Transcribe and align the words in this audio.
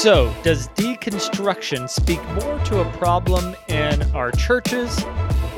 So, 0.00 0.34
does 0.42 0.68
deconstruction 0.68 1.86
speak 1.86 2.24
more 2.28 2.58
to 2.60 2.80
a 2.80 2.90
problem 2.92 3.54
in 3.68 4.00
our 4.12 4.30
churches 4.32 5.04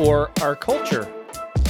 or 0.00 0.33
our 0.41 0.57
culture? 0.57 1.08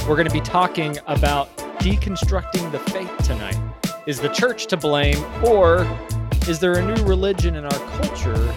We're 0.07 0.15
going 0.15 0.27
to 0.27 0.33
be 0.33 0.41
talking 0.41 0.97
about 1.05 1.55
deconstructing 1.77 2.71
the 2.71 2.79
faith 2.79 3.15
tonight. 3.19 3.59
Is 4.07 4.19
the 4.19 4.29
church 4.29 4.65
to 4.69 4.77
blame, 4.77 5.23
or 5.45 5.87
is 6.47 6.59
there 6.59 6.79
a 6.79 6.81
new 6.83 6.99
religion 7.03 7.55
in 7.55 7.63
our 7.63 7.79
culture 8.01 8.55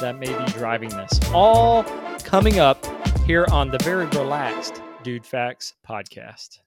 that 0.00 0.16
may 0.16 0.28
be 0.28 0.52
driving 0.52 0.90
this? 0.90 1.18
All 1.34 1.82
coming 2.20 2.60
up 2.60 2.86
here 3.22 3.46
on 3.50 3.72
the 3.72 3.78
very 3.78 4.06
relaxed 4.06 4.80
DudeFax 5.02 5.72
podcast. 5.84 6.60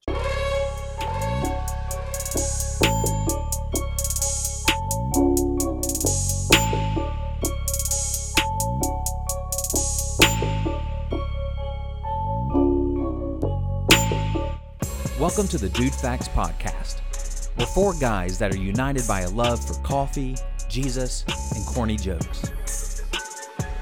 Welcome 15.19 15.49
to 15.49 15.57
the 15.57 15.67
DudeFax 15.67 16.29
Podcast. 16.29 17.49
We're 17.57 17.65
four 17.65 17.93
guys 17.95 18.39
that 18.39 18.55
are 18.55 18.57
united 18.57 19.05
by 19.05 19.23
a 19.23 19.29
love 19.29 19.61
for 19.61 19.73
coffee, 19.83 20.37
Jesus, 20.69 21.25
and 21.53 21.65
corny 21.65 21.97
jokes. 21.97 22.49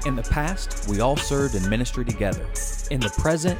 In 0.04 0.16
the 0.16 0.26
past, 0.28 0.88
we 0.88 0.98
all 0.98 1.16
served 1.16 1.54
in 1.54 1.70
ministry 1.70 2.04
together. 2.04 2.44
In 2.90 2.98
the 2.98 3.14
present, 3.18 3.56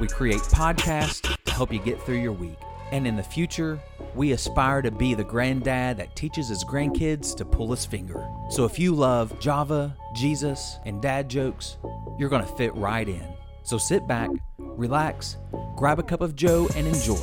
we 0.00 0.08
create 0.08 0.40
podcasts 0.40 1.20
to 1.44 1.52
help 1.52 1.72
you 1.72 1.78
get 1.78 2.02
through 2.02 2.20
your 2.20 2.32
week. 2.32 2.58
And 2.90 3.06
in 3.06 3.14
the 3.14 3.22
future, 3.22 3.80
we 4.16 4.32
aspire 4.32 4.82
to 4.82 4.90
be 4.90 5.14
the 5.14 5.22
granddad 5.22 5.98
that 5.98 6.16
teaches 6.16 6.48
his 6.48 6.64
grandkids 6.64 7.36
to 7.36 7.44
pull 7.44 7.70
his 7.70 7.86
finger. 7.86 8.28
So 8.48 8.64
if 8.64 8.76
you 8.76 8.92
love 8.92 9.38
Java, 9.38 9.96
Jesus, 10.16 10.80
and 10.84 11.00
dad 11.00 11.28
jokes, 11.28 11.76
you're 12.18 12.28
going 12.28 12.44
to 12.44 12.56
fit 12.56 12.74
right 12.74 13.08
in. 13.08 13.22
So 13.62 13.78
sit 13.78 14.08
back, 14.08 14.30
relax, 14.58 15.36
grab 15.80 15.98
a 15.98 16.02
cup 16.02 16.20
of 16.20 16.36
Joe, 16.36 16.68
and 16.76 16.86
enjoy 16.86 17.16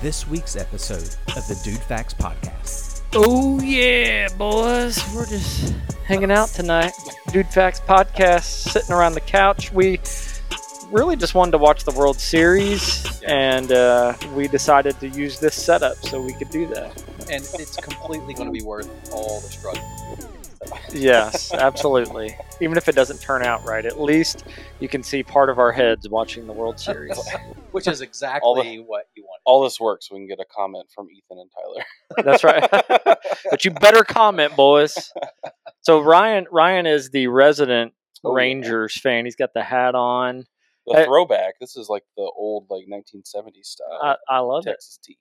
this 0.00 0.26
week's 0.26 0.56
episode 0.56 1.16
of 1.36 1.46
the 1.46 1.54
DudeFax 1.62 2.14
Podcast. 2.14 3.02
Oh, 3.12 3.60
yeah, 3.60 4.26
boys. 4.38 5.04
We're 5.14 5.26
just 5.26 5.74
hanging 6.06 6.30
out 6.30 6.48
tonight. 6.48 6.94
DudeFax 7.28 7.82
podcast, 7.82 8.44
sitting 8.70 8.90
around 8.90 9.12
the 9.12 9.20
couch. 9.20 9.70
We 9.70 10.00
really 10.90 11.14
just 11.14 11.34
wanted 11.34 11.50
to 11.50 11.58
watch 11.58 11.84
the 11.84 11.90
World 11.90 12.18
Series, 12.18 13.20
and 13.24 13.70
uh, 13.70 14.14
we 14.32 14.48
decided 14.48 14.98
to 15.00 15.08
use 15.10 15.38
this 15.38 15.54
setup 15.54 15.98
so 15.98 16.22
we 16.22 16.32
could 16.32 16.48
do 16.48 16.66
that. 16.68 17.04
and 17.30 17.44
it's 17.60 17.76
completely 17.76 18.32
going 18.32 18.46
to 18.46 18.52
be 18.52 18.62
worth 18.62 18.88
all 19.12 19.42
the 19.42 19.48
struggle. 19.48 19.82
Yes, 20.92 21.52
absolutely. 21.52 22.36
Even 22.60 22.76
if 22.76 22.88
it 22.88 22.94
doesn't 22.94 23.20
turn 23.20 23.42
out 23.42 23.64
right, 23.64 23.84
at 23.84 24.00
least 24.00 24.44
you 24.80 24.88
can 24.88 25.02
see 25.02 25.22
part 25.22 25.48
of 25.50 25.58
our 25.58 25.72
heads 25.72 26.08
watching 26.08 26.46
the 26.46 26.52
World 26.52 26.78
Series. 26.78 27.18
Which 27.72 27.88
is 27.88 28.00
exactly 28.00 28.40
All 28.46 28.54
the- 28.62 28.78
what 28.80 29.06
you 29.16 29.24
want. 29.24 29.40
all 29.44 29.62
this 29.64 29.80
works, 29.80 30.10
we 30.10 30.18
can 30.18 30.28
get 30.28 30.38
a 30.40 30.44
comment 30.44 30.86
from 30.94 31.08
Ethan 31.10 31.38
and 31.38 31.50
Tyler. 31.50 32.24
That's 32.24 32.44
right. 32.44 32.70
but 33.50 33.64
you 33.64 33.72
better 33.72 34.04
comment, 34.04 34.54
boys. 34.56 35.12
So 35.80 36.00
Ryan, 36.00 36.46
Ryan 36.52 36.86
is 36.86 37.10
the 37.10 37.26
resident 37.28 37.92
Oh, 38.26 38.30
yeah. 38.30 38.36
Rangers 38.42 38.98
fan. 38.98 39.26
He's 39.26 39.36
got 39.36 39.52
the 39.52 39.62
hat 39.62 39.94
on. 39.94 40.46
The 40.86 41.04
throwback. 41.04 41.58
This 41.60 41.76
is 41.76 41.88
like 41.90 42.04
the 42.16 42.22
old 42.36 42.66
like 42.70 42.84
1970s 42.90 43.64
style 43.66 43.98
I, 44.02 44.16
I 44.28 44.38
love 44.38 44.66
it. 44.66 44.70
Texas 44.70 44.98
tea. 45.02 45.18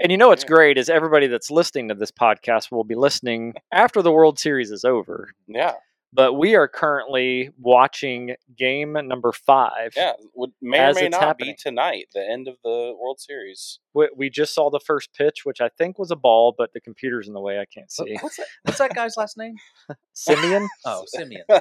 And 0.00 0.10
you 0.10 0.16
know 0.18 0.28
what's 0.28 0.44
great 0.44 0.78
is 0.78 0.88
everybody 0.88 1.26
that's 1.26 1.50
listening 1.50 1.88
to 1.88 1.94
this 1.94 2.10
podcast 2.10 2.72
will 2.72 2.84
be 2.84 2.94
listening 2.94 3.54
after 3.72 4.00
the 4.02 4.10
World 4.10 4.38
Series 4.38 4.70
is 4.70 4.84
over. 4.84 5.28
Yeah, 5.46 5.74
But 6.12 6.32
we 6.34 6.54
are 6.54 6.66
currently 6.68 7.50
watching 7.58 8.34
game 8.56 8.94
number 8.94 9.30
five. 9.32 9.92
yeah. 9.94 10.12
Would, 10.34 10.52
may 10.62 10.88
or 10.88 10.94
may 10.94 11.08
not 11.10 11.20
happening. 11.20 11.50
be 11.50 11.56
tonight, 11.62 12.06
the 12.14 12.26
end 12.26 12.48
of 12.48 12.54
the 12.64 12.94
World 12.98 13.20
Series. 13.20 13.78
We, 13.92 14.08
we 14.16 14.30
just 14.30 14.54
saw 14.54 14.70
the 14.70 14.80
first 14.80 15.12
pitch, 15.12 15.44
which 15.44 15.60
I 15.60 15.68
think 15.68 15.98
was 15.98 16.10
a 16.10 16.16
ball, 16.16 16.54
but 16.56 16.72
the 16.72 16.80
computer's 16.80 17.28
in 17.28 17.34
the 17.34 17.40
way. 17.40 17.58
I 17.58 17.66
can't 17.66 17.90
see. 17.92 18.16
What's 18.22 18.36
that, 18.36 18.46
what's 18.62 18.78
that 18.78 18.94
guy's 18.94 19.16
last 19.18 19.36
name? 19.36 19.56
Semien. 20.16 20.66
Oh, 20.86 21.04
Semien. 21.14 21.42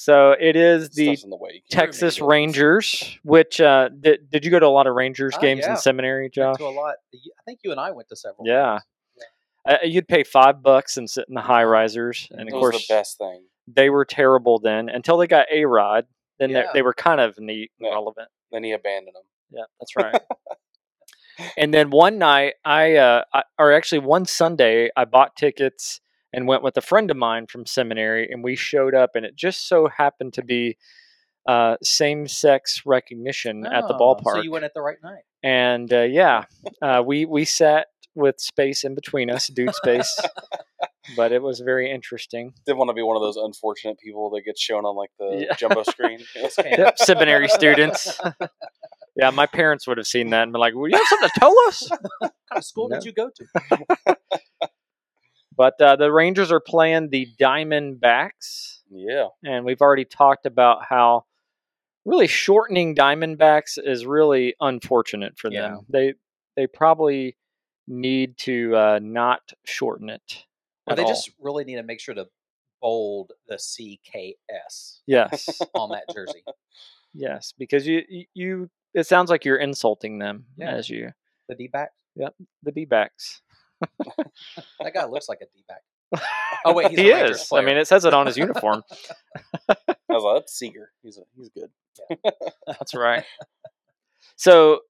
So 0.00 0.30
it 0.38 0.54
is 0.54 0.90
the 0.90 1.16
the. 1.16 1.60
Texas. 1.70 2.20
Rangers. 2.20 3.18
Which 3.24 3.60
uh, 3.60 3.88
did 3.88 4.30
did 4.30 4.44
you 4.44 4.50
go 4.52 4.60
to 4.60 4.66
a 4.66 4.68
lot 4.68 4.86
of 4.86 4.94
Rangers 4.94 5.34
Ah, 5.36 5.40
games 5.40 5.62
yeah. 5.64 5.72
in 5.72 5.76
seminary, 5.76 6.24
Went 6.26 6.34
Josh? 6.34 6.56
to 6.58 6.66
a 6.66 6.68
lot. 6.68 6.94
I 7.12 7.42
think 7.44 7.58
you 7.64 7.72
and 7.72 7.80
I 7.80 7.90
went 7.90 8.08
to 8.10 8.14
several. 8.16 8.46
Yeah. 8.46 8.78
games. 9.66 9.82
Uh, 9.82 9.84
you'd 9.84 10.06
pay 10.06 10.22
five 10.22 10.62
bucks 10.62 10.96
and 10.98 11.10
sit 11.10 11.24
in 11.28 11.34
the 11.34 11.40
high 11.40 11.64
risers, 11.64 12.28
and 12.30 12.48
It 12.48 12.54
of 12.54 12.60
course 12.60 12.86
the 12.86 12.94
best 12.94 13.18
thing. 13.18 13.42
they 13.66 13.90
were 13.90 14.04
terrible 14.04 14.60
then 14.60 14.88
until 14.88 15.16
they 15.16 15.26
got 15.26 15.46
A-Rod. 15.52 16.06
Then 16.38 16.52
they, 16.52 16.60
Yeah. 16.60 16.70
they 16.72 16.82
were 16.82 16.94
kind 16.94 17.20
of 17.20 17.36
neat, 17.40 17.72
and 17.80 17.88
Yeah. 17.88 17.94
relevant. 17.94 18.28
Then 18.52 18.62
he 18.62 18.70
abandoned 18.70 19.16
them. 19.16 19.24
Yeah, 19.50 19.64
that's 19.80 19.96
right. 19.96 20.22
and 21.58 21.74
then 21.74 21.90
one 21.90 22.18
night, 22.18 22.54
I, 22.64 22.94
uh, 22.94 23.24
I 23.34 23.42
or 23.58 23.72
actually 23.72 23.98
one 23.98 24.26
Sunday, 24.26 24.90
I 24.96 25.04
bought 25.06 25.34
tickets 25.36 26.00
and 26.32 26.46
went 26.46 26.62
with 26.62 26.76
a 26.76 26.80
friend 26.82 27.10
of 27.10 27.16
mine 27.16 27.46
from 27.46 27.66
seminary, 27.66 28.28
and 28.30 28.42
we 28.44 28.54
showed 28.56 28.94
up, 28.94 29.10
and 29.14 29.24
it 29.24 29.34
just 29.36 29.66
so 29.68 29.88
happened 29.88 30.34
to 30.34 30.42
be 30.44 30.76
uh, 31.46 31.76
same-sex 31.82 32.82
recognition 32.84 33.64
at 33.66 33.88
the 33.88 33.94
Oh, 33.94 33.98
ballpark. 33.98 34.34
So 34.36 34.42
you 34.42 34.50
went 34.50 34.64
at 34.64 34.74
the 34.74 34.82
right 34.82 34.98
night. 35.02 35.22
and 35.42 35.90
uh, 35.92 36.02
yeah, 36.02 36.44
uh, 36.82 37.02
we 37.04 37.24
we 37.24 37.44
sat 37.44 37.86
with 38.14 38.38
space 38.40 38.84
in 38.84 38.94
between 38.94 39.30
us, 39.30 39.46
dude 39.46 39.74
space, 39.74 40.20
but 41.16 41.32
it 41.32 41.40
was 41.40 41.60
very 41.60 41.90
interesting. 41.90 42.52
Didn't 42.66 42.78
want 42.78 42.88
to 42.90 42.94
be 42.94 43.02
one 43.02 43.16
of 43.16 43.22
those 43.22 43.36
unfortunate 43.36 43.98
people 43.98 44.28
that 44.30 44.42
gets 44.42 44.60
shown 44.60 44.84
on 44.84 44.96
like 44.96 45.10
the 45.18 45.46
Yeah. 45.48 45.54
jumbo 45.56 45.82
screen. 45.84 46.18
Yep, 46.64 46.98
seminary 46.98 47.48
students. 47.48 48.20
yeah, 49.16 49.30
my 49.30 49.46
parents 49.46 49.86
would 49.86 49.96
have 49.98 50.06
seen 50.06 50.30
that 50.30 50.42
and 50.42 50.52
been 50.52 50.60
like, 50.60 50.74
"Well, 50.74 50.88
you 50.88 50.96
have 50.96 51.06
something 51.06 51.30
to 51.32 51.40
tell 51.40 51.54
us." 51.68 51.88
What 52.18 52.20
kind 52.20 52.32
of 52.56 52.64
school 52.64 52.88
No. 52.88 52.96
did 52.96 53.04
you 53.06 53.12
go 53.12 53.30
to? 53.34 54.16
But 55.58 55.74
uh, 55.82 55.96
the 55.96 56.10
Rangers 56.12 56.52
are 56.52 56.60
playing 56.60 57.10
the 57.10 57.26
Diamondbacks, 57.38 58.78
yeah, 58.90 59.26
and 59.44 59.64
we've 59.64 59.80
already 59.82 60.04
talked 60.04 60.46
about 60.46 60.84
how 60.88 61.24
really 62.04 62.28
shortening 62.28 62.94
Diamondbacks 62.94 63.76
is 63.76 64.06
really 64.06 64.54
unfortunate 64.60 65.36
for 65.36 65.50
them. 65.50 65.54
Yeah. 65.72 65.76
They 65.88 66.14
they 66.56 66.66
probably 66.68 67.36
need 67.88 68.38
to 68.38 68.76
uh, 68.76 69.00
not 69.02 69.40
shorten 69.64 70.08
it. 70.10 70.44
Well, 70.86 70.94
they 70.96 71.02
all. 71.02 71.08
just 71.08 71.30
really 71.40 71.64
need 71.64 71.76
to 71.76 71.82
make 71.82 72.00
sure 72.00 72.14
to 72.14 72.26
bold 72.80 73.32
the 73.48 73.56
CKS 73.56 75.00
yes, 75.06 75.60
on 75.74 75.90
that 75.90 76.04
jersey. 76.14 76.44
yes, 77.14 77.52
because 77.58 77.86
you 77.86 78.02
you- 78.32 78.70
it 78.94 79.06
sounds 79.06 79.28
like 79.28 79.44
you're 79.44 79.56
insulting 79.58 80.18
them 80.18 80.46
Yeah. 80.56 80.70
as 80.70 80.88
you 80.88 81.10
The 81.48 81.56
D 81.56 81.66
back. 81.68 81.90
the 82.16 82.72
D-backs. 82.72 83.42
That 84.80 84.94
guy 84.94 85.04
looks 85.06 85.28
like 85.28 85.40
a 85.42 85.46
D 85.46 85.64
back. 85.68 86.22
Oh 86.64 86.72
wait, 86.72 86.88
he's 86.90 86.98
he 86.98 87.10
is. 87.10 87.48
I 87.52 87.60
mean, 87.60 87.76
it 87.76 87.86
says 87.86 88.04
it 88.04 88.14
on 88.14 88.26
his 88.26 88.36
uniform. 88.36 88.82
I 89.68 89.74
was 90.08 90.24
like, 90.24 90.42
that's 90.42 90.52
Seager. 90.54 90.90
He's 91.02 91.18
a, 91.18 91.22
he's 91.36 91.50
good. 91.50 91.70
That's 92.66 92.94
right. 92.94 93.24
So, 94.36 94.80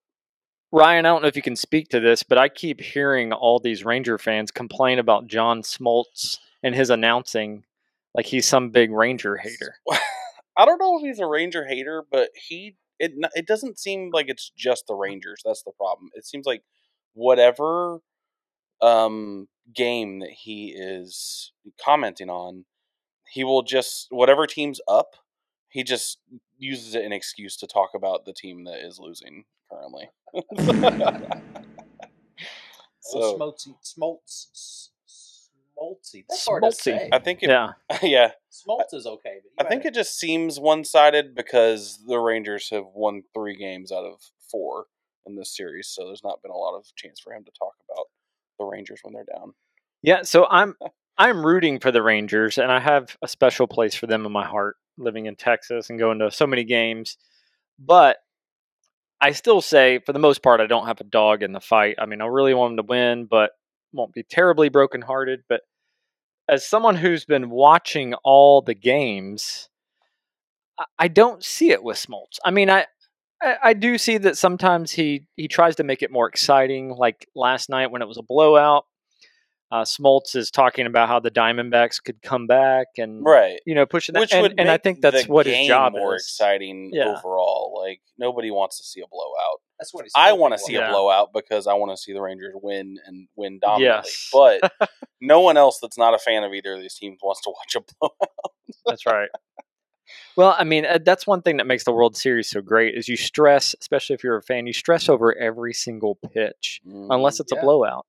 Ryan, 0.72 1.06
I 1.06 1.08
don't 1.08 1.22
know 1.22 1.28
if 1.28 1.36
you 1.36 1.42
can 1.42 1.56
speak 1.56 1.88
to 1.88 2.00
this, 2.00 2.22
but 2.22 2.38
I 2.38 2.48
keep 2.48 2.80
hearing 2.80 3.32
all 3.32 3.58
these 3.58 3.84
Ranger 3.84 4.18
fans 4.18 4.50
complain 4.50 4.98
about 4.98 5.26
John 5.26 5.62
Smoltz 5.62 6.38
and 6.62 6.74
his 6.74 6.90
announcing 6.90 7.64
like 8.14 8.26
he's 8.26 8.46
some 8.46 8.70
big 8.70 8.90
Ranger 8.90 9.36
hater. 9.36 9.76
I 10.56 10.64
don't 10.64 10.78
know 10.78 10.98
if 10.98 11.02
he's 11.02 11.20
a 11.20 11.26
Ranger 11.26 11.66
hater, 11.66 12.04
but 12.10 12.30
he 12.34 12.76
it 12.98 13.12
it 13.34 13.46
doesn't 13.46 13.78
seem 13.78 14.10
like 14.12 14.28
it's 14.28 14.50
just 14.56 14.86
the 14.86 14.94
Rangers. 14.94 15.40
That's 15.44 15.62
the 15.62 15.72
problem. 15.72 16.10
It 16.14 16.26
seems 16.26 16.46
like 16.46 16.62
whatever 17.14 18.00
um 18.80 19.48
game 19.74 20.20
that 20.20 20.30
he 20.30 20.74
is 20.76 21.52
commenting 21.84 22.30
on, 22.30 22.64
he 23.30 23.44
will 23.44 23.62
just 23.62 24.06
whatever 24.10 24.46
team's 24.46 24.80
up, 24.88 25.14
he 25.68 25.82
just 25.82 26.18
uses 26.58 26.94
it 26.94 27.04
an 27.04 27.12
excuse 27.12 27.56
to 27.56 27.66
talk 27.66 27.90
about 27.94 28.24
the 28.24 28.32
team 28.32 28.64
that 28.64 28.84
is 28.84 28.98
losing 28.98 29.44
currently. 29.70 30.08
so 33.00 33.20
Old 33.40 33.56
Smoltzy, 33.58 33.74
Smoltz, 33.84 34.46
S- 34.54 34.90
Smoltzy. 35.78 36.24
That's 36.28 36.46
hard 36.46 36.62
to 36.64 36.72
say. 36.72 37.08
I 37.12 37.18
think 37.18 37.42
it, 37.42 37.50
Yeah. 37.50 37.72
yeah, 38.02 38.32
Smoltz 38.50 38.92
is 38.94 39.06
okay, 39.06 39.38
but 39.56 39.66
I 39.66 39.68
think 39.68 39.82
gotta- 39.82 39.92
it 39.92 39.94
just 39.94 40.18
seems 40.18 40.58
one 40.58 40.84
sided 40.84 41.34
because 41.34 42.00
the 42.06 42.18
Rangers 42.18 42.70
have 42.70 42.86
won 42.94 43.22
three 43.34 43.56
games 43.56 43.92
out 43.92 44.04
of 44.04 44.20
four 44.50 44.86
in 45.26 45.36
this 45.36 45.54
series, 45.56 45.88
so 45.88 46.06
there's 46.06 46.24
not 46.24 46.42
been 46.42 46.50
a 46.50 46.56
lot 46.56 46.76
of 46.76 46.86
chance 46.96 47.20
for 47.20 47.32
him 47.32 47.44
to 47.44 47.50
talk 47.58 47.74
about 47.90 48.06
the 48.58 48.64
Rangers 48.64 49.00
when 49.02 49.14
they're 49.14 49.24
down. 49.24 49.54
Yeah, 50.02 50.22
so 50.22 50.46
I'm 50.48 50.74
I'm 51.16 51.44
rooting 51.44 51.80
for 51.80 51.90
the 51.90 52.02
Rangers 52.02 52.58
and 52.58 52.70
I 52.70 52.80
have 52.80 53.16
a 53.22 53.28
special 53.28 53.66
place 53.66 53.94
for 53.94 54.06
them 54.06 54.24
in 54.24 54.32
my 54.32 54.46
heart 54.46 54.76
living 54.96 55.26
in 55.26 55.36
Texas 55.36 55.90
and 55.90 55.98
going 55.98 56.18
to 56.20 56.30
so 56.30 56.46
many 56.46 56.64
games. 56.64 57.18
But 57.78 58.18
I 59.20 59.32
still 59.32 59.60
say 59.60 60.00
for 60.04 60.12
the 60.12 60.18
most 60.18 60.42
part 60.42 60.60
I 60.60 60.66
don't 60.66 60.86
have 60.86 61.00
a 61.00 61.04
dog 61.04 61.42
in 61.42 61.52
the 61.52 61.60
fight. 61.60 61.96
I 61.98 62.06
mean, 62.06 62.20
I 62.20 62.26
really 62.26 62.54
want 62.54 62.76
them 62.76 62.86
to 62.86 62.88
win, 62.88 63.26
but 63.26 63.50
won't 63.92 64.12
be 64.12 64.22
terribly 64.22 64.68
brokenhearted, 64.68 65.40
but 65.48 65.62
as 66.48 66.66
someone 66.66 66.96
who's 66.96 67.24
been 67.24 67.50
watching 67.50 68.14
all 68.24 68.62
the 68.62 68.74
games, 68.74 69.68
I, 70.98 71.08
don't 71.08 71.44
see 71.44 71.70
it 71.70 71.82
with 71.82 71.98
Smoltz. 71.98 72.38
I 72.44 72.50
mean, 72.50 72.70
I, 72.70 72.86
I 73.42 73.56
I 73.62 73.72
do 73.74 73.98
see 73.98 74.18
that 74.18 74.36
sometimes 74.36 74.92
he 74.92 75.26
he 75.36 75.48
tries 75.48 75.76
to 75.76 75.84
make 75.84 76.02
it 76.02 76.10
more 76.10 76.28
exciting. 76.28 76.90
Like 76.90 77.28
last 77.34 77.68
night 77.68 77.90
when 77.90 78.02
it 78.02 78.08
was 78.08 78.18
a 78.18 78.22
blowout, 78.22 78.84
uh, 79.70 79.82
Smoltz 79.82 80.34
is 80.34 80.50
talking 80.50 80.86
about 80.86 81.08
how 81.08 81.20
the 81.20 81.30
Diamondbacks 81.30 82.02
could 82.02 82.22
come 82.22 82.46
back 82.46 82.86
and 82.96 83.22
right. 83.24 83.60
you 83.66 83.74
know 83.74 83.86
pushing 83.86 84.14
that. 84.14 84.20
Which 84.20 84.32
and, 84.32 84.42
would 84.42 84.54
and 84.58 84.70
I 84.70 84.78
think 84.78 85.00
that's 85.00 85.26
the 85.26 85.32
what 85.32 85.46
his 85.46 85.54
game 85.54 85.68
job 85.68 85.92
more 85.92 86.16
is. 86.16 86.22
exciting 86.22 86.90
Yeah. 86.92 87.14
overall. 87.16 87.78
Like 87.78 88.00
nobody 88.18 88.50
wants 88.50 88.78
to 88.78 88.84
see 88.84 89.00
a 89.00 89.06
blowout. 89.10 89.60
That's 89.78 89.92
what 89.92 90.04
he's. 90.04 90.12
I 90.16 90.32
want 90.32 90.54
to 90.54 90.58
see 90.58 90.74
Yeah. 90.74 90.88
a 90.88 90.90
blowout 90.90 91.32
because 91.34 91.66
I 91.66 91.74
want 91.74 91.92
to 91.92 91.96
see 91.96 92.12
the 92.12 92.22
Rangers 92.22 92.54
win 92.54 92.96
and 93.06 93.28
win 93.36 93.58
dominantly. 93.60 94.10
Yes. 94.10 94.30
But 94.32 94.72
no 95.20 95.40
one 95.40 95.56
else 95.56 95.78
that's 95.80 95.98
not 95.98 96.14
a 96.14 96.18
fan 96.18 96.44
of 96.44 96.52
either 96.54 96.72
of 96.74 96.80
these 96.80 96.94
teams 96.94 97.18
wants 97.22 97.42
to 97.42 97.50
watch 97.50 97.76
a 97.76 97.94
blowout. 98.00 98.52
That's 98.86 99.04
right. 99.06 99.28
Well, 100.36 100.54
I 100.58 100.64
mean, 100.64 100.86
uh, 100.86 100.98
that's 101.04 101.26
one 101.26 101.42
thing 101.42 101.56
that 101.58 101.66
makes 101.66 101.84
the 101.84 101.92
World 101.92 102.16
Series 102.16 102.48
so 102.48 102.60
great 102.60 102.94
is 102.94 103.08
you 103.08 103.16
stress, 103.16 103.74
especially 103.80 104.14
if 104.14 104.22
you're 104.22 104.36
a 104.36 104.42
fan, 104.42 104.66
you 104.66 104.72
stress 104.72 105.08
over 105.08 105.36
every 105.36 105.72
single 105.72 106.16
pitch, 106.16 106.80
unless 106.86 107.40
it's 107.40 107.52
yeah. 107.52 107.58
a 107.58 107.62
blowout. 107.62 108.06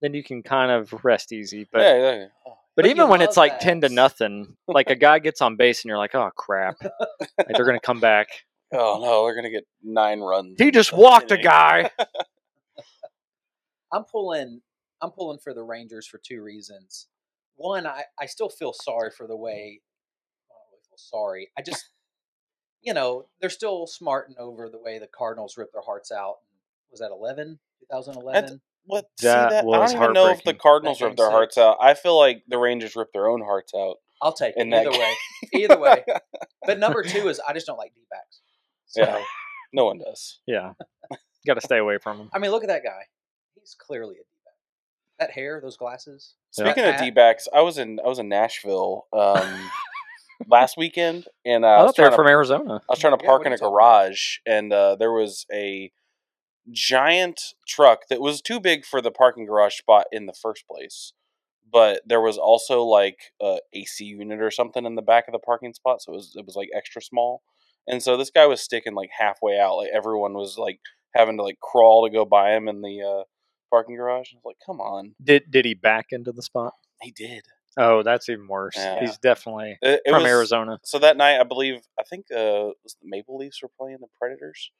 Then 0.00 0.14
you 0.14 0.22
can 0.22 0.42
kind 0.42 0.70
of 0.70 0.92
rest 1.04 1.32
easy. 1.32 1.66
But 1.70 1.80
yeah, 1.82 1.96
yeah. 1.96 2.26
Oh, 2.46 2.58
but, 2.76 2.82
But 2.82 2.86
even 2.86 3.08
when 3.08 3.22
it's 3.22 3.36
love 3.36 3.48
like 3.48 3.60
ten 3.60 3.80
to 3.80 3.88
nothing, 3.88 4.56
like 4.68 4.90
a 4.90 4.96
guy 4.96 5.18
gets 5.18 5.40
on 5.40 5.56
base 5.56 5.82
and 5.82 5.88
you're 5.88 5.98
like, 5.98 6.14
oh 6.14 6.30
crap, 6.36 6.76
like 6.82 7.48
they're 7.54 7.64
gonna 7.64 7.80
come 7.80 8.00
back. 8.00 8.28
oh, 8.72 9.00
no, 9.02 9.24
they're 9.24 9.34
gonna 9.34 9.50
get 9.50 9.66
nine 9.82 10.20
runs. 10.20 10.56
He 10.58 10.70
just 10.70 10.90
the 10.90 10.96
walked 10.96 11.30
a 11.30 11.38
guy. 11.38 11.90
I'm 13.92 14.04
pulling. 14.04 14.60
I'm 15.00 15.10
pulling 15.10 15.38
for 15.38 15.54
the 15.54 15.62
Rangers 15.62 16.06
for 16.06 16.18
two 16.18 16.42
reasons. 16.42 17.08
One, 17.56 17.86
I, 17.86 18.04
I 18.20 18.26
still 18.26 18.48
feel 18.48 18.72
sorry 18.72 19.10
for 19.10 19.26
the 19.26 19.36
way. 19.36 19.80
I 20.96 21.08
don't 21.08 21.12
really 21.12 21.20
feel 21.20 21.20
sorry. 21.20 21.50
I 21.58 21.62
just, 21.62 21.90
you 22.82 22.94
know, 22.94 23.26
they're 23.40 23.50
still 23.50 23.86
smarting 23.86 24.36
over 24.38 24.68
the 24.68 24.78
way 24.78 24.98
the 24.98 25.06
Cardinals 25.06 25.56
ripped 25.56 25.72
their 25.72 25.82
hearts 25.82 26.12
out. 26.12 26.38
Was 26.90 27.00
that 27.00 27.10
11? 27.10 27.58
2011? 27.90 28.60
What? 28.86 29.06
That 29.22 29.50
see 29.50 29.54
that? 29.54 29.64
I 29.64 29.86
don't 29.86 29.90
even 29.90 30.12
know 30.12 30.28
if 30.28 30.44
the. 30.44 30.54
Cardinals 30.54 31.00
That 31.00 31.06
ripped 31.06 31.16
their 31.18 31.26
game 31.26 31.32
hearts 31.32 31.58
out. 31.58 31.78
I 31.80 31.94
feel 31.94 32.16
like 32.18 32.44
the 32.48 32.58
Rangers 32.58 32.94
ripped 32.96 33.12
their 33.12 33.28
own 33.28 33.42
hearts 33.42 33.72
out. 33.74 33.96
I'll 34.22 34.32
take 34.32 34.54
it 34.56 34.72
either 34.72 34.90
way. 34.90 35.14
Either 35.52 35.78
way. 35.78 36.04
But 36.64 36.78
number 36.78 37.02
two 37.04 37.28
is 37.28 37.40
I 37.46 37.52
just 37.52 37.66
don't 37.66 37.76
like 37.76 37.94
D 37.94 38.02
backs. 38.10 38.40
So, 38.86 39.02
Yeah. 39.02 39.22
No 39.72 39.84
one 39.84 39.98
does. 39.98 40.38
Yeah, 40.46 40.72
got 41.46 41.54
to 41.54 41.60
stay 41.60 41.78
away 41.78 41.98
from 41.98 42.18
him. 42.18 42.30
I 42.32 42.38
mean, 42.38 42.50
look 42.50 42.62
at 42.62 42.68
that 42.68 42.82
guy. 42.82 43.02
He's 43.54 43.76
clearly 43.78 44.14
a 44.14 44.18
D 44.18 44.24
back. 44.44 44.54
That 45.18 45.34
hair, 45.34 45.60
those 45.60 45.76
glasses. 45.76 46.34
Speaking 46.50 46.84
of 46.84 46.94
hat. 46.94 47.00
D 47.00 47.10
backs, 47.10 47.48
I 47.54 47.60
was 47.60 47.76
in 47.76 48.00
I 48.02 48.08
was 48.08 48.18
in 48.18 48.28
Nashville 48.28 49.06
um, 49.12 49.70
last 50.48 50.76
weekend, 50.76 51.26
and 51.44 51.64
uh, 51.64 51.68
I 51.68 51.76
I 51.78 51.82
was 51.82 51.92
thought 51.92 51.96
they 51.96 52.02
trying 52.02 52.10
to 52.12 52.16
from 52.16 52.26
Arizona. 52.28 52.82
I 52.88 52.92
was 52.92 52.98
trying 52.98 53.16
to 53.18 53.22
Yeah, 53.22 53.28
park 53.28 53.40
what 53.40 53.46
in 53.46 53.52
a 53.52 53.54
you 53.54 53.58
talking 53.58 53.68
about? 53.68 53.72
garage, 53.72 54.38
and 54.46 54.72
uh, 54.72 54.96
there 54.96 55.12
was 55.12 55.46
a 55.52 55.92
giant 56.72 57.40
truck 57.66 58.00
that 58.10 58.20
was 58.20 58.40
too 58.40 58.60
big 58.60 58.84
for 58.84 59.00
the 59.00 59.10
parking 59.10 59.46
garage 59.46 59.76
spot 59.76 60.06
in 60.12 60.26
the 60.26 60.32
first 60.32 60.66
place. 60.68 61.12
But 61.70 62.02
there 62.06 62.20
was 62.20 62.38
also 62.38 62.82
like 62.84 63.18
a 63.42 63.58
AC 63.72 64.04
unit 64.04 64.40
or 64.40 64.50
something 64.50 64.86
in 64.86 64.94
the 64.94 65.02
back 65.02 65.26
of 65.28 65.32
the 65.32 65.38
parking 65.38 65.74
spot, 65.74 66.02
so 66.02 66.12
it 66.12 66.16
was 66.16 66.32
it 66.36 66.46
was 66.46 66.56
like 66.56 66.68
extra 66.74 67.02
small. 67.02 67.42
And 67.88 68.02
so 68.02 68.16
this 68.16 68.30
guy 68.30 68.46
was 68.46 68.60
sticking 68.60 68.94
like 68.94 69.10
halfway 69.18 69.58
out, 69.58 69.76
like 69.76 69.90
everyone 69.92 70.34
was 70.34 70.58
like 70.58 70.80
having 71.14 71.36
to 71.38 71.42
like 71.42 71.58
crawl 71.60 72.06
to 72.06 72.12
go 72.12 72.24
by 72.24 72.52
him 72.54 72.68
in 72.68 72.82
the 72.82 73.00
uh, 73.02 73.24
parking 73.70 73.96
garage. 73.96 74.32
I 74.32 74.36
was 74.36 74.42
like, 74.44 74.56
"Come 74.64 74.80
on!" 74.80 75.14
Did 75.22 75.50
did 75.50 75.64
he 75.64 75.74
back 75.74 76.06
into 76.10 76.32
the 76.32 76.42
spot? 76.42 76.74
He 77.02 77.10
did. 77.10 77.42
Oh, 77.78 78.02
that's 78.02 78.28
even 78.28 78.48
worse. 78.48 78.74
Yeah. 78.76 79.00
He's 79.00 79.18
definitely 79.18 79.78
It, 79.82 80.00
it 80.04 80.10
from 80.10 80.22
was- 80.22 80.30
Arizona. 80.32 80.78
So 80.84 80.98
that 81.00 81.16
night, 81.16 81.38
I 81.40 81.44
believe, 81.44 81.80
I 81.98 82.02
think 82.04 82.26
uh, 82.32 82.72
was 82.82 82.96
the 83.02 83.08
Maple 83.08 83.36
Leafs 83.36 83.62
were 83.62 83.70
playing 83.78 83.98
the 84.00 84.06
Predators. 84.18 84.70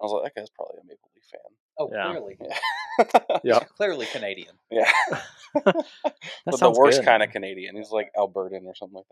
I 0.00 0.04
was 0.04 0.12
like, 0.12 0.34
that 0.34 0.40
guy's 0.40 0.50
probably 0.50 0.76
a 0.82 0.86
Maple 0.86 1.10
Leaf 1.14 1.24
fan. 1.30 1.40
Oh, 1.78 1.90
Yeah. 1.92 2.10
clearly. 2.12 2.36
Yeah. 2.40 3.38
Yeah. 3.44 3.58
Clearly 3.76 4.06
Canadian. 4.06 4.54
yeah. 4.70 4.90
That 5.64 5.84
but 6.46 6.60
the 6.60 6.70
worst 6.70 6.98
good. 7.00 7.04
kind 7.06 7.22
of 7.22 7.30
Canadian. 7.30 7.76
He's 7.76 7.90
like 7.90 8.10
Albertan 8.16 8.64
or 8.66 8.74
something 8.74 9.02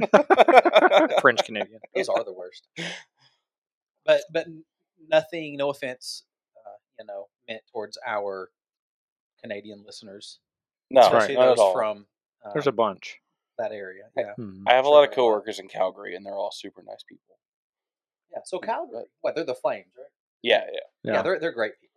like 0.00 0.10
that. 0.12 1.18
French 1.20 1.44
Canadian. 1.44 1.80
Those 1.94 2.08
are 2.08 2.22
the 2.24 2.32
worst. 2.32 2.66
But 4.06 4.20
but 4.32 4.46
nothing. 5.08 5.56
No 5.56 5.70
offense, 5.70 6.24
uh, 6.56 6.70
you 6.98 7.06
know, 7.06 7.28
meant 7.48 7.62
towards 7.72 7.98
our 8.06 8.50
Canadian 9.42 9.82
listeners, 9.86 10.38
no, 10.90 11.00
especially 11.02 11.34
not 11.36 11.42
at 11.42 11.48
those 11.56 11.58
all. 11.58 11.72
from 11.72 12.06
uh, 12.44 12.52
There's 12.52 12.66
a 12.66 12.72
bunch. 12.72 13.18
that 13.58 13.72
area. 13.72 14.04
Yeah. 14.16 14.32
I 14.66 14.74
have 14.74 14.84
a 14.84 14.88
lot 14.88 15.04
of 15.04 15.06
Sure, 15.08 15.12
a 15.12 15.16
coworkers 15.16 15.58
in 15.58 15.68
Calgary, 15.68 16.14
and 16.16 16.24
they're 16.26 16.34
all 16.34 16.50
super 16.52 16.82
nice 16.82 17.02
people. 17.08 17.38
yeah. 18.32 18.40
So 18.44 18.58
Calgary, 18.58 19.04
what? 19.20 19.34
They're 19.34 19.44
the 19.44 19.54
Flames, 19.54 19.92
right? 19.96 20.06
Yeah, 20.42 20.64
yeah. 20.72 20.78
Yeah, 21.04 21.12
Yeah. 21.14 21.22
they're 21.22 21.38
they're 21.40 21.52
great 21.52 21.72
people. 21.80 21.90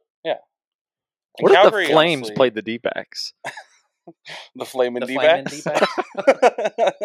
And 1.40 1.50
What 1.52 1.52
if 1.68 1.72
the 1.88 1.94
Flames 1.94 2.18
honestly- 2.22 2.36
played 2.36 2.56
the 2.56 2.64
D 2.64 2.78
backs? 2.80 3.32
the 4.56 4.66
Flamin' 4.66 5.02
The 5.02 5.06
D-backs? 5.08 5.62
Flamin' 5.62 5.82
That'd 6.16 6.96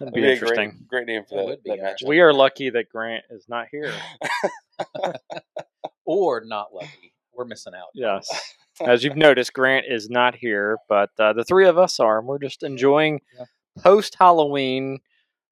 That'd 0.00 0.14
be 0.14 0.20
be 0.22 0.30
interesting. 0.32 0.70
great, 0.88 0.88
great 0.88 1.06
name 1.06 1.24
for 1.28 1.34
That 1.36 1.42
that, 1.42 1.46
would 1.46 1.62
be, 1.62 1.70
that 1.70 1.78
matchup. 2.02 2.08
We 2.08 2.20
are 2.20 2.32
lucky 2.32 2.70
that 2.70 2.88
Grant 2.88 3.24
is 3.30 3.44
not 3.48 3.66
here. 3.70 3.92
Or 6.06 6.42
not 6.44 6.72
lucky. 6.74 7.14
We're 7.34 7.46
missing 7.46 7.72
out. 7.74 7.88
Yes. 7.94 8.28
As 8.80 9.04
you've 9.04 9.16
noticed, 9.16 9.52
Grant 9.52 9.86
is 9.88 10.10
not 10.10 10.34
here, 10.34 10.78
but 10.88 11.10
uh, 11.18 11.32
the 11.32 11.44
three 11.44 11.66
of 11.66 11.78
us 11.78 12.00
are, 12.00 12.18
and 12.18 12.26
we're 12.26 12.38
just 12.38 12.62
enjoying 12.62 13.20
Yeah. 13.38 13.44
post 13.82 14.16
Halloween 14.18 15.00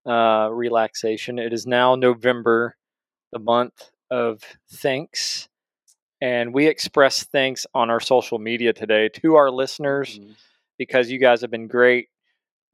uh, 0.05 0.49
relaxation. 0.51 1.39
It 1.39 1.53
is 1.53 1.67
now 1.67 1.95
November, 1.95 2.77
the 3.33 3.39
month 3.39 3.91
of 4.11 4.43
thanks, 4.73 5.49
and 6.21 6.53
we 6.53 6.67
express 6.67 7.23
thanks 7.23 7.67
on 7.75 7.89
our 7.91 8.01
social 8.01 8.39
media 8.41 8.73
today 8.73 9.09
to 9.11 9.37
our 9.37 9.51
listeners 9.51 10.19
Mhm. 10.19 10.35
because 10.79 11.11
you 11.11 11.19
guys 11.19 11.41
have 11.43 11.51
been 11.53 11.69
great. 11.69 12.09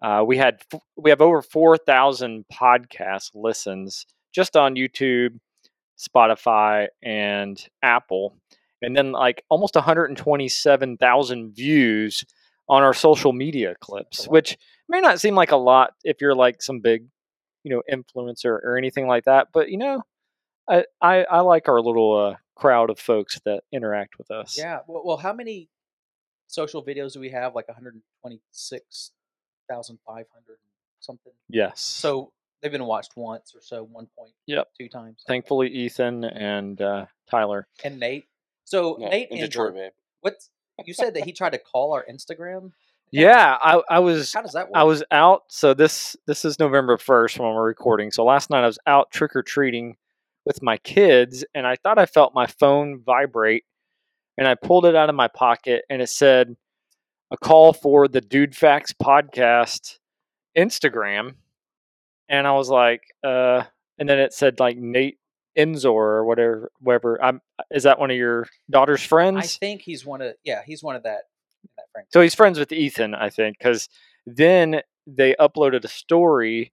Uh, 0.00 0.24
we 0.26 0.38
had 0.38 0.62
we 0.96 1.10
have 1.10 1.20
over 1.20 1.42
four 1.42 1.76
thousand 1.76 2.46
podcast 2.50 3.32
listens 3.34 4.06
just 4.32 4.56
on 4.56 4.74
YouTube, 4.76 5.38
Spotify, 5.98 6.88
and 7.02 7.68
Apple, 7.82 8.36
and 8.82 8.96
then 8.96 9.12
like 9.12 9.44
almost 9.48 9.74
one 9.74 9.84
hundred 9.84 10.06
and 10.06 10.16
twenty 10.16 10.48
seven 10.48 10.96
thousand 10.96 11.54
views 11.54 12.24
on 12.68 12.82
our 12.82 12.94
social 12.94 13.32
media 13.32 13.74
clips, 13.80 14.26
which 14.28 14.56
may 14.88 15.00
not 15.00 15.20
seem 15.20 15.34
like 15.34 15.52
a 15.52 15.56
lot 15.56 15.94
if 16.04 16.20
you're 16.20 16.34
like 16.34 16.60
some 16.62 16.80
big, 16.80 17.06
you 17.64 17.74
know, 17.74 17.82
influencer 17.90 18.46
or 18.62 18.76
anything 18.76 19.06
like 19.06 19.24
that, 19.24 19.48
but 19.52 19.70
you 19.70 19.78
know, 19.78 20.02
I 20.68 20.84
I, 21.00 21.24
I 21.24 21.40
like 21.40 21.68
our 21.68 21.80
little 21.80 22.16
uh, 22.16 22.36
crowd 22.56 22.90
of 22.90 22.98
folks 22.98 23.40
that 23.46 23.62
interact 23.72 24.18
with 24.18 24.30
us. 24.30 24.56
Yeah. 24.58 24.80
Well, 24.86 25.02
well, 25.04 25.16
how 25.16 25.32
many 25.32 25.68
social 26.46 26.84
videos 26.84 27.14
do 27.14 27.20
we 27.20 27.30
have? 27.30 27.54
Like 27.54 27.68
126,500 27.68 30.58
something. 31.00 31.32
Yes. 31.48 31.80
So 31.80 32.32
they've 32.60 32.72
been 32.72 32.84
watched 32.86 33.16
once 33.16 33.54
or 33.54 33.60
so, 33.62 33.84
one 33.84 34.08
point 34.18 34.32
Yep. 34.46 34.68
two 34.78 34.88
times. 34.88 35.22
thankfully 35.26 35.68
ethan 35.68 36.24
and 36.24 36.80
uh, 36.80 37.06
tyler 37.30 37.66
And 37.84 38.00
Nate. 38.00 38.26
So 38.68 38.98
Yeah, 39.00 39.08
Nate 39.08 39.28
in. 39.30 39.38
Detroit, 39.40 39.74
babe. 39.74 39.92
What 40.20 40.34
you 40.84 40.94
said 40.94 41.14
that 41.14 41.24
he 41.24 41.32
tried 41.32 41.50
to 41.52 41.58
call 41.58 41.92
our 41.92 42.04
Instagram? 42.10 42.72
yeah 43.10 43.56
i, 43.62 43.80
I 43.88 43.98
was 44.00 44.34
How 44.34 44.42
does 44.42 44.52
that 44.52 44.66
work? 44.66 44.72
i 44.74 44.84
was 44.84 45.02
out 45.10 45.44
so 45.48 45.72
this 45.72 46.14
this 46.26 46.44
is 46.44 46.58
november 46.58 46.98
1st 46.98 47.38
when 47.38 47.54
we're 47.54 47.64
recording 47.64 48.10
so 48.10 48.22
last 48.22 48.50
night 48.50 48.62
i 48.64 48.66
was 48.66 48.78
out 48.86 49.10
trick-or-treating 49.10 49.96
with 50.44 50.62
my 50.62 50.76
kids 50.76 51.42
and 51.54 51.66
i 51.66 51.74
thought 51.76 51.98
i 51.98 52.04
felt 52.04 52.34
my 52.34 52.46
phone 52.46 53.00
vibrate 53.00 53.64
and 54.36 54.46
i 54.46 54.54
pulled 54.54 54.84
it 54.84 54.94
out 54.94 55.08
of 55.08 55.14
my 55.14 55.26
pocket 55.28 55.86
and 55.88 56.02
it 56.02 56.10
said 56.10 56.54
a 57.30 57.38
call 57.38 57.72
for 57.72 58.08
the 58.08 58.20
DudeFax 58.20 58.92
podcast 59.02 59.96
instagram 60.54 61.34
and 62.28 62.46
i 62.46 62.52
was 62.52 62.68
like 62.68 63.04
uh 63.24 63.62
and 63.98 64.06
then 64.06 64.18
it 64.18 64.34
said 64.34 64.60
like 64.60 64.76
nate 64.76 65.18
Enzor 65.58 65.86
or 65.86 66.24
whatever 66.24 66.70
whatever 66.80 67.22
i'm 67.22 67.40
is 67.70 67.82
that 67.82 67.98
one 67.98 68.10
of 68.10 68.16
your 68.16 68.46
daughter's 68.70 69.02
friends 69.02 69.38
I 69.38 69.46
think 69.46 69.82
he's 69.82 70.06
one 70.06 70.22
of 70.22 70.34
yeah, 70.44 70.62
he's 70.64 70.82
one 70.82 70.94
of 70.96 71.02
that 71.02 71.22
that 71.76 71.86
friend. 71.92 72.06
So 72.12 72.20
he's 72.20 72.34
friends 72.34 72.58
with 72.58 72.70
Ethan, 72.72 73.14
I 73.14 73.30
think, 73.30 73.58
because 73.58 73.88
then 74.26 74.82
they 75.06 75.34
uploaded 75.40 75.84
a 75.84 75.88
story 75.88 76.72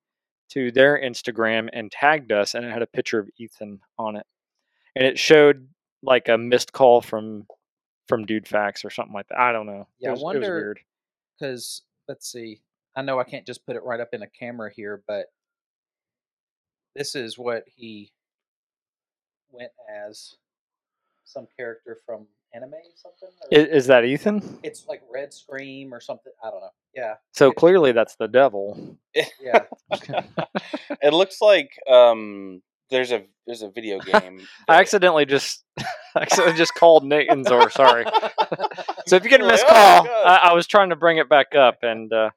to 0.52 0.72
their 0.72 1.02
Instagram 1.02 1.70
and 1.74 1.92
tagged 1.92 2.32
us, 2.32 2.54
and 2.54 2.64
it 2.66 2.72
had 2.72 2.84
a 2.84 2.88
picture 2.88 3.18
of 3.20 3.30
Ethan 3.40 3.80
on 3.98 4.16
it, 4.16 4.26
and 4.96 5.06
it 5.08 5.18
showed 5.18 5.68
like 6.04 6.30
a 6.30 6.38
missed 6.38 6.72
call 6.72 7.02
from 7.02 7.48
from 8.08 8.26
DudeFax 8.28 8.86
or 8.86 8.92
something 8.92 9.14
like 9.14 9.28
that. 9.30 9.40
I 9.40 9.52
don't 9.52 9.66
know. 9.66 9.88
Yeah, 10.00 10.10
I 10.10 10.12
it 10.12 10.14
was, 10.14 10.20
was 10.20 10.24
wonder- 10.24 10.56
weird. 10.56 10.80
because 11.40 11.82
let's 12.08 12.32
see 12.32 12.62
i 12.96 13.02
know 13.02 13.20
i 13.20 13.24
can't 13.24 13.48
just 13.48 13.66
put 13.66 13.76
it 13.76 13.84
right 13.84 14.00
up 14.00 14.10
in 14.14 14.22
a 14.22 14.30
camera 14.30 14.70
here 14.74 15.02
but 15.08 15.26
this 16.96 17.16
is 17.16 17.38
what 17.38 17.64
he 17.76 18.12
went 19.58 19.72
as 20.06 20.36
some 21.24 21.48
character 21.58 21.98
from 22.06 22.28
anime 22.54 22.74
something. 22.96 23.30
Or, 23.52 23.58
Is, 23.58 23.84
is 23.84 23.88
that 23.88 24.06
Ethan? 24.06 24.60
it's 24.64 24.88
like 24.88 25.02
Red 25.12 25.34
Scream 25.34 25.94
or 25.94 26.00
something. 26.00 26.32
I 26.44 26.50
don't 26.50 26.62
know. 26.62 26.70
Yeah, 26.96 27.16
So 27.34 27.52
clearly 27.52 27.92
that's 27.92 28.16
the 28.16 28.28
devil. 28.28 28.98
yeah. 29.14 29.66
it 31.02 31.14
looks 31.14 31.42
like 31.42 31.72
um, 31.90 32.62
there's 32.90 33.12
a 33.12 33.24
there's 33.46 33.62
a 33.62 33.70
video 33.70 34.00
game. 34.00 34.42
I 34.68 34.80
accidentally 34.80 35.26
just 35.26 35.64
I 35.78 36.22
accidentally 36.22 36.58
just 36.58 36.74
called 36.74 37.06
Nate 37.06 37.30
and 37.30 37.46
Zor. 37.46 37.70
Sorry. 37.70 38.06
So 39.08 39.18
if 39.18 39.24
you 39.24 39.30
get 39.30 39.42
a 39.42 39.46
missed 39.46 39.66
oh, 39.68 39.74
call, 39.74 40.04
God. 40.06 40.26
I, 40.26 40.50
I 40.50 40.54
was 40.54 40.68
trying 40.68 40.90
to 40.90 40.96
bring 40.96 41.18
it 41.18 41.28
back 41.28 41.54
up, 41.54 41.80
and 41.82 42.12
uh, 42.14 42.30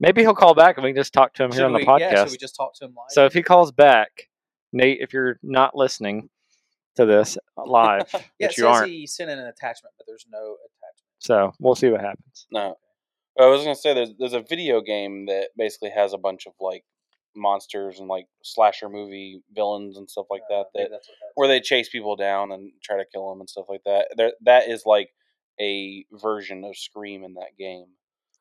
maybe 0.00 0.22
he'll 0.22 0.34
call 0.34 0.54
back 0.54 0.76
and 0.76 0.84
we 0.84 0.90
can 0.90 1.00
just 1.00 1.12
talk 1.12 1.34
to 1.34 1.44
him 1.44 1.52
here 1.52 1.60
Should 1.60 1.66
on 1.66 1.72
the 1.72 1.80
podcast. 1.80 2.00
Yeah, 2.00 2.24
should 2.24 2.32
we 2.32 2.38
just 2.38 2.56
talk 2.56 2.74
to 2.74 2.86
him 2.86 2.94
live? 2.96 3.06
so 3.10 3.26
if 3.26 3.32
he 3.32 3.42
calls 3.42 3.72
back, 3.72 4.27
Nate, 4.72 4.98
if 5.00 5.12
you're 5.12 5.38
not 5.42 5.76
listening 5.76 6.28
to 6.96 7.06
this 7.06 7.38
live, 7.56 8.08
yeah, 8.12 8.48
it 8.48 8.56
you 8.56 8.64
says 8.64 8.76
aren't, 8.76 8.90
he 8.90 9.06
sent 9.06 9.30
in 9.30 9.38
an 9.38 9.46
attachment, 9.46 9.94
but 9.96 10.06
there's 10.06 10.26
no 10.30 10.56
attachment. 10.56 11.06
so 11.18 11.52
we'll 11.60 11.74
see 11.74 11.88
what 11.88 12.00
happens. 12.00 12.46
No, 12.50 12.76
I 13.38 13.46
was 13.46 13.62
gonna 13.62 13.74
say 13.74 13.94
there's 13.94 14.12
there's 14.18 14.32
a 14.32 14.40
video 14.40 14.80
game 14.80 15.26
that 15.26 15.48
basically 15.56 15.90
has 15.90 16.12
a 16.12 16.18
bunch 16.18 16.46
of 16.46 16.52
like 16.60 16.84
monsters 17.36 18.00
and 18.00 18.08
like 18.08 18.26
slasher 18.42 18.88
movie 18.88 19.42
villains 19.54 19.96
and 19.96 20.10
stuff 20.10 20.26
like 20.30 20.42
Uh, 20.50 20.56
that 20.56 20.66
that 20.74 20.90
that's 20.90 21.08
what 21.08 21.16
that's 21.20 21.32
where 21.34 21.48
they 21.48 21.60
chase 21.60 21.88
people 21.88 22.16
down 22.16 22.50
and 22.52 22.72
try 22.82 22.96
to 22.96 23.04
kill 23.12 23.28
them 23.30 23.40
and 23.40 23.48
stuff 23.48 23.66
like 23.68 23.84
that. 23.84 24.08
There, 24.16 24.32
that 24.42 24.68
is 24.68 24.84
like 24.84 25.10
a 25.60 26.04
version 26.12 26.64
of 26.64 26.76
Scream 26.76 27.24
in 27.24 27.34
that 27.34 27.56
game. 27.58 27.86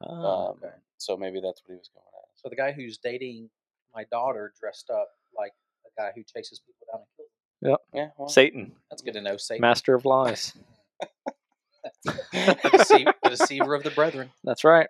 Oh, 0.02 0.14
um, 0.14 0.58
okay. 0.58 0.76
So 0.98 1.16
maybe 1.16 1.40
that's 1.42 1.62
what 1.64 1.74
he 1.74 1.78
was 1.78 1.90
going 1.94 2.06
at. 2.06 2.30
So 2.36 2.50
the 2.50 2.56
guy 2.56 2.72
who's 2.72 2.98
dating 2.98 3.50
my 3.94 4.04
daughter 4.06 4.54
dressed 4.60 4.90
up 4.90 5.10
like 5.27 5.27
the 5.27 5.27
guy 5.98 6.12
who 6.16 6.24
chases 6.24 6.60
people 6.60 6.86
down 6.92 7.02
and 7.02 7.08
kills 7.18 7.30
them. 7.62 7.78
Yeah, 7.94 8.08
well, 8.18 8.30
Satan, 8.30 8.74
That's 8.90 9.02
good 9.02 9.14
to 9.16 9.22
know. 9.22 9.38
Satan, 9.38 9.62
master 9.62 9.96
of 9.96 10.06
lies. 10.06 10.54
the, 12.04 12.70
deceiver, 12.72 13.14
the 13.24 13.30
deceiver 13.30 13.76
of 13.76 13.84
the 13.84 13.92
brethren. 13.92 14.32
That's 14.44 14.64
right. 14.64 14.88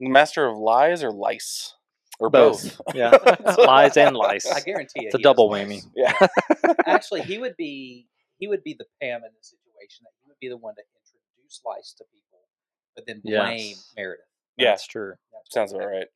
master 0.00 0.46
of 0.46 0.56
lies 0.56 1.02
or 1.02 1.10
lice 1.10 1.74
or 2.20 2.30
Both. 2.30 2.78
both. 2.86 2.94
Yeah, 2.94 3.10
lies 3.58 3.96
and 3.96 4.16
lice. 4.16 4.46
I 4.50 4.60
guarantee 4.60 5.02
you, 5.02 5.06
It's 5.06 5.14
a 5.14 5.18
double 5.18 5.48
whammy. 5.50 5.82
lies. 5.82 5.88
Yeah. 5.96 6.26
Actually, 6.86 7.22
he 7.22 7.38
would 7.38 7.56
be 7.56 8.06
he 8.38 8.46
would 8.46 8.62
be 8.62 8.74
the 8.78 8.84
Pam 9.00 9.16
in 9.24 9.30
this 9.36 9.54
situation. 9.54 10.04
That 10.04 10.12
he 10.22 10.28
would 10.28 10.38
be 10.40 10.48
the 10.48 10.56
one 10.56 10.74
to 10.76 10.82
introduce 10.82 11.60
lice 11.66 11.94
to 11.98 12.04
people, 12.12 12.38
but 12.94 13.06
then 13.06 13.20
blame 13.24 13.58
Yes. 13.70 13.92
Meredith. 13.96 14.24
Yeah. 14.56 14.70
That's 14.70 14.86
true. 14.86 15.14
That's 15.32 15.52
Sounds 15.52 15.72
about 15.72 15.86
right. 15.88 16.06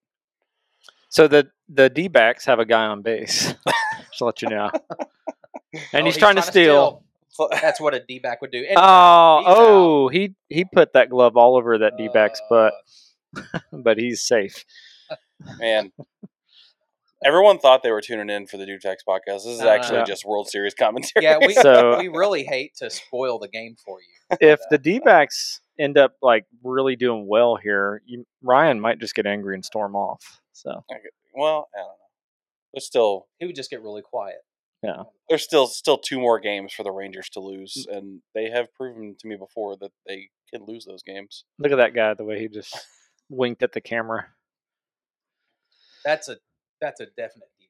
So 1.09 1.27
the 1.27 1.49
the 1.69 1.89
D 1.91 2.07
backs 2.09 2.45
have 2.45 2.59
a 2.61 2.65
guy 2.67 2.85
on 2.87 3.03
base. 3.03 3.55
Just 4.19 4.21
to 4.21 4.25
let 4.25 4.43
you 4.43 4.49
know. 4.49 4.71
And 5.93 6.03
Oh, 6.03 6.05
he's, 6.07 6.17
trying, 6.17 6.37
to 6.37 6.43
steal. 6.43 7.03
That's 7.51 7.79
what 7.79 7.93
a 7.95 8.01
D 8.01 8.19
back 8.21 8.41
would 8.41 8.51
do. 8.51 8.59
Anyway, 8.59 8.75
Oh, 8.79 9.39
he's 9.41 9.47
out. 9.49 9.55
oh, 9.59 10.09
he 10.09 10.35
he 10.49 10.65
put 10.65 10.95
that 10.95 11.11
glove 11.11 11.37
all 11.37 11.57
over 11.57 11.77
that 11.79 11.99
D 11.99 12.09
back's 12.09 12.41
butt, 12.49 12.73
Uh, 13.37 13.59
but 13.73 13.99
he's 13.99 14.23
safe. 14.27 14.65
Man. 15.59 15.93
Everyone 17.25 17.59
thought 17.59 17.83
they 17.83 17.91
were 17.91 18.01
tuning 18.01 18.31
in 18.31 18.47
for 18.47 18.57
the 18.57 18.65
DudeFax 18.65 18.99
podcast. 19.07 19.45
This 19.45 19.47
is 19.47 19.61
Uh, 19.61 19.69
actually 19.69 19.99
Yeah. 19.99 20.05
just 20.05 20.25
World 20.25 20.49
Series 20.49 20.73
commentary. 20.73 21.25
yeah, 21.25 21.37
we 21.39 21.53
So- 21.53 21.99
we 21.99 22.09
really 22.09 22.45
hate 22.45 22.75
to 22.77 22.89
spoil 22.91 23.39
the 23.39 23.49
game 23.49 23.77
for 23.85 23.99
you. 24.01 24.39
If 24.41 24.61
Yeah. 24.61 24.67
the 24.71 24.79
D 24.79 25.01
backs 25.01 25.61
end 25.79 25.99
up 25.99 26.15
like 26.23 26.47
really 26.65 26.97
doing 26.97 27.27
well 27.29 27.57
here, 27.57 28.03
you, 28.07 28.25
Ryan 28.43 28.81
might 28.81 28.99
just 29.01 29.15
get 29.15 29.27
angry 29.27 29.55
and 29.55 29.65
storm 29.65 29.95
off. 29.97 30.41
So 30.53 30.83
well, 31.35 31.69
I 31.75 31.79
don't 31.79 31.87
know. 31.89 31.95
There's 32.73 32.87
still 32.87 33.27
He 33.39 33.47
would 33.47 33.57
just 33.57 33.71
get 33.71 33.83
really 33.83 34.03
quiet. 34.03 34.39
Yeah. 34.83 35.05
there's 35.29 35.43
still 35.43 35.67
still 35.67 35.99
two 35.99 36.21
more 36.21 36.39
games 36.39 36.73
for 36.73 36.85
the 36.85 36.93
Rangers 36.93 37.29
to 37.31 37.41
lose, 37.41 37.87
and 37.91 38.21
they 38.35 38.49
have 38.51 38.73
proven 38.75 39.17
to 39.19 39.27
me 39.27 39.35
before 39.35 39.77
that 39.79 39.91
they 40.07 40.31
can 40.53 40.65
lose 40.67 40.85
those 40.85 41.03
games. 41.03 41.45
look 41.59 41.73
at 41.73 41.77
that 41.77 41.95
guy, 41.95 42.15
the 42.15 42.25
way 42.25 42.39
he 42.39 42.49
just 42.49 42.79
winked 43.29 43.63
at 43.63 43.73
the 43.73 43.81
camera. 43.81 44.27
That's 46.05 46.29
a 46.29 46.37
that's 46.81 47.01
a 47.01 47.07
definite 47.07 47.49
D 47.59 47.69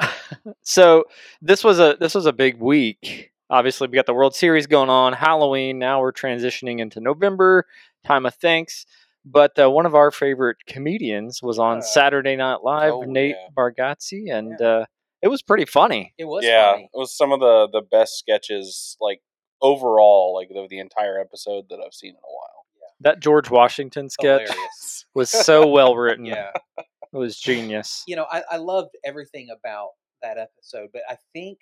back. 0.00 0.14
so 0.62 1.04
this 1.40 1.62
was 1.62 1.78
a 1.78 1.96
this 2.00 2.14
was 2.14 2.26
a 2.26 2.32
big 2.32 2.58
week. 2.58 3.30
Obviously, 3.48 3.86
we 3.86 3.94
got 3.94 4.06
the 4.06 4.14
World 4.14 4.34
Series 4.34 4.66
going 4.66 4.88
on, 4.88 5.12
Halloween. 5.12 5.78
Now 5.78 6.00
we're 6.00 6.12
transitioning 6.12 6.80
into 6.80 7.00
November, 7.00 7.66
time 8.04 8.24
of 8.26 8.34
thanks. 8.34 8.86
But 9.24 9.58
uh, 9.58 9.70
one 9.70 9.86
of 9.86 9.94
our 9.94 10.10
favorite 10.10 10.56
comedians 10.66 11.40
was 11.42 11.58
on 11.58 11.78
Uh, 11.78 11.82
Saturday 11.82 12.34
Night 12.36 12.58
Live, 12.64 12.92
oh, 12.94 13.02
Nate 13.02 13.36
yeah. 13.38 13.48
Bargatze, 13.56 14.32
and 14.32 14.60
uh, 14.60 14.86
it 15.22 15.28
was 15.28 15.42
pretty 15.42 15.64
funny. 15.64 16.12
It 16.18 16.24
was 16.24 16.44
yeah, 16.44 16.72
funny. 16.72 16.90
it 16.92 16.98
was 16.98 17.16
some 17.16 17.30
of 17.32 17.40
the 17.40 17.68
the 17.72 17.82
best 17.82 18.18
sketches, 18.18 18.96
like 19.00 19.20
overall, 19.60 20.34
like 20.34 20.48
of 20.56 20.68
the 20.68 20.78
entire 20.80 21.18
episode 21.20 21.66
that 21.70 21.78
I've 21.84 21.94
seen 21.94 22.10
in 22.10 22.16
a 22.16 22.18
while. 22.34 22.66
That 23.00 23.20
George 23.20 23.50
Washington 23.50 24.08
sketch 24.10 24.48
Hilarious. 24.48 25.06
was 25.14 25.30
so 25.30 25.66
well 25.66 25.96
written. 26.02 26.24
Yeah. 26.24 26.50
It 26.78 27.16
was 27.16 27.38
genius. 27.38 28.04
you 28.06 28.16
know, 28.16 28.26
I, 28.30 28.42
I 28.52 28.56
loved 28.56 28.90
everything 29.04 29.48
about 29.50 29.90
that 30.22 30.38
episode, 30.38 30.90
but 30.92 31.02
I 31.08 31.16
think, 31.32 31.58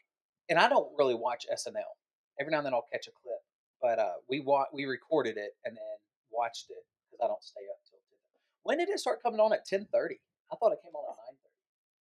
and 0.49 0.59
I 0.59 0.69
don't 0.69 0.89
really 0.99 1.15
watch 1.15 1.45
SNL. 1.53 1.81
Every 2.39 2.51
now 2.53 2.59
and 2.59 2.67
then 2.67 2.75
I'll 2.75 2.87
catch 2.93 3.07
a 3.09 3.11
clip, 3.23 3.41
but 3.83 3.99
uh, 3.99 4.13
we 4.29 4.41
wa- 4.41 4.67
we 4.73 4.85
recorded 4.85 5.37
it 5.39 5.53
and 5.65 5.77
then 5.77 5.97
watched 6.31 6.67
it 6.71 6.77
because 6.77 7.00
I 7.23 7.27
don't 7.27 7.43
stay 7.43 7.61
up 7.71 7.79
till 7.89 7.99
ten. 8.09 8.19
When 8.63 8.79
did 8.79 8.89
it 8.89 8.99
start 9.01 9.23
coming 9.23 9.41
on 9.41 9.53
at 9.53 9.65
ten 9.67 9.87
thirty? 9.93 10.21
I 10.53 10.57
thought 10.57 10.73
it 10.73 10.79
came 10.83 10.95
on 10.95 11.05
at 11.11 11.17
nine 11.17 11.37
thirty. 11.43 11.55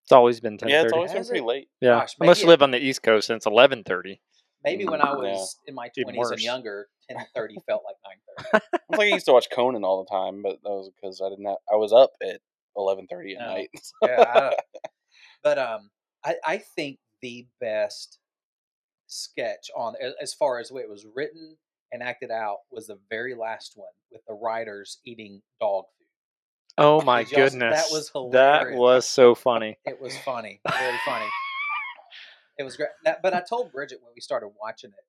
It's 0.03 0.11
always 0.11 0.39
been 0.39 0.57
ten 0.57 0.69
Yeah, 0.69 0.81
it's 0.81 0.91
thirty. 0.91 0.95
always 0.95 1.11
been 1.11 1.17
Has 1.19 1.27
pretty 1.29 1.41
it? 1.43 1.45
late. 1.45 1.67
Yeah, 1.81 1.99
Gosh, 1.99 2.15
unless 2.19 2.39
you 2.39 2.45
it- 2.45 2.49
live 2.49 2.61
on 2.63 2.71
the 2.71 2.79
East 2.79 3.03
Coast, 3.03 3.29
and 3.29 3.37
it's 3.37 3.45
eleven 3.45 3.83
thirty. 3.83 4.21
Maybe 4.63 4.85
when 4.85 5.01
I 5.01 5.05
Mm, 5.13 5.23
yeah. 5.23 5.31
was 5.33 5.59
in 5.67 5.75
my 5.75 5.89
twenties 5.89 6.31
and 6.31 6.41
younger, 6.41 6.89
ten 7.09 7.17
thirty 7.35 7.57
felt 7.67 7.83
like 7.85 7.95
nine 8.03 8.17
thirty. 8.51 8.65
It's 8.89 8.97
like 8.97 9.07
I 9.07 9.11
used 9.11 9.25
to 9.27 9.33
watch 9.33 9.47
Conan 9.51 9.83
all 9.83 10.03
the 10.03 10.09
time, 10.09 10.41
but 10.41 10.57
that 10.63 10.69
was 10.69 10.89
because 10.95 11.21
I 11.21 11.29
didn't. 11.29 11.45
Have, 11.45 11.57
I 11.71 11.75
was 11.75 11.93
up 11.93 12.11
at 12.23 12.41
eleven 12.75 13.07
thirty 13.07 13.35
at 13.35 13.39
No. 13.41 13.47
night. 13.53 13.69
yeah, 14.01 14.23
I 14.27 14.55
but 15.43 15.59
um, 15.59 15.89
I 16.25 16.35
I 16.45 16.57
think 16.57 16.99
the 17.21 17.47
best 17.61 18.19
sketch 19.07 19.69
on 19.75 19.93
as 20.21 20.33
far 20.33 20.59
as 20.59 20.69
the 20.69 20.73
way 20.75 20.81
it 20.81 20.89
was 20.89 21.05
written 21.15 21.57
and 21.91 22.03
acted 22.03 22.31
out 22.31 22.59
was 22.71 22.87
the 22.87 22.99
very 23.09 23.33
last 23.35 23.73
one 23.75 23.91
with 24.11 24.25
the 24.27 24.33
writers 24.33 24.99
eating 25.05 25.41
dog 25.59 25.85
food. 25.97 26.07
Oh 26.77 27.01
my 27.05 27.23
Did 27.23 27.31
y'all 27.31 27.41
that 27.41 27.51
goodness, 27.51 27.89
was 27.91 28.11
That 28.31 28.71
was 28.77 29.05
so 29.07 29.35
funny. 29.35 29.77
It 29.85 29.99
was 30.01 30.17
funny, 30.19 30.59
very 30.67 30.97
funny. 31.05 31.25
It 32.57 32.63
was 32.63 32.75
great. 32.75 32.89
That, 33.03 33.21
but 33.21 33.33
I 33.33 33.41
told 33.47 33.71
Bridget 33.71 33.99
when 34.01 34.11
we 34.15 34.21
started 34.21 34.49
watching 34.59 34.89
it, 34.89 35.05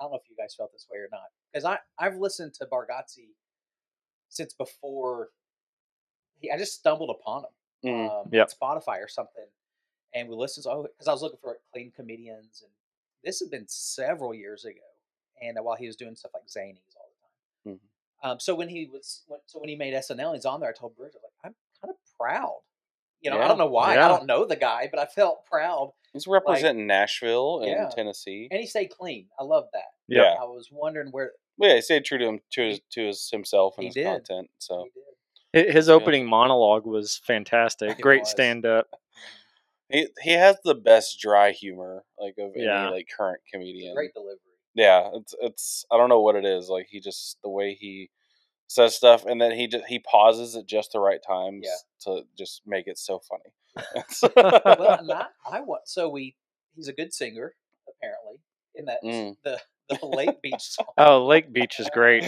I 0.00 0.04
don't 0.04 0.12
know 0.12 0.18
if 0.22 0.28
you 0.28 0.36
guys 0.36 0.54
felt 0.54 0.72
this 0.72 0.86
way 0.90 0.98
or 0.98 1.08
not, 1.12 1.22
because 1.52 1.64
I 1.64 1.78
I've 1.98 2.16
listened 2.16 2.54
to 2.54 2.66
Bargatze 2.66 3.28
since 4.28 4.52
before. 4.54 5.28
He, 6.40 6.50
I 6.50 6.56
just 6.58 6.74
stumbled 6.74 7.10
upon 7.10 7.44
him 7.44 7.50
Mm. 7.84 8.10
um, 8.10 8.28
Yep. 8.32 8.50
on 8.60 8.76
Spotify 8.80 9.00
or 9.00 9.06
something, 9.06 9.46
and 10.12 10.28
we 10.28 10.34
listened. 10.34 10.64
to 10.64 10.82
because 10.92 11.06
I 11.06 11.12
was 11.12 11.22
looking 11.22 11.38
for 11.40 11.50
like, 11.50 11.60
clean 11.72 11.92
comedians, 11.94 12.60
and 12.62 12.72
this 13.24 13.38
had 13.38 13.50
been 13.52 13.68
several 13.68 14.34
years 14.34 14.64
ago. 14.64 14.80
And 15.42 15.58
uh, 15.58 15.62
while 15.62 15.76
he 15.76 15.86
was 15.86 15.96
doing 15.96 16.14
stuff 16.16 16.32
like 16.34 16.44
Zanies 16.46 16.78
all 16.96 17.08
the 17.64 17.70
time, 17.72 17.80
um, 18.22 18.40
so 18.40 18.54
when 18.54 18.68
he 18.68 18.86
was 18.92 19.22
when, 19.28 19.40
so 19.46 19.60
when 19.60 19.68
he 19.68 19.76
made 19.76 19.94
SNL, 19.94 20.34
he's 20.34 20.44
on 20.44 20.60
there. 20.60 20.70
I 20.70 20.72
told 20.72 20.96
Bridget 20.96 21.20
like 21.22 21.32
I'm 21.44 21.54
kind 21.80 21.90
of 21.92 21.96
proud. 22.18 22.58
You 23.20 23.30
know, 23.30 23.40
I 23.40 23.48
don't 23.48 23.58
know 23.58 23.66
why. 23.66 23.94
Yeah. 23.94 24.04
I 24.04 24.08
don't 24.08 24.26
know 24.26 24.44
the 24.44 24.54
guy, 24.56 24.88
but 24.90 25.00
I 25.00 25.06
felt 25.06 25.44
proud, 25.44 25.92
He's 26.12 26.26
representing 26.28 26.86
Nashville 26.86 27.60
and 27.62 27.70
Yeah. 27.70 27.88
Tennessee. 27.94 28.46
and 28.50 28.60
he 28.60 28.66
stayed 28.66 28.88
clean. 28.90 29.26
I 29.38 29.42
love 29.42 29.64
that. 29.72 29.90
Yeah. 30.06 30.34
I 30.40 30.44
was 30.44 30.68
wondering 30.72 31.08
where 31.10 31.32
Well, 31.56 31.70
yeah, 31.70 31.76
he 31.76 31.82
stayed 31.82 32.04
true 32.04 32.18
to 32.18 32.26
him 32.26 32.40
to 32.52 32.62
his 32.68 32.80
to 32.92 33.06
his 33.08 33.28
himself 33.30 33.74
and 33.76 33.82
He 33.84 33.88
his 33.88 33.94
did. 33.94 34.04
content. 34.06 34.50
So 34.58 34.84
he 34.84 34.90
did. 35.60 35.66
Hi- 35.68 35.72
His 35.72 35.88
Yeah. 35.88 35.94
opening 35.94 36.26
monologue 36.26 36.86
was 36.86 37.16
fantastic. 37.24 37.90
It 37.98 38.00
Great 38.00 38.26
stand 38.26 38.64
up. 38.64 38.86
he 39.90 40.08
he 40.22 40.32
has 40.32 40.56
the 40.64 40.74
best 40.76 41.18
dry 41.20 41.50
humor 41.50 42.04
like 42.18 42.34
of 42.38 42.52
Yeah. 42.54 42.84
any 42.86 42.92
like 42.96 43.08
current 43.16 43.40
comedian. 43.52 43.94
Great 43.94 44.12
delivery. 44.14 44.38
Yeah, 44.74 45.10
it's 45.14 45.34
it's 45.40 45.84
I 45.90 45.96
don't 45.96 46.08
know 46.08 46.20
what 46.20 46.36
it 46.36 46.44
is. 46.44 46.68
Like 46.68 46.86
he 46.90 47.00
just 47.00 47.38
the 47.42 47.48
way 47.50 47.74
he 47.74 48.10
says 48.68 48.94
stuff 48.94 49.24
and 49.24 49.40
then 49.40 49.52
he 49.52 49.66
just 49.66 49.84
he 49.86 49.98
pauses 49.98 50.54
at 50.54 50.66
just 50.66 50.92
the 50.92 51.00
right 51.00 51.20
times 51.26 51.64
Yeah. 51.64 51.76
to 52.12 52.22
just 52.36 52.62
make 52.66 52.86
it 52.86 52.98
so 52.98 53.20
funny. 53.20 53.52
well, 54.36 54.98
and 55.00 55.10
I, 55.12 55.26
I 55.50 55.60
want 55.60 55.82
so 55.86 56.08
we. 56.08 56.36
He's 56.76 56.86
a 56.88 56.92
good 56.92 57.12
singer, 57.12 57.54
apparently. 57.88 58.40
In 58.76 58.84
that 58.84 59.02
Mm. 59.02 59.36
the 59.42 59.58
the 60.00 60.06
Lake 60.06 60.40
Beach 60.42 60.60
song. 60.62 60.86
Oh, 60.96 61.26
Lake 61.26 61.52
Beach 61.52 61.80
is 61.80 61.88
great. 61.92 62.24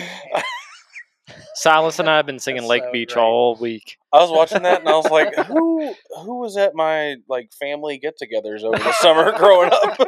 Silas 1.54 1.98
and 2.00 2.08
I 2.10 2.16
have 2.16 2.26
been 2.26 2.38
singing 2.40 2.62
That's 2.62 2.70
Lake 2.70 2.82
so 2.84 2.92
Beach 2.92 3.12
great. 3.14 3.22
all 3.22 3.54
week. 3.54 3.96
I 4.12 4.18
was 4.18 4.30
watching 4.30 4.62
that 4.62 4.80
and 4.80 4.88
I 4.88 4.96
was 4.96 5.10
like, 5.10 5.34
who 5.46 5.94
who 6.24 6.40
was 6.40 6.56
at 6.56 6.74
my 6.74 7.16
like 7.28 7.52
family 7.52 7.98
get-togethers 7.98 8.62
over 8.64 8.78
the 8.78 8.92
summer 8.94 9.30
growing 9.36 9.70
up? 9.72 9.98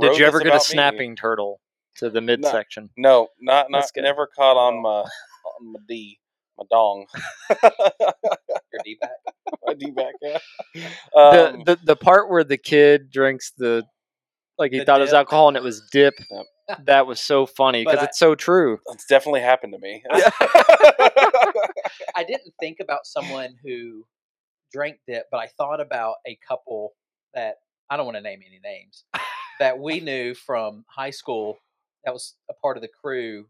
Did 0.00 0.18
you 0.18 0.26
ever 0.26 0.38
get 0.38 0.46
a 0.48 0.50
about 0.50 0.60
me. 0.60 0.64
snapping 0.74 1.16
turtle 1.16 1.60
to 1.96 2.10
the 2.10 2.20
midsection? 2.20 2.90
No, 2.96 3.28
not 3.40 3.70
not 3.70 3.80
That's 3.82 3.92
never 3.96 4.26
caught 4.26 4.56
on 4.56 4.82
my 4.82 5.00
on 5.00 5.72
my 5.72 5.78
D, 5.88 6.18
my 6.58 6.64
dong, 6.70 7.06
Your 7.62 8.80
D-back. 8.84 9.10
my 9.66 9.74
D 9.74 9.90
back. 9.90 10.14
Yeah. 10.22 10.38
the, 11.14 11.48
Um, 11.54 11.62
the 11.64 11.78
the 11.84 11.96
part 11.96 12.30
where 12.30 12.44
the 12.44 12.58
kid 12.58 13.10
drinks 13.10 13.52
the 13.56 13.84
like 14.58 14.72
he 14.72 14.78
The 14.78 14.84
thought 14.84 15.00
it 15.00 15.04
was 15.04 15.12
alcohol 15.12 15.48
and 15.48 15.56
it 15.56 15.62
was 15.62 15.82
dip, 15.92 16.14
Yep. 16.30 16.46
that 16.86 17.06
was 17.06 17.20
so 17.20 17.46
funny 17.46 17.84
because 17.84 18.02
it's 18.02 18.18
so 18.18 18.34
true. 18.34 18.78
It's 18.88 19.06
definitely 19.06 19.40
happened 19.40 19.72
to 19.72 19.78
me. 19.78 20.02
I 22.14 22.24
didn't 22.26 22.52
think 22.60 22.78
about 22.80 23.06
someone 23.06 23.54
who 23.64 24.04
drank 24.72 24.98
dip, 25.06 25.26
but 25.30 25.38
I 25.38 25.46
thought 25.46 25.80
about 25.80 26.16
a 26.26 26.36
couple 26.46 26.92
that 27.34 27.54
I 27.90 27.96
don't 27.96 28.04
want 28.06 28.16
to 28.16 28.22
name 28.22 28.40
any 28.46 28.60
names 28.62 29.04
that 29.60 29.78
we 29.78 30.00
knew 30.00 30.34
from 30.34 30.84
high 30.88 31.10
school 31.10 31.58
that 32.04 32.12
was 32.12 32.34
a 32.50 32.54
part 32.54 32.76
of 32.76 32.82
the 32.82 32.88
crew 32.88 33.46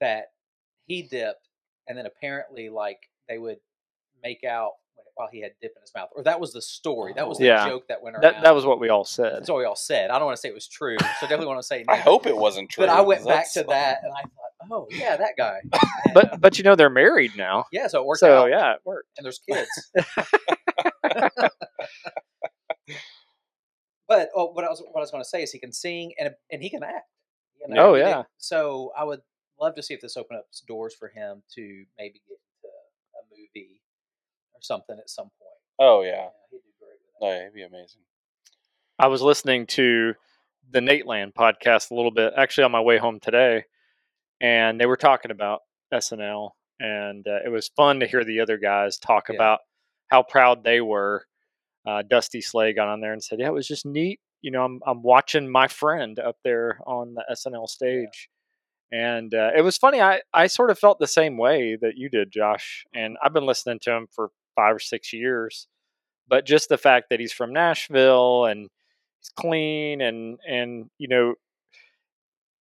that 0.00 0.26
he 0.86 1.02
dipped 1.02 1.48
and 1.88 1.96
then 1.96 2.06
apparently 2.06 2.68
like 2.68 2.98
they 3.28 3.38
would 3.38 3.58
make 4.22 4.44
out 4.44 4.72
while 5.14 5.28
he 5.30 5.40
had 5.42 5.52
dip 5.60 5.72
in 5.76 5.80
his 5.82 5.92
mouth 5.94 6.08
or 6.16 6.22
that 6.22 6.40
was 6.40 6.52
the 6.52 6.62
story 6.62 7.12
that 7.14 7.28
was 7.28 7.38
the 7.38 7.44
Yeah. 7.44 7.66
joke 7.68 7.86
that 7.88 8.02
went 8.02 8.16
around 8.16 8.22
That 8.22 8.42
that 8.42 8.54
was 8.54 8.64
what 8.64 8.80
we 8.80 8.88
all 8.88 9.04
said. 9.04 9.34
that's 9.36 9.48
what 9.50 9.58
we 9.58 9.64
all 9.64 9.76
said 9.76 10.10
i 10.10 10.18
don't 10.18 10.24
want 10.26 10.36
to 10.36 10.40
say 10.40 10.48
it 10.48 10.54
was 10.54 10.66
true 10.66 10.96
so 10.98 11.06
definitely 11.22 11.46
want 11.46 11.60
to 11.60 11.66
say 11.66 11.84
I 11.88 11.96
hope 11.96 12.26
it 12.26 12.36
wasn't 12.36 12.70
true. 12.70 12.82
but 12.86 12.88
i 12.88 13.00
went 13.00 13.26
back 13.26 13.52
to 13.52 13.62
that 13.64 13.98
and 14.02 14.12
i 14.12 14.22
thought 14.22 14.70
oh 14.70 14.86
yeah 14.90 15.16
that 15.16 15.32
guy 15.36 15.60
And, 15.72 16.14
But 16.14 16.40
but 16.40 16.58
you 16.58 16.64
know 16.64 16.74
they're 16.76 16.88
married 16.90 17.32
now. 17.36 17.66
yeah 17.72 17.86
so 17.88 18.00
it 18.00 18.06
worked 18.06 18.20
So 18.20 18.44
out 18.44 18.50
yeah, 18.50 18.72
it 18.74 18.80
worked. 18.84 19.08
and 19.18 19.24
there's 19.24 19.40
kids. 19.48 19.90
but 24.12 24.30
oh, 24.34 24.46
what 24.52 24.64
I 24.64 24.68
was 24.68 24.80
what 24.90 25.00
I 25.00 25.04
was 25.04 25.10
going 25.10 25.22
to 25.22 25.28
say 25.28 25.42
is 25.42 25.52
he 25.52 25.58
can 25.58 25.72
sing 25.72 26.12
and 26.18 26.34
and 26.50 26.62
he 26.62 26.70
can 26.70 26.82
act. 26.82 27.08
You 27.68 27.74
Oh, 27.78 27.94
He 27.94 28.00
did- 28.00 28.08
yeah. 28.08 28.22
So 28.38 28.92
I 28.96 29.04
would 29.04 29.20
love 29.60 29.74
to 29.76 29.82
see 29.82 29.94
if 29.94 30.00
this 30.00 30.16
opens 30.16 30.38
up 30.40 30.46
doors 30.66 30.94
for 30.94 31.08
him 31.08 31.42
to 31.54 31.84
maybe 31.98 32.20
get 32.28 32.38
into 32.38 32.68
a 33.16 33.22
movie 33.30 33.80
or 34.54 34.60
something 34.62 34.96
at 34.98 35.08
some 35.08 35.26
point. 35.38 35.58
Oh 35.78 36.02
yeah. 36.02 36.28
he'd 36.50 36.56
with 36.56 36.62
that. 36.80 37.24
Oh, 37.26 37.30
yeah, 37.30 37.40
it'd 37.42 37.54
be 37.54 37.62
amazing. 37.62 38.02
I 38.98 39.06
was 39.08 39.22
listening 39.22 39.66
to 39.68 40.14
the 40.70 40.80
Nateland 40.80 41.34
podcast 41.34 41.90
a 41.90 41.94
little 41.94 42.10
bit, 42.10 42.32
actually 42.36 42.64
on 42.64 42.72
my 42.72 42.80
way 42.80 42.98
home 42.98 43.20
today, 43.20 43.64
and 44.40 44.80
they 44.80 44.86
were 44.86 44.96
talking 44.96 45.30
about 45.30 45.60
SNL, 45.92 46.50
and 46.80 47.26
uh, 47.26 47.38
it 47.44 47.48
was 47.50 47.68
fun 47.68 48.00
to 48.00 48.06
hear 48.06 48.24
the 48.24 48.40
other 48.40 48.58
guys 48.58 48.98
talk 48.98 49.28
Yeah. 49.28 49.36
about 49.36 49.60
how 50.08 50.22
proud 50.22 50.62
they 50.64 50.80
were. 50.80 51.26
Uh, 51.86 52.02
Dusty 52.08 52.40
Slay 52.40 52.72
got 52.72 52.88
on 52.88 53.00
there 53.00 53.12
and 53.12 53.22
said, 53.22 53.40
"Yeah, 53.40 53.48
it 53.48 53.52
was 53.52 53.66
just 53.68 53.84
neat. 53.86 54.20
You 54.40 54.50
know, 54.50 54.64
I'm 54.64 54.80
I'm 54.86 55.02
watching 55.02 55.50
my 55.50 55.68
friend 55.68 56.18
up 56.18 56.36
there 56.44 56.78
on 56.86 57.14
the 57.14 57.24
SNL 57.30 57.68
stage." 57.68 58.28
And 58.92 59.32
uh, 59.34 59.50
it 59.56 59.62
was 59.62 59.78
funny. 59.78 60.00
I, 60.02 60.20
I 60.34 60.48
sort 60.48 60.70
of 60.70 60.78
felt 60.78 60.98
the 60.98 61.06
same 61.06 61.38
way 61.38 61.78
that 61.80 61.96
you 61.96 62.10
did, 62.10 62.30
Josh. 62.30 62.84
And 62.94 63.16
I've 63.22 63.32
been 63.32 63.46
listening 63.46 63.78
to 63.82 63.90
him 63.92 64.06
for 64.14 64.28
five 64.54 64.76
or 64.76 64.78
six 64.78 65.14
years. 65.14 65.66
But 66.28 66.44
just 66.44 66.68
the 66.68 66.76
fact 66.76 67.06
that 67.10 67.18
he's 67.18 67.32
from 67.32 67.54
Nashville 67.54 68.44
and 68.44 68.68
he's 69.18 69.30
clean 69.36 70.00
and 70.02 70.38
and 70.46 70.90
you 70.98 71.08
know 71.08 71.34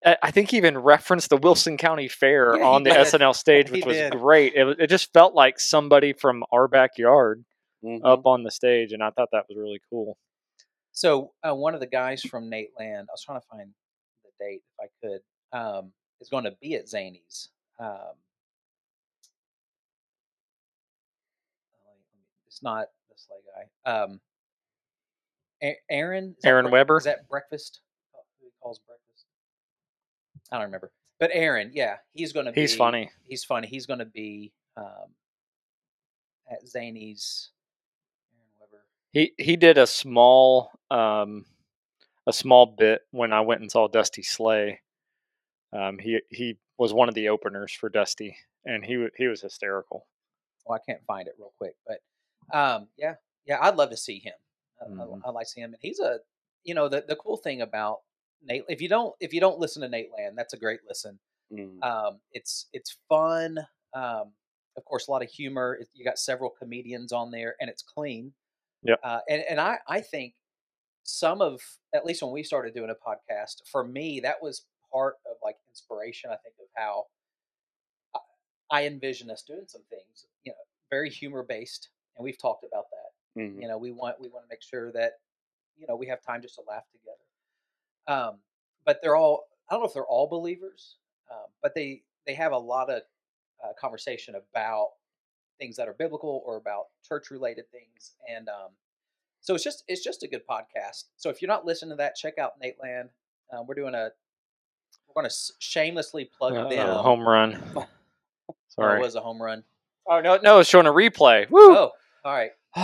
I 0.04 0.32
think 0.32 0.50
he 0.50 0.58
even 0.58 0.80
referenced 0.80 1.30
the 1.30 1.38
Wilson 1.38 1.78
County 1.78 2.08
Fair 2.08 2.58
Yeah, 2.58 2.66
on 2.66 2.82
the 2.84 2.90
did. 2.90 3.00
SNL 3.06 3.36
stage, 3.46 3.70
which 3.70 3.86
was 3.86 3.98
did. 3.98 4.13
great. 4.13 4.54
It, 4.56 4.80
it 4.80 4.88
just 4.88 5.13
felt 5.13 5.36
like 5.36 5.60
somebody 5.60 6.13
from 6.13 6.44
our 6.51 6.68
backyard 6.68 7.44
Mhm. 7.84 8.02
up 8.04 8.26
on 8.26 8.44
the 8.44 8.52
stage, 8.52 8.92
and 8.94 9.02
I 9.04 9.10
thought 9.12 9.30
that 9.32 9.48
was 9.50 9.58
really 9.58 9.82
cool. 9.90 10.18
So 10.92 11.34
uh, 11.48 11.56
one 11.56 11.74
of 11.74 11.80
the 11.80 11.88
guys 11.88 12.22
from 12.22 12.50
Nateland, 12.50 13.02
I 13.10 13.12
was 13.12 13.24
trying 13.24 13.40
to 13.42 13.48
find 13.48 13.74
the 14.24 14.32
date 14.40 14.64
if 14.80 14.80
I 14.80 14.88
could, 15.08 15.22
um, 15.58 15.94
is 16.20 16.30
going 16.30 16.44
to 16.44 16.52
be 16.62 16.76
at 16.76 16.86
Zanies. 16.86 17.48
Um, 17.80 17.88
oh, 17.88 18.14
wait, 21.88 21.98
let 21.98 22.14
me- 22.14 22.28
it's 22.48 22.62
not 22.62 22.88
the 23.10 23.16
Slay 23.18 23.38
guy. 23.56 23.92
Um, 23.92 24.22
Aaron. 25.90 26.36
Aaron 26.44 26.66
Brec- 26.68 26.72
Weber? 26.72 26.98
Is 26.98 27.04
that 27.06 27.28
breakfast? 27.28 27.82
Who 28.14 28.46
he 28.46 28.52
calls 28.62 28.80
breakfast? 28.80 29.26
I 30.52 30.58
don't 30.58 30.66
remember. 30.66 30.92
But 31.20 31.30
Aaron, 31.34 31.72
yeah, 31.74 31.98
he's 32.14 32.34
going 32.34 32.48
to 32.48 32.52
be. 32.52 32.62
He's 32.62 32.76
funny. 32.76 33.12
He's 33.28 33.44
funny. 33.44 33.68
He's 33.68 33.86
going 33.86 34.00
to 34.00 34.06
be 34.06 34.52
um, 34.76 35.14
at 36.50 36.66
Zanies. 36.66 37.50
He 39.12 39.34
he 39.38 39.56
did 39.58 39.77
a 39.77 39.88
small 39.88 40.72
um, 40.90 41.46
a 42.27 42.33
small 42.33 42.66
bit 42.66 43.01
when 43.12 43.33
I 43.33 43.42
went 43.42 43.62
and 43.62 43.72
saw 43.72 43.88
Dusty 43.88 44.24
Slay. 44.24 44.81
Um, 45.74 45.98
he 46.00 46.22
he 46.29 46.57
was 46.77 46.94
one 46.94 47.09
of 47.09 47.16
the 47.16 47.29
openers 47.29 47.74
for 47.74 47.90
Dusty, 47.90 48.36
and 48.66 48.83
he 48.86 49.07
he 49.18 49.27
was 49.27 49.42
hysterical. 49.42 50.07
well, 50.66 50.79
I 50.81 50.92
can't 50.92 51.03
find 51.05 51.27
it 51.27 51.36
real 51.38 51.53
quick, 51.57 51.75
but 51.88 52.00
um, 52.57 52.88
yeah, 52.98 53.16
yeah, 53.46 53.57
I'd 53.62 53.75
love 53.75 53.90
to 53.90 53.98
see 53.98 54.20
him. 54.20 54.33
I, 54.81 55.03
I-. 55.03 55.29
I 55.29 55.31
like 55.31 55.48
him, 55.55 55.74
and 55.74 55.79
he's 55.81 56.00
a, 56.00 56.20
you 56.64 56.74
know, 56.74 56.88
the 56.88 57.03
the 57.07 57.16
cool 57.16 57.38
thing 57.38 57.62
about 57.62 58.00
Nate. 58.44 58.64
If 58.70 58.81
you 58.81 58.90
don't 58.90 59.14
if 59.20 59.33
you 59.33 59.40
don't 59.40 59.59
listen 59.59 59.81
to 59.81 59.90
Nateland, 59.90 60.36
that's 60.36 60.53
a 60.53 60.57
great 60.57 60.79
listen. 60.88 61.20
Mm. 61.51 61.83
Um, 61.83 62.20
it's 62.31 62.68
it's 62.74 62.98
fun. 63.09 63.59
Um, 63.94 64.31
of 64.77 64.86
course, 64.86 65.07
a 65.07 65.12
lot 65.12 65.22
of 65.22 65.29
humor. 65.29 65.79
You 65.94 66.05
got 66.05 66.18
several 66.18 66.50
comedians 66.50 67.12
on 67.12 67.31
there, 67.31 67.55
and 67.59 67.70
it's 67.70 67.83
clean. 67.83 68.33
Yep. 68.83 69.00
Uh, 69.03 69.20
and 69.29 69.44
and 69.50 69.59
I 69.59 69.79
I 69.87 70.01
think 70.01 70.35
some 71.03 71.41
of 71.41 71.61
at 71.94 72.05
least 72.05 72.24
when 72.24 72.31
we 72.31 72.44
started 72.44 72.74
doing 72.74 72.91
a 72.91 72.96
podcast, 73.09 73.67
for 73.72 73.85
me 73.85 74.20
that 74.22 74.41
was 74.41 74.65
part 74.91 75.15
of 75.29 75.37
like 75.44 75.57
inspiration. 75.70 76.31
I 76.31 76.37
think 76.37 76.55
of 76.59 76.67
how 76.75 77.05
I, 78.15 78.20
I 78.72 78.85
envision 78.85 79.29
us 79.29 79.44
doing 79.44 79.65
some 79.67 79.83
things. 79.89 80.27
You 80.44 80.51
know, 80.53 80.57
very 80.89 81.09
humor 81.09 81.44
based, 81.44 81.89
and 82.17 82.24
we've 82.24 82.37
talked 82.37 82.63
about 82.63 82.85
that 82.91 83.11
Mhm. 83.41 83.61
you 83.61 83.67
know 83.67 83.77
we 83.77 83.91
want 83.91 84.20
we 84.20 84.27
want 84.29 84.44
to 84.46 84.50
make 84.50 84.61
sure 84.61 84.91
that 84.91 85.13
you 85.77 85.87
know 85.87 85.96
we 85.96 86.07
have 86.07 86.22
time 86.22 86.41
just 86.41 86.55
to 86.55 86.61
laugh 86.67 86.83
together 86.91 87.17
um 88.07 88.39
but 88.85 89.00
they're 89.01 89.15
all 89.15 89.48
i 89.70 89.74
don't 89.74 89.81
know 89.83 89.87
if 89.87 89.94
they're 89.94 90.05
all 90.07 90.27
believers 90.27 90.98
um, 91.31 91.48
but 91.61 91.74
they 91.75 92.03
they 92.27 92.33
have 92.33 92.51
a 92.53 92.57
lot 92.57 92.89
of 92.89 93.03
uh, 93.63 93.74
conversation 93.79 94.35
about 94.35 94.89
things 95.62 95.76
that 95.78 95.88
are 95.88 95.94
biblical 95.94 96.42
or 96.46 96.58
about 96.58 96.86
church 97.08 97.30
related 97.30 97.66
things 97.72 98.16
and 98.28 98.50
um 98.50 98.70
so 99.42 99.54
it's 99.54 99.64
just 99.64 99.84
it's 99.88 100.04
just 100.04 100.24
a 100.24 100.28
good 100.28 100.42
podcast 100.50 101.04
so 101.18 101.30
if 101.30 101.40
you're 101.42 101.48
not 101.50 101.66
listening 101.66 101.92
to 101.92 101.96
that 101.96 102.16
check 102.16 102.38
out 102.40 102.54
Nateland 102.60 103.10
um, 103.54 103.68
we're 103.68 103.76
doing 103.76 103.94
a 103.94 104.10
we're 105.08 105.22
going 105.22 105.30
to 105.30 105.36
shamelessly 105.60 106.30
plug 106.38 106.54
Uh, 106.56 106.68
them 106.70 106.88
home 106.98 107.22
run. 107.28 107.62
Oh, 108.50 108.56
Sorry. 108.70 109.00
it 109.00 109.04
was 109.04 109.16
a 109.16 109.22
home 109.22 109.42
run 109.42 109.64
Oh 110.08 110.20
no, 110.20 110.40
no, 110.42 110.60
it's 110.60 110.70
showing 110.70 110.88
a 110.88 110.92
replay. 110.92 111.48
Woo! 111.52 111.76
oh 111.78 111.92
all 112.26 112.34
right 112.34 112.52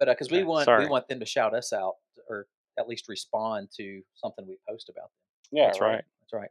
but 0.00 0.08
because 0.08 0.30
we 0.30 0.38
Okay, 0.38 0.44
want 0.44 0.64
sorry. 0.64 0.84
we 0.84 0.90
want 0.90 1.06
them 1.08 1.20
to 1.20 1.26
shout 1.26 1.54
us 1.54 1.72
out 1.72 1.94
or 2.28 2.46
at 2.78 2.88
least 2.88 3.08
respond 3.08 3.68
to 3.76 4.02
something 4.16 4.46
we 4.48 4.56
post 4.68 4.88
about 4.88 5.02
them. 5.04 5.10
Yeah, 5.58 5.66
That's 5.66 5.80
right. 5.80 6.04
That's 6.22 6.32
right. 6.32 6.50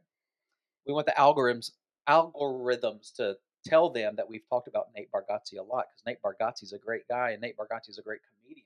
We 0.86 0.94
want 0.94 1.06
the 1.06 1.12
algorithms 1.12 1.72
algorithms 2.08 3.14
to 3.16 3.36
tell 3.66 3.90
them 3.90 4.14
that 4.16 4.28
we've 4.28 4.48
talked 4.48 4.68
about 4.68 4.88
Nate 4.96 5.10
Bargatze 5.12 5.58
a 5.58 5.62
lot 5.62 5.86
because 5.90 6.04
Nate 6.06 6.22
Bargatze's 6.22 6.72
a 6.72 6.78
great 6.78 7.06
guy 7.08 7.30
and 7.30 7.40
Nate 7.42 7.56
Bargatze's 7.56 7.98
a 7.98 8.02
great 8.02 8.20
comedian. 8.42 8.64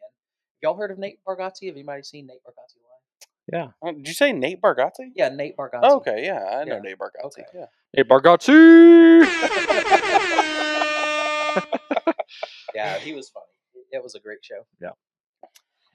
Y'all 0.62 0.76
heard 0.76 0.90
of 0.90 0.98
Nate 0.98 1.18
Bargatze? 1.26 1.66
Have 1.66 1.74
anybody 1.74 2.02
seen 2.02 2.26
Nate 2.26 2.40
Bargatze 2.46 2.76
live? 3.52 3.70
Uh, 3.82 3.92
Did 3.92 4.06
you 4.06 4.14
say 4.14 4.32
Nate 4.32 4.60
Bargatze? 4.60 5.10
Yeah, 5.16 5.30
Nate 5.30 5.56
Bargatze. 5.56 5.80
Oh, 5.82 5.96
okay, 5.96 6.24
yeah, 6.24 6.58
I 6.60 6.64
know 6.64 6.76
Yeah, 6.76 6.80
Nate 6.82 6.98
Bargatze. 6.98 7.24
okay. 7.26 7.44
Yeah. 7.54 7.66
Hey, 7.92 8.04
Bargatze. 8.04 9.26
Yeah, 12.74 12.98
he 12.98 13.12
was 13.12 13.30
funny. 13.30 13.46
It 13.90 14.02
was 14.02 14.14
a 14.14 14.20
great 14.20 14.38
show. 14.42 14.64
Yeah. 14.80 14.90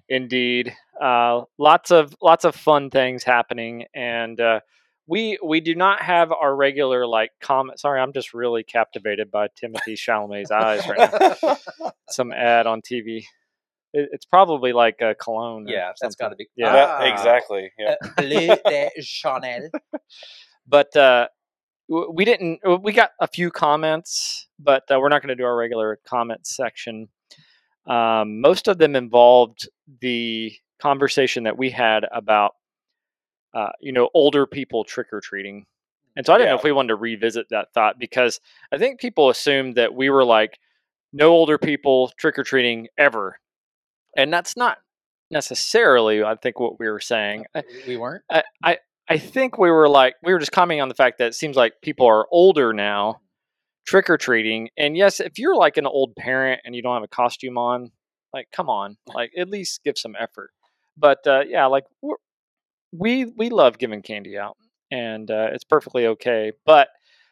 Indeed, 0.09 0.73
uh, 1.01 1.41
lots 1.57 1.91
of 1.91 2.13
lots 2.21 2.45
of 2.45 2.55
fun 2.55 2.89
things 2.89 3.23
happening, 3.23 3.85
and 3.95 4.39
uh, 4.39 4.59
we 5.07 5.37
we 5.43 5.59
do 5.61 5.75
not 5.75 6.01
have 6.01 6.31
our 6.31 6.55
regular 6.55 7.05
like 7.05 7.31
comment. 7.41 7.79
Sorry, 7.79 7.99
I'm 8.01 8.13
just 8.13 8.33
really 8.33 8.63
captivated 8.63 9.29
by 9.31 9.47
Timothée 9.49 9.93
Chalamet's 9.95 10.51
eyes 10.51 10.87
right 10.87 11.09
now. 11.43 11.57
Some 12.09 12.31
ad 12.31 12.65
on 12.67 12.81
TV. 12.81 13.23
It, 13.93 14.09
it's 14.11 14.25
probably 14.25 14.73
like 14.73 15.01
a 15.01 15.15
cologne. 15.15 15.67
or 15.67 15.71
Yeah, 15.71 15.91
that's 16.01 16.15
got 16.15 16.29
to 16.29 16.35
be. 16.35 16.47
Yeah. 16.55 16.71
That- 16.73 16.89
Ah, 16.89 17.03
exactly. 17.03 17.71
Yeah. 17.77 17.95
uh, 18.03 18.07
Bleu 18.17 18.55
de 18.65 18.89
Chanel. 19.01 19.69
but 20.67 20.95
uh, 20.97 21.27
we 21.87 22.25
didn't. 22.25 22.59
uh, 22.67 22.77
We 22.81 22.91
got 22.91 23.11
a 23.21 23.27
few 23.27 23.51
comments, 23.51 24.47
but 24.59 24.83
uh, 24.91 24.99
we're 24.99 25.09
not 25.09 25.21
going 25.21 25.29
to 25.29 25.35
do 25.35 25.45
our 25.45 25.55
regular 25.55 25.99
comment 26.07 26.45
section. 26.47 27.07
Um, 27.87 28.41
most 28.41 28.67
of 28.67 28.79
them 28.79 28.95
involved 28.95 29.69
the 30.01 30.51
conversation 30.81 31.43
that 31.43 31.57
we 31.57 31.69
had 31.69 32.03
about, 32.11 32.53
uh, 33.55 33.71
you 33.79 33.91
know, 33.91 34.09
older 34.13 34.45
people 34.45 34.83
trick 34.83 35.07
or 35.11 35.21
treating, 35.21 35.65
and 36.15 36.25
so 36.25 36.33
I 36.33 36.37
didn't 36.37 36.51
know 36.51 36.57
if 36.57 36.63
we 36.63 36.71
wanted 36.71 36.89
to 36.89 36.95
revisit 36.95 37.47
that 37.49 37.73
thought 37.73 37.97
because 37.97 38.39
I 38.71 38.77
think 38.77 38.99
people 38.99 39.29
assumed 39.29 39.75
that 39.75 39.95
we 39.95 40.09
were 40.09 40.25
like 40.25 40.59
no 41.13 41.29
older 41.29 41.57
people 41.57 42.11
trick 42.17 42.37
or 42.37 42.43
treating 42.43 42.87
ever, 42.97 43.39
and 44.15 44.31
that's 44.31 44.55
not 44.55 44.77
necessarily 45.31 46.23
I 46.23 46.35
think 46.35 46.59
what 46.59 46.79
we 46.79 46.89
were 46.89 46.99
saying. 46.99 47.45
We 47.87 47.97
weren't. 47.97 48.23
I, 48.29 48.43
I 48.63 48.77
I 49.07 49.17
think 49.17 49.57
we 49.57 49.69
were 49.69 49.87
like 49.87 50.15
we 50.23 50.33
were 50.33 50.39
just 50.39 50.51
commenting 50.51 50.81
on 50.81 50.89
the 50.89 50.95
fact 50.95 51.19
that 51.19 51.27
it 51.27 51.35
seems 51.35 51.55
like 51.55 51.73
people 51.81 52.07
are 52.07 52.27
older 52.31 52.73
now, 52.73 53.21
trick 53.85 54.09
or 54.09 54.17
treating. 54.17 54.69
And 54.77 54.97
yes, 54.97 55.19
if 55.19 55.37
you're 55.37 55.55
like 55.55 55.77
an 55.77 55.85
old 55.85 56.15
parent 56.15 56.61
and 56.65 56.75
you 56.75 56.81
don't 56.81 56.95
have 56.95 57.03
a 57.03 57.07
costume 57.07 57.57
on, 57.57 57.91
like 58.33 58.47
come 58.51 58.69
on, 58.69 58.97
like 59.13 59.31
at 59.37 59.49
least 59.49 59.83
give 59.83 59.97
some 59.97 60.15
effort. 60.19 60.51
But 60.97 61.19
uh, 61.27 61.43
yeah, 61.47 61.65
like 61.67 61.85
we're, 62.01 62.15
we 62.97 63.25
we 63.25 63.49
love 63.49 63.77
giving 63.77 64.01
candy 64.01 64.37
out, 64.37 64.57
and 64.91 65.29
uh, 65.29 65.49
it's 65.51 65.63
perfectly 65.63 66.07
okay. 66.07 66.51
But 66.65 66.89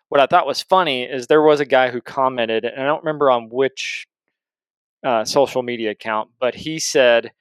what 0.10 0.21
I 0.21 0.26
thought 0.26 0.47
was 0.47 0.62
funny 0.62 1.04
is 1.04 1.28
there 1.28 1.41
was 1.41 1.60
a 1.60 1.65
guy 1.65 1.89
who 1.89 2.02
commented, 2.02 2.65
and 2.65 2.82
I 2.82 2.86
don't 2.86 3.04
remember 3.04 3.32
on 3.32 3.49
which 3.49 4.08
uh, 5.04 5.26
social 5.26 5.63
media 5.63 5.91
account, 5.91 6.30
but 6.39 6.56
he 6.56 6.80
said 6.80 7.32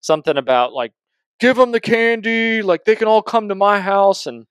something 0.00 0.36
about 0.36 0.72
like 0.72 0.92
give 1.40 1.56
them 1.56 1.72
the 1.72 1.80
candy, 1.80 2.62
like 2.62 2.84
they 2.84 2.96
can 2.96 3.08
all 3.08 3.22
come 3.22 3.48
to 3.48 3.54
my 3.54 3.80
house, 3.80 4.26
and 4.26 4.46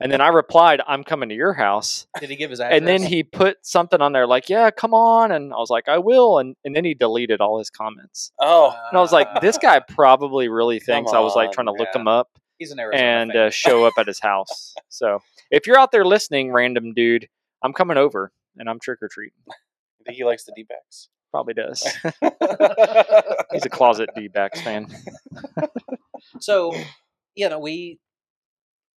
and 0.00 0.10
then 0.10 0.22
I 0.22 0.28
replied, 0.28 0.80
I'm 0.86 1.04
coming 1.04 1.28
to 1.28 1.34
your 1.34 1.52
house. 1.52 2.06
Did 2.18 2.30
he 2.30 2.36
give 2.36 2.48
his 2.48 2.58
address? 2.58 2.78
And 2.78 2.88
then 2.88 3.02
he 3.02 3.22
put 3.22 3.58
something 3.62 4.00
on 4.00 4.12
there 4.12 4.26
like, 4.26 4.48
yeah, 4.48 4.70
come 4.70 4.94
on. 4.94 5.30
And 5.30 5.52
I 5.52 5.56
was 5.56 5.68
like, 5.68 5.88
I 5.88 5.98
will. 5.98 6.38
And, 6.38 6.56
and 6.64 6.74
then 6.74 6.86
he 6.86 6.94
deleted 6.94 7.42
all 7.42 7.58
his 7.58 7.68
comments. 7.68 8.32
Oh, 8.40 8.74
And 8.88 8.96
I 8.96 9.02
was 9.02 9.12
like, 9.12 9.28
this 9.42 9.58
guy 9.58 9.80
probably 9.80 10.48
really 10.48 10.80
thinks 10.80 11.12
I 11.12 11.20
was 11.20 11.36
like 11.36 11.52
trying 11.52 11.66
to 11.66 11.72
look 11.72 11.88
yeah. 11.94 12.00
him 12.00 12.08
up 12.08 12.30
He's 12.60 12.70
an 12.70 12.78
Arizona 12.78 13.02
and 13.02 13.36
uh, 13.36 13.50
show 13.50 13.86
up 13.86 13.94
at 13.98 14.06
his 14.06 14.20
house. 14.20 14.74
So 14.92 15.20
if 15.50 15.66
you're 15.66 15.78
out 15.78 15.92
there 15.92 16.04
listening, 16.04 16.52
random 16.52 16.92
dude, 16.92 17.26
I'm 17.62 17.72
coming 17.72 17.96
over 17.96 18.32
and 18.58 18.68
I'm 18.68 18.78
trick 18.78 18.98
or 19.00 19.08
treating. 19.08 19.38
I 19.48 19.54
think 20.04 20.16
he 20.16 20.24
likes 20.24 20.44
the 20.44 20.52
D 20.54 20.64
backs. 20.64 21.08
Probably 21.30 21.54
does. 21.54 21.82
He's 23.52 23.64
a 23.64 23.70
closet 23.70 24.10
D 24.14 24.28
backs 24.28 24.60
fan. 24.60 24.88
so 26.40 26.74
you 27.34 27.48
know 27.48 27.58
we 27.58 27.98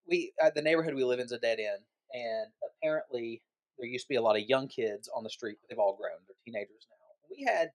we 0.10 0.34
uh, 0.44 0.50
the 0.54 0.62
neighborhood 0.62 0.94
we 0.94 1.04
live 1.04 1.20
in 1.20 1.26
is 1.26 1.32
a 1.32 1.40
dead 1.40 1.60
end 1.60 1.84
and 2.14 2.48
apparently 2.82 3.42
there 3.80 3.88
used 3.88 4.06
to 4.06 4.10
be 4.10 4.16
a 4.16 4.22
lot 4.22 4.36
of 4.36 4.44
young 4.44 4.68
kids 4.68 5.10
on 5.16 5.24
the 5.24 5.30
street 5.30 5.58
but 5.62 5.70
they've 5.70 5.80
all 5.80 5.96
grown 5.96 6.18
they're 6.28 6.36
teenagers 6.46 6.88
now 6.90 6.96
we 7.30 7.44
had 7.44 7.70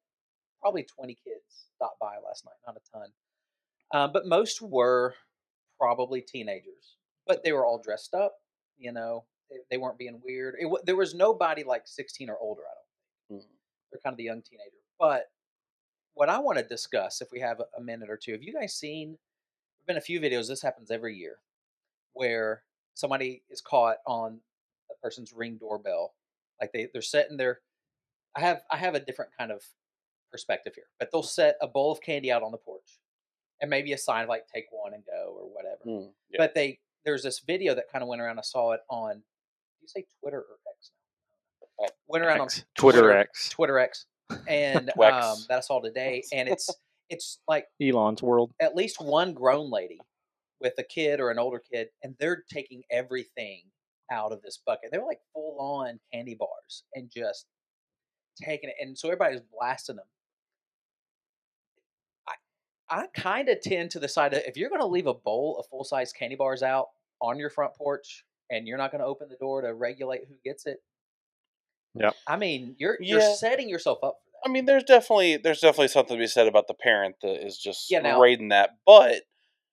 probably 0.61 0.83
20 0.83 1.15
kids 1.15 1.67
stop 1.77 1.95
by 2.01 2.17
last 2.27 2.45
night 2.45 2.55
not 2.67 2.77
a 2.77 2.99
ton 2.99 3.09
um, 3.95 4.13
but 4.13 4.27
most 4.27 4.61
were 4.61 5.15
probably 5.79 6.21
teenagers 6.21 6.97
but 7.27 7.43
they 7.45 7.53
were 7.53 7.65
all 7.67 7.81
dressed 7.83 8.15
up 8.15 8.37
you 8.79 8.93
know 8.93 9.25
they, 9.51 9.57
they 9.71 9.77
weren't 9.79 9.99
being 9.99 10.21
weird 10.25 10.55
it, 10.59 10.69
there 10.85 10.97
was 10.97 11.15
nobody 11.15 11.63
like 11.65 11.83
16 11.87 12.29
or 12.31 12.39
older 12.39 12.63
i 12.63 12.71
don't 12.71 13.41
Mhm. 13.41 13.45
they're 13.93 14.01
kind 14.03 14.15
of 14.15 14.17
the 14.19 14.25
young 14.25 14.41
teenager 14.43 14.77
but 14.99 15.27
what 16.15 16.29
i 16.31 16.39
want 16.39 16.59
to 16.59 16.65
discuss 16.65 17.21
if 17.21 17.29
we 17.31 17.41
have 17.41 17.61
a, 17.61 17.67
a 17.77 17.81
minute 17.83 18.09
or 18.11 18.17
two 18.17 18.33
have 18.33 18.43
you 18.43 18.53
guys 18.55 18.75
seen 18.75 19.11
there've 19.79 19.87
been 19.87 19.97
a 19.99 20.01
few 20.01 20.21
videos 20.21 20.49
this 20.49 20.63
happens 20.63 20.91
every 20.91 21.15
year 21.15 21.37
where 22.15 22.63
somebody 22.95 23.43
is 23.51 23.61
caught 23.61 23.99
on 24.07 24.41
a 24.91 24.95
person's 25.03 25.33
ring 25.35 25.57
doorbell 25.59 26.15
like 26.61 26.73
they 26.73 26.89
they're 26.93 27.03
setting 27.03 27.37
their 27.37 27.61
i 28.35 28.41
have 28.41 28.63
i 28.71 28.77
have 28.77 28.95
a 28.95 29.01
different 29.01 29.31
kind 29.39 29.53
of 29.53 29.63
perspective 30.33 30.73
here 30.75 30.89
but 30.99 31.11
they'll 31.13 31.23
set 31.23 31.57
a 31.61 31.67
bowl 31.69 31.93
of 31.93 32.01
candy 32.01 32.33
out 32.33 32.43
on 32.43 32.51
the 32.53 32.59
porch 32.59 32.99
and 33.61 33.71
maybe 33.71 33.93
a 33.93 33.99
sign 33.99 34.23
of 34.25 34.29
like 34.29 34.45
take 34.53 34.67
one 34.71 34.95
and 34.95 35.05
go 35.05 35.37
or 35.39 35.49
whatever 35.53 35.79
Hmm, 35.85 36.09
yeah. 36.31 36.39
but 36.39 36.55
they 36.55 36.79
there's 37.05 37.23
this 37.23 37.41
video 37.41 37.75
that 37.75 37.85
kind 37.93 38.03
of 38.03 38.09
went 38.09 38.21
around 38.21 38.39
i 38.39 38.43
saw 38.43 38.73
it 38.73 38.81
on 38.91 39.23
you 39.81 39.89
say 39.89 40.05
twitter 40.21 40.39
or 40.39 40.59
x 40.77 40.91
now 41.81 41.87
went 42.09 42.25
around 42.25 42.41
X. 42.43 42.59
on 42.59 42.65
Twitter 42.77 43.11
X. 43.13 43.49
twitter 43.51 43.79
x 43.79 44.07
and 44.47 44.89
um, 45.01 45.37
that 45.49 45.59
i 45.59 45.61
saw 45.61 45.81
today 45.81 46.23
and 46.33 46.49
it's 46.49 46.69
it's 47.11 47.39
like 47.49 47.67
Elon's 47.81 48.23
world. 48.23 48.53
at 48.61 48.75
least 48.77 49.01
one 49.01 49.33
grown 49.33 49.71
lady 49.71 49.99
with 50.61 50.75
a 50.79 50.83
kid 50.83 51.21
or 51.21 51.31
an 51.31 51.39
older 51.39 51.63
kid, 51.73 51.89
and 52.03 52.15
they're 52.19 52.43
taking 52.53 52.83
everything 52.91 53.63
out 54.13 54.33
of 54.33 54.43
this 54.43 54.59
bucket. 54.67 54.91
They 54.93 54.99
were 54.99 55.07
like 55.07 55.21
full 55.33 55.57
on 55.59 56.01
candy 56.13 56.35
bars 56.35 56.83
and 56.95 57.11
just 57.11 57.47
taking 58.43 58.69
it. 58.71 58.77
And 58.81 58.99
so 58.99 59.09
everybody's 59.09 59.41
blasting 59.57 59.97
them. 59.97 60.05
I 62.91 63.01
I 63.03 63.07
kind 63.15 63.49
of 63.49 63.61
tend 63.61 63.91
to 63.93 63.99
the 64.01 64.09
side 64.09 64.35
of 64.35 64.43
if 64.47 64.57
you're 64.57 64.69
going 64.71 64.81
to 64.81 64.87
leave 64.87 65.07
a 65.07 65.15
bowl 65.15 65.57
of 65.59 65.67
full 65.67 65.85
size 65.85 66.13
candy 66.13 66.37
bars 66.37 66.63
out 66.63 66.87
on 67.21 67.39
your 67.39 67.51
front 67.51 67.75
porch 67.75 68.25
and 68.51 68.67
you're 68.67 68.79
not 68.79 68.91
going 68.91 69.01
to 69.01 69.07
open 69.07 69.29
the 69.29 69.37
door 69.37 69.63
to 69.63 69.75
regulate 69.75 70.23
who 70.29 70.35
gets 70.45 70.67
it. 70.67 70.79
Yeah. 71.95 72.11
I 72.27 72.37
mean, 72.37 72.77
you're 72.79 72.97
you're 73.01 73.21
Yeah. 73.21 73.35
setting 73.35 73.69
yourself 73.69 73.99
up 74.03 74.19
for 74.23 74.31
that. 74.33 74.49
I 74.49 74.53
mean, 74.53 74.67
there's 74.67 74.85
definitely 74.85 75.37
there's 75.37 75.61
definitely 75.61 75.89
something 75.89 76.17
to 76.17 76.21
be 76.21 76.27
said 76.27 76.47
about 76.47 76.67
the 76.69 76.75
parent 76.75 77.17
that 77.23 77.45
is 77.45 77.59
just 77.59 77.91
Yeah, 77.91 78.01
now- 78.01 78.21
raiding 78.21 78.49
that. 78.49 78.71
But 78.87 79.23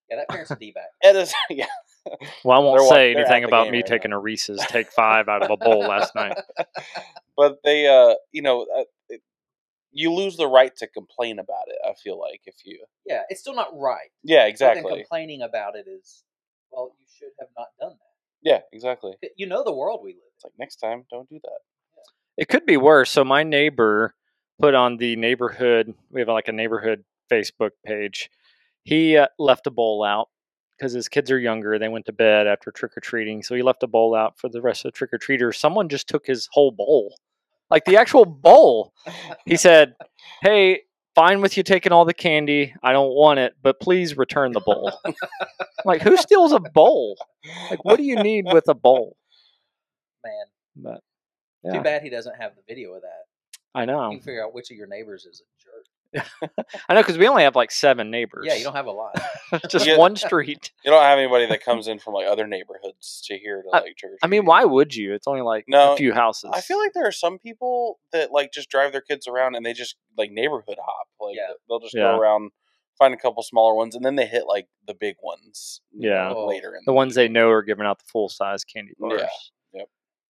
Yeah, 0.09 0.17
that 0.17 0.29
parent's 0.29 0.51
a 0.51 0.55
d 0.55 0.71
bag. 0.71 0.85
it 1.01 1.15
is 1.15 1.33
yeah. 1.49 1.67
Well, 2.43 2.59
I 2.59 2.63
won't 2.63 2.79
They're 2.79 2.87
say 2.89 3.13
they're 3.15 3.25
anything 3.25 3.43
about 3.45 3.71
me 3.71 3.77
right 3.79 3.85
taking 3.85 4.11
now. 4.11 4.17
a 4.17 4.19
Reese's 4.19 4.63
take 4.67 4.91
five 4.91 5.27
out 5.27 5.41
of 5.43 5.49
a 5.49 5.57
bowl 5.57 5.79
last 5.79 6.13
night. 6.15 6.37
But 7.37 7.57
they, 7.65 7.85
uh, 7.85 8.15
you 8.31 8.41
know, 8.41 8.61
uh, 8.61 8.83
it, 9.09 9.21
you 9.95 10.13
lose 10.13 10.35
the 10.35 10.45
right 10.47 10.75
to 10.75 10.87
complain 10.87 11.39
about 11.39 11.63
it. 11.67 11.77
I 11.87 11.93
feel 11.93 12.19
like 12.19 12.41
if 12.45 12.55
you, 12.65 12.85
Yeah, 13.05 13.21
it's 13.29 13.39
still 13.41 13.55
not 13.55 13.69
right. 13.73 14.09
yeah, 14.23 14.39
But 14.39 14.41
then 14.43 14.49
exactly, 14.49 14.97
complaining 14.97 15.41
about 15.41 15.75
it 15.75 15.87
is, 15.87 16.23
well, 16.69 16.91
you 16.99 17.05
should 17.17 17.31
have 17.39 17.47
not 17.57 17.67
done 17.79 17.91
that. 17.97 18.43
yeah, 18.43 18.59
exactly. 18.73 19.13
You 19.37 19.47
know 19.47 19.63
the 19.63 19.73
world 19.73 20.01
we 20.03 20.11
live 20.11 20.21
It's 20.35 20.43
like 20.43 20.53
next 20.59 20.75
time, 20.75 21.05
don't 21.09 21.29
do 21.29 21.39
that. 21.43 21.59
It 22.37 22.49
could 22.49 22.65
be 22.65 22.75
worse. 22.75 23.09
So 23.11 23.23
my 23.23 23.43
neighbor 23.43 24.13
put 24.59 24.75
on 24.75 24.97
the 24.97 25.15
neighborhood. 25.15 25.93
We 26.11 26.19
have 26.19 26.27
like 26.27 26.49
a 26.49 26.51
neighborhood 26.51 27.05
Facebook 27.31 27.71
page. 27.85 28.29
He 28.83 29.15
uh, 29.17 29.27
left 29.39 29.65
a 29.67 29.71
bowl 29.71 30.03
out 30.03 30.27
because 30.77 30.91
his 30.91 31.07
kids 31.07 31.31
are 31.31 31.39
younger. 31.39 31.79
They 31.79 31.87
went 31.87 32.05
to 32.07 32.11
bed 32.13 32.47
after 32.47 32.71
trick 32.71 32.97
or 32.97 32.99
treating, 32.99 33.41
so 33.43 33.55
he 33.55 33.61
left 33.61 33.83
a 33.83 33.87
bowl 33.87 34.13
out 34.13 34.37
for 34.37 34.49
the 34.49 34.61
rest 34.61 34.83
of 34.83 34.91
the 34.91 34.97
trick 34.97 35.13
or 35.13 35.17
treaters. 35.17 35.57
Someone 35.57 35.87
just 35.87 36.09
took 36.09 36.25
his 36.27 36.49
whole 36.51 36.71
bowl, 36.71 37.15
like 37.69 37.85
the 37.85 37.97
actual 37.97 38.25
bowl. 38.25 38.93
He 39.45 39.57
said, 39.57 39.95
"Hey." 40.41 40.81
Fine 41.15 41.39
with 41.39 41.55
you 41.55 41.63
taking 41.63 41.93
all 41.93 42.03
the 42.03 42.13
candy. 42.13 42.75
I 42.83 42.91
don't 42.91 43.13
want 43.13 43.39
it, 43.39 43.53
but 43.63 43.79
please 43.79 44.17
return 44.17 44.51
the 44.51 44.59
bowl. 44.59 44.91
like, 45.85 46.01
who 46.01 46.17
steals 46.17 46.51
a 46.51 46.59
bowl? 46.59 47.15
Like, 47.69 47.85
what 47.85 47.95
do 47.95 48.03
you 48.03 48.21
need 48.21 48.43
with 48.51 48.67
a 48.67 48.73
bowl? 48.73 49.15
Man, 50.25 50.45
But 51.63 51.73
too 51.73 51.79
bad 51.79 52.01
he 52.01 52.09
doesn't 52.09 52.35
have 52.35 52.57
the 52.57 52.63
video 52.67 52.91
of 52.95 53.03
that. 53.03 53.23
I 53.73 53.85
know, 53.85 54.09
You 54.11 54.17
can 54.17 54.25
figure 54.25 54.43
out 54.43 54.53
which 54.53 54.71
of 54.71 54.75
your 54.75 54.87
neighbors 54.87 55.25
is 55.25 55.39
a 55.41 55.47
jerk. 55.63 55.85
I 56.89 56.93
know, 56.93 57.01
because 57.01 57.17
we 57.17 57.27
only 57.27 57.43
have 57.43 57.55
like 57.55 57.71
seven 57.71 58.09
neighbors. 58.11 58.45
Yeah, 58.47 58.55
you 58.55 58.63
don't 58.63 58.75
have 58.75 58.85
a 58.85 58.91
lot. 58.91 59.19
just 59.69 59.85
Yeah. 59.87 59.97
one 59.97 60.15
street. 60.15 60.71
You 60.85 60.91
don't 60.91 61.01
have 61.01 61.17
anybody 61.17 61.45
that 61.47 61.63
comes 61.63 61.87
in 61.87 61.99
from 61.99 62.13
like 62.13 62.27
other 62.27 62.45
neighborhoods 62.47 63.23
to 63.27 63.37
here 63.37 63.61
to 63.63 63.69
like 63.69 63.95
trick 63.97 64.13
or 64.13 64.17
I 64.23 64.27
mean, 64.27 64.45
why 64.45 64.63
would 64.65 64.95
you? 64.95 65.13
It's 65.13 65.27
only 65.27 65.41
like 65.41 65.65
No, 65.67 65.93
a 65.93 65.97
few 65.97 66.13
houses. 66.13 66.51
I 66.53 66.61
feel 66.61 66.77
like 66.77 66.93
there 66.93 67.07
are 67.07 67.11
some 67.11 67.39
people 67.39 67.99
that 68.11 68.31
like 68.31 68.51
just 68.53 68.69
drive 68.69 68.91
their 68.91 69.01
kids 69.01 69.27
around 69.27 69.55
and 69.55 69.65
they 69.65 69.73
just 69.73 69.95
like 70.17 70.31
neighborhood 70.31 70.77
hop. 70.79 71.07
Like 71.19 71.35
Yeah. 71.37 71.53
they'll 71.67 71.79
just 71.79 71.95
Yeah. 71.95 72.03
go 72.11 72.19
around, 72.19 72.51
find 72.99 73.13
a 73.13 73.17
couple 73.17 73.41
smaller 73.43 73.73
ones, 73.73 73.95
and 73.95 74.05
then 74.05 74.15
they 74.15 74.25
hit 74.27 74.43
like 74.47 74.67
the 74.87 74.93
big 74.93 75.15
ones. 75.23 75.81
you 75.91 76.09
Yeah. 76.09 76.29
know, 76.29 76.35
Oh. 76.37 76.45
later 76.47 76.75
in 76.75 76.81
the 76.85 76.93
ones 76.93 77.15
they 77.15 77.27
know 77.27 77.49
are 77.49 77.61
giving 77.63 77.85
out 77.85 77.99
the 77.99 78.05
full 78.05 78.29
size 78.29 78.63
candy 78.63 78.93
Yeah. 78.99 79.07
bars. 79.07 79.21
Yep. 79.21 79.29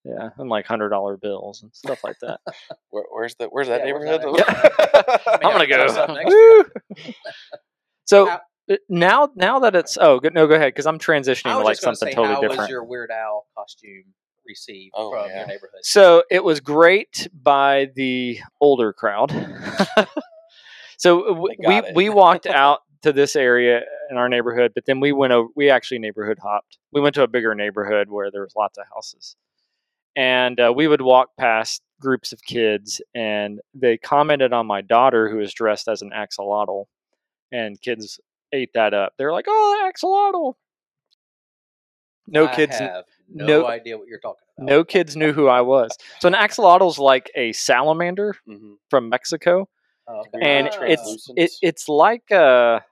Yeah, 0.06 0.30
and 0.38 0.50
like 0.50 0.66
hundred 0.68 0.90
dollar 0.90 1.18
bills 1.18 1.64
and 1.64 1.74
stuff 1.76 2.04
like 2.04 2.20
that. 2.22 2.40
Where, 2.92 3.04
where's 3.12 3.36
the 3.36 3.46
where's 3.48 3.68
that 3.70 3.86
Yeah, 3.86 3.94
where's 3.94 4.06
neighborhood? 4.06 4.38
that 4.46 5.40
I'm 5.44 5.52
gonna 5.52 5.68
go. 5.68 6.14
next 6.14 7.16
so 8.06 8.28
How- 8.28 8.42
uh, 8.72 8.76
now, 8.90 9.30
now 9.36 9.60
that 9.60 9.76
it's 9.76 9.96
oh, 10.02 10.20
good, 10.20 10.34
no, 10.34 10.48
go 10.48 10.56
ahead 10.56 10.74
because 10.74 10.88
I'm 10.88 10.98
transitioning 10.98 11.44
to 11.52 11.58
like 11.60 11.74
just 11.74 11.84
going 11.84 11.94
to 11.94 11.98
something 12.00 12.08
say, 12.10 12.16
totally 12.16 12.34
how 12.36 12.42
different. 12.42 12.58
How 12.60 12.64
was 12.64 12.70
your 12.70 12.84
Weird 12.84 13.12
Al 13.12 13.46
costume 13.56 14.06
received 14.48 14.94
Oh, 14.98 15.12
from 15.12 15.30
yeah. 15.30 15.38
your 15.40 15.48
neighborhood? 15.48 15.82
So 15.84 16.24
it 16.32 16.44
was 16.44 16.62
great 16.62 17.28
by 17.34 17.90
the 17.96 18.40
older 18.60 18.92
crowd. 18.92 19.32
so 20.98 21.26
w- 21.28 21.56
we 21.68 21.76
it. 21.78 21.96
we 21.96 22.10
walked 22.10 22.48
out 22.48 22.80
to 23.04 23.14
this 23.14 23.36
area 23.36 23.82
in 24.10 24.18
our 24.18 24.30
neighborhood, 24.30 24.72
but 24.74 24.86
then 24.88 25.00
we 25.00 25.12
went 25.12 25.32
over. 25.34 25.50
We 25.56 25.70
actually 25.70 26.00
neighborhood 26.00 26.40
hopped. 26.42 26.78
We 26.92 27.02
went 27.02 27.14
to 27.16 27.24
a 27.24 27.28
bigger 27.28 27.54
neighborhood 27.54 28.10
where 28.10 28.32
there 28.32 28.42
was 28.42 28.54
lots 28.56 28.78
of 28.80 28.86
houses, 28.94 29.36
and 30.16 30.60
uh, 30.60 30.74
we 30.76 30.88
would 30.88 31.02
walk 31.02 31.30
past 31.38 31.82
groups 32.00 32.32
of 32.34 32.42
kids, 32.42 33.02
and 33.14 33.60
they 33.74 33.98
commented 33.98 34.54
on 34.54 34.66
my 34.68 34.82
daughter 34.82 35.30
who 35.30 35.38
was 35.38 35.54
dressed 35.54 35.88
as 35.88 36.02
an 36.02 36.12
axolotl, 36.16 36.86
and 37.52 37.80
kids 37.82 38.20
ate 38.54 38.72
that 38.74 38.94
up. 38.94 39.14
they're 39.18 39.32
like, 39.34 39.46
"Oh, 39.48 39.92
axolotl." 39.92 40.56
No 42.28 42.48
I 42.48 42.56
kids. 42.56 42.78
have 42.80 43.06
no, 43.30 43.46
no- 43.62 43.68
idea 43.68 43.98
what 43.98 44.08
you're 44.08 44.20
talking 44.20 44.42
about. 44.58 44.66
No 44.68 44.84
kids 44.84 45.16
knew 45.16 45.32
who 45.34 45.48
I 45.48 45.62
was. 45.62 45.96
So 46.20 46.28
an 46.28 46.34
axolotl's 46.34 46.98
like 47.00 47.30
a 47.36 47.52
salamander 47.54 48.36
hmm 48.46 48.74
from 48.90 49.10
Mexico, 49.10 49.68
Oh, 50.08 50.22
okay. 50.22 50.40
and 50.42 50.68
it's 50.88 51.30
it, 51.36 51.52
it's 51.62 51.88
like 51.90 52.30
a. 52.32 52.84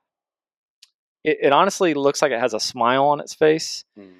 It, 1.23 1.37
it 1.43 1.53
honestly 1.53 1.93
looks 1.93 2.21
like 2.21 2.31
it 2.31 2.39
has 2.39 2.53
a 2.53 2.59
smile 2.59 3.05
on 3.05 3.19
its 3.21 3.33
face, 3.33 3.85
Mm. 3.97 4.13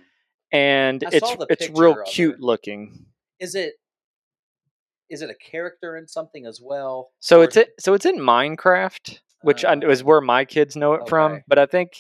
And 0.54 1.04
I 1.04 1.10
it's 1.12 1.36
it's 1.50 1.70
real 1.78 1.98
cute 2.06 2.36
her. 2.36 2.42
looking. 2.42 3.06
is 3.40 3.56
it 3.56 3.74
is 5.10 5.22
it 5.22 5.30
a 5.30 5.36
character 5.36 5.98
in 5.98 6.08
something 6.08 6.46
as 6.46 6.62
well? 6.62 7.12
So 7.20 7.42
it's 7.42 7.58
it. 7.58 7.74
So 7.80 7.94
it's 7.94 8.06
in 8.06 8.18
Minecraft, 8.18 9.20
which 9.42 9.66
I, 9.66 9.74
Ah. 9.76 9.90
is 9.90 10.04
where 10.04 10.22
my 10.22 10.46
kids 10.46 10.76
know 10.76 10.94
it 10.94 11.08
from. 11.10 11.44
But 11.48 11.60
I 11.60 11.66
think 11.66 11.92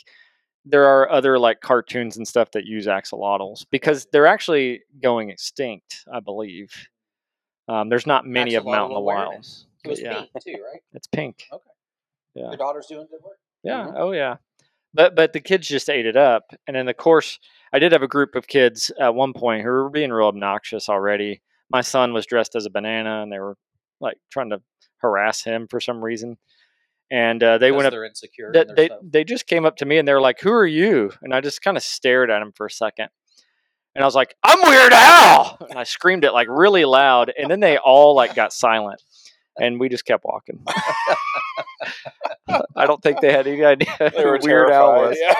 there 0.65 0.85
are 0.85 1.11
other 1.11 1.37
like 1.37 1.59
cartoons 1.59 2.15
and 2.17 2.27
stuff 2.27 2.51
that 2.51 2.65
use 2.65 2.87
axolotls 2.87 3.65
because 3.69 4.07
they're 4.13 4.25
actually 4.25 4.81
going 5.01 5.29
extinct. 5.29 6.05
I 6.11 6.21
believe. 6.21 6.71
Um, 7.67 7.89
there's 7.89 8.07
not 8.07 8.25
many 8.25 8.55
of 8.55 8.63
them 8.63 8.73
out 8.73 8.87
in 8.87 8.93
the 8.93 8.99
wild. 8.99 9.45
It 9.85 9.89
was 9.89 10.01
Yeah. 10.01 10.13
pink 10.21 10.29
too, 10.43 10.63
right? 10.63 10.81
it's 10.93 11.07
pink. 11.07 11.45
Okay. 11.51 11.69
Yeah. 12.35 12.47
Your 12.47 12.57
daughter's 12.57 12.87
doing 12.87 13.07
good 13.11 13.21
work. 13.23 13.37
Yeah. 13.63 13.85
Mhm. 13.87 13.93
Oh 13.97 14.11
yeah. 14.11 14.37
But 14.93 15.15
but 15.15 15.33
the 15.33 15.39
kids 15.39 15.67
just 15.67 15.89
ate 15.89 16.05
it 16.05 16.17
up. 16.17 16.51
And 16.67 16.77
in 16.77 16.85
the 16.85 16.93
course, 16.93 17.39
I 17.71 17.79
did 17.79 17.91
have 17.91 18.03
a 18.03 18.07
group 18.07 18.35
of 18.35 18.47
kids 18.47 18.91
at 18.99 19.15
one 19.15 19.33
point 19.33 19.63
who 19.63 19.69
were 19.69 19.89
being 19.89 20.11
real 20.11 20.27
obnoxious 20.27 20.89
already. 20.89 21.41
My 21.69 21.81
son 21.81 22.13
was 22.13 22.25
dressed 22.25 22.55
as 22.55 22.65
a 22.65 22.69
banana, 22.69 23.23
and 23.23 23.31
they 23.31 23.39
were 23.39 23.57
like 23.99 24.17
trying 24.31 24.51
to 24.51 24.61
harass 24.97 25.43
him 25.43 25.67
for 25.69 25.79
some 25.79 26.03
reason. 26.03 26.37
And 27.11 27.43
uh, 27.43 27.57
they 27.57 27.71
went 27.71 27.87
up. 27.87 27.93
Insecure. 27.93 28.51
They, 28.53 28.65
they 28.75 28.89
they 29.03 29.23
just 29.23 29.47
came 29.47 29.65
up 29.65 29.75
to 29.77 29.85
me 29.85 29.97
and 29.97 30.07
they 30.07 30.13
were 30.13 30.21
like, 30.21 30.39
"Who 30.39 30.51
are 30.51 30.65
you?" 30.65 31.11
And 31.21 31.33
I 31.33 31.41
just 31.41 31.61
kind 31.61 31.77
of 31.77 31.83
stared 31.83 32.31
at 32.31 32.41
him 32.41 32.51
for 32.55 32.65
a 32.65 32.71
second. 32.71 33.09
And 33.95 34.03
I 34.03 34.07
was 34.07 34.15
like, 34.15 34.35
"I'm 34.43 34.61
Weird 34.61 34.93
Al!" 34.93 35.57
And 35.69 35.77
I 35.77 35.83
screamed 35.83 36.23
it 36.25 36.31
like 36.31 36.47
really 36.49 36.85
loud. 36.85 37.31
And 37.37 37.51
then 37.51 37.59
they 37.59 37.77
all 37.77 38.15
like 38.15 38.33
got 38.33 38.51
silent, 38.53 39.01
and 39.59 39.79
we 39.79 39.89
just 39.89 40.05
kept 40.05 40.23
walking. 40.25 40.63
I 42.75 42.85
don't 42.85 43.01
think 43.01 43.21
they 43.21 43.31
had 43.31 43.47
any 43.47 43.63
idea 43.63 43.87
They 43.99 44.25
were 44.25 44.37
who 44.37 44.45
Weird 44.45 44.71
Al 44.71 44.93
was. 44.93 45.17
Yeah. 45.19 45.35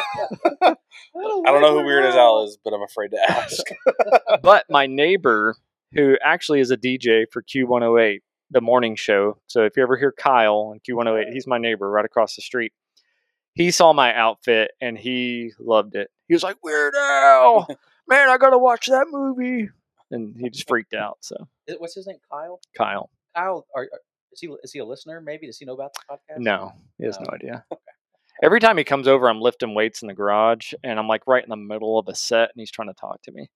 I 0.65 0.76
don't 1.15 1.62
know 1.62 1.80
who 1.80 1.86
Weird 1.86 2.06
as 2.06 2.15
Al 2.15 2.43
is, 2.45 2.58
but 2.63 2.73
I'm 2.73 2.82
afraid 2.82 3.10
to 3.10 3.32
ask. 3.32 3.63
but 4.41 4.65
my 4.69 4.88
neighbor, 4.88 5.56
who 5.93 6.17
actually 6.23 6.60
is 6.60 6.71
a 6.71 6.78
DJ 6.78 7.26
for 7.32 7.41
Q108, 7.43 8.19
the 8.52 8.62
morning 8.62 8.95
show. 8.95 9.38
So 9.47 9.63
if 9.63 9.76
you 9.76 9.84
ever 9.84 9.97
hear 9.97 10.13
Kyle 10.17 10.71
on 10.73 10.80
Q108, 10.88 11.34
he's 11.34 11.47
my 11.47 11.58
neighbor 11.58 11.89
right 11.89 12.06
across 12.06 12.36
the 12.36 12.41
street. 12.41 12.71
He 13.56 13.71
saw 13.71 13.93
my 13.93 14.13
outfit 14.13 14.71
and 14.82 14.97
he 14.97 15.54
loved 15.60 15.95
it. 15.95 16.10
He 16.28 16.34
was 16.34 16.43
like, 16.43 16.58
Weird 16.63 16.93
Al, 16.95 17.67
man, 18.08 18.30
I 18.30 18.38
got 18.38 18.52
to 18.52 18.58
watch 18.58 18.88
that 18.88 19.08
movie. 19.10 19.69
And 20.12 20.36
he 20.39 20.49
just 20.49 20.67
freaked 20.67 20.93
out. 20.93 21.17
So, 21.21 21.36
What's 21.78 21.95
his 21.95 22.08
name? 22.08 22.17
Kyle. 22.32 22.60
Kyle, 22.78 23.10
Kyle, 23.36 23.65
are, 23.76 23.84
are- 23.84 24.00
is 24.32 24.39
he 24.39 24.48
is 24.63 24.72
he 24.74 24.80
a 24.80 24.86
listener? 24.86 25.22
Maybe 25.22 25.46
does 25.46 25.58
he 25.60 25.65
know 25.65 25.74
about 25.74 25.93
the 25.93 26.02
podcast? 26.15 26.39
no, 26.39 26.72
he 26.98 27.06
has 27.06 27.19
no 27.19 27.26
No. 27.30 27.36
idea. 27.36 27.65
Every 28.43 28.60
time 28.60 28.78
he 28.80 28.84
comes 28.84 29.08
over, 29.08 29.30
I'm 29.30 29.39
lifting 29.39 29.76
weights 29.76 30.02
in 30.02 30.08
the 30.08 30.13
garage 30.15 30.74
and 30.84 30.98
I'm 31.00 31.08
like 31.08 31.28
right 31.28 31.43
in 31.43 31.50
the 31.50 31.56
middle 31.56 32.00
of 32.00 32.08
a 32.08 32.15
set 32.15 32.50
and 32.54 32.56
he's 32.58 32.72
trying 32.72 32.88
to 32.88 32.93
talk 32.96 33.22
to 33.24 33.32
me. 33.32 33.50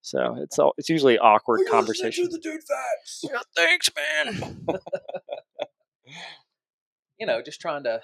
So 0.00 0.36
it's 0.40 0.58
all, 0.58 0.74
it's 0.76 0.88
usually 0.88 1.18
awkward 1.18 1.60
conversation. 1.70 2.28
the 2.30 2.38
dude 2.38 2.60
facts. 2.64 3.24
Yeah, 3.24 3.40
thanks, 3.56 3.88
man. 3.96 4.66
You 7.18 7.26
know, 7.26 7.42
just 7.42 7.60
trying 7.60 7.82
to 7.84 8.00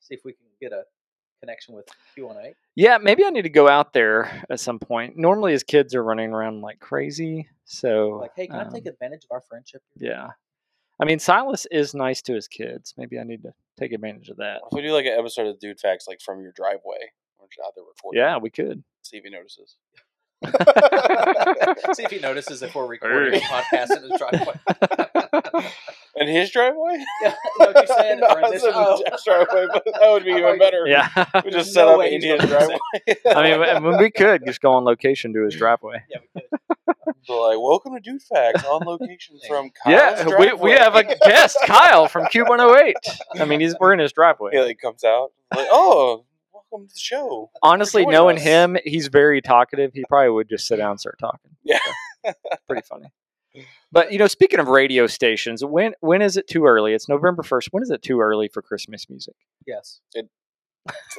see 0.00 0.14
if 0.14 0.20
we 0.24 0.32
can 0.32 0.46
get 0.60 0.72
a 0.72 0.84
connection 1.40 1.74
with 1.74 1.86
Q108. 2.16 2.54
Yeah, 2.76 2.96
maybe 2.98 3.22
I 3.24 3.28
need 3.30 3.42
to 3.42 3.50
go 3.50 3.68
out 3.68 3.92
there 3.92 4.42
at 4.48 4.58
some 4.58 4.78
point. 4.78 5.16
Normally, 5.18 5.52
his 5.52 5.62
kids 5.62 5.94
are 5.94 6.02
running 6.02 6.32
around 6.32 6.62
like 6.62 6.80
crazy. 6.80 7.46
So, 7.66 8.18
Like, 8.22 8.30
hey, 8.34 8.46
can 8.46 8.56
I 8.56 8.64
take 8.64 8.86
um, 8.86 8.92
advantage 8.94 9.24
of 9.24 9.32
our 9.32 9.42
friendship? 9.42 9.82
Yeah. 9.96 10.28
I 11.00 11.04
mean, 11.04 11.18
Silas 11.18 11.66
is 11.70 11.94
nice 11.94 12.22
to 12.22 12.34
his 12.34 12.48
kids. 12.48 12.94
Maybe 12.96 13.18
I 13.18 13.24
need 13.24 13.42
to 13.42 13.52
take 13.78 13.92
advantage 13.92 14.28
of 14.28 14.36
that. 14.36 14.60
If 14.70 14.72
we 14.72 14.82
do 14.82 14.92
like 14.92 15.06
an 15.06 15.16
episode 15.18 15.48
of 15.48 15.58
DudeFax, 15.58 16.06
like 16.06 16.20
from 16.20 16.40
your 16.40 16.52
driveway, 16.52 17.10
we're 17.38 17.64
out 17.64 17.72
there 17.74 17.84
recording. 17.84 18.20
Yeah, 18.20 18.38
we 18.38 18.50
could. 18.50 18.82
See 19.02 19.16
if 19.16 19.24
he 19.24 19.30
notices. 19.30 19.76
see 21.94 22.04
if 22.04 22.10
he 22.10 22.18
notices 22.20 22.62
if 22.62 22.74
we're 22.74 22.86
recording 22.86 23.40
a 23.40 23.44
podcast 23.44 23.96
in 23.96 24.10
his 24.10 24.18
driveway. 24.18 25.70
In 26.16 26.28
his 26.28 26.50
driveway? 26.50 27.04
Yeah, 27.22 27.30
is 27.30 27.36
that 27.58 27.76
you 27.76 27.86
said? 27.94 28.18
no, 28.20 28.28
in 28.36 28.50
this- 28.52 28.62
oh. 28.66 29.02
Jeff's 29.04 29.24
driveway, 29.24 29.66
but 29.72 29.84
that 29.84 30.10
would 30.10 30.24
be 30.24 30.30
even 30.30 30.58
better. 30.58 30.84
yeah. 30.86 31.08
We 31.44 31.50
just 31.50 31.72
set 31.74 31.84
no 31.84 31.92
up 31.92 31.98
way 32.00 32.14
in 32.14 32.22
his 32.22 32.40
driveway. 32.48 32.78
I 33.26 33.42
mean, 33.42 33.62
I 33.62 33.98
we 33.98 34.10
could 34.10 34.44
just 34.46 34.60
go 34.60 34.72
on 34.72 34.84
location 34.84 35.32
to 35.34 35.44
his 35.44 35.54
driveway. 35.56 36.02
Yeah, 36.10 36.18
we 36.34 36.40
could. 36.40 36.60
So 37.24 37.40
like, 37.40 37.58
welcome 37.58 37.94
to 37.94 38.00
DudeFax 38.00 38.64
on 38.64 38.86
location 38.86 39.38
from 39.48 39.70
Kyle's 39.70 40.18
yeah, 40.18 40.24
we, 40.24 40.30
driveway. 40.30 40.62
we 40.62 40.70
have 40.72 40.94
a 40.94 41.04
guest, 41.04 41.56
Kyle 41.64 42.06
from 42.06 42.24
Q108. 42.26 42.92
I 43.36 43.44
mean, 43.46 43.60
he's 43.60 43.74
we're 43.80 43.94
in 43.94 43.98
his 43.98 44.12
driveway. 44.12 44.50
Yeah, 44.52 44.66
he 44.66 44.74
comes 44.74 45.04
out 45.04 45.32
like, 45.54 45.68
oh, 45.70 46.24
welcome 46.52 46.86
to 46.88 46.92
the 46.94 47.00
show. 47.00 47.50
Honestly, 47.62 48.04
knowing 48.04 48.36
us. 48.36 48.42
him, 48.42 48.76
he's 48.84 49.06
very 49.08 49.40
talkative. 49.40 49.92
He 49.94 50.04
probably 50.08 50.30
would 50.30 50.48
just 50.50 50.66
sit 50.66 50.76
down 50.76 50.92
and 50.92 51.00
start 51.00 51.18
talking. 51.18 51.52
Yeah. 51.62 51.78
pretty 52.68 52.82
funny. 52.86 53.06
But 53.92 54.12
you 54.12 54.18
know, 54.18 54.26
speaking 54.26 54.58
of 54.58 54.68
radio 54.68 55.06
stations, 55.06 55.64
when 55.64 55.94
when 56.00 56.22
is 56.22 56.36
it 56.36 56.48
too 56.48 56.66
early? 56.66 56.94
It's 56.94 57.08
November 57.08 57.42
first. 57.42 57.68
When 57.70 57.82
is 57.82 57.90
it 57.90 58.02
too 58.02 58.20
early 58.20 58.48
for 58.48 58.62
Christmas 58.62 59.08
music? 59.08 59.34
Yes. 59.66 60.00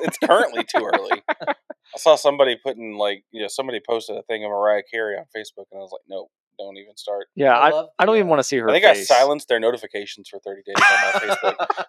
It's 0.01 0.17
currently 0.19 0.63
too 0.63 0.85
early. 0.93 1.23
I 1.47 1.97
saw 1.97 2.15
somebody 2.15 2.57
putting 2.61 2.97
like, 2.97 3.23
you 3.31 3.41
know, 3.41 3.47
somebody 3.47 3.79
posted 3.87 4.17
a 4.17 4.23
thing 4.23 4.43
of 4.43 4.49
Mariah 4.51 4.83
Carey 4.91 5.17
on 5.17 5.25
Facebook, 5.35 5.65
and 5.71 5.79
I 5.79 5.81
was 5.81 5.91
like, 5.91 6.01
no, 6.07 6.29
don't 6.57 6.77
even 6.77 6.95
start. 6.95 7.27
Yeah, 7.35 7.57
I 7.57 7.67
I, 7.67 7.71
love 7.71 7.87
I, 7.99 8.05
don't 8.05 8.13
the, 8.13 8.19
even 8.19 8.27
uh, 8.27 8.31
want 8.31 8.39
to 8.39 8.43
see 8.43 8.57
her 8.57 8.69
I 8.69 8.73
think 8.73 8.85
face. 8.85 9.09
I 9.09 9.15
silenced 9.15 9.47
their 9.47 9.59
notifications 9.59 10.29
for 10.29 10.39
30 10.39 10.61
days 10.65 10.75
on 10.77 10.83
my 11.01 11.19
Facebook. 11.19 11.85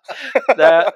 That- 0.57 0.95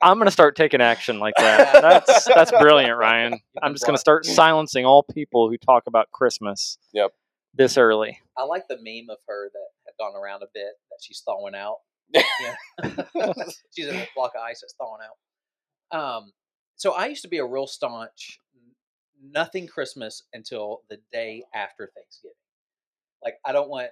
I'm 0.00 0.18
gonna 0.18 0.30
start 0.30 0.56
taking 0.56 0.80
action 0.80 1.18
like 1.18 1.34
that. 1.36 1.82
That's 1.82 2.24
that's 2.24 2.50
brilliant, 2.52 2.96
Ryan. 2.96 3.38
I'm 3.62 3.72
just 3.72 3.84
gonna 3.84 3.98
start 3.98 4.24
silencing 4.24 4.86
all 4.86 5.02
people 5.02 5.48
who 5.48 5.56
talk 5.58 5.84
about 5.86 6.10
Christmas. 6.10 6.78
Yep. 6.92 7.12
This 7.54 7.76
early. 7.76 8.18
I 8.36 8.44
like 8.44 8.66
the 8.68 8.76
meme 8.76 9.10
of 9.10 9.18
her 9.28 9.50
that 9.52 9.68
had 9.86 9.92
gone 9.98 10.20
around 10.20 10.42
a 10.42 10.46
bit 10.54 10.72
that 10.90 10.98
she's 11.02 11.20
thawing 11.24 11.54
out. 11.54 11.78
Yeah. 12.12 12.54
she's 13.76 13.86
in 13.86 13.96
a 13.96 14.08
block 14.16 14.32
of 14.34 14.42
ice 14.42 14.60
that's 14.62 14.74
thawing 14.74 15.00
out. 15.02 15.98
Um, 15.98 16.32
so 16.76 16.92
I 16.92 17.06
used 17.06 17.22
to 17.22 17.28
be 17.28 17.38
a 17.38 17.44
real 17.44 17.66
staunch 17.66 18.38
nothing 19.22 19.66
Christmas 19.66 20.24
until 20.32 20.82
the 20.90 20.98
day 21.12 21.44
after 21.54 21.90
Thanksgiving. 21.94 22.34
Like 23.22 23.34
I 23.44 23.52
don't 23.52 23.68
want. 23.68 23.88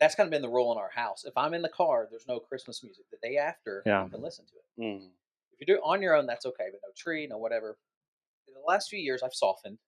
That's 0.00 0.14
kind 0.14 0.28
of 0.28 0.30
been 0.30 0.42
the 0.42 0.48
rule 0.48 0.70
in 0.70 0.78
our 0.78 0.90
house. 0.94 1.24
If 1.24 1.36
I'm 1.36 1.54
in 1.54 1.62
the 1.62 1.68
car, 1.68 2.06
there's 2.08 2.26
no 2.28 2.38
Christmas 2.38 2.84
music. 2.84 3.04
The 3.10 3.18
day 3.20 3.36
after, 3.36 3.82
Yeah. 3.84 4.04
you 4.04 4.10
can 4.10 4.22
listen 4.22 4.44
to 4.46 4.52
it. 4.54 4.86
Mm. 4.86 5.08
If 5.52 5.60
you 5.60 5.66
do 5.66 5.74
it 5.74 5.82
on 5.84 6.00
your 6.00 6.14
own, 6.14 6.24
that's 6.24 6.46
okay, 6.46 6.66
but 6.70 6.80
no 6.84 6.92
tree, 6.96 7.26
no 7.26 7.36
whatever. 7.36 7.76
In 8.46 8.54
the 8.54 8.60
last 8.60 8.88
few 8.88 9.00
years, 9.00 9.24
I've 9.24 9.34
softened 9.34 9.78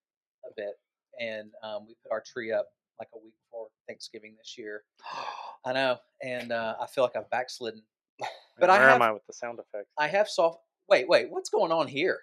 a 0.45 0.49
bit, 0.57 0.75
and 1.21 1.53
um, 1.63 1.87
we 1.87 1.95
put 2.03 2.11
our 2.11 2.21
tree 2.27 2.51
up 2.51 2.67
like 3.01 3.09
a 3.15 3.19
week 3.19 3.35
before 3.47 3.69
Thanksgiving 3.89 4.35
this 4.39 4.57
year. 4.59 4.83
I 5.65 5.73
know, 5.73 5.97
and 6.23 6.53
uh, 6.53 6.75
I 6.81 6.87
feel 6.87 7.03
like 7.05 7.17
I've 7.17 7.31
backslidden. 7.31 7.83
But 8.59 8.69
I 8.69 8.79
Where 8.79 8.89
have, 8.89 8.97
am 8.97 9.03
I 9.03 9.13
with 9.13 9.25
the 9.27 9.33
sound 9.33 9.59
effects? 9.59 9.89
I 9.99 10.07
have 10.09 10.29
soft. 10.29 10.59
Wait, 10.87 11.09
wait, 11.09 11.31
what's 11.31 11.49
going 11.49 11.73
on 11.73 11.89
here? 11.89 12.19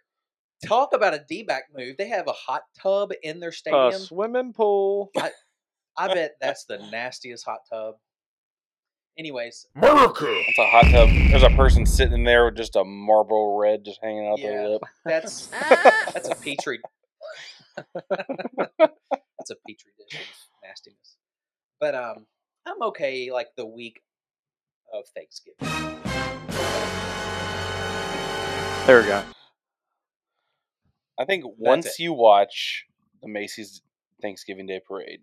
Talk 0.68 0.94
about 0.94 1.16
a 1.16 1.26
D-back 1.28 1.64
move. 1.76 1.98
They 1.98 2.10
have 2.10 2.28
a 2.28 2.32
hot 2.32 2.62
tub 2.80 3.12
in 3.24 3.40
their 3.40 3.52
stadium. 3.52 3.86
A 3.88 3.92
stadium. 3.92 4.06
swimming 4.08 4.54
pool. 4.54 5.10
I 5.98 6.14
bet 6.14 6.36
that's 6.40 6.66
the 6.66 6.78
nastiest 6.92 7.44
hot 7.44 7.62
tub. 7.72 7.96
Anyways, 9.18 9.66
America. 9.76 10.26
It's 10.48 10.60
a 10.60 10.68
hot 10.68 10.86
tub. 10.92 11.10
There's 11.32 11.42
a 11.42 11.50
person 11.56 11.88
sitting 11.88 12.14
in 12.14 12.24
there 12.24 12.46
with 12.46 12.56
just 12.58 12.76
a 12.76 12.84
Marlboro 12.84 13.58
Red 13.58 13.84
just 13.84 14.00
hanging 14.04 14.28
out 14.28 14.38
Yeah. 14.38 14.50
their 14.52 14.70
lip. 14.70 14.82
that's 15.06 15.48
that's 16.14 16.30
a 16.30 16.36
petri. 16.36 16.80
that's 18.10 19.50
a 19.50 19.56
petri 19.68 19.92
dish 19.98 20.20
of 20.20 20.28
nastiness. 20.68 21.18
But 21.80 21.96
um, 21.96 22.26
I'm 22.66 22.82
okay. 22.84 23.32
Like 23.32 23.50
the 23.56 23.66
week 23.66 24.02
of 24.94 25.04
Thanksgiving. 25.16 25.58
There 28.88 29.02
we 29.02 29.06
go. 29.08 29.22
I 31.20 31.26
think 31.26 31.44
once 31.58 31.86
it. 31.88 32.00
you 32.00 32.14
watch 32.14 32.86
the 33.22 33.28
Macy's 33.28 33.82
Thanksgiving 34.22 34.66
Day 34.66 34.80
Parade, 34.88 35.22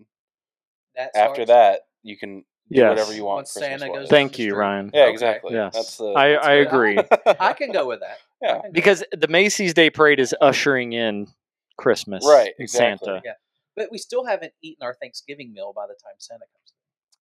That 0.97 1.11
after 1.17 1.45
starts- 1.45 1.49
that 1.49 1.81
you 2.03 2.19
can 2.19 2.41
do 2.41 2.45
Yes. 2.81 2.91
whatever 2.91 3.15
you 3.15 3.25
want. 3.25 3.37
Once 3.37 3.53
Santa 3.53 3.69
Christmas-wise. 3.79 3.99
goes 4.03 4.09
Thank 4.11 4.39
you, 4.39 4.47
street. 4.51 4.59
Ryan. 4.59 4.91
Yeah, 4.93 5.03
Okay. 5.05 5.11
exactly. 5.13 5.55
Yes. 5.55 5.75
That's 5.75 5.97
the. 5.97 6.13
I, 6.13 6.29
that's 6.33 6.47
I 6.47 6.57
good. 6.57 6.67
agree. 6.67 6.99
I 7.41 7.53
can 7.55 7.73
go 7.73 7.87
with 7.87 8.01
that. 8.01 8.19
I 8.43 8.47
Yeah. 8.47 8.53
can 8.55 8.63
go 8.63 8.73
because 8.73 9.05
the 9.13 9.29
Macy's 9.29 9.73
Day 9.73 9.89
Parade 9.91 10.21
is 10.21 10.35
ushering 10.43 10.93
in 10.93 11.29
Christmas. 11.79 12.25
Right, 12.27 12.53
and 12.59 12.65
exactly. 12.65 13.07
Santa. 13.07 13.23
Yeah. 13.25 13.33
But 13.77 13.89
we 13.91 13.99
still 13.99 14.25
haven't 14.25 14.53
eaten 14.63 14.85
our 14.85 14.95
Thanksgiving 14.95 15.53
meal 15.53 15.73
by 15.75 15.87
the 15.87 15.95
time 15.95 16.15
Santa 16.19 16.41
comes. 16.41 16.75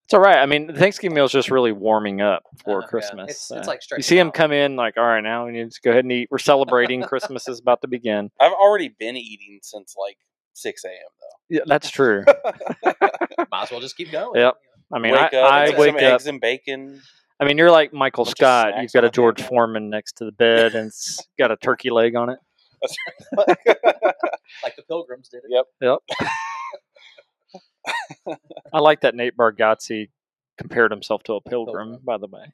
It's 0.04 0.14
all 0.14 0.20
right. 0.20 0.38
I 0.38 0.46
mean, 0.46 0.68
the 0.68 0.74
Thanksgiving 0.74 1.16
meal 1.16 1.26
is 1.26 1.32
just 1.32 1.50
really 1.50 1.72
warming 1.72 2.22
up 2.22 2.44
for 2.64 2.80
uh-huh, 2.80 2.82
yeah. 2.82 2.90
Christmas. 2.90 3.32
It's, 3.32 3.48
so 3.48 3.58
it's 3.58 3.68
like 3.68 3.78
you 3.78 3.82
stretching 3.82 4.04
see 4.04 4.20
him 4.20 4.32
come 4.32 4.52
in, 4.52 4.76
like, 4.76 4.98
all 4.98 5.06
right, 5.06 5.22
now 5.22 5.46
we 5.46 5.54
need 5.54 5.72
to 5.72 5.82
go 5.82 5.92
ahead 5.92 6.04
and 6.04 6.12
eat. 6.12 6.28
We're 6.30 6.40
celebrating. 6.40 7.02
Christmas 7.04 7.48
is 7.48 7.60
about 7.60 7.82
to 7.82 7.88
begin. 7.88 8.30
I've 8.40 8.52
already 8.52 8.90
been 8.90 9.16
eating 9.16 9.60
since 9.62 9.96
like 9.98 10.18
6 10.54 10.84
a.m. 10.84 10.94
Though. 10.94 11.56
Yeah, 11.56 11.62
that's 11.66 11.90
true. 11.90 12.24
Might 12.86 13.64
as 13.64 13.72
well 13.72 13.80
just 13.80 13.96
keep 13.96 14.12
going. 14.12 14.42
Yep. 14.42 14.56
I 14.92 15.00
mean, 15.00 15.14
wake 15.14 15.34
I, 15.34 15.38
up, 15.38 15.52
I 15.52 15.66
make 15.66 15.78
wake 15.78 15.88
some 15.88 15.96
up. 15.96 16.02
eggs 16.02 16.28
and 16.28 16.42
bacon. 16.42 17.02
I 17.40 17.46
mean, 17.46 17.58
you're 17.58 17.72
like 17.72 17.94
Michael 17.94 18.26
Scott. 18.26 18.74
You've 18.82 18.92
got 18.92 19.06
a 19.06 19.10
George. 19.10 19.42
Foreman 19.42 19.90
next 19.90 20.18
to 20.18 20.26
the 20.26 20.32
bed, 20.32 20.76
and 20.76 20.88
it's 20.88 21.26
got 21.40 21.52
a 21.52 21.58
turkey 21.58 21.90
leg 21.90 22.16
on 22.16 22.30
it. 22.30 22.40
Like 24.64 24.76
the 24.76 24.84
Pilgrims 24.88 25.30
did 25.30 25.42
it. 25.44 25.50
Yep. 25.50 25.66
Yep. 25.82 26.00
I 28.74 28.80
like 28.80 29.02
that 29.02 29.16
Nate 29.16 29.36
Bargatze 29.38 30.10
compared 30.58 30.92
himself 30.92 31.24
to 31.24 31.34
a 31.34 31.42
pilgrim, 31.42 31.90
Pilgrim. 31.90 32.06
by 32.06 32.18
the 32.18 32.28
way. 32.28 32.54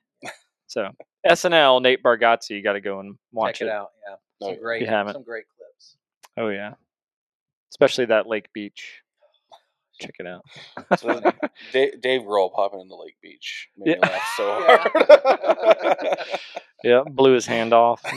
So 0.68 0.90
SNL, 1.28 1.82
Nate 1.82 2.02
Bargatze, 2.04 2.50
you 2.52 2.64
got 2.64 2.74
to 2.74 2.82
go 2.82 3.00
and 3.00 3.18
watch 3.32 3.60
Check 3.60 3.68
it, 3.68 3.72
out. 3.72 3.90
Yeah. 4.08 4.16
Some 4.42 4.54
yeah. 4.56 4.60
great, 4.62 4.82
You 4.82 4.88
haven't. 4.88 5.14
some 5.14 5.24
great 5.24 5.46
clips. 5.58 5.96
Oh 6.38 6.50
yeah, 6.50 6.74
especially 7.72 8.06
that 8.06 8.28
Lake 8.28 8.52
Beach. 8.54 9.02
Check 10.00 10.16
it 10.20 10.28
out. 10.28 10.46
So 10.98 11.20
Dave, 11.74 12.00
Dave 12.02 12.22
Grohl 12.22 12.54
popping 12.54 12.80
into 12.80 12.96
Lake 12.96 13.18
Beach 13.22 13.68
made 13.78 13.98
Yeah. 14.02 14.08
me 14.08 14.14
laugh 14.14 14.34
so 14.38 14.62
hard. 16.06 16.18
Yeah, 16.84 17.04
blew 17.06 17.34
his 17.34 17.46
hand 17.46 17.74
off. 17.74 18.02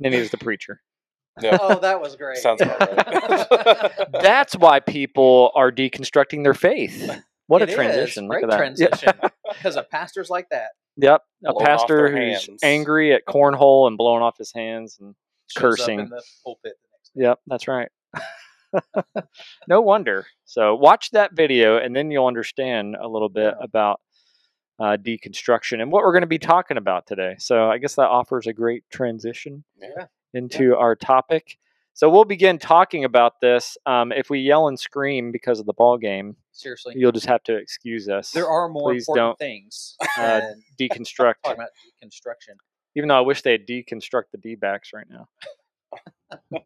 then 0.00 0.12
he 0.12 0.18
was 0.18 0.30
the 0.30 0.38
preacher. 0.38 0.80
Yeah. 1.40 1.56
Oh, 1.60 1.78
that 1.78 2.00
was 2.00 2.16
great. 2.16 2.38
Sounds 2.38 2.60
about 2.60 2.80
right. 2.80 3.92
That's 4.12 4.54
why 4.56 4.80
people 4.80 5.52
are 5.54 5.70
deconstructing 5.70 6.42
their 6.42 6.54
faith. 6.54 7.08
What 7.46 7.62
It 7.62 7.68
a 7.68 7.72
is. 7.72 7.76
transition! 7.76 8.28
Look 8.28 8.40
Great 8.40 8.52
at 8.52 8.56
transition. 8.58 9.12
Because 9.48 9.76
a 9.76 9.82
pastors 9.90 10.28
like 10.30 10.48
that 10.50 10.70
Yep, 10.96 11.22
a 11.46 11.52
Blowing 11.52 11.66
pastor 11.66 11.96
their 11.96 12.10
who's 12.32 12.46
hands. 12.46 12.60
angry 12.62 13.14
at 13.14 13.24
cornhole 13.26 13.86
and 13.86 13.96
blowing 13.96 14.22
off 14.22 14.36
his 14.38 14.52
hands, 14.52 14.98
and 15.00 15.14
shows 15.48 15.76
Cursing. 15.78 16.00
up 16.00 16.04
in 16.06 16.10
the 16.10 16.22
pulpit 16.44 16.74
the 16.82 16.88
next 16.92 17.14
day. 17.16 17.22
yep, 17.24 17.38
that's 17.46 17.68
right. 17.68 17.88
no 19.68 19.80
wonder. 19.80 20.26
So 20.44 20.74
watch 20.74 21.10
that 21.12 21.32
video, 21.32 21.76
and 21.78 21.94
then 21.94 22.10
you'll 22.10 22.26
understand 22.26 22.96
a 23.00 23.08
little 23.08 23.28
bit 23.28 23.54
Yeah. 23.58 23.64
about 23.64 24.00
uh, 24.80 24.96
deconstruction 24.96 25.80
and 25.82 25.92
what 25.92 26.02
we're 26.02 26.12
going 26.12 26.22
to 26.22 26.26
be 26.26 26.38
talking 26.38 26.76
about 26.78 27.06
today. 27.06 27.36
So 27.38 27.68
I 27.68 27.78
guess 27.78 27.94
that 27.96 28.08
offers 28.08 28.46
a 28.46 28.52
great 28.52 28.82
transition 28.90 29.62
Yeah. 29.80 30.06
into 30.34 30.74
our 30.76 30.96
topic. 30.96 31.58
So 31.92 32.08
we'll 32.08 32.24
begin 32.24 32.58
talking 32.58 33.04
about 33.04 33.40
this. 33.42 33.76
Um, 33.84 34.10
if 34.12 34.30
we 34.30 34.38
yell 34.40 34.68
and 34.68 34.78
scream 34.80 35.32
because 35.32 35.60
of 35.60 35.66
the 35.66 35.74
ball 35.74 35.98
game, 35.98 36.36
Seriously, 36.52 36.94
you'll 36.96 37.12
just 37.12 37.26
have 37.26 37.42
to 37.44 37.56
excuse 37.56 38.08
us. 38.08 38.30
there 38.30 38.48
are 38.48 38.68
more 38.68 38.92
Please 38.92 39.02
important 39.08 39.30
don't, 39.30 39.38
things 39.38 39.96
uh, 40.16 40.40
deconstruct. 40.80 41.34
talking 41.44 41.58
about 41.60 41.70
deconstruction. 42.02 42.54
Even 42.96 43.08
though 43.08 43.18
I 43.18 43.20
wish 43.20 43.42
they'd 43.42 43.66
deconstruct 43.66 44.24
the 44.32 44.38
D 44.38 44.54
backs 44.54 44.92
right 44.94 45.06
now. 45.10 45.28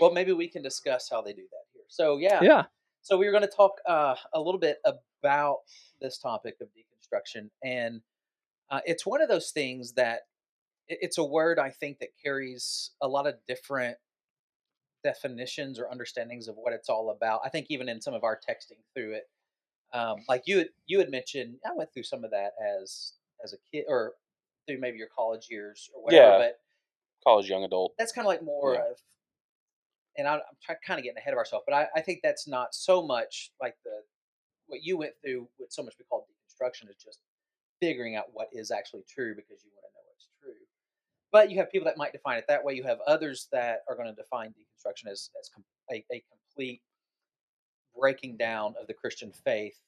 Well, 0.00 0.12
maybe 0.12 0.32
we 0.32 0.48
can 0.48 0.62
discuss 0.62 1.08
how 1.10 1.22
they 1.22 1.32
do 1.32 1.42
that 1.42 1.64
here. 1.72 1.82
So 1.88 2.18
yeah, 2.18 2.40
Yeah. 2.42 2.64
So 3.02 3.16
we 3.16 3.26
were 3.26 3.32
going 3.32 3.42
to 3.42 3.48
talk 3.48 3.72
uh, 3.88 4.14
a 4.34 4.38
little 4.40 4.60
bit 4.60 4.78
about 4.84 5.58
this 6.00 6.18
topic 6.18 6.56
of 6.60 6.68
deconstruction, 6.68 6.87
and 7.64 8.00
uh, 8.70 8.80
it's 8.84 9.06
one 9.06 9.20
of 9.22 9.28
those 9.28 9.50
things 9.50 9.92
that 9.94 10.22
it- 10.88 10.98
it's 11.02 11.18
a 11.18 11.24
word 11.24 11.58
I 11.58 11.70
think 11.70 11.98
that 12.00 12.10
carries 12.22 12.90
a 13.00 13.08
lot 13.08 13.26
of 13.26 13.34
different 13.46 13.98
definitions 15.04 15.78
or 15.78 15.90
understandings 15.90 16.48
of 16.48 16.56
what 16.56 16.72
it's 16.72 16.88
all 16.88 17.10
about. 17.10 17.40
I 17.44 17.48
think 17.48 17.66
even 17.70 17.88
in 17.88 18.00
some 18.00 18.14
of 18.14 18.24
our 18.24 18.36
texting 18.36 18.78
through 18.94 19.12
it, 19.14 19.30
um, 19.92 20.18
like 20.28 20.42
you 20.46 20.66
you 20.86 20.98
had 20.98 21.10
mentioned, 21.10 21.58
I 21.64 21.72
went 21.74 21.92
through 21.92 22.02
some 22.02 22.24
of 22.24 22.30
that 22.32 22.52
as 22.62 23.14
as 23.42 23.52
a 23.52 23.56
kid 23.72 23.84
or 23.88 24.14
through 24.66 24.78
maybe 24.80 24.98
your 24.98 25.08
college 25.08 25.46
years 25.48 25.88
or 25.94 26.02
whatever. 26.02 26.32
Yeah. 26.32 26.38
But 26.38 26.60
College 27.24 27.48
young 27.48 27.64
adult. 27.64 27.94
that's 27.98 28.12
kind 28.12 28.26
of 28.26 28.28
like 28.28 28.42
more 28.42 28.74
Yeah. 28.74 28.90
of 28.90 28.96
and 30.16 30.26
i'm 30.28 30.40
try, 30.62 30.74
kind 30.86 30.98
of 30.98 31.04
getting 31.04 31.18
ahead 31.18 31.32
of 31.32 31.38
ourselves 31.38 31.64
but 31.66 31.74
I, 31.74 31.88
I 31.96 32.00
think 32.00 32.20
that's 32.22 32.46
not 32.48 32.74
so 32.74 33.02
much 33.06 33.52
like 33.60 33.76
the 33.84 34.02
what 34.66 34.82
you 34.82 34.96
went 34.96 35.14
through 35.22 35.48
with 35.58 35.72
so 35.72 35.82
much 35.82 35.94
we 35.98 36.04
call 36.04 36.26
deconstruction 36.58 36.90
is 36.90 36.96
just 37.02 37.20
figuring 37.80 38.16
out 38.16 38.26
what 38.32 38.48
is 38.52 38.70
actually 38.70 39.04
true 39.08 39.34
because 39.34 39.62
you 39.64 39.70
want 39.74 39.84
to 39.84 39.94
know 39.94 40.02
what's 40.06 40.28
true 40.42 40.54
but 41.32 41.50
you 41.50 41.58
have 41.58 41.70
people 41.70 41.84
that 41.86 41.96
might 41.96 42.12
define 42.12 42.38
it 42.38 42.44
that 42.48 42.64
way 42.64 42.74
you 42.74 42.82
have 42.82 42.98
others 43.06 43.48
that 43.52 43.80
are 43.88 43.96
going 43.96 44.08
to 44.08 44.14
define 44.14 44.50
deconstruction 44.50 45.10
as, 45.10 45.30
as 45.40 45.48
com- 45.54 45.64
a, 45.92 46.04
a 46.12 46.22
complete 46.30 46.82
breaking 47.98 48.36
down 48.36 48.74
of 48.80 48.86
the 48.86 48.94
christian 48.94 49.32
faith 49.44 49.78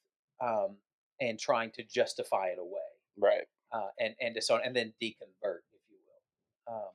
um, 0.40 0.76
and 1.20 1.38
trying 1.38 1.70
to 1.72 1.82
justify 1.84 2.46
it 2.48 2.58
away 2.58 2.80
Right. 3.18 3.42
uh, 3.72 3.88
and 3.98 4.14
and 4.20 4.34
disown 4.34 4.60
and 4.64 4.74
then 4.74 4.92
deconvert, 5.02 5.60
if 5.72 5.82
you 5.90 5.98
will. 6.06 6.74
Um, 6.74 6.90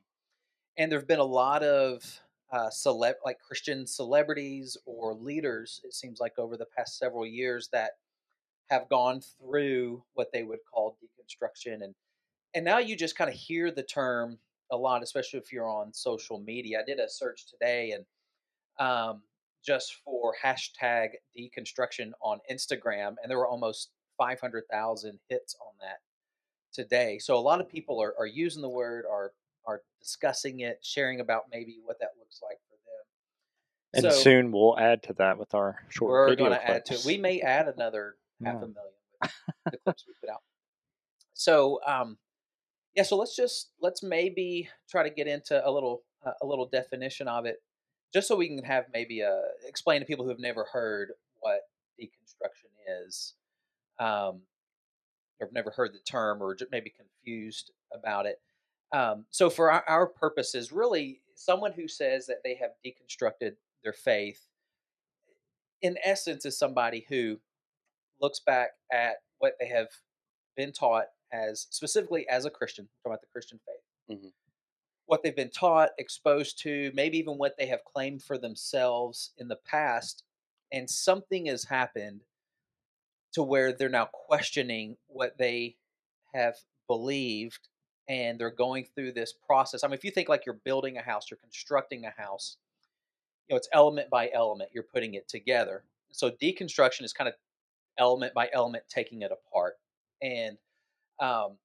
and 0.78 0.92
there 0.92 1.00
have 1.00 1.08
been 1.08 1.20
a 1.20 1.24
lot 1.24 1.64
of 1.64 2.04
uh, 2.52 2.70
celeb 2.70 3.16
like 3.24 3.38
Christian 3.40 3.86
celebrities 3.86 4.78
or 4.86 5.14
leaders. 5.14 5.82
It 5.84 5.94
seems 5.94 6.20
like 6.20 6.40
over 6.40 6.58
the 6.58 6.66
past 6.78 6.98
several 6.98 7.26
years 7.26 7.70
that 7.74 7.92
have 8.70 8.90
gone 8.90 9.22
through 9.22 10.04
what 10.14 10.32
they 10.34 10.44
would 10.44 10.60
call 10.72 10.98
deconstruction, 11.04 11.84
and 11.84 11.96
and 12.54 12.66
now 12.66 12.78
you 12.78 12.96
just 12.96 13.18
kind 13.18 13.30
of 13.30 13.36
hear 13.36 13.72
the 13.72 13.84
term 13.84 14.40
a 14.72 14.78
lot, 14.78 15.04
especially 15.04 15.40
if 15.40 15.52
you're 15.52 15.70
on 15.70 15.94
social 15.94 16.40
media. 16.40 16.80
I 16.80 16.84
did 16.86 17.00
a 17.00 17.10
search 17.10 17.46
today 17.48 17.92
and 17.92 18.06
um, 18.80 19.22
just 19.64 19.96
for 20.04 20.34
hashtag 20.44 21.10
deconstruction 21.38 22.12
on 22.22 22.40
Instagram, 22.52 23.16
and 23.22 23.30
there 23.30 23.38
were 23.38 23.48
almost 23.48 23.90
500,000 24.18 25.20
hits 25.30 25.56
on 25.62 25.74
that 25.82 25.98
today. 26.74 27.20
So 27.20 27.36
a 27.36 27.40
lot 27.40 27.62
of 27.62 27.70
people 27.70 28.02
are, 28.02 28.14
are 28.18 28.28
using 28.28 28.62
the 28.62 28.70
word, 28.70 29.06
are 29.10 29.34
are 29.68 29.82
discussing 30.00 30.60
it, 30.60 30.80
sharing 30.84 31.20
about 31.20 31.46
maybe 31.52 31.80
what 31.84 32.00
that 32.00 32.12
looks 32.20 32.40
like 32.44 32.60
for 32.70 32.78
them. 32.86 34.06
And 34.06 34.14
So- 34.14 34.22
soon 34.22 34.52
we'll 34.52 34.78
add 34.78 35.02
to 35.04 35.14
that 35.14 35.40
with 35.40 35.56
our 35.56 35.84
short 35.90 36.12
We're 36.12 36.30
video 36.30 36.50
going 36.50 36.60
to 36.60 36.70
add 36.70 36.86
to 36.86 36.94
it. 36.94 37.04
We 37.06 37.18
may 37.18 37.42
add 37.42 37.68
another 37.68 38.18
half 38.44 38.56
Yeah. 38.56 38.64
a 38.64 38.68
million 38.68 38.94
with 39.22 39.72
the 39.72 39.78
clips 39.78 40.06
we 40.08 40.14
put 40.20 40.30
out. 40.30 40.42
So 41.34 41.80
um, 41.86 42.18
yeah, 42.96 43.04
so 43.04 43.18
let's 43.18 43.36
just 43.36 43.72
let's 43.82 44.02
maybe 44.04 44.70
try 44.90 45.04
to 45.04 45.10
get 45.14 45.28
into 45.28 45.66
a 45.68 45.70
little 45.70 46.04
uh, 46.26 46.32
a 46.42 46.46
little 46.46 46.68
definition 46.68 47.28
of 47.28 47.46
it, 47.46 47.62
just 48.14 48.28
so 48.28 48.36
we 48.36 48.48
can 48.48 48.64
have 48.64 48.86
maybe 48.94 49.22
a 49.22 49.42
explain 49.68 50.00
to 50.00 50.06
people 50.06 50.24
who 50.26 50.32
have 50.32 50.40
never 50.40 50.66
heard 50.72 51.12
what 51.40 51.62
deconstruction 52.00 52.72
is, 53.06 53.34
um, 54.00 54.42
or 55.40 55.48
have 55.48 55.54
never 55.54 55.72
heard 55.72 55.94
the 55.94 56.00
term, 56.00 56.42
or 56.42 56.58
maybe 56.72 56.90
confused 56.90 57.72
about 57.94 58.26
it. 58.26 58.40
Um, 58.92 59.26
so 59.30 59.50
for 59.50 59.72
our, 59.72 59.84
our 59.88 60.08
purposes, 60.08 60.72
really, 60.72 61.22
someone 61.36 61.74
who 61.74 61.88
says 61.88 62.28
that 62.28 62.44
they 62.44 62.56
have 62.56 62.72
deconstructed 62.86 63.56
their 63.84 63.94
faith, 63.94 64.48
in 65.82 65.98
essence, 66.04 66.46
is 66.46 66.58
somebody 66.58 67.06
who 67.10 67.40
looks 68.22 68.40
back 68.40 68.72
at 68.92 69.18
what 69.40 69.56
they 69.60 69.68
have 69.68 69.90
been 70.56 70.72
taught 70.72 71.08
as 71.32 71.68
specifically 71.70 72.28
as 72.30 72.46
a 72.46 72.50
Christian, 72.50 72.88
talking 73.04 73.12
about 73.12 73.22
the 73.22 73.28
Christian 73.28 73.60
faith, 73.66 74.18
Mhm. 74.18 74.34
what 75.06 75.22
they've 75.24 75.36
been 75.36 75.50
taught, 75.50 75.92
exposed 75.98 76.60
to, 76.60 76.92
maybe 76.94 77.18
even 77.18 77.38
what 77.38 77.58
they 77.58 77.66
have 77.68 77.84
claimed 77.84 78.24
for 78.24 78.38
themselves 78.38 79.34
in 79.38 79.48
the 79.48 79.56
past, 79.58 80.24
and 80.72 80.90
something 80.90 81.46
has 81.48 81.66
happened 81.66 82.26
to 83.34 83.44
where 83.44 83.74
they're 83.74 83.90
now 83.90 84.06
questioning 84.06 84.98
what 85.08 85.38
they 85.38 85.78
have 86.34 86.58
believed 86.88 87.68
and 88.08 88.40
they're 88.40 88.50
going 88.52 88.86
through 88.86 89.12
this 89.12 89.34
process. 89.34 89.84
I 89.84 89.88
mean, 89.88 89.96
if 89.96 90.04
you 90.04 90.12
think 90.12 90.30
like 90.30 90.46
you're 90.46 90.54
building 90.56 90.98
a 90.98 91.02
house, 91.02 91.30
you're 91.30 91.38
constructing 91.40 92.06
a 92.06 92.12
house, 92.12 92.58
you 93.48 93.54
know, 93.54 93.58
it's 93.58 93.70
element 93.74 94.10
by 94.10 94.30
element, 94.32 94.72
you're 94.74 94.84
putting 94.84 95.16
it 95.16 95.28
together. 95.28 95.84
So 96.12 96.32
deconstruction 96.32 97.04
is 97.04 97.14
kind 97.14 97.28
of 97.28 97.36
element 97.98 98.34
by 98.34 98.50
element 98.54 98.84
taking 98.90 99.22
it 99.22 99.32
apart. 99.32 99.74
And 100.22 100.58
um, 101.20 101.58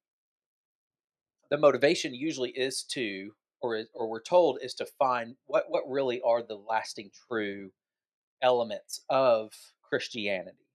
the 1.50 1.58
motivation 1.58 2.14
usually 2.14 2.50
is 2.50 2.82
to, 2.94 3.32
or 3.60 3.82
or 3.94 4.08
we're 4.08 4.22
told 4.22 4.58
is 4.62 4.74
to 4.74 4.86
find 4.86 5.36
what 5.46 5.64
what 5.68 5.82
really 5.88 6.20
are 6.22 6.42
the 6.42 6.56
lasting 6.56 7.10
true 7.28 7.70
elements 8.42 9.02
of 9.08 9.52
Christianity. 9.82 10.66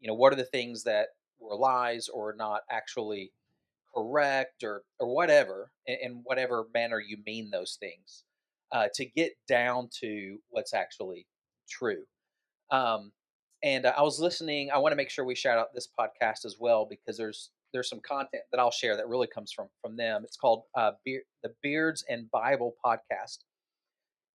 You 0.00 0.08
know, 0.08 0.14
what 0.14 0.32
are 0.32 0.36
the 0.36 0.44
things 0.44 0.84
that 0.84 1.08
were 1.40 1.56
lies 1.56 2.08
or 2.08 2.34
not 2.36 2.62
actually 2.70 3.32
correct 3.94 4.62
or 4.62 4.82
or 5.00 5.12
whatever, 5.14 5.70
in, 5.86 5.96
in 6.02 6.20
whatever 6.24 6.66
manner 6.72 7.00
you 7.00 7.18
mean 7.24 7.50
those 7.50 7.76
things, 7.80 8.24
uh, 8.70 8.88
to 8.94 9.04
get 9.04 9.32
down 9.48 9.88
to 10.00 10.38
what's 10.50 10.74
actually 10.74 11.26
true. 11.68 12.04
Um, 12.70 13.12
and 13.62 13.86
uh, 13.86 13.92
I 13.96 14.02
was 14.02 14.20
listening. 14.20 14.70
I 14.70 14.78
want 14.78 14.92
to 14.92 14.96
make 14.96 15.10
sure 15.10 15.24
we 15.24 15.34
shout 15.34 15.58
out 15.58 15.74
this 15.74 15.88
podcast 15.98 16.44
as 16.44 16.56
well 16.58 16.86
because 16.88 17.16
there's 17.16 17.50
there's 17.72 17.88
some 17.88 18.00
content 18.00 18.44
that 18.50 18.60
I'll 18.60 18.70
share 18.70 18.96
that 18.96 19.08
really 19.08 19.26
comes 19.26 19.52
from 19.52 19.68
from 19.82 19.96
them. 19.96 20.22
It's 20.24 20.36
called 20.36 20.64
uh, 20.74 20.92
the 21.04 21.54
Beards 21.62 22.04
and 22.08 22.30
Bible 22.30 22.74
Podcast, 22.84 23.38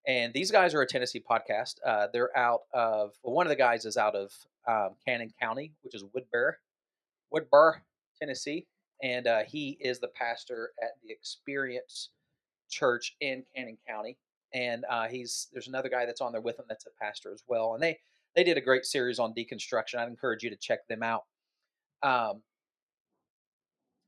and 0.06 0.32
these 0.32 0.50
guys 0.50 0.74
are 0.74 0.82
a 0.82 0.86
Tennessee 0.86 1.22
podcast. 1.28 1.76
Uh, 1.84 2.08
they're 2.12 2.36
out 2.36 2.62
of 2.72 3.12
well, 3.22 3.34
one 3.34 3.46
of 3.46 3.50
the 3.50 3.56
guys 3.56 3.84
is 3.84 3.96
out 3.96 4.14
of 4.14 4.32
um, 4.68 4.96
Cannon 5.06 5.32
County, 5.40 5.72
which 5.82 5.94
is 5.94 6.04
Woodbury, 6.14 6.54
Woodbury, 7.30 7.78
Tennessee, 8.18 8.66
and 9.02 9.26
uh, 9.26 9.42
he 9.46 9.78
is 9.80 10.00
the 10.00 10.08
pastor 10.08 10.72
at 10.82 10.90
the 11.02 11.12
Experience 11.12 12.10
Church 12.70 13.16
in 13.20 13.44
Cannon 13.54 13.78
County. 13.88 14.18
And 14.52 14.84
uh, 14.88 15.08
he's 15.08 15.48
there's 15.52 15.66
another 15.66 15.88
guy 15.88 16.06
that's 16.06 16.20
on 16.20 16.30
there 16.30 16.40
with 16.40 16.58
him 16.58 16.66
that's 16.68 16.86
a 16.86 17.04
pastor 17.04 17.32
as 17.32 17.42
well, 17.48 17.74
and 17.74 17.82
they 17.82 17.98
they 18.36 18.44
did 18.44 18.56
a 18.56 18.60
great 18.60 18.84
series 18.84 19.18
on 19.18 19.34
deconstruction. 19.34 19.98
I'd 19.98 20.08
encourage 20.08 20.42
you 20.42 20.50
to 20.50 20.56
check 20.56 20.86
them 20.88 21.02
out. 21.02 21.24
Um, 22.02 22.42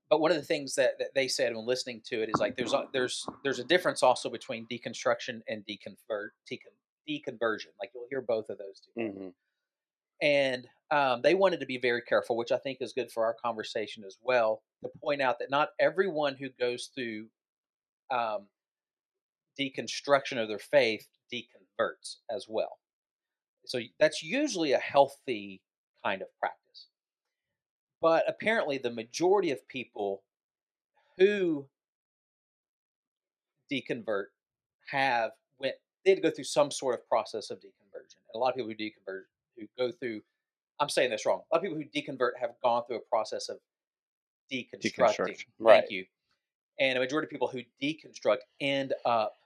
but 0.09 0.21
one 0.21 0.31
of 0.31 0.37
the 0.37 0.43
things 0.43 0.75
that, 0.77 0.93
that 0.99 1.15
they 1.15 1.29
said 1.29 1.55
when 1.55 1.67
listening 1.67 2.01
to 2.07 2.23
it 2.23 2.29
is 2.29 2.41
like 2.41 2.57
there's 2.57 2.73
a, 2.73 2.85
there's 2.93 3.27
there's 3.43 3.59
a 3.59 3.65
difference 3.65 4.03
also 4.03 4.31
between 4.31 4.67
deconstruction 4.67 5.41
and 5.49 5.65
deconvert 5.67 6.29
decon, 6.51 6.75
deconversion. 7.09 7.69
Like 7.81 7.91
you'll 7.95 8.07
hear 8.09 8.21
both 8.21 8.49
of 8.49 8.59
those 8.59 8.81
two. 8.81 9.03
hmm 9.03 9.29
And 10.23 10.69
um, 10.93 11.23
they 11.23 11.35
wanted 11.35 11.59
to 11.61 11.67
be 11.67 11.79
very 11.79 12.03
careful, 12.03 12.37
which 12.37 12.53
I 12.53 12.59
think 12.59 12.79
is 12.81 12.93
good 12.93 13.11
for 13.11 13.25
our 13.25 13.35
conversation 13.35 14.05
as 14.05 14.17
well, 14.23 14.63
to 14.85 14.91
point 15.03 15.21
out 15.21 15.41
that 15.41 15.51
not 15.51 15.71
everyone 15.81 16.37
who 16.37 16.51
goes 16.51 16.91
through 16.95 17.27
um, 18.11 18.47
deconstruction 19.59 20.41
of 20.41 20.49
their 20.49 20.61
faith 20.61 21.09
deconverts 21.33 22.17
as 22.31 22.47
well. 22.49 22.79
So 23.67 23.81
that's 23.99 24.23
usually 24.23 24.73
a 24.73 24.79
healthy 24.79 25.61
kind 26.05 26.23
of 26.23 26.29
practice. 26.39 26.87
But 28.01 28.25
apparently, 28.29 28.79
the 28.79 28.91
majority 28.91 29.51
of 29.51 29.67
people 29.69 30.23
who 31.19 31.67
deconvert 33.73 34.27
have 34.91 35.33
went 35.59 35.75
they 36.05 36.13
had 36.13 36.17
to 36.17 36.23
go 36.23 36.31
through 36.31 36.45
some 36.45 36.71
sort 36.71 36.95
of 36.95 37.07
process 37.09 37.51
of 37.51 37.59
deconversion. 37.59 38.15
And 38.33 38.37
a 38.37 38.39
lot 38.39 38.51
of 38.51 38.55
people 38.57 38.69
who 38.71 38.77
deconvert 38.77 39.23
who 39.59 39.67
go 39.77 39.91
through 39.91 40.21
I'm 40.79 40.89
saying 40.91 41.11
this 41.11 41.25
wrong. 41.25 41.41
A 41.51 41.55
lot 41.57 41.59
of 41.59 41.63
people 41.63 41.79
who 41.79 41.85
deconvert 41.85 42.33
have 42.39 42.51
gone 42.63 42.83
through 42.87 42.97
a 42.97 43.09
process 43.11 43.49
of 43.49 43.59
deconstructing. 44.53 44.93
Deconstruction. 44.93 45.27
Thank 45.27 45.45
Right. 45.59 45.85
you. 45.91 46.05
And 46.79 46.99
a 46.99 47.01
majority 47.01 47.27
of 47.27 47.31
people 47.31 47.49
who 47.49 47.63
deconstruct 47.83 48.41
end 48.61 48.93
up 49.07 49.39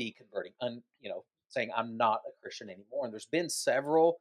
deconverting, 0.00 0.54
un, 0.60 0.82
you 1.00 1.10
know, 1.10 1.24
saying 1.54 1.70
I'm 1.76 1.96
not 1.96 2.20
a 2.26 2.32
Christian 2.42 2.68
anymore. 2.68 3.04
And 3.04 3.12
there's 3.12 3.26
been 3.26 3.48
several 3.48 4.18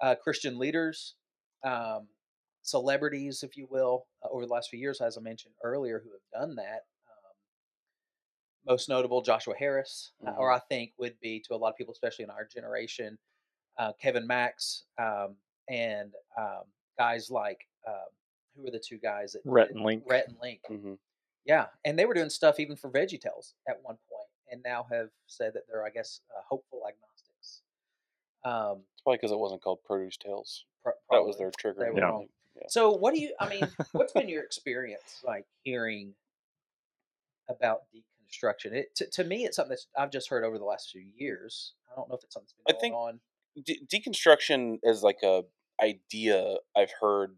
uh, 0.00 0.14
Christian 0.16 0.58
leaders, 0.58 1.14
um, 1.62 2.08
celebrities, 2.62 3.42
if 3.42 3.56
you 3.56 3.68
will, 3.70 4.06
uh, 4.24 4.28
over 4.32 4.46
the 4.46 4.52
last 4.52 4.70
few 4.70 4.78
years, 4.78 5.00
as 5.00 5.16
I 5.16 5.20
mentioned 5.20 5.54
earlier, 5.62 6.02
who 6.02 6.10
have 6.10 6.40
done 6.40 6.56
that. 6.56 6.86
Um, 7.08 7.34
most 8.66 8.88
notable, 8.88 9.22
Joshua 9.22 9.54
Harris, 9.56 10.12
uh, 10.26 10.32
or 10.38 10.50
I 10.50 10.58
think 10.58 10.92
would 10.98 11.14
be 11.20 11.40
to 11.46 11.54
a 11.54 11.56
lot 11.56 11.70
of 11.70 11.76
people, 11.76 11.92
especially 11.92 12.24
in 12.24 12.30
our 12.30 12.48
generation, 12.52 13.18
uh, 13.78 13.92
Kevin 14.00 14.26
Max, 14.26 14.84
um, 14.98 15.36
and 15.68 16.12
um, 16.38 16.62
guys 16.98 17.30
like 17.30 17.60
um, 17.86 17.94
who 18.56 18.66
are 18.66 18.70
the 18.70 18.82
two 18.86 18.98
guys 18.98 19.32
that 19.32 19.42
Rhett 19.44 19.70
and 19.70 19.82
Link. 19.82 20.04
Rhett 20.08 20.28
and 20.28 20.36
Link. 20.42 20.60
hmm 20.66 20.94
Yeah, 21.44 21.66
and 21.84 21.98
they 21.98 22.06
were 22.06 22.14
doing 22.14 22.30
stuff 22.30 22.58
even 22.58 22.76
for 22.76 22.90
VeggieTales 22.90 23.52
at 23.68 23.78
one 23.82 23.96
point, 24.10 24.13
and 24.50 24.62
now 24.64 24.86
have 24.90 25.08
said 25.26 25.52
that 25.54 25.62
they're, 25.68 25.84
I 25.84 25.90
guess, 25.90 26.20
uh, 26.36 26.42
hopeful 26.48 26.82
agnostics. 26.86 27.62
Um, 28.44 28.82
It's 28.92 29.02
probably 29.02 29.16
because 29.18 29.32
it 29.32 29.38
wasn't 29.38 29.62
called 29.62 29.78
Produce 29.84 30.16
Tales. 30.16 30.64
pro- 30.82 30.92
That 31.10 31.24
was 31.24 31.38
their 31.38 31.50
trigger. 31.50 31.80
They 31.84 31.90
were 31.90 31.98
Yeah. 31.98 32.04
wrong. 32.04 32.28
Yeah. 32.56 32.62
So, 32.68 32.90
what 32.92 33.14
do 33.14 33.20
you? 33.20 33.34
I 33.40 33.48
mean, 33.48 33.66
what's 33.92 34.12
been 34.12 34.28
your 34.28 34.42
experience 34.44 35.22
like 35.24 35.46
hearing 35.62 36.14
about 37.48 37.82
deconstruction? 37.94 38.72
It 38.72 38.94
to, 38.96 39.06
to 39.10 39.24
me, 39.24 39.44
it's 39.44 39.56
something 39.56 39.76
that 39.76 40.00
I've 40.00 40.10
just 40.12 40.28
heard 40.28 40.44
over 40.44 40.58
the 40.58 40.64
last 40.64 40.90
few 40.90 41.02
years. 41.16 41.72
I 41.90 41.96
don't 41.96 42.08
know 42.08 42.14
if 42.16 42.22
it's 42.24 42.34
something 42.34 42.52
that's 42.66 42.78
I 42.78 42.80
been 42.80 42.92
going 42.92 43.12
think- 43.12 43.16
on. 43.16 43.20
De- 43.62 43.86
deconstruction 43.86 44.78
is 44.82 45.02
like 45.04 45.22
a 45.22 45.44
idea 45.80 46.56
I've 46.76 46.92
heard 47.00 47.36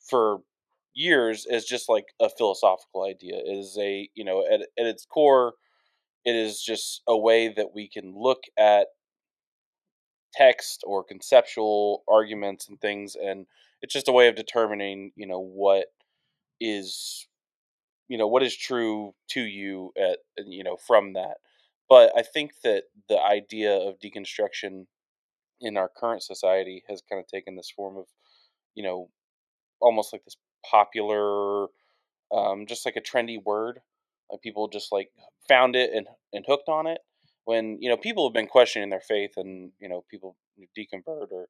for 0.00 0.42
years 0.94 1.46
is 1.46 1.64
just 1.64 1.88
like 1.88 2.06
a 2.20 2.28
philosophical 2.28 3.04
idea. 3.04 3.36
It 3.36 3.48
is 3.58 3.76
a 3.80 4.08
you 4.14 4.24
know 4.24 4.44
at 4.46 4.60
at 4.62 4.86
its 4.86 5.04
core, 5.06 5.54
it 6.24 6.34
is 6.34 6.62
just 6.62 7.02
a 7.08 7.16
way 7.16 7.48
that 7.48 7.74
we 7.74 7.88
can 7.88 8.14
look 8.16 8.42
at 8.58 8.88
text 10.34 10.82
or 10.86 11.04
conceptual 11.04 12.04
arguments 12.08 12.68
and 12.68 12.80
things, 12.80 13.16
and 13.16 13.46
it's 13.82 13.92
just 13.92 14.08
a 14.08 14.12
way 14.12 14.28
of 14.28 14.36
determining 14.36 15.12
you 15.16 15.26
know 15.26 15.40
what 15.40 15.86
is 16.60 17.26
you 18.08 18.18
know 18.18 18.28
what 18.28 18.42
is 18.42 18.56
true 18.56 19.14
to 19.28 19.40
you 19.40 19.92
at 19.98 20.18
you 20.46 20.64
know 20.64 20.76
from 20.86 21.14
that. 21.14 21.38
But 21.88 22.12
I 22.16 22.22
think 22.22 22.52
that 22.64 22.84
the 23.08 23.20
idea 23.20 23.74
of 23.76 23.98
deconstruction 24.00 24.86
in 25.60 25.76
our 25.76 25.88
current 25.88 26.22
society 26.22 26.82
has 26.88 27.02
kind 27.08 27.20
of 27.20 27.26
taken 27.28 27.56
this 27.56 27.70
form 27.70 27.96
of, 27.96 28.06
you 28.74 28.82
know, 28.82 29.08
almost 29.80 30.12
like 30.12 30.24
this 30.24 30.36
popular, 30.68 31.66
um, 32.32 32.66
just 32.66 32.84
like 32.84 32.96
a 32.96 33.00
trendy 33.00 33.38
word. 33.42 33.80
Like 34.32 34.42
people 34.42 34.68
just 34.68 34.92
like 34.92 35.10
found 35.48 35.76
it 35.76 35.92
and 35.94 36.08
and 36.32 36.44
hooked 36.48 36.68
on 36.68 36.86
it. 36.88 37.00
When 37.44 37.78
you 37.80 37.90
know 37.90 37.98
people 37.98 38.28
have 38.28 38.34
been 38.34 38.48
questioning 38.48 38.90
their 38.90 39.00
faith 39.00 39.32
and 39.36 39.72
you 39.80 39.88
know 39.88 40.04
people 40.10 40.36
deconvert 40.78 41.28
or 41.30 41.48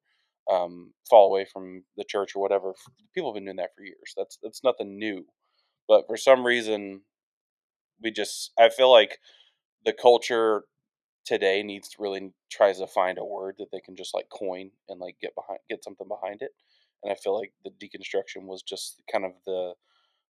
um, 0.51 0.93
fall 1.09 1.27
away 1.27 1.45
from 1.51 1.83
the 1.97 2.03
church 2.03 2.35
or 2.35 2.41
whatever. 2.41 2.73
People 3.15 3.31
have 3.31 3.35
been 3.35 3.45
doing 3.45 3.57
that 3.57 3.71
for 3.75 3.83
years. 3.83 4.13
That's 4.17 4.37
that's 4.43 4.63
nothing 4.63 4.99
new. 4.99 5.25
But 5.87 6.05
for 6.07 6.17
some 6.17 6.45
reason, 6.45 7.01
we 8.03 8.11
just 8.11 8.51
I 8.59 8.69
feel 8.69 8.91
like 8.91 9.19
the 9.85 9.93
culture 9.93 10.63
today 11.25 11.63
needs 11.63 11.89
to 11.89 11.97
really 11.99 12.31
tries 12.51 12.79
to 12.79 12.87
find 12.87 13.17
a 13.17 13.25
word 13.25 13.55
that 13.59 13.67
they 13.71 13.79
can 13.79 13.95
just 13.95 14.13
like 14.13 14.29
coin 14.29 14.71
and 14.89 14.99
like 14.99 15.15
get 15.21 15.33
behind 15.35 15.59
get 15.69 15.83
something 15.83 16.07
behind 16.07 16.41
it 16.41 16.51
and 17.03 17.11
i 17.11 17.15
feel 17.15 17.37
like 17.37 17.53
the 17.63 17.71
deconstruction 17.71 18.43
was 18.45 18.61
just 18.61 19.01
kind 19.11 19.25
of 19.25 19.31
the 19.45 19.73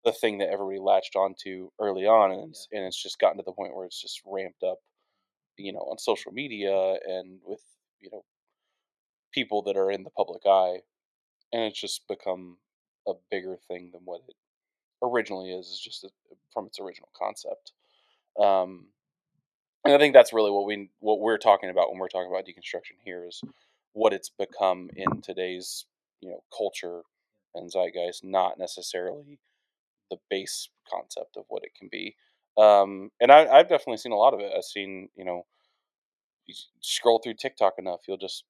the 0.03 0.11
thing 0.11 0.39
that 0.39 0.49
everybody 0.49 0.79
latched 0.79 1.15
onto 1.15 1.69
early 1.79 2.05
on 2.05 2.31
and 2.31 2.49
it's, 2.49 2.67
and 2.71 2.83
it's 2.83 3.01
just 3.01 3.19
gotten 3.19 3.37
to 3.37 3.43
the 3.45 3.51
point 3.51 3.75
where 3.75 3.85
it's 3.85 4.01
just 4.01 4.21
ramped 4.25 4.63
up 4.63 4.79
you 5.57 5.71
know 5.71 5.79
on 5.79 5.97
social 5.97 6.31
media 6.31 6.95
and 7.05 7.39
with 7.45 7.61
you 8.01 8.09
know 8.11 8.23
people 9.31 9.61
that 9.63 9.77
are 9.77 9.91
in 9.91 10.03
the 10.03 10.09
public 10.09 10.41
eye 10.45 10.77
and 11.51 11.63
it's 11.63 11.79
just 11.79 12.07
become 12.07 12.57
a 13.07 13.13
bigger 13.29 13.57
thing 13.67 13.89
than 13.93 14.01
what 14.05 14.21
it 14.27 14.35
originally 15.03 15.51
is 15.51 15.67
is 15.67 15.79
just 15.79 16.03
a, 16.03 16.09
from 16.53 16.65
its 16.67 16.79
original 16.79 17.09
concept. 17.17 17.73
Um 18.39 18.87
and 19.85 19.93
I 19.93 19.97
think 19.97 20.13
that's 20.13 20.33
really 20.33 20.51
what 20.51 20.65
we 20.65 20.89
what 20.99 21.19
we're 21.19 21.37
talking 21.37 21.69
about 21.69 21.89
when 21.89 21.99
we're 21.99 22.07
talking 22.07 22.31
about 22.31 22.45
deconstruction 22.45 22.97
here 23.03 23.25
is 23.27 23.41
what 23.93 24.13
it's 24.13 24.29
become 24.29 24.89
in 24.95 25.21
today's 25.21 25.85
you 26.21 26.29
know 26.29 26.43
culture 26.55 27.01
and 27.55 27.71
zeitgeist, 27.71 28.23
not 28.23 28.57
necessarily 28.57 29.39
the 30.09 30.17
base 30.29 30.69
concept 30.91 31.37
of 31.37 31.45
what 31.49 31.63
it 31.63 31.71
can 31.77 31.89
be. 31.91 32.15
Um, 32.57 33.09
and 33.19 33.31
I, 33.31 33.47
I've 33.47 33.69
definitely 33.69 33.97
seen 33.97 34.11
a 34.11 34.17
lot 34.17 34.33
of 34.33 34.39
it. 34.39 34.51
I've 34.55 34.63
seen 34.63 35.09
you 35.15 35.25
know, 35.25 35.45
you 36.45 36.53
scroll 36.81 37.19
through 37.19 37.35
TikTok 37.35 37.73
enough, 37.77 38.01
you'll 38.07 38.17
just 38.17 38.43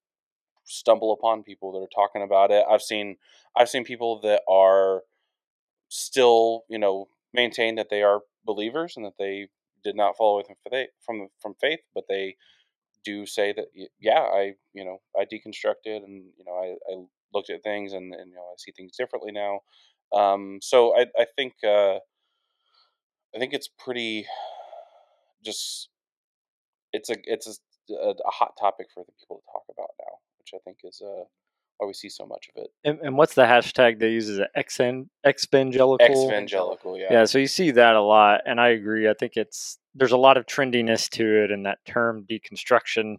stumble 0.66 1.14
upon 1.14 1.44
people 1.44 1.72
that 1.74 1.80
are 1.80 1.90
talking 1.94 2.24
about 2.24 2.52
it. 2.52 2.66
I've 2.70 2.82
seen 2.82 3.18
I've 3.56 3.70
seen 3.70 3.84
people 3.84 4.20
that 4.22 4.42
are 4.50 5.04
still 5.90 6.64
you 6.70 6.80
know 6.80 7.08
maintain 7.34 7.76
that 7.76 7.90
they 7.90 8.04
are 8.04 8.22
believers 8.46 8.94
and 8.98 9.06
that 9.06 9.18
they 9.20 9.48
did 9.84 9.96
not 9.96 10.18
fall 10.18 10.36
away 10.36 10.88
from 11.06 11.28
from 11.42 11.56
faith, 11.60 11.80
but 11.94 12.06
they 12.10 12.36
do 13.04 13.26
say 13.26 13.54
that 13.54 13.66
yeah, 14.00 14.22
I 14.22 14.54
you 14.74 14.86
know 14.86 15.02
I 15.20 15.26
deconstructed 15.26 16.04
and 16.04 16.26
you 16.38 16.46
know 16.46 16.54
I, 16.54 16.76
I 16.92 17.04
looked 17.34 17.50
at 17.50 17.64
things 17.64 17.94
and, 17.94 18.14
and 18.14 18.30
you 18.30 18.36
know 18.36 18.42
I 18.42 18.56
see 18.58 18.72
things 18.72 18.96
differently 18.98 19.32
now. 19.32 19.60
Um, 20.14 20.60
so 20.62 20.96
I 20.98 21.06
I 21.18 21.26
think 21.36 21.54
uh, 21.64 21.96
I 23.36 23.40
think 23.40 23.54
it's 23.54 23.68
pretty 23.68 24.26
just 25.44 25.90
it's 26.92 27.10
a 27.10 27.16
it's 27.24 27.48
a, 27.48 27.94
a, 27.94 28.10
a 28.12 28.32
hot 28.32 28.54
topic 28.60 28.88
for 28.94 29.04
the 29.06 29.12
people 29.20 29.38
to 29.38 29.52
talk 29.52 29.64
about 29.70 29.90
now, 30.00 30.18
which 30.40 30.52
I 30.54 30.60
think 30.64 30.78
is 30.84 31.02
uh, 31.04 31.24
why 31.78 31.88
we 31.88 31.94
see 31.94 32.10
so 32.10 32.26
much 32.26 32.50
of 32.56 32.64
it. 32.64 32.70
And, 32.84 33.00
and 33.02 33.18
what's 33.18 33.34
the 33.34 33.44
hashtag 33.44 34.00
they 34.00 34.10
use? 34.10 34.30
Is 34.30 34.40
it 34.40 34.50
exen, 34.58 35.08
exvangelical? 35.26 36.00
Exvangelical, 36.00 37.00
yeah. 37.00 37.08
Yeah, 37.12 37.26
so 37.26 37.40
you 37.40 37.48
see 37.48 37.72
that 37.72 37.96
a 37.96 38.02
lot, 38.02 38.42
and 38.46 38.60
I 38.60 38.70
agree. 38.70 39.10
I 39.10 39.14
think 39.14 39.34
it's 39.36 39.80
there's 39.96 40.12
a 40.12 40.18
lot 40.18 40.38
of 40.38 40.46
trendiness 40.46 41.10
to 41.12 41.44
it, 41.44 41.52
and 41.52 41.66
that 41.66 41.80
term 41.86 42.26
deconstruction 42.30 43.18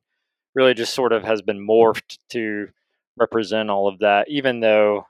really 0.54 0.74
just 0.74 0.94
sort 0.94 1.12
of 1.12 1.24
has 1.24 1.42
been 1.42 1.58
morphed 1.58 2.18
to 2.30 2.68
represent 3.16 3.70
all 3.70 3.88
of 3.88 3.98
that. 4.00 4.28
Even 4.28 4.60
though 4.60 5.06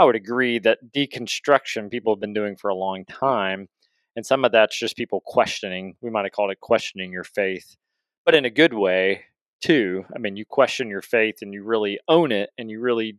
I 0.00 0.04
would 0.04 0.16
agree 0.16 0.58
that 0.60 0.94
deconstruction 0.96 1.90
people 1.90 2.14
have 2.14 2.20
been 2.20 2.32
doing 2.32 2.56
for 2.56 2.70
a 2.70 2.74
long 2.74 3.04
time, 3.04 3.68
and 4.16 4.24
some 4.24 4.46
of 4.46 4.50
that's 4.50 4.78
just 4.78 4.96
people 4.96 5.20
questioning. 5.26 5.94
We 6.00 6.08
might 6.08 6.24
have 6.24 6.32
called 6.32 6.50
it 6.50 6.58
questioning 6.58 7.12
your 7.12 7.22
faith, 7.22 7.76
but 8.24 8.34
in 8.34 8.46
a 8.46 8.50
good 8.50 8.72
way 8.72 9.24
too. 9.60 10.06
I 10.16 10.18
mean, 10.18 10.38
you 10.38 10.46
question 10.46 10.88
your 10.88 11.02
faith 11.02 11.42
and 11.42 11.52
you 11.52 11.64
really 11.64 12.00
own 12.08 12.32
it, 12.32 12.48
and 12.56 12.70
you 12.70 12.80
really 12.80 13.18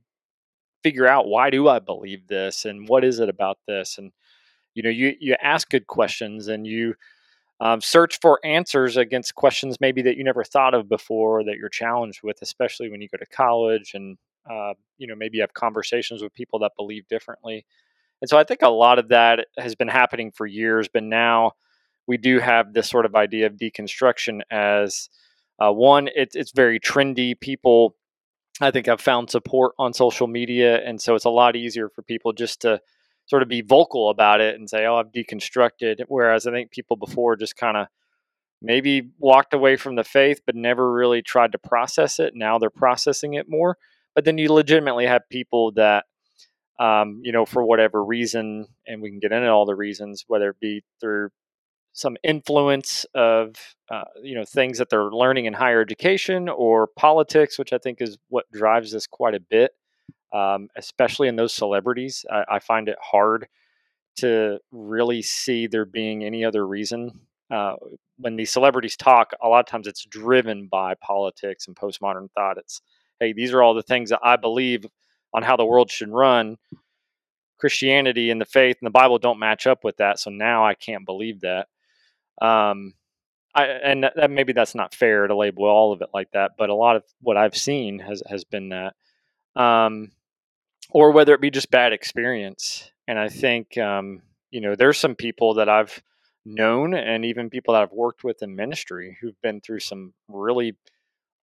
figure 0.82 1.08
out 1.08 1.28
why 1.28 1.52
do 1.52 1.70
I 1.70 1.78
believe 1.78 2.28
this, 2.28 2.66
and 2.66 2.90
what 2.90 3.04
is 3.04 3.20
it 3.20 3.30
about 3.30 3.60
this, 3.68 4.00
and 4.00 4.12
you 4.74 4.82
know 4.82 4.90
you 4.90 5.16
you 5.20 5.36
ask 5.40 5.70
good 5.70 5.86
questions 5.86 6.48
and 6.48 6.66
you 6.66 6.96
um, 7.60 7.80
search 7.80 8.18
for 8.24 8.40
answers 8.44 8.98
against 8.98 9.36
questions 9.36 9.80
maybe 9.80 10.02
that 10.02 10.18
you 10.18 10.24
never 10.24 10.44
thought 10.44 10.74
of 10.74 10.90
before 10.90 11.44
that 11.44 11.58
you're 11.58 11.70
challenged 11.70 12.22
with 12.24 12.42
especially 12.42 12.90
when 12.90 13.02
you 13.02 13.10
go 13.10 13.18
to 13.18 13.26
college 13.28 13.92
and 13.94 14.18
uh, 14.50 14.74
you 14.98 15.08
know 15.08 15.16
maybe 15.16 15.40
have 15.40 15.54
conversations 15.54 16.22
with 16.22 16.34
people 16.34 16.60
that 16.60 16.72
believe 16.78 17.08
differently 17.08 17.66
and 18.22 18.30
so 18.30 18.38
i 18.38 18.44
think 18.44 18.62
a 18.62 18.70
lot 18.70 19.00
of 19.00 19.10
that 19.10 19.48
has 19.58 19.76
been 19.76 19.88
happening 19.88 20.32
for 20.32 20.46
years 20.46 20.88
but 20.92 21.04
now 21.04 21.52
we 22.08 22.18
do 22.18 22.40
have 22.40 22.74
this 22.74 22.90
sort 22.90 23.06
of 23.06 23.16
idea 23.16 23.46
of 23.46 23.54
deconstruction 23.54 24.42
as 24.52 25.10
uh, 25.60 25.72
one 25.72 26.10
it's 26.16 26.36
it's 26.36 26.52
very 26.52 26.80
trendy 26.80 27.40
people 27.40 27.96
i 28.60 28.72
think 28.72 28.88
have 28.88 29.02
found 29.02 29.30
support 29.30 29.74
on 29.78 29.94
social 29.94 30.28
media 30.28 30.82
and 30.86 31.02
so 31.02 31.16
it's 31.16 31.26
a 31.26 31.30
lot 31.30 31.56
easier 31.56 31.90
for 31.90 32.02
people 32.02 32.34
just 32.34 32.62
to 32.62 32.80
sort 33.32 33.44
of 33.44 33.48
be 33.48 33.62
vocal 33.62 34.10
about 34.10 34.42
it 34.42 34.56
and 34.56 34.70
say, 34.70 34.86
"Oh, 34.86 34.98
I've 34.98 35.12
deconstructed." 35.12 36.02
Whereas 36.08 36.46
I 36.46 36.52
think 36.52 36.72
people 36.72 36.98
before 36.98 37.38
just 37.38 37.56
kind 37.56 37.78
of 37.78 37.88
maybe 38.62 39.10
walked 39.20 39.54
away 39.54 39.78
from 39.78 39.96
the 39.96 40.04
faith, 40.04 40.42
but 40.46 40.56
never 40.56 40.92
really 40.92 41.22
tried 41.22 41.54
to 41.54 41.58
process 41.58 42.20
it. 42.20 42.34
Now 42.36 42.60
they're 42.60 42.70
processing 42.70 43.34
it 43.34 43.50
more. 43.50 43.78
But 44.16 44.26
then 44.26 44.38
you 44.38 44.52
legitimately 44.52 45.06
have 45.06 45.22
people 45.30 45.72
that, 45.74 46.06
um, 46.80 47.22
you 47.24 47.32
know, 47.32 47.46
for 47.46 47.64
whatever 47.64 48.04
reason, 48.04 48.68
and 48.88 49.02
we 49.02 49.10
can 49.10 49.20
get 49.20 49.32
into 49.32 49.50
all 49.50 49.66
the 49.66 49.76
reasons, 49.76 50.26
whether 50.28 50.50
it 50.50 50.60
be 50.60 50.84
through 51.00 51.30
some 51.94 52.16
influence 52.24 53.06
of 53.14 53.56
uh, 53.90 54.04
you 54.24 54.36
know 54.36 54.46
things 54.46 54.78
that 54.78 54.90
they're 54.90 55.12
learning 55.12 55.46
in 55.46 55.54
higher 55.54 55.82
education 55.82 56.50
or 56.50 56.88
politics, 56.98 57.60
which 57.60 57.74
I 57.74 57.78
think 57.78 58.02
is 58.02 58.18
what 58.30 58.50
drives 58.52 58.92
this 58.92 59.08
quite 59.08 59.36
a 59.36 59.40
bit 59.40 59.72
um, 60.34 60.70
especially 60.76 61.28
in 61.28 61.36
those 61.36 61.54
celebrities. 61.54 62.26
I, 62.32 62.44
I 62.50 62.60
find 62.60 62.88
it 62.88 62.98
hard 63.02 63.48
to 64.18 64.60
really 64.72 65.22
see 65.22 65.68
there 65.68 65.86
being 65.86 66.24
any 66.24 66.44
other 66.44 66.66
reason 66.66 67.12
uh, 67.50 67.76
when 68.18 68.36
these 68.36 68.52
celebrities 68.52 68.96
talk, 68.96 69.34
a 69.42 69.48
lot 69.48 69.60
of 69.60 69.66
times 69.66 69.88
it's 69.88 70.06
driven 70.06 70.68
by 70.68 70.94
politics 70.96 71.68
and 71.68 71.76
postmodern 71.76 72.30
thought. 72.34 72.58
It's, 72.58 72.82
hey, 73.22 73.34
these 73.34 73.54
are 73.54 73.62
all 73.62 73.76
the 73.76 73.84
things 73.84 74.10
that 74.10 74.20
I 74.24 74.36
believe 74.36 74.84
on 75.32 75.44
how 75.44 75.56
the 75.56 75.66
world 75.66 75.92
should 75.92 76.10
run. 76.10 76.58
Christianity 77.60 78.32
and 78.32 78.42
the 78.42 78.46
faith 78.46 78.78
and 78.82 78.88
the 78.88 78.92
Bible 78.92 79.20
don't 79.20 79.38
match 79.38 79.68
up 79.68 79.84
with 79.84 79.98
that, 79.98 80.20
so 80.20 80.32
now 80.32 80.66
I 80.66 80.74
can't 80.74 81.06
believe 81.06 81.42
that. 81.42 81.68
Um, 82.42 82.96
I, 83.54 83.66
and 83.66 84.04
that, 84.04 84.16
that, 84.16 84.32
maybe 84.32 84.54
that's 84.54 84.74
not 84.74 84.96
fair 84.96 85.28
to 85.28 85.36
label 85.36 85.66
all 85.66 85.94
of 85.94 86.02
it 86.02 86.10
like 86.14 86.32
that, 86.32 86.54
but 86.58 86.72
a 86.72 86.74
lot 86.74 86.96
of 86.96 87.04
what 87.22 87.38
I've 87.38 87.56
seen 87.56 88.00
has 88.00 88.24
has 88.28 88.44
been 88.44 88.70
that, 88.70 88.96
um, 89.56 90.12
or 90.90 91.12
whether 91.12 91.36
it 91.36 91.42
be 91.42 91.52
just 91.52 91.70
bad 91.70 91.94
experience. 91.94 92.90
And 93.08 93.20
I 93.20 93.30
think 93.30 93.78
um, 93.78 94.24
you 94.50 94.62
know 94.62 94.76
there's 94.76 94.98
some 94.98 95.14
people 95.16 95.54
that 95.56 95.70
I've 95.70 96.02
known 96.46 96.96
and 96.96 97.24
even 97.26 97.52
people 97.52 97.76
that 97.76 97.84
I've 97.84 97.92
worked 97.92 98.24
with 98.24 98.42
in 98.42 98.56
ministry 98.56 99.18
who've 99.22 99.40
been 99.44 99.62
through 99.62 99.82
some 99.82 100.14
really 100.28 100.76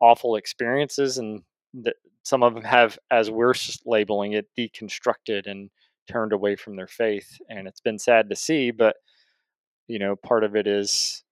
awful 0.00 0.34
experiences 0.34 1.18
and 1.18 1.42
that 1.74 1.96
some 2.22 2.42
of 2.42 2.54
them 2.54 2.64
have 2.64 2.98
as 3.10 3.30
we're 3.30 3.54
labeling 3.84 4.32
it 4.32 4.48
deconstructed 4.56 5.46
and 5.46 5.70
turned 6.08 6.32
away 6.32 6.56
from 6.56 6.76
their 6.76 6.86
faith 6.86 7.38
and 7.48 7.68
it's 7.68 7.80
been 7.80 7.98
sad 7.98 8.30
to 8.30 8.36
see 8.36 8.70
but 8.70 8.96
you 9.86 9.98
know 9.98 10.16
part 10.16 10.42
of 10.42 10.56
it 10.56 10.66
is 10.66 11.22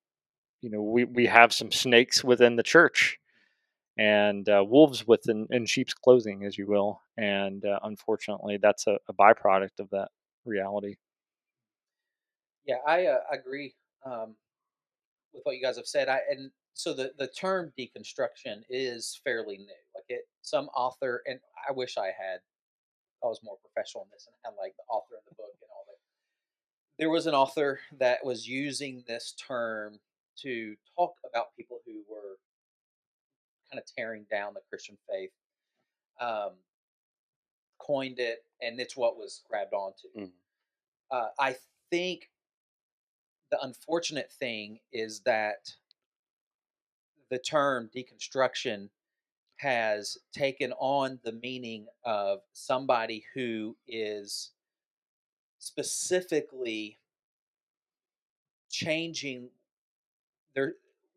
you 0.61 0.70
know 0.70 0.82
we, 0.82 1.05
we 1.05 1.26
have 1.26 1.53
some 1.53 1.72
snakes 1.72 2.22
within 2.22 2.57
the 2.57 2.62
church 2.62 3.18
and 3.99 4.49
uh, 4.51 4.62
wolves 4.66 5.07
within 5.07 5.47
in 5.51 5.64
sheep's 5.64 5.95
clothing 5.95 6.45
as 6.45 6.59
you 6.59 6.66
will 6.66 7.01
and 7.16 7.64
uh, 7.64 7.78
unfortunately 7.84 8.59
that's 8.61 8.87
a, 8.87 8.99
a 9.09 9.14
byproduct 9.14 9.80
of 9.80 9.89
that 9.91 10.09
reality 10.45 10.97
yeah, 12.66 12.78
I 12.84 13.07
uh, 13.07 13.20
agree 13.30 13.74
um, 14.05 14.34
with 15.32 15.43
what 15.45 15.55
you 15.57 15.62
guys 15.62 15.76
have 15.76 15.87
said. 15.87 16.09
I 16.09 16.20
and 16.30 16.51
so 16.77 16.93
the 16.93 17.12
the 17.18 17.27
term 17.27 17.72
deconstruction 17.79 18.62
is 18.68 19.18
fairly 19.24 19.57
new. 19.57 19.83
Like 19.95 20.05
it, 20.09 20.29
some 20.43 20.66
author, 20.66 21.22
and 21.27 21.41
I 21.68 21.72
wish 21.72 21.97
I 21.97 22.07
had. 22.07 22.41
I 23.24 23.29
was 23.29 23.41
more 23.43 23.57
professional 23.57 24.05
in 24.05 24.11
this 24.12 24.29
and 24.29 24.37
had 24.45 24.61
like 24.62 24.77
the 24.77 24.85
author 24.91 25.14
in 25.14 25.22
the 25.27 25.35
book 25.35 25.55
and 25.61 25.70
all 25.74 25.85
that. 25.87 25.97
There 26.99 27.09
was 27.09 27.27
an 27.27 27.35
author 27.35 27.81
that 27.99 28.24
was 28.24 28.47
using 28.47 29.03
this 29.09 29.35
term 29.49 29.99
to 30.43 30.77
talk 30.97 31.14
about 31.29 31.57
people 31.57 31.81
who 31.87 32.03
were 32.09 32.37
kind 33.72 33.81
of 33.81 33.87
tearing 33.97 34.27
down 34.31 34.53
the 34.53 34.61
Christian 34.68 34.99
faith. 35.09 35.31
Um, 36.20 36.51
coined 37.79 38.18
it, 38.18 38.45
and 38.61 38.79
it's 38.79 38.97
what 38.97 39.16
was 39.16 39.43
grabbed 39.49 39.72
onto. 39.72 40.09
Mm. 40.16 40.31
Uh, 41.11 41.29
I 41.39 41.57
think 41.91 42.29
the 43.51 43.59
unfortunate 43.62 44.31
thing 44.31 44.81
is 44.93 45.20
that 45.20 45.72
the 47.31 47.39
term 47.39 47.91
deconstruction 47.95 48.89
has 49.59 50.18
taken 50.33 50.72
on 50.79 51.18
the 51.24 51.33
meaning 51.33 51.87
of 52.05 52.41
somebody 52.53 53.24
who 53.35 53.77
is 53.89 54.51
specifically 55.59 56.99
changing 58.70 59.49
their 60.55 60.74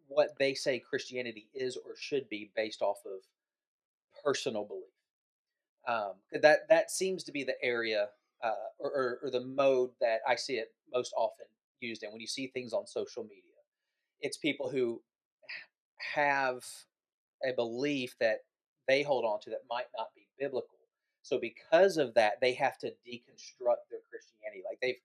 what 0.08 0.30
they 0.40 0.54
say 0.54 0.80
Christianity 0.80 1.48
is 1.54 1.78
or 1.78 1.96
should 1.96 2.28
be 2.30 2.50
based 2.56 2.82
off 2.82 2.98
of 3.06 3.20
personal 4.24 4.66
belief. 4.66 4.84
Um, 5.88 6.14
that 6.42 6.68
that 6.70 6.92
seems 6.92 7.24
to 7.26 7.32
be 7.32 7.44
the 7.44 7.56
area 7.62 8.10
uh, 8.44 8.52
or, 8.80 8.90
or, 8.90 9.20
or 9.24 9.30
the 9.30 9.42
mode 9.42 9.92
that 10.02 10.20
I 10.28 10.36
see 10.36 10.54
it 10.54 10.72
most 10.94 11.14
often 11.16 11.46
used 11.80 12.04
in 12.04 12.12
when 12.12 12.22
you 12.22 12.28
see 12.28 12.48
things 12.48 12.74
on 12.74 12.88
social 12.88 13.24
media. 13.24 13.44
It's 14.22 14.38
people 14.38 14.70
who 14.70 15.02
have 16.16 16.64
a 17.44 17.54
belief 17.54 18.16
that 18.20 18.40
they 18.88 19.04
hold 19.04 19.26
on 19.26 19.40
to 19.42 19.50
that 19.52 19.60
might 19.70 19.88
not 19.98 20.10
be 20.16 20.28
biblical. 20.40 20.78
So 21.22 21.40
because 21.40 21.98
of 21.98 22.14
that, 22.16 22.42
they 22.42 22.54
have 22.54 22.78
to 22.80 22.88
deconstruct 22.88 23.86
their 23.90 24.00
Christianity. 24.10 24.64
Like 24.68 24.80
they've 24.82 24.96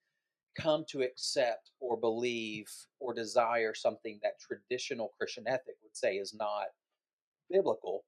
come 0.58 0.84
to 0.88 1.02
accept 1.02 1.72
or 1.80 1.96
believe 1.96 2.68
or 3.00 3.12
desire 3.12 3.74
something 3.74 4.20
that 4.22 4.40
traditional 4.40 5.12
Christian 5.18 5.44
ethic 5.46 5.76
would 5.82 5.96
say 5.96 6.14
is 6.16 6.34
not 6.34 6.66
biblical. 7.50 8.04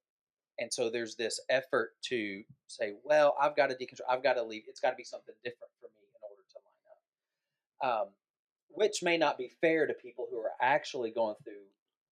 And 0.59 0.73
so 0.73 0.89
there's 0.89 1.15
this 1.15 1.39
effort 1.49 1.91
to 2.05 2.43
say, 2.67 2.93
well, 3.03 3.35
I've 3.39 3.55
got 3.55 3.69
to 3.69 3.75
deconstruct, 3.75 4.09
I've 4.09 4.23
got 4.23 4.33
to 4.33 4.43
leave. 4.43 4.63
It's 4.67 4.79
got 4.79 4.91
to 4.91 4.95
be 4.95 5.03
something 5.03 5.35
different 5.43 5.71
for 5.79 5.87
me 5.87 6.07
in 6.15 6.21
order 6.23 6.43
to 6.49 7.85
line 7.85 8.01
up. 8.01 8.07
Um, 8.07 8.13
which 8.69 9.03
may 9.03 9.17
not 9.17 9.37
be 9.37 9.51
fair 9.61 9.85
to 9.85 9.93
people 9.93 10.27
who 10.31 10.37
are 10.39 10.53
actually 10.61 11.11
going 11.11 11.35
through 11.43 11.65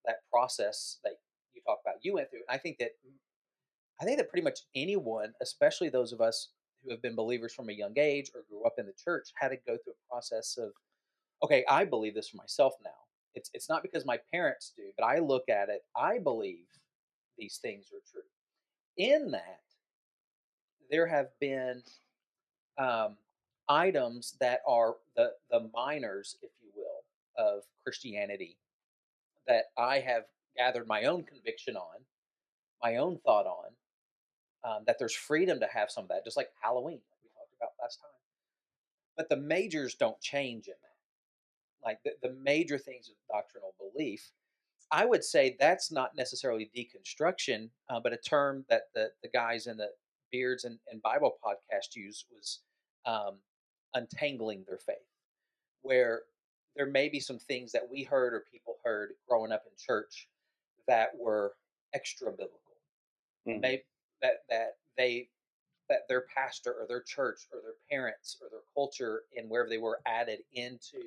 that 0.08 0.22
process 0.32 1.00
that 1.04 1.14
you 1.54 1.62
talk 1.66 1.80
about 1.84 2.04
you 2.04 2.14
went 2.14 2.30
through. 2.30 2.42
I 2.50 2.58
think 2.58 2.78
that 2.80 2.92
I 4.02 4.06
think 4.06 4.18
that 4.18 4.30
pretty 4.30 4.44
much 4.44 4.60
anyone, 4.76 5.34
especially 5.42 5.90
those 5.90 6.12
of 6.12 6.22
us 6.22 6.50
who 6.84 6.92
have 6.92 7.02
been 7.02 7.16
believers 7.16 7.54
from 7.54 7.70
a 7.70 7.74
young 7.74 7.94
age 7.98 8.30
or 8.36 8.44
grew 8.50 8.66
up 8.66 8.74
in 8.78 8.86
the 8.86 8.94
church, 9.02 9.30
had 9.36 9.50
to 9.50 9.56
go 9.56 9.78
through 9.78 9.94
a 9.94 10.10
process 10.12 10.58
of, 10.58 10.72
okay, 11.44 11.64
I 11.70 11.86
believe 11.86 12.14
this 12.14 12.30
for 12.30 12.38
myself 12.38 12.74
now. 12.84 12.92
It's 13.34 13.50
it's 13.54 13.70
not 13.70 13.84
because 13.84 14.06
my 14.06 14.20
parents 14.32 14.74
do, 14.76 14.84
but 14.98 15.06
I 15.06 15.20
look 15.20 15.50
at 15.50 15.70
it, 15.70 15.82
I 15.96 16.20
believe 16.20 16.66
these 17.38 17.60
things 17.62 17.88
are 17.94 18.04
true. 18.10 18.22
In 18.98 19.32
that, 19.32 19.60
there 20.90 21.08
have 21.08 21.28
been 21.42 21.82
um, 22.78 23.18
items 23.68 24.36
that 24.40 24.62
are 24.68 24.96
the 25.16 25.32
the 25.52 25.70
minors, 25.74 26.38
if 26.42 26.52
you 26.62 26.70
will, 26.76 27.04
of 27.38 27.64
Christianity 27.84 28.58
that 29.48 29.66
I 29.78 30.00
have 30.00 30.24
gathered 30.58 30.88
my 30.88 31.04
own 31.04 31.24
conviction 31.24 31.76
on, 31.76 32.02
my 32.82 32.98
own 32.98 33.20
thought 33.26 33.46
on. 33.46 33.72
Um, 34.64 34.84
that 34.88 34.98
there's 34.98 35.14
freedom 35.14 35.60
to 35.60 35.68
have 35.68 35.92
some 35.92 36.06
of 36.06 36.10
that, 36.10 36.24
just 36.24 36.38
like 36.38 36.50
Halloween, 36.60 37.00
like 37.12 37.20
we 37.24 37.30
talked 37.38 37.54
about 37.56 37.74
last 37.80 38.00
time. 38.00 38.10
But 39.16 39.30
the 39.30 39.38
majors 39.38 39.94
don't 39.94 40.20
change 40.20 40.66
in 40.66 40.74
that. 40.82 41.88
Like 41.88 42.00
the, 42.04 42.14
the 42.28 42.34
major 42.42 42.80
things 42.80 43.08
of 43.08 43.16
doctrinal 43.32 43.76
belief, 43.78 44.32
I 44.92 45.06
would 45.06 45.24
say 45.24 45.56
that's 45.60 45.92
not 45.92 46.16
necessarily 46.16 46.72
deconstruction, 46.76 47.70
uh, 47.90 48.00
but 48.00 48.14
a 48.14 48.18
term 48.18 48.66
that 48.70 48.84
the, 48.96 49.12
the 49.22 49.30
guys 49.30 49.68
in 49.68 49.78
the 49.78 49.90
Beards 50.32 50.64
and, 50.64 50.80
and 50.92 51.00
Bible 51.02 51.38
podcast 51.46 51.96
use 51.96 52.26
was 52.32 52.62
um, 53.06 53.36
untangling 53.94 54.64
their 54.68 54.80
faith, 54.80 54.96
where 55.84 56.24
there 56.76 56.86
may 56.86 57.10
be 57.10 57.20
some 57.20 57.40
things 57.40 57.72
that 57.72 57.84
we 57.90 58.04
heard 58.04 58.34
or 58.34 58.46
people 58.52 58.76
heard 58.84 59.12
growing 59.28 59.52
up 59.52 59.64
in 59.66 59.72
church 59.78 60.28
that 60.88 61.10
were 61.18 61.54
extra 61.94 62.32
biblical. 62.32 62.60
Mm-hmm. 63.48 63.62
Maybe 63.62 63.84
that 64.22 64.44
that 64.50 64.78
they 64.98 65.30
that 65.90 66.08
their 66.10 66.26
pastor 66.36 66.74
or 66.74 66.88
their 66.88 67.02
church 67.02 67.48
or 67.54 67.60
their 67.62 67.76
parents 67.90 68.38
or 68.42 68.50
their 68.50 68.62
culture 68.74 69.22
and 69.38 69.50
wherever 69.50 69.70
they 69.70 69.78
were 69.78 70.00
added 70.08 70.40
into 70.54 71.00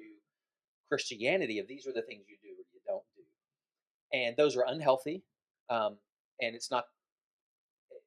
Christianity 0.89 1.59
of 1.59 1.67
these 1.67 1.87
are 1.87 1.93
the 1.93 2.03
things 2.03 2.25
you 2.29 2.37
do 2.43 2.49
or 2.49 2.65
you 2.73 2.81
don't 2.87 3.03
do, 3.17 4.19
and 4.19 4.37
those 4.37 4.57
are 4.57 4.65
unhealthy. 4.69 5.23
Um, 5.69 5.97
and 6.41 6.55
it's 6.55 6.71
not 6.71 6.85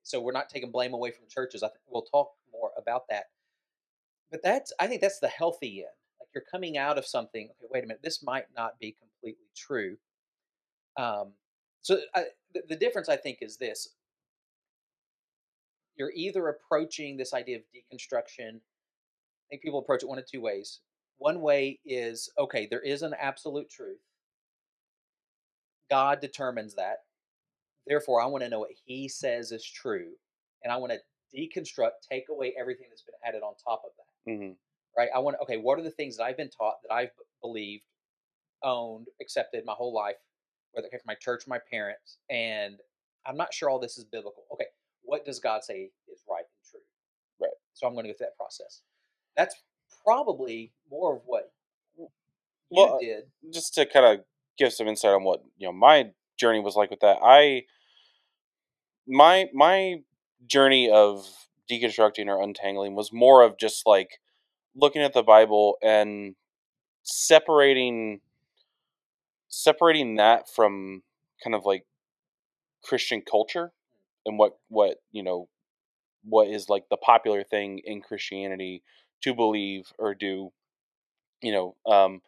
so 0.03 0.19
we're 0.19 0.31
not 0.31 0.49
taking 0.49 0.71
blame 0.71 0.93
away 0.93 1.11
from 1.11 1.25
churches. 1.29 1.61
I 1.61 1.67
think 1.67 1.81
we'll 1.87 2.01
talk 2.03 2.31
more 2.51 2.71
about 2.77 3.03
that 3.09 3.25
but 4.31 4.41
that's 4.41 4.71
I 4.79 4.87
think 4.87 5.01
that's 5.01 5.19
the 5.19 5.27
healthy 5.27 5.81
end. 5.81 5.89
You're 6.33 6.43
coming 6.49 6.77
out 6.77 6.97
of 6.97 7.05
something. 7.05 7.49
Okay, 7.49 7.67
wait 7.71 7.83
a 7.83 7.87
minute. 7.87 8.01
This 8.03 8.23
might 8.23 8.45
not 8.55 8.79
be 8.79 8.95
completely 8.99 9.47
true. 9.55 9.97
Um, 10.97 11.33
so 11.81 11.99
I, 12.15 12.25
the, 12.53 12.61
the 12.69 12.75
difference 12.75 13.09
I 13.09 13.17
think 13.17 13.39
is 13.41 13.57
this: 13.57 13.89
you're 15.95 16.11
either 16.15 16.47
approaching 16.47 17.17
this 17.17 17.33
idea 17.33 17.57
of 17.57 17.63
deconstruction. 17.63 18.55
I 18.55 19.47
think 19.49 19.61
people 19.61 19.79
approach 19.79 20.03
it 20.03 20.09
one 20.09 20.19
of 20.19 20.25
two 20.25 20.41
ways. 20.41 20.79
One 21.17 21.41
way 21.41 21.79
is 21.85 22.31
okay, 22.39 22.67
there 22.69 22.81
is 22.81 23.01
an 23.01 23.13
absolute 23.19 23.69
truth. 23.69 23.99
God 25.89 26.21
determines 26.21 26.75
that. 26.75 26.97
Therefore, 27.85 28.21
I 28.21 28.25
want 28.27 28.43
to 28.43 28.49
know 28.49 28.59
what 28.59 28.71
He 28.85 29.09
says 29.09 29.51
is 29.51 29.65
true, 29.65 30.11
and 30.63 30.71
I 30.71 30.77
want 30.77 30.93
to 30.93 30.99
deconstruct, 31.37 31.91
take 32.09 32.25
away 32.29 32.53
everything 32.59 32.87
that's 32.89 33.03
been 33.03 33.15
added 33.25 33.41
on 33.43 33.53
top 33.63 33.81
of 33.85 33.91
that. 33.97 34.31
Mm-hmm. 34.31 34.51
Right. 34.97 35.09
I 35.15 35.19
want, 35.19 35.37
okay, 35.43 35.57
what 35.57 35.79
are 35.79 35.83
the 35.83 35.91
things 35.91 36.17
that 36.17 36.23
I've 36.23 36.37
been 36.37 36.49
taught 36.49 36.75
that 36.83 36.93
I've 36.93 37.11
believed, 37.41 37.83
owned, 38.63 39.07
accepted 39.21 39.63
my 39.65 39.73
whole 39.73 39.93
life, 39.93 40.17
whether 40.73 40.87
it 40.87 40.91
came 40.91 40.99
from 40.99 41.07
my 41.07 41.15
church 41.15 41.43
my 41.47 41.59
parents, 41.71 42.17
and 42.29 42.75
I'm 43.25 43.37
not 43.37 43.53
sure 43.53 43.69
all 43.69 43.79
this 43.79 43.97
is 43.97 44.03
biblical. 44.03 44.43
Okay, 44.53 44.65
what 45.03 45.25
does 45.25 45.39
God 45.39 45.63
say 45.63 45.89
is 46.11 46.21
right 46.29 46.39
and 46.39 46.69
true? 46.69 46.79
Right. 47.39 47.51
So 47.73 47.87
I'm 47.87 47.93
going 47.93 48.05
to 48.05 48.11
go 48.11 48.17
through 48.17 48.27
that 48.27 48.37
process. 48.37 48.81
That's 49.37 49.55
probably 50.03 50.73
more 50.89 51.15
of 51.15 51.21
what 51.25 51.51
you 51.97 52.07
well, 52.69 52.95
uh, 52.95 52.99
did. 52.99 53.23
Just 53.53 53.73
to 53.75 53.85
kind 53.85 54.05
of 54.05 54.25
give 54.57 54.73
some 54.73 54.87
insight 54.87 55.11
on 55.11 55.23
what 55.23 55.41
you 55.57 55.67
know 55.67 55.73
my 55.73 56.11
journey 56.37 56.59
was 56.59 56.75
like 56.75 56.89
with 56.89 57.01
that. 57.01 57.17
I 57.23 57.63
my 59.07 59.49
my 59.53 60.01
journey 60.47 60.89
of 60.89 61.27
deconstructing 61.69 62.27
or 62.27 62.41
untangling 62.41 62.95
was 62.95 63.11
more 63.13 63.43
of 63.43 63.57
just 63.57 63.85
like 63.85 64.19
looking 64.75 65.01
at 65.01 65.13
the 65.13 65.23
Bible 65.23 65.77
and 65.81 66.35
separating 67.03 68.21
separating 69.49 70.15
that 70.15 70.49
from 70.49 71.03
kind 71.43 71.55
of 71.55 71.65
like 71.65 71.85
Christian 72.83 73.21
culture 73.21 73.71
and 74.25 74.37
what 74.37 74.57
what 74.69 74.97
you 75.11 75.23
know 75.23 75.49
what 76.23 76.47
is 76.47 76.69
like 76.69 76.89
the 76.89 76.97
popular 76.97 77.43
thing 77.43 77.79
in 77.83 78.01
Christianity 78.01 78.83
to 79.23 79.33
believe 79.33 79.91
or 79.97 80.15
do, 80.15 80.51
you 81.41 81.51
know, 81.51 81.75
um, 81.91 82.21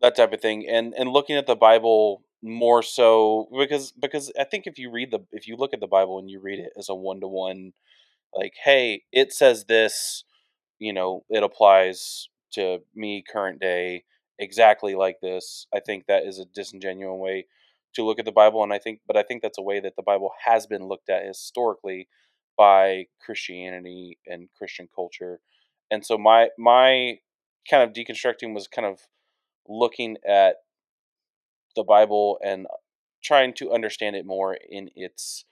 that 0.00 0.16
type 0.16 0.32
of 0.32 0.40
thing, 0.40 0.68
and 0.68 0.94
and 0.94 1.10
looking 1.10 1.36
at 1.36 1.46
the 1.46 1.56
Bible 1.56 2.22
more 2.42 2.82
so 2.82 3.48
because 3.56 3.92
because 3.92 4.32
I 4.38 4.44
think 4.44 4.66
if 4.66 4.78
you 4.78 4.90
read 4.90 5.10
the 5.10 5.20
if 5.32 5.46
you 5.46 5.56
look 5.56 5.72
at 5.72 5.80
the 5.80 5.86
Bible 5.86 6.18
and 6.18 6.30
you 6.30 6.40
read 6.40 6.58
it 6.58 6.72
as 6.76 6.88
a 6.88 6.94
one 6.94 7.20
to 7.20 7.28
one, 7.28 7.72
like 8.34 8.54
hey, 8.64 9.02
it 9.12 9.32
says 9.32 9.66
this, 9.66 10.24
you 10.82 10.92
know, 10.92 11.24
it 11.30 11.44
applies 11.44 12.28
to 12.54 12.80
me 12.92 13.22
current 13.22 13.60
day 13.60 14.02
exactly 14.38 14.96
like 14.96 15.18
this. 15.22 15.68
I 15.72 15.78
think 15.78 16.06
that 16.06 16.24
is 16.24 16.40
a 16.40 16.44
disingenuous 16.44 17.18
way 17.18 17.46
to 17.94 18.04
look 18.04 18.18
at 18.18 18.24
the 18.24 18.32
Bible, 18.32 18.64
and 18.64 18.72
I 18.72 18.78
think, 18.78 19.00
but 19.06 19.16
I 19.16 19.22
think 19.22 19.42
that's 19.42 19.58
a 19.58 19.62
way 19.62 19.78
that 19.78 19.94
the 19.96 20.02
Bible 20.02 20.32
has 20.44 20.66
been 20.66 20.88
looked 20.88 21.08
at 21.08 21.24
historically 21.24 22.08
by 22.58 23.06
Christianity 23.24 24.18
and 24.26 24.48
Christian 24.58 24.88
culture. 24.92 25.40
And 25.88 26.04
so 26.04 26.18
my 26.18 26.48
my 26.58 27.18
kind 27.70 27.84
of 27.84 27.94
deconstructing 27.94 28.52
was 28.52 28.66
kind 28.66 28.86
of 28.86 28.98
looking 29.68 30.16
at 30.28 30.56
the 31.76 31.84
Bible 31.84 32.38
and 32.44 32.66
trying 33.22 33.54
to 33.54 33.72
understand 33.72 34.16
it 34.16 34.26
more 34.26 34.58
in 34.68 34.90
its 34.96 35.44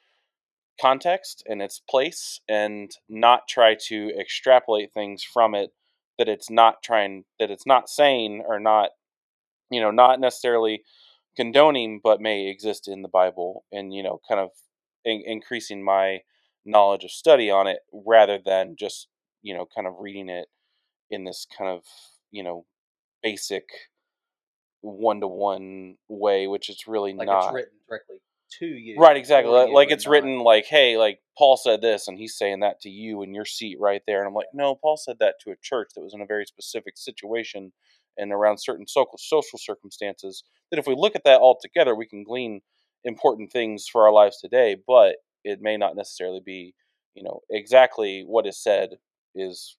context 0.80 1.42
and 1.46 1.60
its 1.60 1.80
place 1.88 2.40
and 2.48 2.92
not 3.08 3.48
try 3.48 3.74
to 3.88 4.10
extrapolate 4.18 4.92
things 4.92 5.22
from 5.22 5.54
it 5.54 5.70
that 6.18 6.28
it's 6.28 6.50
not 6.50 6.82
trying 6.82 7.24
that 7.38 7.50
it's 7.50 7.66
not 7.66 7.88
saying 7.88 8.42
or 8.46 8.58
not 8.58 8.90
you 9.70 9.80
know 9.80 9.90
not 9.90 10.20
necessarily 10.20 10.82
condoning 11.36 12.00
but 12.02 12.20
may 12.20 12.48
exist 12.48 12.88
in 12.88 13.02
the 13.02 13.08
bible 13.08 13.64
and 13.72 13.92
you 13.94 14.02
know 14.02 14.20
kind 14.28 14.40
of 14.40 14.50
in- 15.04 15.22
increasing 15.26 15.82
my 15.82 16.20
knowledge 16.64 17.04
of 17.04 17.10
study 17.10 17.50
on 17.50 17.66
it 17.66 17.78
rather 17.92 18.38
than 18.44 18.76
just 18.78 19.08
you 19.42 19.54
know 19.54 19.66
kind 19.74 19.86
of 19.86 19.94
reading 19.98 20.28
it 20.28 20.48
in 21.10 21.24
this 21.24 21.46
kind 21.56 21.70
of 21.70 21.82
you 22.30 22.42
know 22.42 22.64
basic 23.22 23.64
one 24.82 25.20
to 25.20 25.28
one 25.28 25.96
way 26.08 26.46
which 26.46 26.68
it's 26.68 26.86
really 26.86 27.12
Like 27.12 27.26
not 27.26 27.46
it's 27.46 27.54
written 27.54 27.78
directly 27.88 28.16
to 28.58 28.66
you. 28.66 28.96
right 28.98 29.16
exactly 29.16 29.52
like, 29.52 29.70
like 29.70 29.90
it's 29.90 30.06
not- 30.06 30.12
written 30.12 30.40
like 30.40 30.66
hey 30.66 30.96
like 30.96 31.20
paul 31.36 31.56
said 31.56 31.80
this 31.80 32.08
and 32.08 32.18
he's 32.18 32.36
saying 32.36 32.60
that 32.60 32.80
to 32.80 32.88
you 32.88 33.22
in 33.22 33.34
your 33.34 33.44
seat 33.44 33.76
right 33.80 34.02
there 34.06 34.18
and 34.18 34.26
i'm 34.28 34.34
like 34.34 34.46
no 34.52 34.74
paul 34.74 34.96
said 34.96 35.16
that 35.20 35.34
to 35.40 35.50
a 35.50 35.56
church 35.62 35.88
that 35.94 36.02
was 36.02 36.14
in 36.14 36.20
a 36.20 36.26
very 36.26 36.44
specific 36.46 36.96
situation 36.96 37.72
and 38.18 38.32
around 38.32 38.58
certain 38.58 38.86
social 38.86 39.18
social 39.18 39.58
circumstances 39.58 40.42
that 40.70 40.78
if 40.78 40.86
we 40.86 40.94
look 40.96 41.14
at 41.16 41.24
that 41.24 41.40
all 41.40 41.58
together 41.60 41.94
we 41.94 42.06
can 42.06 42.24
glean 42.24 42.60
important 43.04 43.50
things 43.50 43.86
for 43.90 44.04
our 44.04 44.12
lives 44.12 44.38
today 44.40 44.76
but 44.86 45.16
it 45.44 45.60
may 45.60 45.76
not 45.76 45.96
necessarily 45.96 46.40
be 46.44 46.74
you 47.14 47.22
know 47.22 47.40
exactly 47.50 48.24
what 48.26 48.46
is 48.46 48.62
said 48.62 48.90
is 49.34 49.76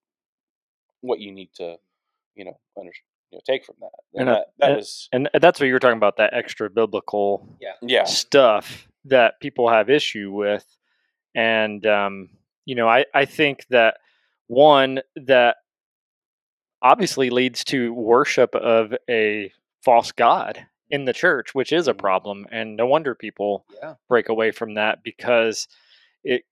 what 1.01 1.19
you 1.19 1.31
need 1.31 1.49
to 1.55 1.75
you 2.35 2.45
know 2.45 2.57
under, 2.79 2.91
you 3.31 3.37
know 3.37 3.41
take 3.45 3.65
from 3.65 3.75
that 3.79 3.89
and, 4.13 4.21
And, 4.21 4.37
that 4.37 4.45
that 4.59 4.69
and- 4.69 4.77
was 4.77 5.09
And 5.11 5.29
that's 5.41 5.59
what 5.59 5.67
you 5.67 5.73
were 5.73 5.79
talking 5.79 5.97
about 5.97 6.17
that 6.17 6.33
extra 6.33 6.69
biblical 6.69 7.47
yeah 7.81 8.03
stuff 8.05 8.87
that 9.05 9.39
people 9.39 9.67
have 9.69 9.89
issue 9.89 10.31
with. 10.31 10.65
And, 11.33 11.83
um, 11.87 12.29
you 12.65 12.75
know, 12.75 12.87
I, 12.87 13.05
I 13.15 13.25
think 13.25 13.65
that 13.69 13.97
one 14.47 15.01
that 15.15 15.55
obviously 16.81 17.29
leads 17.29 17.63
to 17.65 17.93
worship 17.93 18.53
of 18.55 18.93
a 19.09 19.51
false 19.83 20.11
God 20.11 20.65
in 20.89 21.05
the 21.05 21.13
church, 21.13 21.55
which 21.55 21.71
is 21.71 21.87
a 21.87 21.93
Mhm. 21.93 21.97
problem. 21.99 22.45
And 22.51 22.75
no 22.75 22.85
wonder 22.85 23.15
people 23.15 23.65
Yeah. 23.81 23.95
break 24.09 24.29
away 24.29 24.51
from 24.51 24.73
that 24.75 25.03
because 25.03 25.67
it 26.23 26.43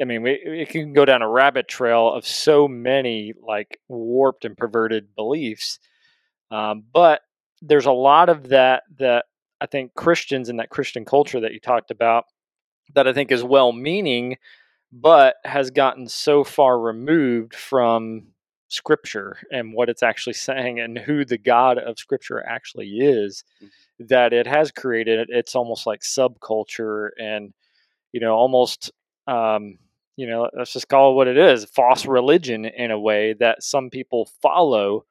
i 0.00 0.04
mean 0.04 0.20
we, 0.22 0.32
it 0.32 0.68
can 0.68 0.92
go 0.92 1.04
down 1.06 1.22
a 1.22 1.28
rabbit 1.28 1.68
trail 1.68 2.12
of 2.12 2.26
so 2.26 2.66
many 2.68 3.32
like 3.40 3.80
warped 3.88 4.44
and 4.44 4.56
perverted 4.56 5.14
beliefs 5.14 5.78
um, 6.50 6.84
but 6.92 7.20
there's 7.62 7.86
a 7.86 7.92
lot 7.92 8.28
of 8.28 8.48
that 8.50 8.82
that 8.98 9.24
i 9.60 9.66
think 9.66 9.94
christians 9.94 10.48
in 10.48 10.56
that 10.56 10.70
christian 10.70 11.04
culture 11.04 11.40
that 11.40 11.52
you 11.52 11.60
talked 11.60 11.90
about 11.90 12.24
that 12.94 13.08
i 13.08 13.12
think 13.12 13.32
is 13.32 13.42
well 13.42 13.72
meaning 13.72 14.36
but 14.92 15.36
has 15.44 15.70
gotten 15.70 16.06
so 16.08 16.44
far 16.44 16.78
removed 16.78 17.54
from 17.54 18.22
scripture 18.68 19.38
and 19.50 19.72
what 19.72 19.88
it's 19.88 20.02
actually 20.02 20.32
saying 20.48 20.78
and 20.80 20.98
who 20.98 21.24
the 21.24 21.38
god 21.38 21.78
of 21.78 21.98
scripture 21.98 22.44
actually 22.46 22.88
is 22.98 23.42
Mhm. 23.62 23.70
that 24.08 24.32
it 24.34 24.46
has 24.46 24.70
created 24.70 25.28
it's 25.30 25.54
almost 25.54 25.86
like 25.86 26.00
subculture 26.00 27.08
and 27.18 27.54
you 28.12 28.20
know 28.20 28.34
almost 28.34 28.92
um, 29.26 29.78
you 30.16 30.26
know 30.26 30.48
let's 30.56 30.72
just 30.72 30.88
call 30.88 31.12
it 31.12 31.14
what 31.14 31.28
it 31.28 31.36
is 31.38 31.64
false 31.64 32.04
religion 32.06 32.64
in 32.66 32.90
a 32.90 33.00
way 33.00 33.34
that 33.34 33.62
some 33.62 33.88
people 33.90 34.28
follow 34.42 35.04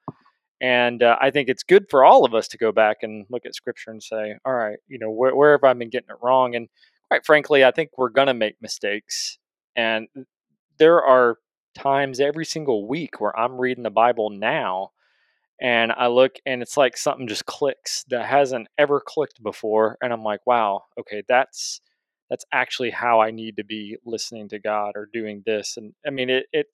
and 0.62 1.03
uh, 1.03 1.16
i 1.22 1.30
think 1.30 1.49
it's 1.49 1.64
good 1.64 1.86
for 1.89 2.03
all 2.03 2.26
of 2.26 2.34
us 2.34 2.47
to 2.47 2.58
go 2.58 2.72
back 2.72 2.97
and 3.01 3.26
look 3.30 3.45
at 3.45 3.56
scripture 3.56 3.91
and 3.91 4.01
say 4.01 4.36
all 4.45 4.53
right 4.53 4.78
you 4.88 4.97
know 4.99 5.10
where, 5.10 5.36
where 5.36 5.51
have 5.51 5.64
i 5.64 5.74
been 5.74 5.89
getting 5.89 6.10
it 6.10 6.18
wrong 6.22 6.56
and 6.56 6.68
quite 7.10 7.26
frankly 7.26 7.64
i 7.64 7.72
think 7.72 7.89
we're 7.97 8.10
going 8.10 8.28
to 8.28 8.34
make 8.34 8.56
mistakes 8.62 9.38
and 9.76 10.08
there 10.78 11.01
are 11.03 11.38
times 11.76 12.20
every 12.20 12.45
single 12.45 12.88
week 12.88 13.20
where 13.20 13.38
i'm 13.38 13.60
reading 13.60 13.84
the 13.84 13.89
bible 13.89 14.30
now 14.30 14.89
and 15.62 15.91
i 15.91 16.08
look 16.08 16.36
and 16.45 16.62
it's 16.62 16.78
like 16.78 16.95
something 16.95 17.28
just 17.28 17.45
clicks 17.45 18.06
that 18.10 18.26
hasn't 18.26 18.68
ever 18.78 19.01
clicked 19.06 19.43
before 19.43 19.97
and 20.01 20.14
i'm 20.14 20.24
like 20.24 20.45
wow 20.45 20.84
okay 20.97 21.22
that's 21.28 21.82
that's 22.30 22.45
actually 22.51 22.91
how 22.91 23.22
I 23.22 23.32
need 23.32 23.58
to 23.58 23.64
be 23.64 23.97
listening 24.06 24.49
to 24.49 24.60
God 24.60 24.93
or 24.95 25.08
doing 25.12 25.43
this. 25.45 25.78
And 25.78 25.93
I 26.06 26.10
mean, 26.10 26.30
it, 26.30 26.47
it 26.51 26.68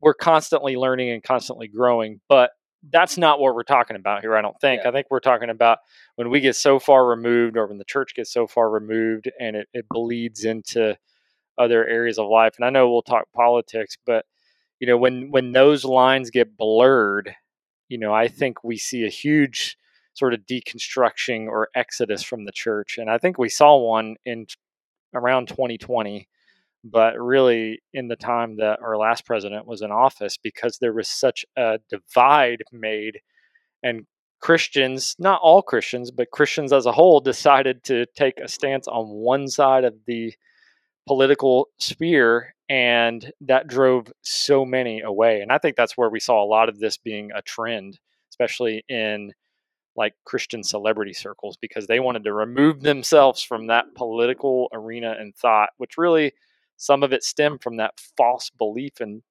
we're 0.00 0.14
constantly 0.14 0.76
learning 0.76 1.10
and 1.10 1.22
constantly 1.22 1.68
growing, 1.68 2.20
but 2.28 2.50
that's 2.90 3.16
not 3.16 3.40
what 3.40 3.54
we're 3.54 3.62
talking 3.62 3.96
about 3.96 4.20
here. 4.20 4.36
I 4.36 4.42
don't 4.42 4.60
think. 4.60 4.82
Yeah. 4.82 4.90
I 4.90 4.92
think 4.92 5.06
we're 5.10 5.20
talking 5.20 5.50
about 5.50 5.78
when 6.16 6.30
we 6.30 6.40
get 6.40 6.56
so 6.56 6.78
far 6.78 7.06
removed, 7.06 7.56
or 7.56 7.66
when 7.66 7.78
the 7.78 7.84
church 7.84 8.14
gets 8.14 8.32
so 8.32 8.46
far 8.46 8.70
removed, 8.70 9.30
and 9.40 9.56
it, 9.56 9.68
it 9.72 9.86
bleeds 9.88 10.44
into 10.44 10.96
other 11.56 11.86
areas 11.86 12.18
of 12.18 12.28
life. 12.28 12.54
And 12.56 12.64
I 12.64 12.70
know 12.70 12.90
we'll 12.90 13.02
talk 13.02 13.26
politics, 13.34 13.96
but 14.04 14.26
you 14.80 14.86
know, 14.86 14.96
when 14.96 15.30
when 15.30 15.52
those 15.52 15.84
lines 15.84 16.30
get 16.30 16.56
blurred, 16.56 17.34
you 17.88 17.98
know, 17.98 18.14
I 18.14 18.26
mm-hmm. 18.26 18.36
think 18.36 18.64
we 18.64 18.76
see 18.76 19.04
a 19.04 19.10
huge 19.10 19.76
sort 20.14 20.34
of 20.34 20.40
deconstruction 20.40 21.48
or 21.48 21.68
exodus 21.74 22.22
from 22.22 22.44
the 22.44 22.52
church. 22.52 22.98
And 22.98 23.10
I 23.10 23.18
think 23.18 23.38
we 23.38 23.48
saw 23.48 23.76
one 23.76 24.16
in 24.24 24.46
around 25.12 25.48
2020, 25.48 26.28
but 26.84 27.18
really 27.18 27.80
in 27.92 28.08
the 28.08 28.16
time 28.16 28.56
that 28.58 28.80
our 28.82 28.96
last 28.96 29.24
president 29.24 29.66
was 29.66 29.82
in 29.82 29.90
office 29.90 30.36
because 30.36 30.78
there 30.78 30.92
was 30.92 31.08
such 31.08 31.44
a 31.56 31.80
divide 31.88 32.62
made 32.72 33.20
and 33.82 34.06
Christians, 34.40 35.16
not 35.18 35.40
all 35.42 35.62
Christians, 35.62 36.10
but 36.10 36.30
Christians 36.30 36.72
as 36.72 36.84
a 36.84 36.92
whole 36.92 37.20
decided 37.32 37.82
to 37.84 38.04
take 38.14 38.38
a 38.38 38.48
stance 38.48 38.86
on 38.86 39.06
one 39.08 39.48
side 39.48 39.84
of 39.84 39.94
the 40.06 40.34
political 41.06 41.68
sphere 41.78 42.54
and 42.68 43.32
that 43.42 43.66
drove 43.66 44.10
so 44.22 44.64
many 44.64 45.00
away 45.02 45.40
and 45.42 45.52
i 45.52 45.58
think 45.58 45.76
that's 45.76 45.96
where 45.96 46.08
we 46.08 46.20
saw 46.20 46.42
a 46.42 46.46
lot 46.48 46.68
of 46.68 46.78
this 46.78 46.96
being 46.96 47.30
a 47.34 47.42
trend 47.42 47.98
especially 48.30 48.82
in 48.88 49.32
like 49.96 50.14
christian 50.24 50.62
celebrity 50.62 51.12
circles 51.12 51.58
because 51.60 51.86
they 51.86 52.00
wanted 52.00 52.24
to 52.24 52.32
remove 52.32 52.80
themselves 52.80 53.42
from 53.42 53.66
that 53.66 53.84
political 53.94 54.68
arena 54.72 55.14
and 55.18 55.36
thought 55.36 55.68
which 55.76 55.98
really 55.98 56.32
some 56.76 57.02
of 57.02 57.12
it 57.12 57.22
stemmed 57.22 57.62
from 57.62 57.76
that 57.76 57.92
false 58.16 58.50
belief 58.50 59.00
and 59.00 59.22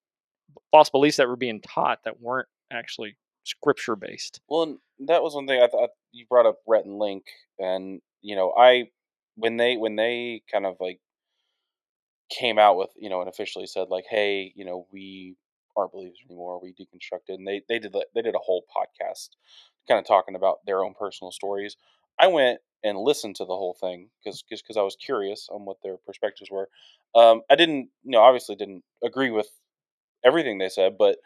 false 0.72 0.90
beliefs 0.90 1.18
that 1.18 1.28
were 1.28 1.36
being 1.36 1.62
taught 1.62 2.00
that 2.06 2.22
weren't 2.22 2.48
actually 2.72 3.16
scripture 3.44 3.96
based 3.96 4.40
Well, 4.48 4.78
that 5.08 5.22
was 5.22 5.36
one 5.36 5.48
thing 5.48 5.62
I 5.62 5.68
thought 5.68 5.90
you 6.12 6.26
brought 6.28 6.46
up 6.46 6.60
Rhett 6.68 6.86
and 6.86 7.00
Link, 7.00 7.26
and 7.60 8.02
you 8.22 8.36
know, 8.36 8.54
I 8.58 8.90
when 9.36 9.58
they 9.58 9.78
when 9.78 9.96
they 9.96 10.44
kind 10.52 10.66
of 10.66 10.78
like 10.80 11.00
came 12.30 12.58
out 12.58 12.78
with 12.78 12.90
you 12.96 13.10
know 13.10 13.20
and 13.20 13.30
officially 13.30 13.68
said 13.68 13.90
like, 13.90 14.06
hey, 14.10 14.52
you 14.56 14.66
know, 14.66 14.88
we 14.92 15.36
aren't 15.76 15.92
believers 15.92 16.18
anymore. 16.30 16.60
We 16.62 16.74
deconstructed, 16.74 17.36
and 17.36 17.48
they 17.48 17.62
they 17.68 17.80
did 17.80 17.96
they 18.16 18.22
did 18.22 18.36
a 18.36 18.40
whole 18.40 18.64
podcast 18.76 19.30
kind 19.88 20.00
of 20.00 20.06
talking 20.06 20.36
about 20.36 20.60
their 20.66 20.84
own 20.84 20.94
personal 20.98 21.32
stories. 21.32 21.76
I 22.20 22.28
went 22.28 22.60
and 22.84 22.98
listened 22.98 23.36
to 23.38 23.46
the 23.46 23.56
whole 23.56 23.76
thing 23.80 24.10
because 24.24 24.44
because 24.44 24.78
I 24.78 24.82
was 24.82 24.96
curious 24.96 25.50
on 25.52 25.66
what 25.66 25.78
their 25.84 25.98
perspectives 25.98 26.52
were. 26.52 26.70
Um, 27.16 27.42
I 27.50 27.56
didn't, 27.56 27.90
you 28.04 28.12
know, 28.12 28.22
obviously 28.22 28.56
didn't 28.56 28.84
agree 29.04 29.32
with 29.32 29.50
everything 30.26 30.58
they 30.58 30.70
said, 30.70 30.98
but 30.98 31.18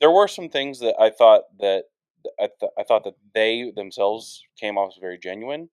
there 0.00 0.10
were 0.10 0.28
some 0.28 0.48
things 0.48 0.80
that 0.80 0.96
I 1.00 1.10
thought 1.10 1.42
that 1.60 1.84
I, 2.40 2.48
th- 2.60 2.72
I 2.78 2.84
thought 2.84 3.04
that 3.04 3.14
they 3.34 3.72
themselves 3.74 4.42
came 4.60 4.78
off 4.78 4.92
as 4.96 5.00
very 5.00 5.18
genuine 5.18 5.70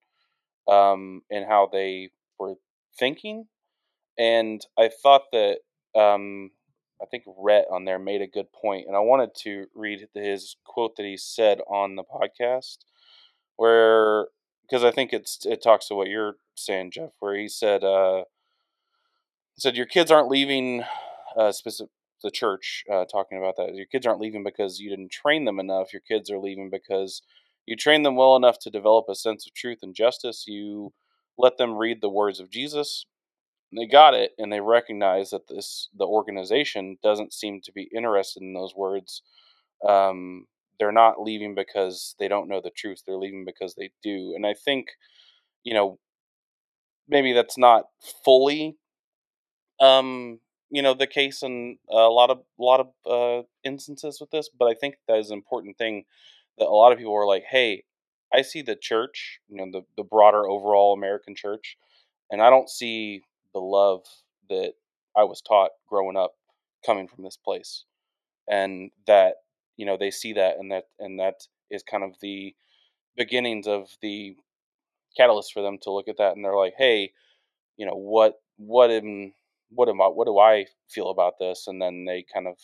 um, 0.67 1.21
in 1.29 1.43
how 1.43 1.69
they 1.71 2.09
were 2.39 2.55
thinking, 2.97 3.47
and 4.17 4.65
I 4.77 4.89
thought 4.89 5.23
that 5.33 5.59
um, 5.95 6.51
I 7.01 7.05
think 7.05 7.23
Rhett 7.37 7.65
on 7.71 7.85
there 7.85 7.99
made 7.99 8.21
a 8.21 8.27
good 8.27 8.51
point, 8.53 8.87
and 8.87 8.95
I 8.95 8.99
wanted 8.99 9.31
to 9.43 9.65
read 9.75 10.07
his 10.15 10.55
quote 10.65 10.95
that 10.97 11.05
he 11.05 11.17
said 11.17 11.61
on 11.69 11.95
the 11.95 12.03
podcast, 12.03 12.79
where 13.57 14.27
because 14.67 14.83
I 14.83 14.91
think 14.91 15.13
it's 15.13 15.45
it 15.45 15.61
talks 15.61 15.87
to 15.87 15.95
what 15.95 16.07
you're 16.07 16.35
saying, 16.55 16.91
Jeff, 16.91 17.11
where 17.19 17.35
he 17.35 17.47
said 17.47 17.83
uh, 17.83 18.23
he 19.55 19.61
said 19.61 19.75
your 19.75 19.85
kids 19.85 20.11
aren't 20.11 20.29
leaving 20.29 20.83
uh, 21.37 21.51
specific 21.51 21.91
the 22.23 22.31
church 22.31 22.83
uh, 22.91 23.05
talking 23.05 23.37
about 23.37 23.55
that. 23.57 23.75
Your 23.75 23.85
kids 23.85 24.05
aren't 24.05 24.19
leaving 24.19 24.43
because 24.43 24.79
you 24.79 24.89
didn't 24.89 25.11
train 25.11 25.45
them 25.45 25.59
enough. 25.59 25.93
Your 25.93 26.01
kids 26.01 26.31
are 26.31 26.39
leaving 26.39 26.69
because 26.69 27.21
you 27.65 27.75
trained 27.75 28.05
them 28.05 28.15
well 28.15 28.35
enough 28.35 28.57
to 28.59 28.69
develop 28.69 29.05
a 29.09 29.15
sense 29.15 29.45
of 29.45 29.53
truth 29.53 29.79
and 29.81 29.93
justice. 29.95 30.45
You 30.47 30.93
let 31.37 31.57
them 31.57 31.75
read 31.77 32.01
the 32.01 32.09
words 32.09 32.39
of 32.39 32.49
Jesus. 32.49 33.05
They 33.75 33.85
got 33.85 34.13
it, 34.13 34.31
and 34.37 34.51
they 34.51 34.59
recognize 34.59 35.31
that 35.31 35.47
this 35.47 35.89
the 35.95 36.05
organization 36.05 36.97
doesn't 37.03 37.33
seem 37.33 37.61
to 37.61 37.71
be 37.71 37.89
interested 37.95 38.41
in 38.41 38.53
those 38.53 38.73
words. 38.75 39.21
Um, 39.87 40.47
they're 40.79 40.91
not 40.91 41.21
leaving 41.21 41.55
because 41.55 42.15
they 42.19 42.27
don't 42.27 42.49
know 42.49 42.61
the 42.61 42.71
truth. 42.71 43.03
They're 43.05 43.17
leaving 43.17 43.45
because 43.45 43.75
they 43.75 43.91
do. 44.03 44.33
And 44.35 44.45
I 44.45 44.53
think, 44.53 44.89
you 45.63 45.73
know, 45.73 45.99
maybe 47.07 47.33
that's 47.33 47.57
not 47.57 47.85
fully 48.23 48.77
um 49.79 50.39
you 50.69 50.81
know 50.81 50.93
the 50.93 51.07
case 51.07 51.43
in 51.43 51.77
a 51.89 51.95
lot 51.95 52.29
of 52.29 52.39
a 52.59 52.63
lot 52.63 52.79
of 52.79 52.87
uh, 53.09 53.43
instances 53.63 54.19
with 54.19 54.31
this, 54.31 54.49
but 54.57 54.65
I 54.65 54.73
think 54.73 54.95
that 55.07 55.17
is 55.19 55.29
an 55.29 55.37
important 55.37 55.77
thing 55.77 56.05
that 56.57 56.65
a 56.65 56.69
lot 56.73 56.91
of 56.91 56.97
people 56.97 57.15
are 57.15 57.27
like, 57.27 57.43
"Hey, 57.49 57.83
I 58.33 58.41
see 58.41 58.61
the 58.61 58.75
church, 58.75 59.39
you 59.47 59.57
know, 59.57 59.67
the 59.71 59.85
the 59.95 60.03
broader 60.03 60.47
overall 60.49 60.93
American 60.93 61.35
church, 61.35 61.77
and 62.31 62.41
I 62.41 62.49
don't 62.49 62.69
see 62.69 63.21
the 63.53 63.59
love 63.61 64.03
that 64.49 64.73
I 65.15 65.23
was 65.23 65.41
taught 65.41 65.71
growing 65.87 66.17
up 66.17 66.33
coming 66.85 67.07
from 67.07 67.23
this 67.23 67.37
place." 67.37 67.85
And 68.49 68.91
that, 69.07 69.35
you 69.77 69.85
know, 69.85 69.97
they 69.97 70.11
see 70.11 70.33
that 70.33 70.57
and 70.57 70.71
that 70.71 70.85
and 70.99 71.19
that 71.19 71.35
is 71.71 71.83
kind 71.83 72.03
of 72.03 72.15
the 72.21 72.55
beginnings 73.17 73.67
of 73.67 73.89
the 74.01 74.35
catalyst 75.17 75.53
for 75.53 75.61
them 75.61 75.77
to 75.83 75.91
look 75.91 76.07
at 76.07 76.17
that 76.17 76.35
and 76.35 76.43
they're 76.45 76.55
like, 76.57 76.75
"Hey, 76.77 77.13
you 77.77 77.85
know, 77.85 77.95
what 77.95 78.35
what 78.57 78.91
am 78.91 79.33
what 79.71 79.89
am 79.89 80.01
I 80.01 80.07
what 80.07 80.27
do 80.27 80.39
I 80.39 80.67
feel 80.89 81.09
about 81.11 81.35
this?" 81.39 81.67
And 81.67 81.81
then 81.81 82.05
they 82.05 82.25
kind 82.33 82.47
of, 82.47 82.57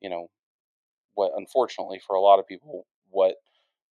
you 0.00 0.10
know, 0.10 0.28
what 1.14 1.32
unfortunately 1.36 2.00
for 2.06 2.16
a 2.16 2.20
lot 2.20 2.38
of 2.38 2.46
people 2.46 2.86
what 3.10 3.36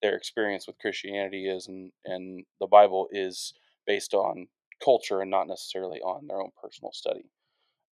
their 0.02 0.16
experience 0.16 0.66
with 0.66 0.78
Christianity 0.78 1.48
is 1.48 1.68
and 1.68 1.92
and 2.04 2.44
the 2.60 2.66
Bible 2.66 3.08
is 3.12 3.52
based 3.86 4.14
on 4.14 4.48
culture 4.84 5.20
and 5.20 5.30
not 5.30 5.48
necessarily 5.48 6.00
on 6.00 6.26
their 6.26 6.40
own 6.40 6.50
personal 6.62 6.92
study. 6.92 7.26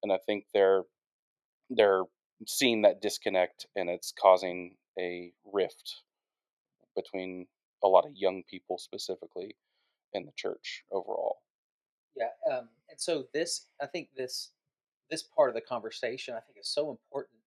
And 0.04 0.12
I 0.14 0.18
think 0.26 0.46
they're 0.54 0.84
they're 1.70 2.04
seeing 2.46 2.84
that 2.84 3.02
disconnect 3.02 3.66
and 3.76 3.90
it's 3.90 4.14
causing 4.20 4.76
a 5.00 5.32
rift 5.52 6.04
between 6.96 7.48
a 7.84 7.88
lot 7.88 8.06
of 8.06 8.16
young 8.16 8.44
people 8.50 8.78
specifically 8.78 9.56
in 10.14 10.26
the 10.26 10.32
church 10.36 10.84
overall. 10.92 11.38
Yeah, 12.16 12.30
um, 12.52 12.70
and 12.90 13.00
so 13.00 13.26
this, 13.34 13.68
I 13.82 13.86
think 13.86 14.10
this 14.16 14.52
this 15.10 15.24
part 15.24 15.50
of 15.50 15.56
the 15.56 15.62
conversation, 15.62 16.34
I 16.34 16.42
think, 16.42 16.60
is 16.60 16.68
so 16.68 16.90
important 16.90 17.40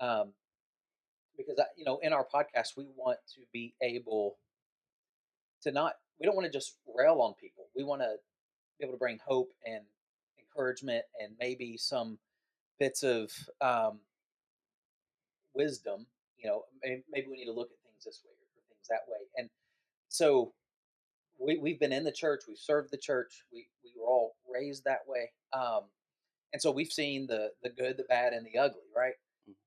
um, 0.00 0.32
because 1.36 1.58
I, 1.58 1.64
you 1.76 1.84
know, 1.84 1.98
in 2.02 2.12
our 2.12 2.24
podcast, 2.24 2.76
we 2.76 2.86
want 2.96 3.18
to 3.34 3.40
be 3.52 3.74
able 3.82 4.36
to 5.62 5.72
not, 5.72 5.94
we 6.20 6.26
don't 6.26 6.36
want 6.36 6.46
to 6.46 6.52
just 6.52 6.74
rail 6.96 7.20
on 7.20 7.34
people. 7.34 7.64
We 7.74 7.84
want 7.84 8.02
to 8.02 8.14
be 8.78 8.84
able 8.84 8.94
to 8.94 8.98
bring 8.98 9.18
hope 9.26 9.50
and 9.66 9.82
encouragement 10.38 11.04
and 11.20 11.34
maybe 11.40 11.76
some 11.76 12.18
bits 12.78 13.02
of 13.02 13.30
um, 13.60 14.00
wisdom. 15.54 16.06
You 16.38 16.48
know, 16.50 16.64
maybe, 16.82 17.28
we 17.30 17.38
need 17.38 17.46
to 17.46 17.52
look 17.52 17.70
at 17.70 17.78
things 17.88 18.04
this 18.04 18.20
way 18.24 18.32
or 18.32 18.62
things 18.68 18.88
that 18.90 19.08
way. 19.08 19.20
And 19.36 19.48
so 20.08 20.52
we, 21.38 21.58
we've 21.58 21.80
been 21.80 21.92
in 21.92 22.04
the 22.04 22.12
church, 22.12 22.42
we've 22.46 22.58
served 22.58 22.90
the 22.90 22.98
church, 22.98 23.44
we, 23.52 23.68
we 23.82 23.90
were 23.98 24.06
all 24.06 24.36
raised 24.52 24.84
that 24.84 25.00
way. 25.06 25.30
Um, 25.52 25.84
and 26.52 26.60
so 26.60 26.70
we've 26.70 26.92
seen 26.92 27.26
the, 27.26 27.50
the 27.62 27.70
good, 27.70 27.96
the 27.96 28.04
bad, 28.04 28.32
and 28.32 28.46
the 28.46 28.58
ugly, 28.58 28.82
right? 28.94 29.14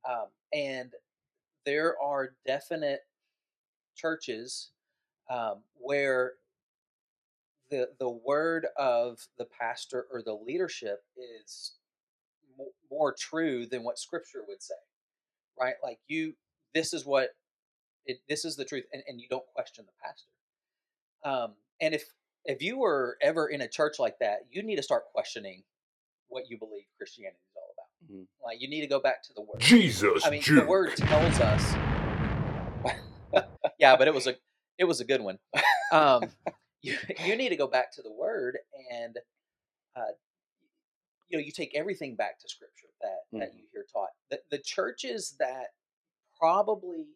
Um, 0.07 0.27
and 0.53 0.91
there 1.65 1.95
are 2.01 2.35
definite 2.45 3.01
churches 3.95 4.69
um, 5.29 5.63
where 5.79 6.33
the 7.69 7.89
the 7.99 8.09
word 8.09 8.67
of 8.77 9.27
the 9.37 9.45
pastor 9.45 10.05
or 10.11 10.21
the 10.21 10.33
leadership 10.33 11.03
is 11.41 11.73
more 12.89 13.13
true 13.13 13.65
than 13.65 13.83
what 13.83 13.99
Scripture 13.99 14.43
would 14.47 14.63
say, 14.63 14.75
right? 15.59 15.75
Like 15.83 15.99
you, 16.07 16.33
this 16.73 16.93
is 16.93 17.05
what 17.05 17.29
it, 18.05 18.19
this 18.29 18.45
is 18.45 18.55
the 18.55 18.65
truth, 18.65 18.85
and, 18.93 19.03
and 19.07 19.19
you 19.19 19.27
don't 19.29 19.45
question 19.53 19.85
the 19.85 19.91
pastor. 20.03 20.29
Um, 21.23 21.53
and 21.81 21.93
if 21.93 22.05
if 22.45 22.61
you 22.61 22.77
were 22.77 23.17
ever 23.21 23.47
in 23.47 23.61
a 23.61 23.67
church 23.67 23.99
like 23.99 24.19
that, 24.19 24.39
you 24.51 24.63
need 24.63 24.77
to 24.77 24.83
start 24.83 25.03
questioning 25.13 25.63
what 26.29 26.49
you 26.49 26.57
believe 26.57 26.83
Christianity 26.97 27.39
is 27.49 27.55
all 27.55 27.73
about. 27.75 27.87
Mhm. 28.19 28.27
Like 28.43 28.61
you 28.61 28.69
need 28.69 28.81
to 28.81 28.87
go 28.87 28.99
back 28.99 29.23
to 29.23 29.33
the 29.33 29.41
word. 29.41 29.59
Jesus 29.59 30.25
I 30.25 30.29
mean, 30.29 30.41
juke. 30.41 30.63
the 30.63 30.69
word 30.69 30.95
tells 30.95 31.39
us. 31.39 31.73
yeah, 33.79 33.95
but 33.95 34.07
it 34.07 34.13
was 34.13 34.27
a 34.27 34.35
it 34.77 34.85
was 34.85 34.99
a 35.01 35.05
good 35.05 35.21
one. 35.21 35.39
Um, 35.89 36.23
you 36.81 36.97
you 37.25 37.37
need 37.37 37.47
to 37.47 37.55
go 37.55 37.65
back 37.67 37.93
to 37.93 38.01
the 38.01 38.11
word, 38.11 38.57
and 38.91 39.15
uh, 39.95 40.01
you 41.29 41.37
know 41.37 41.43
you 41.43 41.51
take 41.51 41.75
everything 41.75 42.15
back 42.15 42.39
to 42.39 42.49
Scripture 42.49 42.87
that 43.01 43.39
that 43.39 43.49
mm-hmm. 43.49 43.57
you 43.57 43.63
hear 43.71 43.85
taught. 43.91 44.09
The, 44.29 44.39
the 44.51 44.59
churches 44.59 45.35
that 45.39 45.67
probably 46.39 47.07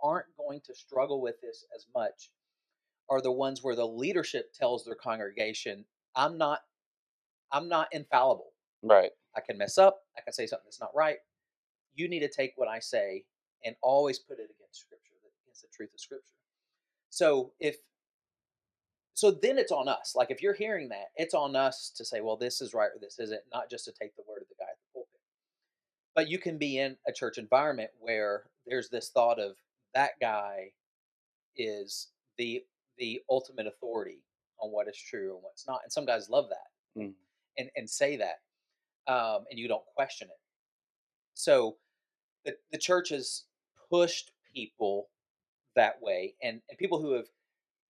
aren't 0.00 0.26
going 0.36 0.60
to 0.66 0.74
struggle 0.74 1.20
with 1.20 1.40
this 1.40 1.64
as 1.74 1.86
much 1.94 2.30
are 3.10 3.20
the 3.20 3.32
ones 3.32 3.62
where 3.62 3.74
the 3.74 3.86
leadership 3.86 4.52
tells 4.54 4.84
their 4.84 4.94
congregation, 4.94 5.84
"I'm 6.14 6.38
not, 6.38 6.60
I'm 7.52 7.68
not 7.68 7.88
infallible. 7.92 8.52
Right. 8.82 9.10
I 9.36 9.40
can 9.40 9.58
mess 9.58 9.78
up. 9.78 10.00
I 10.16 10.20
can 10.20 10.32
say 10.32 10.46
something 10.46 10.66
that's 10.66 10.80
not 10.80 10.94
right. 10.94 11.18
You 11.94 12.08
need 12.08 12.20
to 12.20 12.28
take 12.28 12.52
what 12.56 12.68
I 12.68 12.78
say 12.78 13.24
and 13.64 13.74
always 13.82 14.18
put 14.18 14.38
it 14.38 14.50
against 14.56 14.80
Scripture, 14.80 15.14
against 15.44 15.62
the 15.62 15.68
truth 15.74 15.90
of 15.94 16.00
Scripture. 16.00 16.36
So 17.10 17.52
if 17.60 17.76
so, 19.18 19.30
then 19.30 19.58
it's 19.58 19.72
on 19.72 19.88
us. 19.88 20.14
Like 20.14 20.30
if 20.30 20.42
you're 20.42 20.54
hearing 20.54 20.88
that, 20.90 21.06
it's 21.16 21.34
on 21.34 21.56
us 21.56 21.92
to 21.96 22.04
say, 22.04 22.20
well, 22.20 22.36
this 22.36 22.60
is 22.60 22.74
right 22.74 22.90
or 22.94 22.98
this 23.00 23.18
isn't, 23.18 23.42
not 23.52 23.68
just 23.70 23.84
to 23.86 23.92
take 23.92 24.14
the 24.16 24.22
word 24.28 24.42
of 24.42 24.48
the 24.48 24.54
guy 24.58 24.70
at 24.70 24.76
the 24.78 24.92
pulpit. 24.94 25.20
But 26.14 26.28
you 26.28 26.38
can 26.38 26.58
be 26.58 26.78
in 26.78 26.96
a 27.06 27.12
church 27.12 27.38
environment 27.38 27.90
where 28.00 28.44
there's 28.66 28.88
this 28.90 29.10
thought 29.10 29.38
of 29.40 29.56
that 29.94 30.12
guy 30.20 30.72
is 31.56 32.08
the 32.36 32.62
the 32.98 33.20
ultimate 33.30 33.66
authority 33.66 34.22
on 34.60 34.70
what 34.70 34.88
is 34.88 34.96
true 34.96 35.34
and 35.34 35.42
what's 35.42 35.66
not. 35.66 35.80
And 35.84 35.92
some 35.92 36.04
guys 36.06 36.28
love 36.30 36.48
that 36.50 37.00
Mm. 37.00 37.12
and, 37.56 37.70
and 37.76 37.88
say 37.88 38.16
that. 38.16 38.40
Um, 39.12 39.44
and 39.50 39.58
you 39.58 39.68
don't 39.68 39.84
question 39.96 40.28
it. 40.28 40.38
So 41.34 41.76
the, 42.44 42.56
the 42.72 42.78
church 42.78 43.10
has 43.10 43.44
pushed 43.90 44.32
people 44.52 45.08
that 45.76 46.02
way 46.02 46.34
and, 46.42 46.60
and 46.68 46.78
people 46.78 47.00
who 47.00 47.12
have 47.12 47.26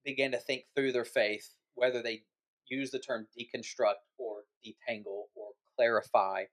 began 0.04 0.32
to 0.32 0.38
think 0.38 0.64
through 0.74 0.92
their 0.92 1.04
faith, 1.04 1.54
whether 1.74 2.02
they 2.02 2.22
use 2.68 2.90
the 2.90 2.98
term 2.98 3.26
deconstruct 3.38 4.04
or 4.18 4.42
detangle 4.64 5.24
or 5.34 5.50
clarify 5.76 6.44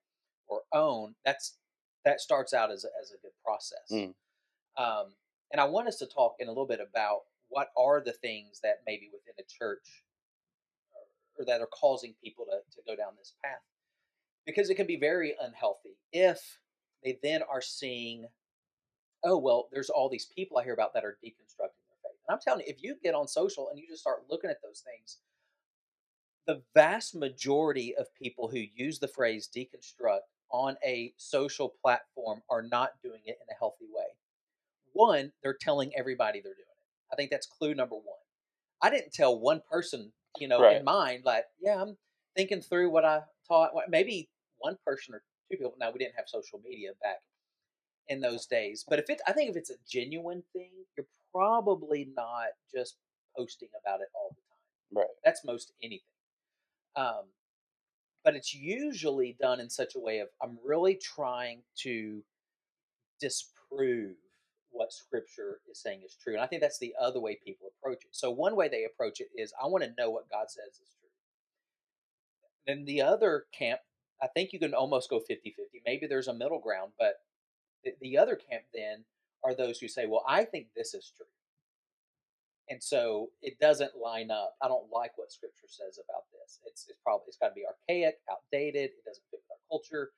or 0.48 0.62
own, 0.74 1.16
that's 1.26 1.58
that 2.06 2.22
starts 2.22 2.54
out 2.54 2.72
as 2.72 2.84
a, 2.84 2.90
as 3.02 3.12
a 3.12 3.22
good 3.22 3.32
process. 3.44 3.90
Mm. 3.92 4.14
Um, 4.78 5.14
and 5.52 5.60
I 5.60 5.66
want 5.66 5.88
us 5.88 5.98
to 5.98 6.06
talk 6.06 6.36
in 6.40 6.48
a 6.48 6.52
little 6.52 6.68
bit 6.68 6.80
about 6.80 7.22
what 7.50 7.70
are 7.78 8.02
the 8.04 8.14
things 8.14 8.60
that 8.64 8.82
maybe 8.86 9.10
within 9.12 9.34
the 9.38 9.44
church 9.48 10.04
or, 10.94 11.42
or 11.42 11.46
that 11.46 11.62
are 11.62 11.68
causing 11.68 12.14
people 12.24 12.46
to, 12.46 12.76
to 12.76 12.82
go 12.86 12.96
down 12.96 13.14
this 13.18 13.34
path 13.44 13.62
because 14.46 14.70
it 14.70 14.76
can 14.76 14.88
be 14.88 14.98
very 14.98 15.36
unhealthy 15.42 15.98
if 16.12 16.60
they 17.04 17.18
then 17.24 17.42
are 17.50 17.62
seeing 17.62 18.26
oh 19.24 19.38
well 19.38 19.68
there's 19.72 19.90
all 19.90 20.10
these 20.10 20.28
people 20.36 20.58
i 20.58 20.64
hear 20.64 20.74
about 20.74 20.94
that 20.94 21.06
are 21.06 21.18
deconstructing 21.24 21.75
and 22.28 22.36
i'm 22.36 22.42
telling 22.42 22.62
you 22.62 22.72
if 22.74 22.84
you 22.84 22.96
get 23.04 23.16
on 23.16 23.28
social 23.28 23.70
and 23.70 23.80
you 23.80 23.88
just 23.88 24.02
start 24.02 24.24
looking 24.30 24.50
at 24.50 24.62
those 24.64 24.82
things 24.82 25.20
the 26.48 26.64
vast 26.74 27.16
majority 27.16 27.96
of 27.96 28.14
people 28.16 28.48
who 28.50 28.60
use 28.76 29.00
the 29.00 29.08
phrase 29.08 29.50
deconstruct 29.54 30.22
on 30.52 30.78
a 30.86 31.14
social 31.18 31.70
platform 31.82 32.42
are 32.50 32.62
not 32.62 32.92
doing 33.04 33.22
it 33.26 33.38
in 33.42 33.48
a 33.52 33.58
healthy 33.58 33.88
way. 33.92 34.06
One 34.94 35.34
they're 35.44 35.58
telling 35.60 35.92
everybody 35.96 36.42
they're 36.42 36.54
doing 36.56 36.66
it. 36.70 37.14
I 37.14 37.16
think 37.16 37.32
that's 37.32 37.48
clue 37.48 37.76
number 37.76 37.96
one. 37.96 38.20
I 38.82 38.90
didn't 38.90 39.14
tell 39.14 39.40
one 39.40 39.62
person 39.70 40.14
you 40.40 40.48
know 40.48 40.60
Right. 40.60 40.78
in 40.78 40.84
mind 40.84 41.24
like 41.26 41.46
yeah 41.62 41.82
i'm 41.82 41.98
thinking 42.36 42.62
through 42.62 42.90
what 42.90 43.06
i 43.06 43.22
taught 43.48 43.72
maybe 43.90 44.30
one 44.60 44.78
person 44.86 45.16
or 45.16 45.20
two 45.50 45.58
people 45.58 45.74
now 45.80 45.92
we 45.92 46.00
didn't 46.00 46.16
have 46.16 46.28
social 46.28 46.60
media 46.64 46.92
back 47.02 47.18
in 48.10 48.20
those 48.22 48.46
days 48.46 48.86
but 48.88 49.00
if 49.00 49.10
it 49.10 49.22
i 49.28 49.34
think 49.34 49.50
if 49.50 49.56
it's 49.56 49.70
a 49.72 49.76
genuine 49.90 50.44
thing 50.54 50.72
you're 50.98 51.08
probably 51.36 52.10
not 52.16 52.48
just 52.74 52.98
posting 53.38 53.70
about 53.84 54.02
it 54.02 54.10
all 54.16 54.30
the 54.32 54.42
time 54.42 55.04
Right. 55.04 55.16
that's 55.26 55.46
most 55.46 55.74
anything 55.84 56.02
um, 56.96 57.26
but 58.24 58.36
it's 58.36 58.54
usually 58.56 59.38
done 59.42 59.60
in 59.60 59.70
such 59.70 59.96
a 59.96 60.00
way 60.00 60.20
of 60.20 60.30
i'm 60.42 60.58
really 60.66 60.96
trying 60.96 61.62
to 61.80 62.24
disprove 63.22 64.16
what 64.72 64.94
scripture 64.94 65.62
is 65.72 65.82
saying 65.82 66.02
is 66.06 66.16
true 66.22 66.34
and 66.34 66.44
i 66.44 66.48
think 66.48 66.62
that's 66.62 66.80
the 66.80 66.94
other 67.02 67.20
way 67.20 67.40
people 67.44 67.68
approach 67.80 68.04
it. 68.04 68.10
So 68.12 68.32
one 68.32 68.56
way 68.56 68.68
they 68.70 68.86
approach 68.86 69.20
it 69.22 69.30
is 69.36 69.54
I 69.62 69.68
want 69.68 69.84
to 69.84 69.94
know 69.98 70.10
what 70.10 70.30
God 70.30 70.50
says 70.50 70.74
is 70.82 70.96
true. 71.00 71.10
Then 72.68 72.86
the 72.86 73.02
other 73.02 73.46
camp, 73.58 73.82
I 74.22 74.28
think 74.28 74.54
you 74.54 74.60
can 74.60 74.74
almost 74.74 75.10
go 75.10 75.20
50 75.20 75.52
50. 75.52 75.82
Maybe 75.86 76.08
there's 76.08 76.28
a 76.28 76.34
middle 76.34 76.60
ground, 76.60 76.94
but 77.00 77.16
the, 77.84 77.94
the 78.02 78.18
other 78.18 78.36
camp 78.36 78.64
then 78.74 79.04
are 79.46 79.56
those 79.56 79.80
who 79.80 79.88
say, 79.88 80.08
well, 80.08 80.26
I 80.28 80.44
think 80.44 80.68
this 80.76 80.94
is 80.94 81.12
true. 81.16 81.26
And 82.68 82.82
so 82.82 83.30
it 83.44 83.60
doesn't 83.60 83.92
line 83.96 84.32
up. 84.32 84.56
I 84.62 84.68
don't 84.68 84.92
like 84.92 85.12
what 85.18 85.32
scripture 85.32 85.68
says 85.68 86.00
about 86.04 86.24
this. 86.34 86.60
It's, 86.66 86.88
it's 86.90 86.98
probably, 87.04 87.26
it's 87.28 87.38
got 87.38 87.50
to 87.50 87.54
be 87.54 87.64
archaic, 87.66 88.18
outdated. 88.30 88.90
It 88.90 89.06
doesn't 89.06 89.24
fit 89.30 89.42
with 89.48 89.52
our 89.52 89.64
culture. 89.70 90.12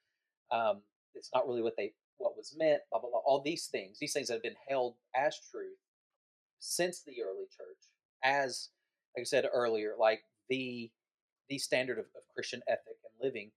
Um, 0.49 0.81
it's 1.13 1.29
not 1.33 1.45
really 1.45 1.61
what 1.61 1.75
they, 1.75 1.91
what 2.19 2.37
was 2.37 2.55
meant, 2.57 2.81
blah, 2.89 3.01
blah, 3.01 3.09
blah. 3.09 3.19
All 3.25 3.41
these 3.43 3.65
things, 3.65 3.99
these 3.99 4.13
things 4.13 4.29
that 4.29 4.35
have 4.35 4.43
been 4.43 4.55
held 4.69 4.95
as 5.13 5.37
truth 5.51 5.77
since 6.59 7.01
the 7.01 7.21
early 7.21 7.45
church 7.55 7.91
as, 8.23 8.69
like 9.15 9.21
I 9.21 9.25
said 9.25 9.45
earlier, 9.53 9.95
like 9.99 10.21
the, 10.49 10.89
the 11.49 11.57
standard 11.57 11.99
of, 11.99 12.05
of 12.15 12.23
Christian 12.33 12.61
ethic 12.67 12.95
and 13.03 13.13
living, 13.21 13.51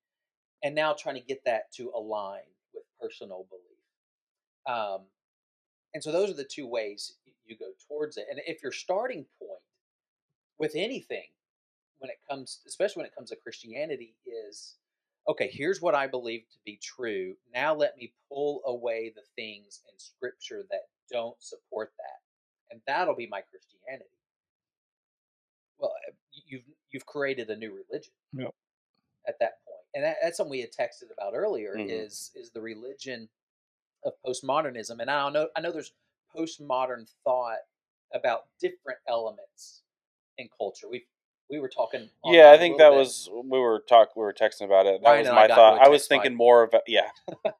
and 0.64 0.74
now 0.74 0.94
trying 0.94 1.14
to 1.14 1.20
get 1.20 1.44
that 1.44 1.72
to 1.74 1.92
align 1.94 2.42
with 2.74 2.82
personal 3.00 3.46
belief. 3.48 4.76
Um, 4.78 5.02
and 5.94 6.02
so 6.02 6.12
those 6.12 6.30
are 6.30 6.34
the 6.34 6.44
two 6.44 6.66
ways 6.66 7.14
you 7.46 7.56
go 7.56 7.70
towards 7.88 8.16
it. 8.16 8.26
And 8.30 8.40
if 8.46 8.62
your 8.62 8.72
starting 8.72 9.26
point 9.38 9.60
with 10.58 10.72
anything, 10.74 11.28
when 11.98 12.10
it 12.10 12.18
comes, 12.28 12.60
especially 12.66 13.00
when 13.00 13.06
it 13.06 13.14
comes 13.14 13.30
to 13.30 13.36
Christianity, 13.36 14.14
is 14.26 14.76
okay, 15.28 15.50
here's 15.52 15.82
what 15.82 15.94
I 15.94 16.06
believe 16.06 16.42
to 16.50 16.58
be 16.64 16.78
true. 16.82 17.34
Now 17.52 17.74
let 17.74 17.96
me 17.96 18.12
pull 18.28 18.62
away 18.66 19.12
the 19.14 19.22
things 19.36 19.80
in 19.92 19.98
Scripture 19.98 20.64
that 20.70 20.88
don't 21.10 21.36
support 21.42 21.92
that, 21.98 22.72
and 22.72 22.80
that'll 22.86 23.16
be 23.16 23.26
my 23.26 23.42
Christianity. 23.42 24.10
Well, 25.78 25.92
eh, 26.08 26.12
you've 26.46 26.64
you've 26.90 27.06
created 27.06 27.50
a 27.50 27.56
new 27.56 27.72
religion. 27.72 28.12
Yep. 28.32 28.54
At 29.28 29.38
that 29.40 29.58
point, 29.66 29.84
and 29.94 30.04
that, 30.04 30.16
that's 30.22 30.38
something 30.38 30.50
we 30.50 30.60
had 30.60 30.72
texted 30.72 31.12
about 31.12 31.34
earlier. 31.34 31.74
Mhm. 31.76 31.86
Is 31.90 32.30
is 32.34 32.50
the 32.50 32.60
religion 32.62 33.28
of 34.04 34.12
postmodernism, 34.26 34.98
and 35.00 35.10
I 35.10 35.22
don't 35.22 35.32
know. 35.32 35.48
I 35.56 35.60
know 35.60 35.72
there's 35.72 35.92
postmodern 36.36 37.06
thought 37.24 37.58
about 38.14 38.42
different 38.60 38.98
elements 39.08 39.82
in 40.38 40.48
culture. 40.58 40.88
We 40.90 41.04
we 41.50 41.58
were 41.58 41.68
talking. 41.68 42.08
Yeah, 42.24 42.52
I 42.52 42.58
think 42.58 42.78
that 42.78 42.90
bit. 42.90 42.98
was 42.98 43.28
we 43.32 43.58
were 43.58 43.82
talk 43.88 44.14
we 44.16 44.22
were 44.22 44.32
texting 44.32 44.64
about 44.66 44.86
it. 44.86 45.00
That 45.02 45.08
Ryan 45.08 45.20
was 45.20 45.28
and 45.28 45.38
I 45.38 45.48
my 45.48 45.54
thought. 45.54 45.86
I 45.86 45.88
was 45.88 46.06
thinking 46.06 46.32
fight. 46.32 46.36
more 46.38 46.62
of 46.62 46.74
yeah. 46.86 47.08
There's 47.44 47.54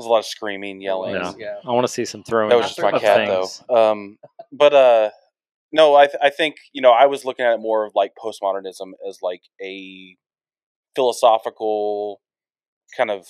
a 0.00 0.08
lot 0.08 0.18
of 0.18 0.26
screaming, 0.26 0.80
yelling. 0.80 1.14
was, 1.14 1.36
Yeah. 1.38 1.46
yeah. 1.62 1.70
I 1.70 1.72
want 1.72 1.86
to 1.86 1.92
see 1.92 2.04
some 2.04 2.24
throwing. 2.24 2.48
That 2.50 2.56
was 2.56 2.66
just 2.68 2.80
my 2.80 2.90
my 2.92 2.98
cat 2.98 3.16
things. 3.28 3.62
though. 3.68 3.92
Um, 3.92 4.18
but 4.52 4.74
uh, 4.74 5.10
no, 5.72 5.94
I 5.94 6.06
th- 6.06 6.18
I 6.20 6.30
think 6.30 6.56
you 6.72 6.82
know 6.82 6.90
I 6.92 7.06
was 7.06 7.24
looking 7.24 7.44
at 7.46 7.52
it 7.54 7.60
more 7.60 7.84
of 7.86 7.92
like 7.94 8.12
postmodernism 8.22 8.92
as 9.08 9.18
like 9.22 9.42
a 9.62 10.16
philosophical 10.96 12.20
kind 12.96 13.10
of 13.10 13.26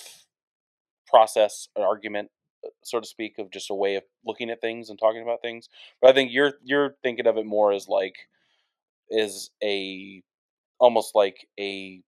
process, 1.07 1.67
an 1.75 1.83
argument, 1.83 2.29
so 2.83 2.99
to 2.99 3.07
speak, 3.07 3.39
of 3.39 3.51
just 3.51 3.69
a 3.69 3.75
way 3.75 3.95
of 3.95 4.03
looking 4.25 4.49
at 4.49 4.61
things 4.61 4.89
and 4.89 4.99
talking 4.99 5.21
about 5.21 5.41
things. 5.41 5.69
But 6.01 6.11
I 6.11 6.13
think 6.13 6.31
you're 6.31 6.53
you're 6.63 6.95
thinking 7.03 7.27
of 7.27 7.37
it 7.37 7.45
more 7.45 7.71
as 7.71 7.87
like 7.87 8.15
is 9.09 9.51
a 9.63 10.23
almost 10.79 11.15
like 11.15 11.47
a 11.59 12.01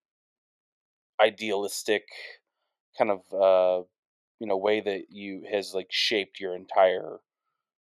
idealistic 1.22 2.08
kind 2.97 3.12
of 3.12 3.22
uh 3.34 3.84
you 4.39 4.47
know 4.47 4.58
way 4.58 4.82
that 4.82 5.06
you 5.10 5.43
has 5.52 5.74
like 5.74 5.88
shaped 5.91 6.39
your 6.39 6.56
entire 6.56 7.20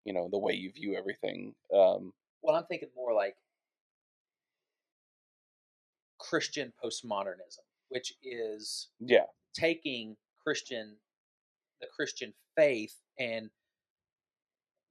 you 0.04 0.12
know 0.12 0.28
the 0.30 0.38
way 0.38 0.52
you 0.52 0.72
view 0.72 0.96
everything 0.96 1.54
um 1.74 2.12
Well, 2.42 2.56
I'm 2.56 2.66
thinking 2.66 2.90
more 2.94 3.14
like 3.14 3.36
Christian 6.18 6.72
postmodernism, 6.82 7.64
which 7.88 8.14
is 8.22 8.88
yeah 9.00 9.24
taking 9.54 10.16
Christian, 10.42 10.96
the 11.80 11.86
Christian 11.88 12.32
faith, 12.56 12.96
and 13.18 13.50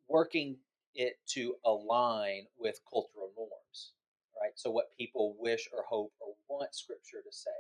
working 0.08 0.58
it 0.96 1.20
to 1.28 1.56
align 1.66 2.46
with 2.58 2.80
cultural 2.90 3.32
norms, 3.38 3.94
right? 4.42 4.52
So, 4.56 4.72
what 4.72 4.96
people 4.98 5.36
wish 5.40 5.68
or 5.76 5.84
hope 5.88 6.14
or 6.20 6.34
want 6.50 6.76
Scripture 6.76 7.22
to 7.26 7.32
say, 7.32 7.52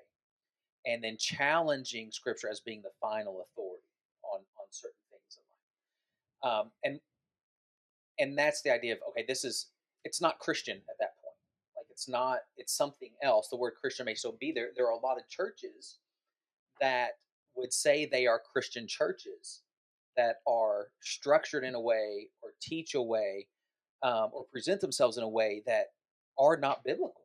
and 0.86 1.04
then 1.04 1.18
challenging 1.18 2.12
Scripture 2.12 2.50
as 2.50 2.60
being 2.60 2.82
the 2.82 2.92
final 3.02 3.42
authority 3.42 3.84
on 4.24 4.40
on 4.40 4.68
certain 4.72 4.96
things 5.12 5.38
in 6.44 6.50
life. 6.52 6.60
Um, 6.60 6.72
and 6.84 7.00
and 8.20 8.38
that's 8.38 8.62
the 8.62 8.74
idea 8.74 8.94
of 8.94 9.00
okay, 9.10 9.26
this 9.28 9.44
is 9.44 9.68
it's 10.04 10.22
not 10.22 10.40
Christian 10.40 10.78
at 10.78 10.98
that 11.00 11.16
point. 11.24 11.36
Like 11.78 11.86
it's 11.90 12.10
not 12.10 12.40
it's 12.58 12.76
something 12.76 13.12
else. 13.24 13.50
The 13.50 13.58
word 13.58 13.74
Christian 13.80 14.06
may 14.06 14.16
still 14.16 14.38
be 14.40 14.52
there. 14.52 14.70
There 14.76 14.88
are 14.88 14.98
a 14.98 15.06
lot 15.06 15.18
of 15.18 15.28
churches 15.30 16.00
that 16.82 17.12
would 17.56 17.74
say 17.74 18.06
they 18.06 18.26
are 18.26 18.42
Christian 18.54 18.88
churches 18.88 19.62
that 20.20 20.36
are 20.46 20.88
structured 21.02 21.64
in 21.64 21.76
a 21.76 21.80
way 21.80 22.28
or 22.42 22.50
teach 22.62 22.94
a 22.94 23.02
way 23.02 23.48
um, 24.04 24.28
or 24.34 24.44
present 24.52 24.82
themselves 24.82 25.18
in 25.18 25.24
a 25.24 25.30
way 25.30 25.64
that 25.66 25.86
are 26.38 26.58
not 26.58 26.84
biblical. 26.84 27.22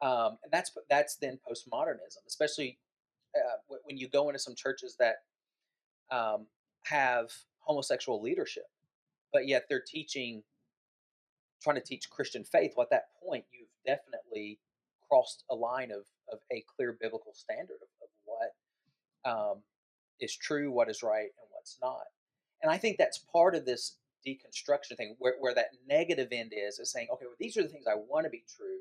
Um, 0.00 0.38
and 0.42 0.50
that's 0.50 0.70
that's 0.88 1.16
then 1.16 1.38
postmodernism, 1.46 2.22
especially 2.26 2.78
uh, 3.36 3.76
when 3.84 3.98
you 3.98 4.08
go 4.08 4.30
into 4.30 4.38
some 4.38 4.54
churches 4.54 4.96
that 4.98 5.16
um, 6.10 6.46
have 6.86 7.30
homosexual 7.58 8.22
leadership, 8.22 8.64
but 9.30 9.46
yet 9.46 9.64
they're 9.68 9.84
teaching, 9.86 10.42
trying 11.62 11.76
to 11.76 11.82
teach 11.82 12.08
Christian 12.08 12.44
faith. 12.44 12.72
Well, 12.74 12.84
at 12.84 12.90
that 12.90 13.08
point, 13.22 13.44
you've 13.52 13.68
definitely 13.86 14.58
crossed 15.06 15.44
a 15.50 15.54
line 15.54 15.90
of, 15.90 16.04
of 16.32 16.38
a 16.50 16.64
clear 16.74 16.96
biblical 16.98 17.34
standard 17.34 17.78
of, 17.82 17.88
of 18.02 18.10
what 18.24 18.50
um, 19.30 19.56
is 20.18 20.34
true, 20.34 20.70
what 20.70 20.88
is 20.88 21.02
right, 21.02 21.28
and 21.40 21.49
what's 21.60 21.78
not. 21.82 22.06
And 22.62 22.72
I 22.72 22.78
think 22.78 22.96
that's 22.96 23.18
part 23.18 23.54
of 23.54 23.66
this 23.66 23.96
deconstruction 24.26 24.96
thing, 24.96 25.16
where, 25.18 25.34
where 25.40 25.54
that 25.54 25.70
negative 25.86 26.28
end 26.32 26.52
is, 26.56 26.78
is 26.78 26.90
saying, 26.90 27.08
okay, 27.12 27.26
well, 27.26 27.36
these 27.38 27.56
are 27.56 27.62
the 27.62 27.68
things 27.68 27.86
I 27.86 27.94
want 27.94 28.24
to 28.24 28.30
be 28.30 28.44
true, 28.56 28.80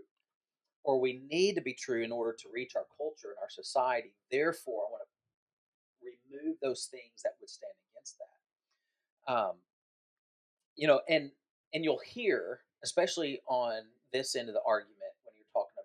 or 0.84 1.00
we 1.00 1.22
need 1.30 1.56
to 1.56 1.62
be 1.62 1.74
true 1.74 2.04
in 2.04 2.12
order 2.12 2.36
to 2.40 2.50
reach 2.54 2.74
our 2.76 2.86
culture 2.98 3.30
and 3.30 3.42
our 3.42 3.50
society. 3.50 4.14
Therefore, 4.32 4.84
I 4.88 4.92
want 4.92 5.04
to 5.04 6.38
remove 6.38 6.58
those 6.62 6.88
things 6.90 7.22
that 7.24 7.34
would 7.40 7.50
stand 7.50 7.74
against 7.94 8.18
that. 8.18 9.34
Um, 9.34 9.56
you 10.76 10.88
know, 10.88 11.02
and 11.10 11.32
and 11.74 11.84
you'll 11.84 12.02
hear, 12.06 12.62
especially 12.84 13.42
on 13.48 13.82
this 14.12 14.36
end 14.36 14.48
of 14.48 14.56
the 14.56 14.62
argument, 14.66 14.96
when 15.24 15.34
you're 15.36 15.54
talking 15.54 15.84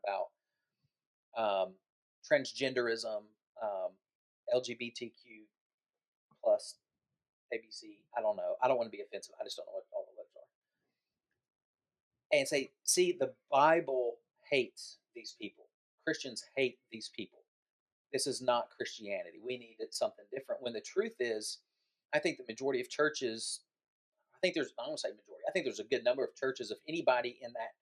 about 1.37 1.67
um, 1.67 1.75
transgenderism, 2.25 3.23
um, 3.63 3.91
LGBTQ 4.55 5.11
plus 6.43 6.77
ABC. 7.53 7.99
I 8.17 8.21
don't 8.21 8.37
know. 8.37 8.57
I 8.63 8.69
don't 8.69 8.77
want 8.77 8.91
to 8.91 8.97
be 8.97 9.03
offensive. 9.03 9.35
I 9.41 9.45
just 9.45 9.57
don't 9.57 9.67
know 9.67 9.75
what 9.75 9.85
all 9.93 10.07
the 10.07 10.17
letters 10.17 10.37
are. 10.37 10.51
And 12.39 12.49
say, 12.49 12.71
see, 12.85 13.17
the 13.19 13.33
Bible 13.51 14.17
hates 14.51 14.99
these 15.15 15.35
people. 15.41 15.67
Christians 16.05 16.45
hate 16.57 16.79
these 16.91 17.11
people. 17.15 17.41
This 18.13 18.27
is 18.27 18.41
not 18.41 18.71
Christianity. 18.77 19.39
We 19.45 19.59
needed 19.59 19.93
something 19.93 20.25
different. 20.33 20.63
When 20.63 20.73
the 20.73 20.81
truth 20.81 21.17
is, 21.19 21.59
I 22.15 22.21
think 22.21 22.39
the 22.39 22.45
majority 22.49 22.81
of 22.81 22.89
churches, 22.89 23.61
I 24.35 24.39
think 24.41 24.55
there's, 24.55 24.73
I 24.79 24.87
don't 24.87 25.01
say 25.01 25.09
majority, 25.09 25.43
I 25.49 25.51
think 25.51 25.65
there's 25.65 25.81
a 25.81 25.85
good 25.85 26.05
number 26.05 26.23
of 26.23 26.35
churches. 26.37 26.71
If 26.71 26.79
anybody 26.89 27.39
in 27.43 27.53
that 27.55 27.75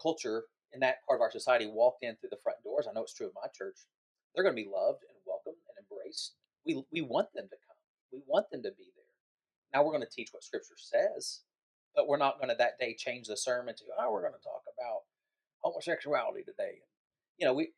culture, 0.00 0.44
in 0.72 0.80
that 0.80 1.04
part 1.06 1.18
of 1.18 1.22
our 1.22 1.30
society, 1.30 1.66
walked 1.66 2.02
in 2.02 2.16
through 2.16 2.30
the 2.30 2.40
front 2.42 2.62
doors, 2.64 2.86
I 2.88 2.94
know 2.94 3.02
it's 3.02 3.12
true 3.12 3.26
of 3.26 3.34
my 3.34 3.48
church, 3.54 3.76
they're 4.34 4.44
going 4.44 4.56
to 4.56 4.62
be 4.62 4.70
loved 4.72 5.04
and 5.04 5.18
welcomed 5.26 5.60
and 5.68 5.84
embraced. 5.84 6.32
We, 6.64 6.82
we 6.90 7.02
want 7.02 7.28
them 7.34 7.48
to 7.50 7.56
come, 7.67 7.67
we 8.12 8.20
want 8.26 8.50
them 8.50 8.62
to 8.62 8.70
be 8.70 8.90
there. 8.96 9.04
Now 9.72 9.84
we're 9.84 9.92
going 9.92 10.04
to 10.06 10.10
teach 10.10 10.30
what 10.32 10.44
Scripture 10.44 10.76
says, 10.78 11.40
but 11.94 12.08
we're 12.08 12.16
not 12.16 12.38
going 12.38 12.48
to 12.48 12.56
that 12.56 12.78
day 12.78 12.94
change 12.94 13.26
the 13.28 13.36
sermon 13.36 13.74
to, 13.76 13.84
oh, 13.98 14.12
we're 14.12 14.22
going 14.22 14.32
to 14.32 14.44
talk 14.44 14.62
about 14.66 15.02
homosexuality 15.60 16.42
today. 16.42 16.78
You 17.38 17.46
know, 17.46 17.54
we, 17.54 17.72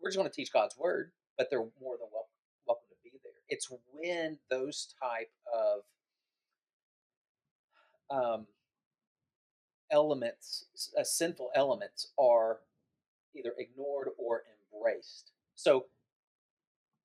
we're 0.00 0.10
just 0.10 0.18
going 0.18 0.30
to 0.30 0.34
teach 0.34 0.52
God's 0.52 0.76
word, 0.76 1.12
but 1.36 1.48
they're 1.50 1.58
more 1.58 1.96
than 1.98 2.08
welcome, 2.12 2.30
welcome 2.66 2.86
to 2.88 2.96
be 3.02 3.10
there. 3.22 3.32
It's 3.48 3.68
when 3.92 4.38
those 4.50 4.94
type 5.02 5.30
of 5.52 5.82
um, 8.10 8.46
elements, 9.90 10.64
uh, 10.98 11.04
sinful 11.04 11.50
elements, 11.54 12.08
are 12.18 12.60
either 13.36 13.52
ignored 13.58 14.08
or 14.18 14.42
embraced. 14.72 15.32
So 15.54 15.86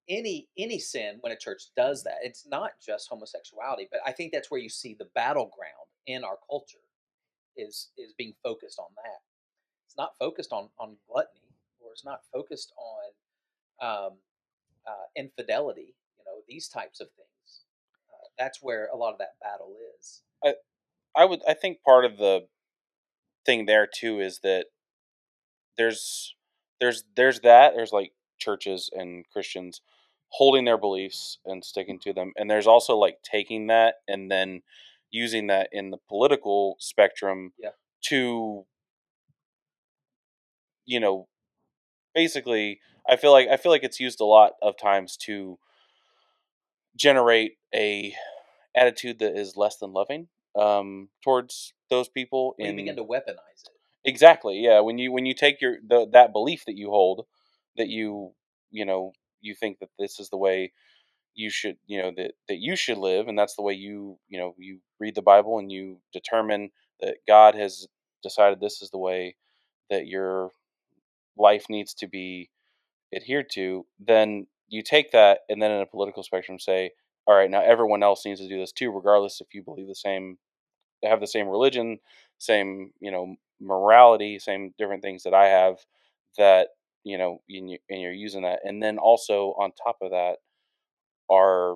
any 0.09 0.47
any 0.57 0.79
sin 0.79 1.17
when 1.21 1.31
a 1.31 1.37
church 1.37 1.63
does 1.75 2.03
that, 2.03 2.17
it's 2.23 2.45
not 2.47 2.71
just 2.85 3.09
homosexuality, 3.09 3.87
but 3.91 4.01
I 4.05 4.11
think 4.11 4.31
that's 4.31 4.51
where 4.51 4.59
you 4.59 4.69
see 4.69 4.95
the 4.97 5.09
battleground 5.15 5.87
in 6.07 6.23
our 6.23 6.37
culture 6.49 6.77
is 7.55 7.89
is 7.97 8.13
being 8.17 8.33
focused 8.43 8.79
on 8.79 8.87
that. 8.95 9.21
It's 9.85 9.97
not 9.97 10.17
focused 10.19 10.51
on 10.51 10.69
on 10.79 10.97
gluttony, 11.09 11.55
or 11.79 11.91
it's 11.91 12.05
not 12.05 12.21
focused 12.33 12.73
on 12.77 13.87
um, 13.87 14.13
uh, 14.87 15.05
infidelity. 15.15 15.95
You 16.17 16.25
know 16.25 16.41
these 16.47 16.67
types 16.67 16.99
of 16.99 17.07
things. 17.11 17.63
Uh, 18.09 18.27
that's 18.37 18.59
where 18.61 18.89
a 18.93 18.97
lot 18.97 19.13
of 19.13 19.19
that 19.19 19.35
battle 19.41 19.75
is. 19.99 20.23
I 21.15 21.25
would 21.25 21.41
I 21.47 21.53
think 21.53 21.83
part 21.83 22.05
of 22.05 22.17
the 22.17 22.47
thing 23.45 23.65
there 23.65 23.87
too 23.87 24.19
is 24.19 24.39
that 24.39 24.67
there's 25.77 26.35
there's 26.79 27.03
there's 27.15 27.41
that 27.41 27.73
there's 27.75 27.91
like 27.91 28.13
churches 28.39 28.89
and 28.93 29.25
Christians 29.31 29.81
holding 30.33 30.65
their 30.65 30.77
beliefs 30.77 31.37
and 31.45 31.63
sticking 31.63 31.99
to 31.99 32.13
them, 32.13 32.33
and 32.37 32.49
there's 32.49 32.67
also 32.67 32.95
like 32.97 33.17
taking 33.23 33.67
that 33.67 33.95
and 34.07 34.29
then 34.31 34.61
using 35.11 35.47
that 35.47 35.69
in 35.71 35.91
the 35.91 35.97
political 36.09 36.75
spectrum 36.79 37.53
Yeah. 37.59 37.69
to 38.05 38.65
you 40.85 40.99
know 40.99 41.27
basically 42.13 42.79
i 43.07 43.15
feel 43.15 43.31
like 43.31 43.47
i 43.47 43.55
feel 43.57 43.71
like 43.71 43.83
it's 43.83 43.99
used 43.99 44.19
a 44.19 44.25
lot 44.25 44.53
of 44.61 44.75
times 44.77 45.15
to 45.15 45.57
generate 46.95 47.53
a 47.73 48.13
attitude 48.75 49.19
that 49.19 49.37
is 49.37 49.55
less 49.55 49.77
than 49.77 49.93
loving 49.93 50.27
um 50.59 51.09
towards 51.23 51.73
those 51.89 52.09
people 52.09 52.55
We 52.59 52.65
in 52.65 52.75
begin 52.75 52.95
to 52.97 53.03
weaponize 53.03 53.63
it. 53.65 53.71
exactly 54.03 54.59
yeah 54.59 54.79
when 54.79 54.97
you 54.97 55.11
when 55.11 55.25
you 55.25 55.33
take 55.33 55.61
your 55.61 55.77
the, 55.87 56.07
that 56.11 56.33
belief 56.33 56.65
that 56.65 56.75
you 56.75 56.89
hold 56.89 57.25
that 57.77 57.87
you 57.87 58.33
you 58.71 58.85
know 58.85 59.13
you 59.43 59.55
think 59.55 59.79
that 59.79 59.89
this 59.99 60.19
is 60.19 60.29
the 60.29 60.37
way 60.37 60.73
you 61.35 61.49
should 61.49 61.77
you 61.87 62.01
know 62.01 62.11
that 62.15 62.33
that 62.47 62.59
you 62.59 62.75
should 62.75 62.97
live 62.97 63.27
and 63.27 63.37
that's 63.37 63.55
the 63.55 63.61
way 63.61 63.73
you 63.73 64.17
you 64.29 64.39
know 64.39 64.55
you 64.57 64.79
read 64.99 65.15
the 65.15 65.21
bible 65.21 65.59
and 65.59 65.71
you 65.71 65.97
determine 66.13 66.69
that 67.01 67.17
god 67.27 67.55
has 67.55 67.87
decided 68.23 68.59
this 68.59 68.81
is 68.81 68.89
the 68.91 68.97
way 68.97 69.35
that 69.89 70.07
your 70.07 70.51
life 71.37 71.65
needs 71.69 71.93
to 71.93 72.07
be 72.07 72.49
adhered 73.15 73.49
to 73.51 73.85
then 73.99 74.47
you 74.67 74.81
take 74.83 75.11
that 75.11 75.39
and 75.49 75.61
then 75.61 75.71
in 75.71 75.81
a 75.81 75.85
political 75.85 76.23
spectrum 76.23 76.59
say 76.59 76.91
all 77.27 77.35
right 77.35 77.51
now 77.51 77.61
everyone 77.61 78.03
else 78.03 78.25
needs 78.25 78.39
to 78.41 78.47
do 78.49 78.59
this 78.59 78.71
too 78.71 78.91
regardless 78.91 79.41
if 79.41 79.53
you 79.53 79.63
believe 79.63 79.87
the 79.87 79.95
same 79.95 80.37
have 81.03 81.19
the 81.19 81.27
same 81.27 81.47
religion 81.47 81.99
same 82.39 82.91
you 82.99 83.11
know 83.11 83.35
morality 83.61 84.39
same 84.39 84.73
different 84.77 85.01
things 85.01 85.23
that 85.23 85.33
i 85.33 85.45
have 85.47 85.77
that 86.37 86.69
you 87.03 87.17
know 87.17 87.41
and, 87.49 87.69
you, 87.69 87.77
and 87.89 88.01
you're 88.01 88.11
using 88.11 88.43
that 88.43 88.59
and 88.63 88.81
then 88.81 88.97
also 88.97 89.55
on 89.59 89.71
top 89.71 89.97
of 90.01 90.11
that 90.11 90.37
are 91.29 91.75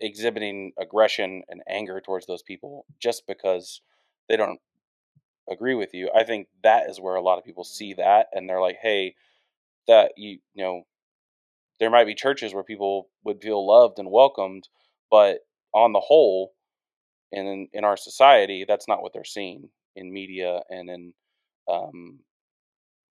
exhibiting 0.00 0.72
aggression 0.78 1.42
and 1.48 1.62
anger 1.68 2.00
towards 2.00 2.26
those 2.26 2.42
people 2.42 2.86
just 3.00 3.26
because 3.26 3.80
they 4.28 4.36
don't 4.36 4.60
agree 5.50 5.74
with 5.74 5.94
you. 5.94 6.10
I 6.14 6.24
think 6.24 6.48
that 6.62 6.88
is 6.88 7.00
where 7.00 7.16
a 7.16 7.22
lot 7.22 7.38
of 7.38 7.44
people 7.44 7.64
see 7.64 7.94
that 7.94 8.28
and 8.32 8.48
they're 8.48 8.60
like 8.60 8.78
hey 8.80 9.14
that 9.86 10.12
you 10.16 10.38
you 10.54 10.64
know 10.64 10.82
there 11.80 11.90
might 11.90 12.06
be 12.06 12.14
churches 12.14 12.54
where 12.54 12.64
people 12.64 13.08
would 13.24 13.42
feel 13.42 13.66
loved 13.66 13.98
and 13.98 14.10
welcomed 14.10 14.68
but 15.10 15.40
on 15.74 15.92
the 15.92 16.00
whole 16.00 16.52
and 17.32 17.46
in, 17.48 17.68
in 17.72 17.84
our 17.84 17.96
society 17.96 18.64
that's 18.66 18.88
not 18.88 19.02
what 19.02 19.12
they're 19.12 19.24
seeing 19.24 19.68
in 19.96 20.12
media 20.12 20.60
and 20.70 20.90
in 20.90 21.12
um, 21.70 22.20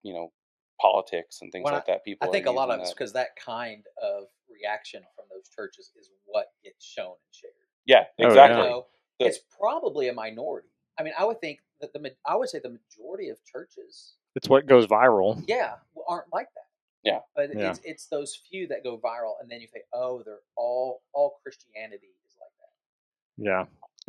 you 0.02 0.14
know 0.14 0.32
politics 0.80 1.38
and 1.42 1.50
things 1.50 1.64
Well, 1.64 1.74
like 1.74 1.86
that 1.86 2.04
people 2.04 2.28
I 2.28 2.30
think 2.32 2.46
a 2.46 2.50
lot 2.52 2.70
of 2.70 2.80
it's 2.80 2.92
because 2.92 3.12
that 3.14 3.30
kind 3.44 3.84
of 4.02 4.24
reaction 4.50 5.02
from 5.16 5.24
those 5.30 5.48
churches 5.54 5.90
is 5.98 6.10
what 6.24 6.46
gets 6.62 6.84
shown 6.84 7.06
and 7.06 7.32
shared. 7.32 7.52
yeah 7.86 8.04
Oh, 8.06 8.12
yeah. 8.18 8.26
exactly 8.26 8.68
The- 8.68 9.26
it's 9.26 9.40
probably 9.58 10.06
a 10.08 10.12
minority. 10.12 10.68
I 10.96 11.02
mean, 11.02 11.12
I 11.18 11.24
would 11.24 11.40
think 11.40 11.58
that 11.80 11.92
the 11.92 12.12
I 12.24 12.36
would 12.36 12.48
say 12.48 12.60
the 12.60 12.70
majority 12.78 13.28
of 13.30 13.38
churches, 13.44 14.14
It's 14.36 14.48
what 14.48 14.66
goes 14.66 14.86
viral. 14.86 15.42
yeah, 15.48 15.74
aren't 16.08 16.32
like 16.32 16.46
that. 16.54 16.64
Yeah. 17.02 17.20
but 17.34 17.50
Yeah. 17.56 17.70
it's 17.70 17.80
it's 17.84 18.06
those 18.06 18.36
few 18.48 18.66
that 18.68 18.82
go 18.84 18.96
viral, 18.98 19.34
and 19.40 19.50
then 19.50 19.60
you 19.60 19.66
say, 19.66 19.82
oh, 19.92 20.22
they're 20.24 20.40
all 20.56 21.02
all 21.12 21.38
Christianity 21.42 22.06
is 22.26 22.36
like 22.40 22.50
that. 22.60 23.44
Yeah, 23.44 23.64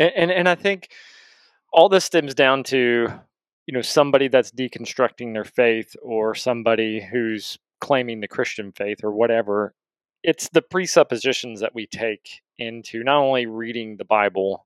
and, 0.05 0.13
and 0.15 0.31
and 0.31 0.49
I 0.49 0.55
think 0.55 0.89
all 1.73 1.89
this 1.89 2.05
stems 2.05 2.33
down 2.35 2.63
to 2.65 3.07
you 3.69 3.73
know 3.73 3.83
somebody 3.83 4.27
that's 4.27 4.49
deconstructing 4.49 5.31
their 5.31 5.45
faith 5.45 5.95
or 6.01 6.33
somebody 6.33 6.99
who's 6.99 7.59
claiming 7.79 8.19
the 8.19 8.27
Christian 8.27 8.71
faith 8.71 9.03
or 9.03 9.11
whatever. 9.11 9.75
It's 10.23 10.49
the 10.49 10.63
presuppositions 10.63 11.59
that 11.59 11.75
we 11.75 11.85
take 11.85 12.41
into 12.57 13.03
not 13.03 13.19
only 13.19 13.45
reading 13.45 13.95
the 13.95 14.05
Bible, 14.05 14.65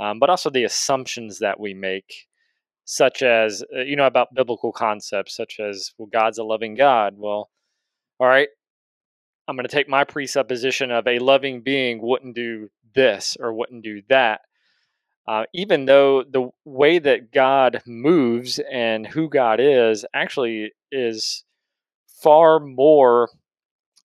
um, 0.00 0.18
but 0.18 0.30
also 0.30 0.48
the 0.48 0.64
assumptions 0.64 1.40
that 1.40 1.60
we 1.60 1.74
make, 1.74 2.28
such 2.86 3.20
as 3.22 3.62
uh, 3.76 3.80
you 3.80 3.94
know 3.94 4.06
about 4.06 4.34
biblical 4.34 4.72
concepts, 4.72 5.36
such 5.36 5.60
as 5.60 5.92
well, 5.98 6.08
God's 6.10 6.38
a 6.38 6.42
loving 6.42 6.76
God. 6.76 7.16
Well, 7.18 7.50
all 8.18 8.26
right, 8.26 8.48
I'm 9.48 9.54
going 9.54 9.68
to 9.68 9.76
take 9.76 9.86
my 9.86 10.04
presupposition 10.04 10.90
of 10.90 11.06
a 11.06 11.18
loving 11.18 11.60
being 11.60 12.00
wouldn't 12.00 12.36
do 12.36 12.70
this 12.94 13.36
or 13.38 13.52
wouldn't 13.52 13.84
do 13.84 14.00
that. 14.08 14.40
Uh, 15.30 15.44
even 15.54 15.84
though 15.84 16.24
the 16.24 16.50
way 16.64 16.98
that 16.98 17.30
God 17.30 17.82
moves 17.86 18.58
and 18.68 19.06
who 19.06 19.28
God 19.28 19.60
is 19.60 20.04
actually 20.12 20.72
is 20.90 21.44
far 22.20 22.58
more, 22.58 23.30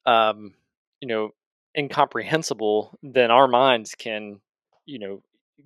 um, 0.06 0.54
you 1.02 1.08
know, 1.08 1.32
incomprehensible 1.76 2.96
than 3.02 3.32
our 3.32 3.48
minds 3.48 3.96
can, 3.96 4.40
you 4.86 5.00
know, 5.00 5.24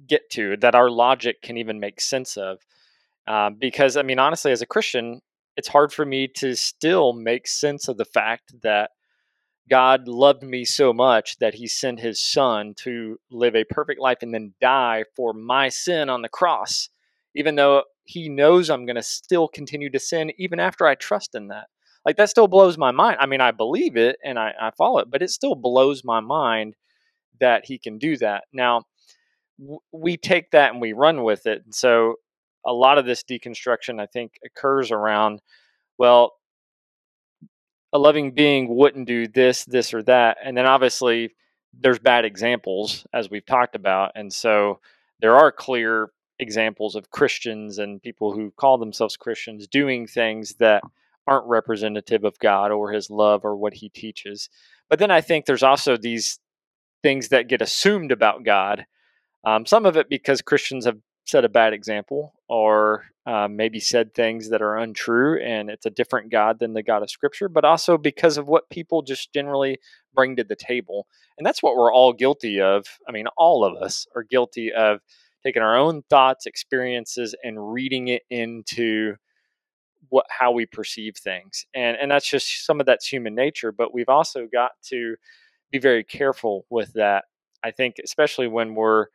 get 0.08 0.30
to, 0.30 0.56
that 0.56 0.76
our 0.76 0.90
logic 0.90 1.42
can 1.42 1.58
even 1.58 1.78
make 1.78 2.00
sense 2.00 2.38
of. 2.38 2.60
Um, 3.28 3.56
because, 3.60 3.98
I 3.98 4.04
mean, 4.04 4.18
honestly, 4.18 4.54
as 4.54 4.62
a 4.62 4.66
Christian, 4.66 5.20
it's 5.58 5.68
hard 5.68 5.92
for 5.92 6.06
me 6.06 6.30
to 6.36 6.56
still 6.56 7.12
make 7.12 7.48
sense 7.48 7.90
of 7.90 7.98
the 7.98 8.06
fact 8.06 8.54
that 8.62 8.92
God 9.70 10.08
loved 10.08 10.44
me 10.44 10.66
so 10.66 10.94
much 10.94 11.38
that 11.40 11.54
he 11.54 11.68
sent 11.68 12.00
his 12.00 12.20
son 12.20 12.74
to 12.80 13.20
live 13.30 13.56
a 13.56 13.64
perfect 13.64 14.00
life 14.00 14.20
and 14.22 14.34
then 14.34 14.54
die 14.60 15.06
for 15.16 15.34
my 15.34 15.70
sin 15.70 16.10
on 16.10 16.22
the 16.22 16.30
cross, 16.30 16.90
even 17.36 17.56
though 17.56 17.84
he 18.06 18.30
knows 18.30 18.70
I'm 18.70 18.86
going 18.86 18.96
to 18.96 19.04
still 19.04 19.48
continue 19.48 19.90
to 19.92 20.00
sin 20.00 20.32
even 20.38 20.60
after 20.60 20.88
I 20.88 20.96
trust 20.96 21.36
in 21.36 21.48
that. 21.50 21.68
Like 22.06 22.18
that 22.18 22.30
still 22.30 22.48
blows 22.48 22.78
my 22.78 22.92
mind. 22.92 23.18
I 23.20 23.26
mean, 23.26 23.42
I 23.42 23.52
believe 23.52 23.96
it 23.96 24.18
and 24.24 24.40
I, 24.40 24.54
I 24.60 24.72
follow 24.78 25.00
it, 25.00 25.12
but 25.12 25.22
it 25.22 25.30
still 25.30 25.56
blows 25.56 26.04
my 26.04 26.20
mind 26.20 26.76
that 27.40 27.66
he 27.66 27.78
can 27.78 27.98
do 27.98 28.18
that. 28.18 28.46
Now, 28.52 28.84
we 29.92 30.18
take 30.18 30.52
that 30.52 30.72
and 30.72 30.82
we 30.82 30.94
run 30.94 31.24
with 31.24 31.46
it. 31.46 31.62
And 31.66 31.76
so 31.76 32.16
a 32.66 32.74
lot 32.74 32.98
of 32.98 33.06
this 33.06 33.24
deconstruction, 33.24 34.02
I 34.02 34.08
think, 34.08 34.34
occurs 34.46 34.92
around, 34.92 35.42
well, 35.98 36.34
a 37.92 38.00
loving 38.00 38.32
being 38.32 38.76
wouldn't 38.76 39.08
do 39.08 39.28
this, 39.28 39.66
this, 39.66 39.94
or 39.94 40.04
that. 40.04 40.38
And 40.44 40.56
then 40.56 40.66
obviously 40.66 41.36
there's 41.74 42.00
bad 42.00 42.26
examples, 42.26 43.06
as 43.14 43.30
we've 43.30 43.46
talked 43.46 43.76
about. 43.76 44.12
And 44.16 44.32
so 44.32 44.80
there 45.20 45.36
are 45.36 45.52
clear 45.52 46.12
examples 46.40 46.96
of 46.96 47.12
Christians 47.12 47.80
and 47.80 48.02
people 48.02 48.34
who 48.34 48.52
call 48.52 48.78
themselves 48.78 49.18
Christians 49.18 49.68
doing 49.68 50.08
things 50.08 50.56
that 50.56 50.84
aren't 51.28 51.48
representative 51.48 52.24
of 52.24 52.40
God 52.40 52.72
or 52.72 52.92
his 52.92 53.10
love 53.10 53.46
or 53.46 53.56
what 53.56 53.76
he 53.76 53.90
teaches. 53.90 54.50
But 54.90 55.00
then 55.00 55.12
I 55.12 55.22
think 55.22 55.46
there's 55.46 55.64
also 55.64 55.98
these 55.98 56.40
things 57.04 57.30
that 57.30 57.48
get 57.48 57.62
assumed 57.62 58.12
about 58.12 58.44
God. 58.44 58.86
Um, 59.44 59.66
some 59.66 59.86
of 59.86 59.96
it 59.96 60.10
because 60.10 60.42
Christians 60.42 60.86
have 60.86 60.98
set 61.30 61.46
a 61.46 61.50
bad 61.50 61.74
example 61.74 62.34
or 62.48 63.06
uh, 63.26 63.48
maybe 63.48 63.80
said 63.80 64.14
things 64.14 64.50
that 64.50 64.62
are 64.62 64.78
untrue 64.78 65.40
and 65.40 65.70
it's 65.70 65.86
a 65.86 65.92
different 65.92 66.32
God 66.32 66.60
than 66.60 66.74
the 66.74 66.82
God 66.82 67.04
of 67.04 67.12
Scripture, 67.12 67.48
but 67.48 67.64
also 67.64 67.98
because 67.98 68.38
of 68.38 68.48
what 68.48 68.70
people 68.70 69.02
just 69.02 69.32
generally 69.34 69.80
bring 70.14 70.36
to 70.36 70.44
the 70.44 70.56
table. 70.56 71.06
And 71.38 71.46
that's 71.46 71.62
what 71.62 71.76
we're 71.76 71.94
all 71.94 72.14
guilty 72.14 72.60
of. 72.60 72.86
I 73.08 73.12
mean, 73.12 73.28
all 73.38 73.64
of 73.64 73.82
us 73.82 74.08
are 74.16 74.24
guilty 74.24 74.72
of 74.74 75.02
taking 75.44 75.62
our 75.62 75.78
own 75.78 76.02
thoughts, 76.10 76.46
experiences, 76.46 77.36
and 77.44 77.72
reading 77.72 78.08
it 78.08 78.24
into 78.30 79.16
what 80.10 80.26
how 80.30 80.52
we 80.52 80.66
perceive 80.66 81.16
things. 81.16 81.66
And 81.74 81.98
and 81.98 82.10
that's 82.10 82.30
just 82.30 82.66
some 82.66 82.80
of 82.80 82.86
that's 82.86 83.08
human 83.08 83.36
nature, 83.36 83.72
but 83.72 83.94
we've 83.94 84.10
also 84.10 84.48
got 84.52 84.72
to 84.86 85.16
be 85.72 85.78
very 85.78 86.04
careful 86.04 86.66
with 86.70 86.94
that. 86.94 87.26
I 87.64 87.72
think 87.72 87.98
especially 88.04 88.48
when 88.48 88.74
we're 88.74 89.08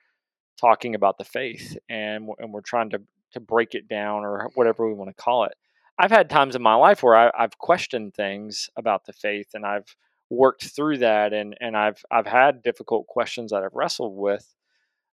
talking 0.60 0.94
about 0.94 1.18
the 1.18 1.24
faith 1.24 1.76
and 1.88 2.28
and 2.38 2.52
we're 2.52 2.60
trying 2.60 2.90
to 2.90 3.02
to 3.32 3.40
break 3.40 3.74
it 3.74 3.88
down 3.88 4.24
or 4.24 4.50
whatever 4.54 4.86
we 4.86 4.94
want 4.94 5.10
to 5.10 5.22
call 5.22 5.44
it. 5.44 5.54
I've 5.98 6.10
had 6.10 6.30
times 6.30 6.56
in 6.56 6.62
my 6.62 6.74
life 6.74 7.02
where 7.02 7.16
I, 7.16 7.30
I've 7.36 7.58
questioned 7.58 8.14
things 8.14 8.68
about 8.76 9.04
the 9.06 9.12
faith 9.12 9.48
and 9.54 9.64
I've 9.64 9.96
worked 10.30 10.64
through 10.64 10.98
that 10.98 11.32
and 11.32 11.56
and 11.60 11.76
I've 11.76 12.04
I've 12.10 12.26
had 12.26 12.62
difficult 12.62 13.06
questions 13.06 13.50
that 13.50 13.62
I've 13.62 13.74
wrestled 13.74 14.16
with. 14.16 14.54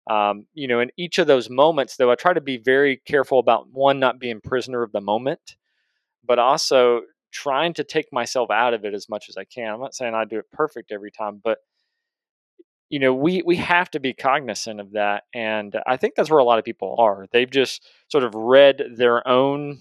Um, 0.09 0.47
you 0.55 0.66
know, 0.66 0.80
in 0.80 0.91
each 0.97 1.18
of 1.18 1.26
those 1.26 1.51
moments, 1.51 1.97
though, 1.97 2.11
I 2.11 2.14
try 2.14 2.32
to 2.32 2.41
be 2.41 2.57
very 2.57 2.97
careful 2.97 3.38
about 3.38 3.68
one 3.70 4.01
not 4.01 4.18
being 4.18 4.41
prisoner 4.41 4.82
of 4.82 4.93
the 4.93 5.01
moment, 5.01 5.57
but 6.24 6.38
also 6.38 7.03
trying 7.30 7.74
to 7.74 7.84
take 7.84 8.12
myself 8.12 8.51
out 8.51 8.74
of 8.74 8.84
it 8.84 8.95
as 8.95 9.09
much 9.09 9.28
as 9.28 9.36
I 9.36 9.45
can. 9.45 9.72
I'm 9.72 9.80
not 9.80 9.95
saying 9.95 10.14
I 10.14 10.24
do 10.24 10.38
it 10.38 10.51
perfect 10.53 10.91
every 10.91 11.11
time, 11.11 11.41
but 11.43 11.59
you 12.91 12.99
know 12.99 13.14
we 13.14 13.43
we 13.45 13.57
have 13.57 13.91
to 13.91 14.01
be 14.01 14.12
cognizant 14.12 14.80
of 14.80 14.93
that 14.93 15.24
and 15.34 15.76
i 15.86 15.97
think 15.97 16.14
that's 16.14 16.30
where 16.30 16.38
a 16.38 16.45
lot 16.45 16.59
of 16.59 16.64
people 16.64 16.97
are 16.99 17.26
they've 17.32 17.51
just 17.51 17.82
sort 18.09 18.24
of 18.24 18.34
read 18.34 18.82
their 18.97 19.26
own 19.26 19.80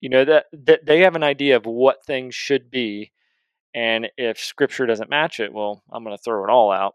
you 0.00 0.08
know 0.08 0.24
that, 0.24 0.46
that 0.52 0.86
they 0.86 1.00
have 1.00 1.16
an 1.16 1.24
idea 1.24 1.56
of 1.56 1.66
what 1.66 2.04
things 2.06 2.34
should 2.34 2.70
be 2.70 3.12
and 3.74 4.08
if 4.16 4.38
scripture 4.38 4.86
doesn't 4.86 5.10
match 5.10 5.40
it 5.40 5.52
well 5.52 5.82
i'm 5.92 6.04
going 6.04 6.16
to 6.16 6.22
throw 6.22 6.44
it 6.44 6.50
all 6.50 6.70
out 6.72 6.94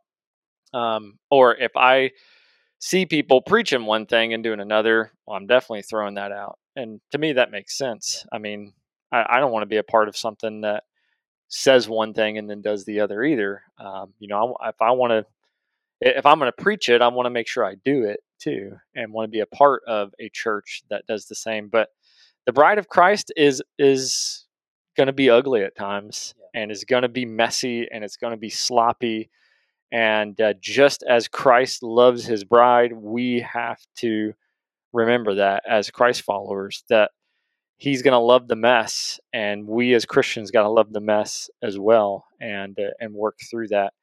um, 0.73 1.19
or 1.29 1.55
if 1.55 1.75
i 1.77 2.09
see 2.83 3.05
people 3.05 3.41
preaching 3.41 3.85
one 3.85 4.05
thing 4.05 4.33
and 4.33 4.43
doing 4.43 4.59
another, 4.59 5.13
well, 5.25 5.37
I'm 5.37 5.47
definitely 5.47 5.83
throwing 5.83 6.15
that 6.15 6.33
out. 6.33 6.59
And 6.75 6.99
to 7.13 7.17
me, 7.17 7.31
that 7.31 7.49
makes 7.49 7.77
sense. 7.77 8.25
I 8.29 8.39
mean, 8.39 8.73
I, 9.09 9.25
I 9.29 9.39
don't 9.39 9.53
want 9.53 9.63
to 9.63 9.67
be 9.67 9.77
a 9.77 9.83
part 9.83 10.09
of 10.09 10.17
something 10.17 10.61
that 10.61 10.83
says 11.55 11.87
one 11.87 12.15
thing 12.15 12.39
and 12.39 12.49
then 12.49 12.61
does 12.61 12.83
the 12.83 12.99
other 12.99 13.23
either. 13.23 13.61
Um, 13.79 14.13
you 14.17 14.27
know, 14.27 14.57
I, 14.59 14.69
if 14.69 14.81
I 14.81 14.91
want 14.91 15.11
to, 15.11 15.25
if 16.01 16.25
I'm 16.25 16.39
going 16.39 16.51
to 16.51 16.63
preach 16.63 16.89
it, 16.89 17.01
I 17.01 17.07
want 17.09 17.27
to 17.27 17.29
make 17.29 17.47
sure 17.47 17.63
I 17.63 17.75
do 17.85 18.05
it 18.05 18.21
too, 18.39 18.71
and 18.95 19.13
want 19.13 19.27
to 19.27 19.31
be 19.31 19.39
a 19.39 19.45
part 19.45 19.83
of 19.87 20.13
a 20.19 20.29
church 20.29 20.81
that 20.89 21.05
does 21.07 21.27
the 21.27 21.35
same. 21.35 21.69
But 21.69 21.89
the 22.47 22.53
bride 22.53 22.79
of 22.79 22.89
Christ 22.89 23.31
is 23.37 23.61
is 23.77 24.45
going 24.97 25.07
to 25.07 25.13
be 25.13 25.29
ugly 25.29 25.61
at 25.61 25.77
times, 25.77 26.33
yeah. 26.39 26.61
and 26.61 26.71
is 26.71 26.85
going 26.85 27.03
to 27.03 27.09
be 27.09 27.25
messy, 27.25 27.87
and 27.91 28.03
it's 28.03 28.17
going 28.17 28.31
to 28.31 28.37
be 28.37 28.49
sloppy. 28.49 29.29
And 29.91 30.39
uh, 30.41 30.55
just 30.59 31.03
as 31.07 31.27
Christ 31.27 31.83
loves 31.83 32.25
His 32.25 32.43
bride, 32.43 32.93
we 32.93 33.41
have 33.41 33.79
to 33.97 34.33
remember 34.91 35.35
that 35.35 35.63
as 35.69 35.91
Christ 35.91 36.23
followers 36.23 36.83
that 36.89 37.11
he's 37.77 38.01
going 38.01 38.13
to 38.13 38.19
love 38.19 38.47
the 38.47 38.55
mess 38.55 39.19
and 39.33 39.67
we 39.67 39.93
as 39.93 40.05
christians 40.05 40.51
got 40.51 40.63
to 40.63 40.69
love 40.69 40.93
the 40.93 41.01
mess 41.01 41.49
as 41.61 41.77
well 41.77 42.25
and 42.39 42.79
uh, 42.79 42.91
and 42.99 43.13
work 43.13 43.39
through 43.49 43.67
that. 43.69 43.93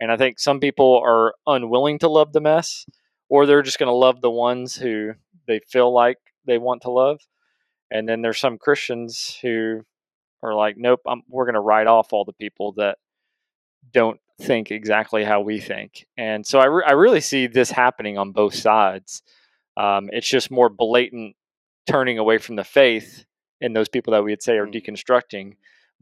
And 0.00 0.10
i 0.10 0.16
think 0.16 0.38
some 0.38 0.60
people 0.60 1.00
are 1.04 1.34
unwilling 1.46 1.98
to 2.00 2.08
love 2.08 2.32
the 2.32 2.40
mess 2.40 2.86
or 3.28 3.46
they're 3.46 3.62
just 3.62 3.78
going 3.78 3.88
to 3.88 3.92
love 3.92 4.20
the 4.20 4.30
ones 4.30 4.76
who 4.76 5.12
they 5.46 5.60
feel 5.60 5.92
like 5.92 6.18
they 6.46 6.58
want 6.58 6.82
to 6.82 6.90
love. 6.90 7.20
And 7.90 8.08
then 8.08 8.22
there's 8.22 8.40
some 8.40 8.58
christians 8.58 9.38
who 9.42 9.82
are 10.42 10.54
like 10.54 10.76
nope 10.76 11.00
I'm, 11.06 11.22
we're 11.28 11.46
going 11.46 11.54
to 11.54 11.60
write 11.60 11.86
off 11.86 12.12
all 12.12 12.24
the 12.24 12.32
people 12.32 12.72
that 12.72 12.98
don't 13.92 14.20
think 14.40 14.70
exactly 14.70 15.24
how 15.24 15.40
we 15.40 15.60
think. 15.60 16.06
And 16.16 16.46
so 16.46 16.58
i, 16.58 16.66
re- 16.66 16.84
I 16.86 16.92
really 16.92 17.20
see 17.20 17.46
this 17.46 17.70
happening 17.70 18.18
on 18.18 18.32
both 18.32 18.54
sides. 18.54 19.22
Um, 19.76 20.10
it's 20.12 20.28
just 20.28 20.50
more 20.50 20.68
blatant 20.68 21.36
turning 21.88 22.18
away 22.18 22.38
from 22.38 22.56
the 22.56 22.64
faith 22.64 23.24
and 23.60 23.74
those 23.74 23.88
people 23.88 24.12
that 24.12 24.24
we'd 24.24 24.42
say 24.42 24.56
are 24.56 24.66
mm. 24.66 24.74
deconstructing. 24.74 25.54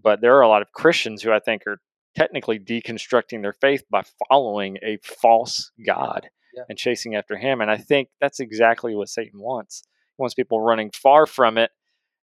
But 0.03 0.21
there 0.21 0.37
are 0.37 0.43
a 0.43 0.49
lot 0.49 0.63
of 0.63 0.73
Christians 0.73 1.23
who 1.23 1.33
I 1.33 1.39
think 1.39 1.67
are 1.67 1.81
technically 2.15 2.59
deconstructing 2.59 3.43
their 3.43 3.53
faith 3.53 3.85
by 3.91 4.03
following 4.29 4.79
a 4.83 4.99
false 5.03 5.71
God 5.85 6.29
yeah. 6.55 6.65
and 6.69 6.79
chasing 6.79 7.15
after 7.15 7.37
him. 7.37 7.61
And 7.61 7.71
I 7.71 7.77
think 7.77 8.09
that's 8.21 8.41
exactly 8.41 8.95
what 8.95 9.09
Satan 9.09 9.41
wants. 9.41 9.83
He 10.17 10.23
wants 10.23 10.35
people 10.35 10.61
running 10.61 10.91
far 10.91 11.27
from 11.27 11.59
it, 11.59 11.71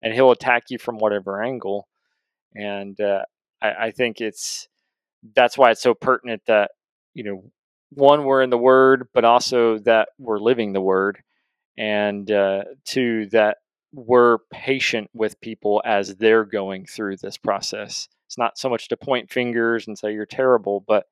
and 0.02 0.14
he'll 0.14 0.32
attack 0.32 0.64
you 0.70 0.78
from 0.78 0.98
whatever 0.98 1.44
angle. 1.44 1.88
And 2.56 3.00
uh, 3.00 3.24
I, 3.62 3.74
I 3.88 3.92
think 3.92 4.22
it's 4.22 4.68
that's 5.36 5.58
why 5.58 5.72
it's 5.72 5.84
so 5.84 5.94
pertinent 5.94 6.42
that 6.48 6.72
you 7.14 7.24
know 7.24 7.44
one 7.92 8.24
we're 8.24 8.42
in 8.42 8.50
the 8.50 8.58
Word, 8.58 9.08
but 9.14 9.26
also 9.26 9.78
that 9.80 10.10
we're 10.18 10.40
living 10.40 10.74
the 10.74 10.82
Word, 10.82 11.22
and 11.78 12.30
uh, 12.32 12.64
two 12.86 13.28
that 13.28 13.58
we're 13.94 14.40
patient 14.52 15.10
with 15.14 15.40
people 15.42 15.82
as 15.86 16.16
they're 16.16 16.46
going 16.46 16.86
through 16.86 17.18
this 17.18 17.38
process. 17.38 18.08
It's 18.28 18.38
not 18.38 18.58
so 18.58 18.70
much 18.70 18.88
to 18.90 18.98
point 18.98 19.30
fingers 19.30 19.88
and 19.88 19.98
say 19.98 20.14
you're 20.14 20.26
terrible, 20.26 20.84
but 20.88 21.06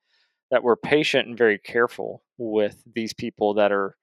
that 0.52 0.64
we're 0.64 0.78
patient 0.78 1.28
and 1.28 1.38
very 1.38 1.60
careful 1.60 2.24
with 2.38 2.84
these 2.96 3.14
people 3.14 3.54
that 3.56 3.72
are 3.72 3.98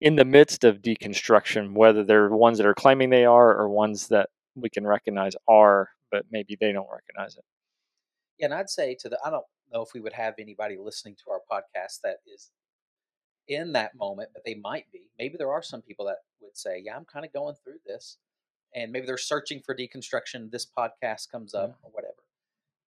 in 0.00 0.16
the 0.16 0.24
midst 0.24 0.64
of 0.64 0.80
deconstruction, 0.80 1.74
whether 1.74 2.02
they're 2.02 2.30
ones 2.30 2.58
that 2.58 2.66
are 2.66 2.74
claiming 2.74 3.10
they 3.10 3.26
are 3.26 3.54
or 3.54 3.68
ones 3.68 4.08
that 4.08 4.30
we 4.54 4.70
can 4.70 4.86
recognize 4.86 5.34
are, 5.46 5.90
but 6.10 6.24
maybe 6.30 6.56
they 6.58 6.72
don't 6.72 6.88
recognize 6.90 7.36
it. 7.36 7.44
Yeah, 8.38 8.46
and 8.46 8.54
I'd 8.54 8.70
say 8.70 8.96
to 9.00 9.10
the, 9.10 9.18
I 9.24 9.30
don't 9.30 9.44
know 9.72 9.82
if 9.82 9.90
we 9.94 10.00
would 10.00 10.14
have 10.14 10.34
anybody 10.38 10.78
listening 10.82 11.16
to 11.16 11.30
our 11.30 11.40
podcast 11.50 12.00
that 12.02 12.16
is 12.32 12.50
in 13.50 13.72
that 13.72 13.96
moment, 13.96 14.30
but 14.32 14.44
they 14.44 14.54
might 14.54 14.90
be. 14.92 15.10
Maybe 15.18 15.36
there 15.36 15.52
are 15.52 15.62
some 15.62 15.82
people 15.82 16.06
that 16.06 16.18
would 16.40 16.56
say, 16.56 16.78
"Yeah, 16.78 16.96
I'm 16.96 17.04
kind 17.04 17.26
of 17.26 17.32
going 17.32 17.56
through 17.56 17.80
this," 17.84 18.16
and 18.74 18.92
maybe 18.92 19.06
they're 19.06 19.18
searching 19.18 19.60
for 19.60 19.74
deconstruction. 19.74 20.50
This 20.50 20.64
podcast 20.66 21.30
comes 21.30 21.52
up 21.52 21.78
or 21.82 21.90
whatever. 21.90 22.22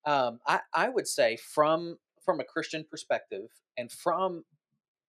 Um, 0.05 0.39
I 0.47 0.61
I 0.73 0.89
would 0.89 1.07
say 1.07 1.35
from 1.37 1.99
from 2.23 2.39
a 2.39 2.45
Christian 2.45 2.85
perspective 2.85 3.49
and 3.77 3.91
from 3.91 4.45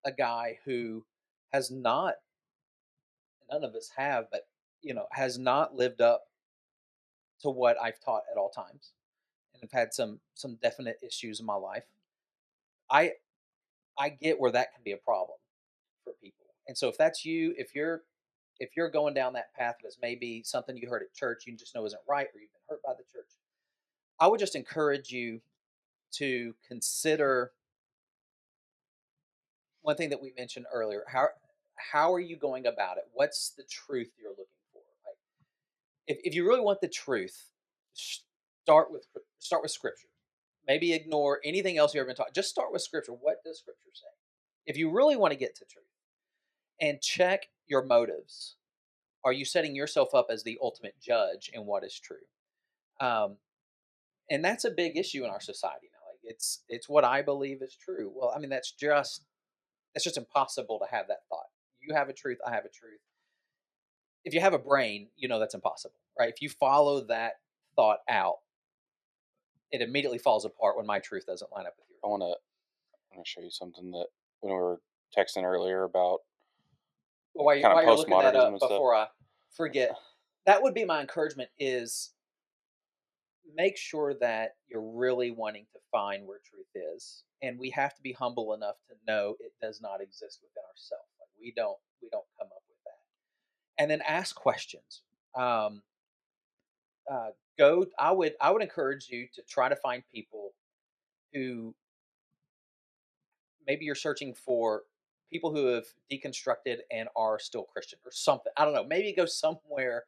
a 0.03 0.11
guy 0.11 0.59
who 0.65 1.05
has 1.53 1.71
not, 1.71 2.15
none 3.49 3.63
of 3.63 3.73
us 3.75 3.91
have, 3.95 4.29
but 4.29 4.47
you 4.81 4.93
know, 4.93 5.07
has 5.11 5.39
not 5.39 5.75
lived 5.75 6.01
up 6.01 6.25
to 7.39 7.49
what 7.49 7.77
I've 7.81 7.99
taught 7.99 8.23
at 8.29 8.37
all 8.37 8.49
times, 8.49 8.91
and 9.53 9.61
have 9.61 9.71
had 9.71 9.93
some 9.93 10.19
some 10.33 10.55
definite 10.55 10.99
issues 11.01 11.39
in 11.39 11.45
my 11.45 11.55
life. 11.55 11.85
I 12.89 13.13
I 13.97 14.09
get 14.09 14.39
where 14.39 14.51
that 14.51 14.73
can 14.73 14.83
be 14.83 14.91
a 14.91 14.97
problem. 14.97 15.37
And 16.67 16.77
so 16.77 16.89
if 16.89 16.97
that's 16.97 17.25
you, 17.25 17.53
if 17.57 17.75
you're 17.75 18.03
if 18.59 18.71
you're 18.77 18.89
going 18.89 19.13
down 19.13 19.33
that 19.33 19.53
path 19.53 19.75
that's 19.83 19.97
maybe 20.01 20.41
something 20.45 20.77
you 20.77 20.87
heard 20.87 21.01
at 21.01 21.13
church 21.13 21.43
you 21.45 21.57
just 21.57 21.75
know 21.75 21.85
isn't 21.85 22.01
right 22.07 22.27
or 22.33 22.39
you've 22.39 22.53
been 22.53 22.61
hurt 22.69 22.81
by 22.83 22.93
the 22.93 23.03
church, 23.11 23.29
I 24.19 24.27
would 24.27 24.39
just 24.39 24.55
encourage 24.55 25.11
you 25.11 25.41
to 26.13 26.55
consider 26.67 27.51
one 29.81 29.95
thing 29.95 30.09
that 30.09 30.21
we 30.21 30.33
mentioned 30.37 30.65
earlier. 30.73 31.03
How 31.07 31.27
how 31.91 32.13
are 32.13 32.19
you 32.19 32.37
going 32.37 32.65
about 32.65 32.97
it? 32.97 33.03
What's 33.13 33.49
the 33.49 33.63
truth 33.63 34.11
you're 34.19 34.31
looking 34.31 34.45
for? 34.73 34.81
Like 35.05 35.17
if, 36.07 36.17
if 36.23 36.33
you 36.33 36.47
really 36.47 36.61
want 36.61 36.81
the 36.81 36.87
truth, 36.87 37.49
start 37.93 38.91
with 38.91 39.05
start 39.39 39.61
with 39.61 39.71
scripture. 39.71 40.07
Maybe 40.67 40.93
ignore 40.93 41.39
anything 41.45 41.77
else 41.77 41.93
you've 41.93 42.01
ever 42.01 42.07
been 42.07 42.15
taught. 42.15 42.33
Just 42.33 42.49
start 42.49 42.73
with 42.73 42.81
scripture. 42.81 43.11
What 43.11 43.43
does 43.43 43.59
scripture 43.59 43.91
say? 43.93 44.07
If 44.65 44.77
you 44.77 44.89
really 44.89 45.15
want 45.15 45.31
to 45.31 45.37
get 45.37 45.55
to 45.57 45.65
truth, 45.65 45.85
and 46.79 47.01
check 47.01 47.47
your 47.67 47.83
motives. 47.83 48.55
Are 49.23 49.33
you 49.33 49.45
setting 49.45 49.75
yourself 49.75 50.13
up 50.13 50.27
as 50.29 50.43
the 50.43 50.57
ultimate 50.61 50.95
judge 51.01 51.49
in 51.53 51.65
what 51.65 51.83
is 51.83 51.99
true? 51.99 52.17
Um, 52.99 53.37
and 54.29 54.43
that's 54.43 54.65
a 54.65 54.71
big 54.71 54.97
issue 54.97 55.23
in 55.23 55.29
our 55.29 55.41
society 55.41 55.87
now. 55.91 56.11
Like 56.11 56.19
it's 56.23 56.63
it's 56.69 56.89
what 56.89 57.03
I 57.03 57.21
believe 57.21 57.61
is 57.61 57.75
true. 57.75 58.11
Well, 58.13 58.31
I 58.35 58.39
mean 58.39 58.49
that's 58.49 58.71
just 58.71 59.23
that's 59.93 60.03
just 60.03 60.17
impossible 60.17 60.79
to 60.79 60.95
have 60.95 61.07
that 61.07 61.23
thought. 61.29 61.47
You 61.81 61.95
have 61.95 62.09
a 62.09 62.13
truth, 62.13 62.37
I 62.45 62.51
have 62.51 62.65
a 62.65 62.69
truth. 62.69 62.99
If 64.23 64.33
you 64.33 64.41
have 64.41 64.53
a 64.53 64.59
brain, 64.59 65.09
you 65.15 65.27
know 65.27 65.39
that's 65.39 65.55
impossible, 65.55 65.99
right? 66.19 66.29
If 66.29 66.41
you 66.41 66.49
follow 66.49 67.01
that 67.05 67.33
thought 67.75 67.99
out, 68.09 68.37
it 69.71 69.81
immediately 69.81 70.17
falls 70.17 70.45
apart 70.45 70.77
when 70.77 70.85
my 70.85 70.99
truth 70.99 71.25
doesn't 71.25 71.51
line 71.51 71.67
up 71.67 71.73
with 71.77 71.87
yours. 71.89 71.99
I 72.03 72.07
want 72.07 72.21
to 72.21 72.35
I 73.11 73.15
want 73.15 73.25
to 73.25 73.29
show 73.29 73.41
you 73.41 73.51
something 73.51 73.91
that 73.91 74.07
when 74.41 74.53
we 74.53 74.59
were 74.59 74.79
texting 75.17 75.43
earlier 75.43 75.83
about 75.83 76.19
well, 77.35 77.45
while, 77.45 77.55
you, 77.55 77.63
while 77.63 77.83
you're 77.83 77.95
looking 77.95 78.17
that 78.17 78.35
up 78.35 78.53
before 78.59 78.95
I 78.95 79.07
forget, 79.51 79.95
that 80.45 80.63
would 80.63 80.73
be 80.73 80.85
my 80.85 81.01
encouragement 81.01 81.49
is 81.59 82.11
make 83.55 83.77
sure 83.77 84.13
that 84.21 84.55
you're 84.67 84.81
really 84.81 85.31
wanting 85.31 85.65
to 85.73 85.79
find 85.91 86.25
where 86.25 86.39
truth 86.43 86.95
is. 86.97 87.23
And 87.41 87.59
we 87.59 87.69
have 87.71 87.93
to 87.95 88.01
be 88.01 88.13
humble 88.13 88.53
enough 88.53 88.75
to 88.87 88.95
know 89.07 89.35
it 89.39 89.53
does 89.61 89.81
not 89.81 90.01
exist 90.01 90.39
within 90.41 90.63
ourselves. 90.69 91.09
Like 91.19 91.29
we 91.39 91.53
don't 91.55 91.77
we 92.01 92.09
don't 92.09 92.25
come 92.39 92.47
up 92.47 92.63
with 92.67 92.77
that. 92.85 93.81
And 93.81 93.91
then 93.91 94.01
ask 94.07 94.35
questions. 94.35 95.01
Um, 95.35 95.81
uh, 97.11 97.31
go 97.57 97.85
I 97.99 98.11
would 98.11 98.33
I 98.41 98.51
would 98.51 98.61
encourage 98.61 99.09
you 99.09 99.27
to 99.35 99.41
try 99.47 99.69
to 99.69 99.75
find 99.75 100.03
people 100.11 100.53
who 101.33 101.75
maybe 103.67 103.85
you're 103.85 103.95
searching 103.95 104.33
for 104.33 104.83
people 105.31 105.51
who 105.51 105.67
have 105.67 105.85
deconstructed 106.11 106.77
and 106.91 107.09
are 107.15 107.39
still 107.39 107.63
Christian 107.63 107.99
or 108.05 108.11
something. 108.11 108.51
I 108.57 108.65
don't 108.65 108.73
know. 108.73 108.85
Maybe 108.85 109.13
go 109.13 109.25
somewhere, 109.25 110.03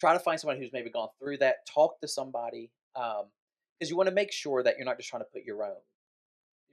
try 0.00 0.12
to 0.12 0.18
find 0.18 0.38
somebody 0.38 0.60
who's 0.60 0.72
maybe 0.72 0.90
gone 0.90 1.08
through 1.18 1.38
that, 1.38 1.66
talk 1.66 2.00
to 2.00 2.08
somebody, 2.08 2.70
because 2.94 3.22
um, 3.22 3.88
you 3.88 3.96
want 3.96 4.08
to 4.08 4.14
make 4.14 4.32
sure 4.32 4.62
that 4.62 4.76
you're 4.76 4.86
not 4.86 4.96
just 4.96 5.08
trying 5.08 5.22
to 5.22 5.28
put 5.32 5.44
your 5.44 5.64
own 5.64 5.80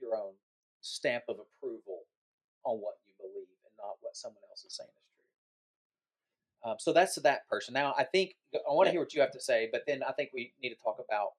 your 0.00 0.14
own 0.14 0.32
stamp 0.82 1.24
of 1.28 1.36
approval 1.36 2.02
on 2.64 2.76
what 2.76 2.94
you 3.06 3.14
believe 3.18 3.48
and 3.64 3.72
not 3.78 3.96
what 4.00 4.16
someone 4.16 4.42
else 4.50 4.64
is 4.64 4.76
saying 4.76 4.88
is 4.88 5.06
true. 5.16 6.70
Um, 6.70 6.76
so 6.78 6.92
that's 6.92 7.14
that 7.16 7.48
person. 7.48 7.74
Now, 7.74 7.94
I 7.96 8.04
think 8.04 8.36
I 8.54 8.72
want 8.72 8.86
to 8.86 8.90
hear 8.92 9.00
what 9.00 9.14
you 9.14 9.20
have 9.20 9.32
to 9.32 9.40
say, 9.40 9.68
but 9.70 9.84
then 9.86 10.02
I 10.06 10.12
think 10.12 10.30
we 10.34 10.52
need 10.62 10.70
to 10.70 10.82
talk 10.82 10.98
about, 11.04 11.30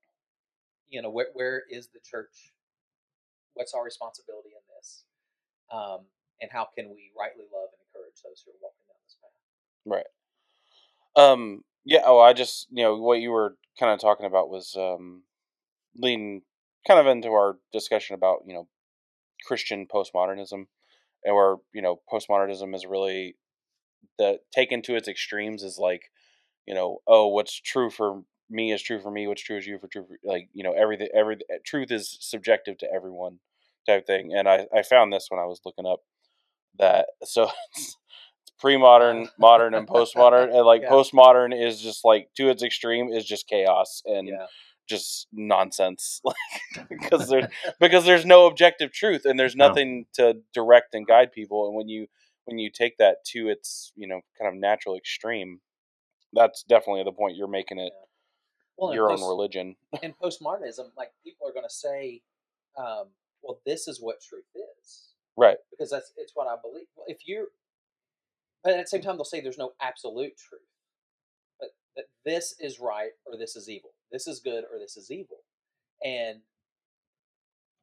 you 0.90 1.02
know, 1.02 1.10
where 1.10 1.28
where 1.34 1.64
is 1.70 1.88
the 1.88 2.00
church? 2.00 2.54
What's 3.54 3.74
our 3.74 3.84
responsibility 3.84 4.50
in 4.50 4.62
this? 4.78 5.04
Um, 5.72 6.06
and 6.42 6.52
how 6.52 6.68
can 6.76 6.90
we 6.90 7.12
rightly 7.18 7.46
love 7.54 7.70
and 7.74 7.82
encourage 7.88 8.22
those 8.24 8.44
who 8.46 8.52
are 8.52 8.62
walking 8.62 8.86
down 8.88 9.00
this 9.06 9.18
path? 9.22 9.36
Right. 9.86 10.10
Um. 11.16 11.64
Yeah. 11.86 12.02
Oh, 12.06 12.20
I 12.20 12.34
just 12.34 12.68
you 12.72 12.84
know 12.84 12.98
what 12.98 13.20
you 13.20 13.32
were 13.32 13.58
kind 13.80 13.94
of 13.94 14.00
talking 14.00 14.26
about 14.26 14.50
was 14.50 14.76
um, 14.78 15.24
leading 15.96 16.42
kind 16.88 17.00
of 17.00 17.08
into 17.08 17.30
our 17.30 17.58
discussion 17.74 18.16
about 18.16 18.44
you 18.46 18.54
know 18.54 18.68
Christian 19.48 19.88
postmodernism, 19.88 20.68
and 21.24 21.36
where 21.36 21.58
you 21.74 21.82
know 21.82 22.02
postmodernism 22.12 22.76
is 22.76 22.86
really 22.86 23.36
the 24.18 24.40
taken 24.54 24.82
to 24.84 24.96
its 24.96 25.08
extremes 25.08 25.64
is 25.64 25.78
like 25.80 26.04
you 26.66 26.74
know 26.74 27.00
oh 27.08 27.28
what's 27.28 27.60
true 27.60 27.90
for 27.90 28.24
me 28.50 28.72
is 28.72 28.82
true 28.82 29.00
for 29.00 29.12
me 29.12 29.28
what's 29.28 29.44
true 29.44 29.58
is 29.58 29.68
you 29.68 29.78
for 29.80 29.88
true 29.88 30.06
for, 30.08 30.18
like 30.24 30.50
you 30.54 30.64
know 30.64 30.74
everything 30.74 31.08
every 31.16 31.38
truth 31.66 31.92
is 31.92 32.18
subjective 32.22 32.78
to 32.78 32.88
everyone 32.94 33.40
type 33.88 34.06
thing 34.08 34.34
and 34.36 34.48
I, 34.48 34.68
I 34.76 34.84
found 34.84 35.14
this 35.14 35.28
when 35.30 35.40
i 35.40 35.46
was 35.46 35.62
looking 35.66 35.86
up 35.86 36.02
that 36.80 37.08
so 37.24 37.50
it's 37.76 37.98
pre-modern, 38.60 39.28
modern, 39.38 39.74
and 39.74 39.88
postmodern, 39.88 40.54
and 40.56 40.66
like 40.66 40.82
Yeah. 40.82 40.90
postmodern 40.90 41.54
is 41.60 41.82
just 41.82 42.04
like 42.06 42.30
to 42.36 42.50
its 42.50 42.64
extreme 42.64 43.10
is 43.12 43.26
just 43.26 43.48
chaos 43.48 44.02
and 44.06 44.28
Yeah. 44.30 44.48
just 44.88 45.28
nonsense, 45.32 46.22
like 46.26 46.88
because 46.90 47.28
there's 47.30 47.46
because 47.80 48.06
there's 48.06 48.26
no 48.26 48.46
objective 48.48 48.92
truth 48.92 49.26
and 49.26 49.40
there's 49.40 49.56
No. 49.56 49.68
nothing 49.68 50.06
to 50.14 50.42
direct 50.54 50.96
and 50.96 51.06
guide 51.06 51.32
people, 51.32 51.68
and 51.68 51.76
when 51.76 51.88
you 51.90 52.08
when 52.46 52.58
you 52.58 52.70
take 52.72 52.98
that 52.98 53.18
to 53.26 53.50
its 53.50 53.92
you 53.96 54.08
know 54.08 54.22
kind 54.40 54.54
of 54.54 54.60
natural 54.60 54.96
extreme, 54.96 55.60
that's 56.34 56.64
definitely 56.64 57.04
the 57.04 57.12
point 57.12 57.36
you're 57.36 57.48
making 57.48 57.78
it 57.80 57.92
Well, 58.78 58.94
your 58.94 59.10
post- 59.10 59.24
own 59.24 59.30
religion. 59.30 59.76
in 60.02 60.14
postmodernism, 60.14 60.92
like 60.96 61.12
people 61.24 61.48
are 61.48 61.54
going 61.54 61.68
to 61.68 61.74
say, 61.74 62.22
um, 62.78 63.10
"Well, 63.44 63.60
this 63.66 63.88
is 63.88 64.00
what 64.02 64.22
truth 64.22 64.46
is," 64.56 65.14
Right. 65.38 65.58
because 65.72 65.92
that's 65.92 66.12
it's 66.18 66.34
what 66.36 66.48
I 66.48 66.56
believe. 66.62 66.88
Well, 66.96 67.06
if 67.08 67.28
you, 67.28 67.48
but 68.64 68.74
at 68.74 68.86
the 68.86 68.88
same 68.88 69.02
time, 69.02 69.18
they'll 69.18 69.26
say 69.26 69.40
there's 69.40 69.58
no 69.58 69.74
absolute 69.82 70.34
truth, 70.38 70.62
but 71.60 71.70
that 71.96 72.06
this 72.26 72.56
is 72.60 72.80
right 72.80 73.12
or 73.26 73.38
this 73.38 73.56
is 73.56 73.70
evil, 73.70 73.92
this 74.12 74.28
is 74.28 74.40
good 74.40 74.64
or 74.72 74.80
this 74.80 74.98
is 74.98 75.12
evil, 75.12 75.38
and 76.04 76.40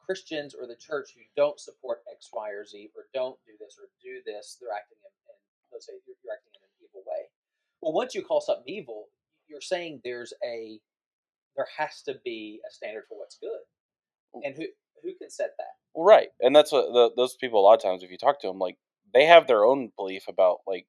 Christians 0.04 0.54
or 0.54 0.66
the 0.66 0.76
church 0.76 1.10
who 1.14 1.22
don't 1.36 1.58
support 1.58 2.02
X, 2.10 2.28
Y, 2.32 2.50
or 2.50 2.64
Z, 2.64 2.90
or 2.94 3.04
don't 3.14 3.38
do 3.46 3.52
this 3.58 3.76
or 3.80 3.88
do 4.02 4.20
this, 4.26 4.58
they're 4.60 4.74
acting 4.74 4.98
in, 5.00 5.12
in 5.30 5.36
let's 5.72 5.86
say 5.86 5.94
you're, 6.06 6.16
you're 6.22 6.34
acting 6.34 6.52
in 6.54 6.62
an 6.62 6.74
evil 6.82 7.02
way. 7.06 7.30
Well, 7.80 7.92
once 7.92 8.14
you 8.14 8.22
call 8.22 8.40
something 8.40 8.68
evil, 8.68 9.06
you're 9.48 9.62
saying 9.62 10.00
there's 10.04 10.32
a 10.44 10.80
there 11.56 11.68
has 11.78 12.02
to 12.02 12.18
be 12.24 12.60
a 12.68 12.72
standard 12.72 13.04
for 13.08 13.18
what's 13.18 13.38
good, 13.38 13.62
mm. 14.34 14.40
and 14.44 14.56
who 14.56 14.66
who 15.04 15.14
can 15.14 15.30
set 15.30 15.50
that? 15.58 15.74
Well, 15.94 16.04
right, 16.04 16.28
and 16.40 16.54
that's 16.54 16.72
what 16.72 16.92
the, 16.92 17.10
those 17.16 17.36
people 17.36 17.60
a 17.60 17.62
lot 17.62 17.74
of 17.74 17.82
times, 17.82 18.02
if 18.02 18.10
you 18.10 18.18
talk 18.18 18.40
to 18.40 18.48
them, 18.48 18.58
like 18.58 18.76
they 19.12 19.26
have 19.26 19.46
their 19.46 19.64
own 19.64 19.92
belief 19.96 20.24
about 20.28 20.58
like, 20.66 20.86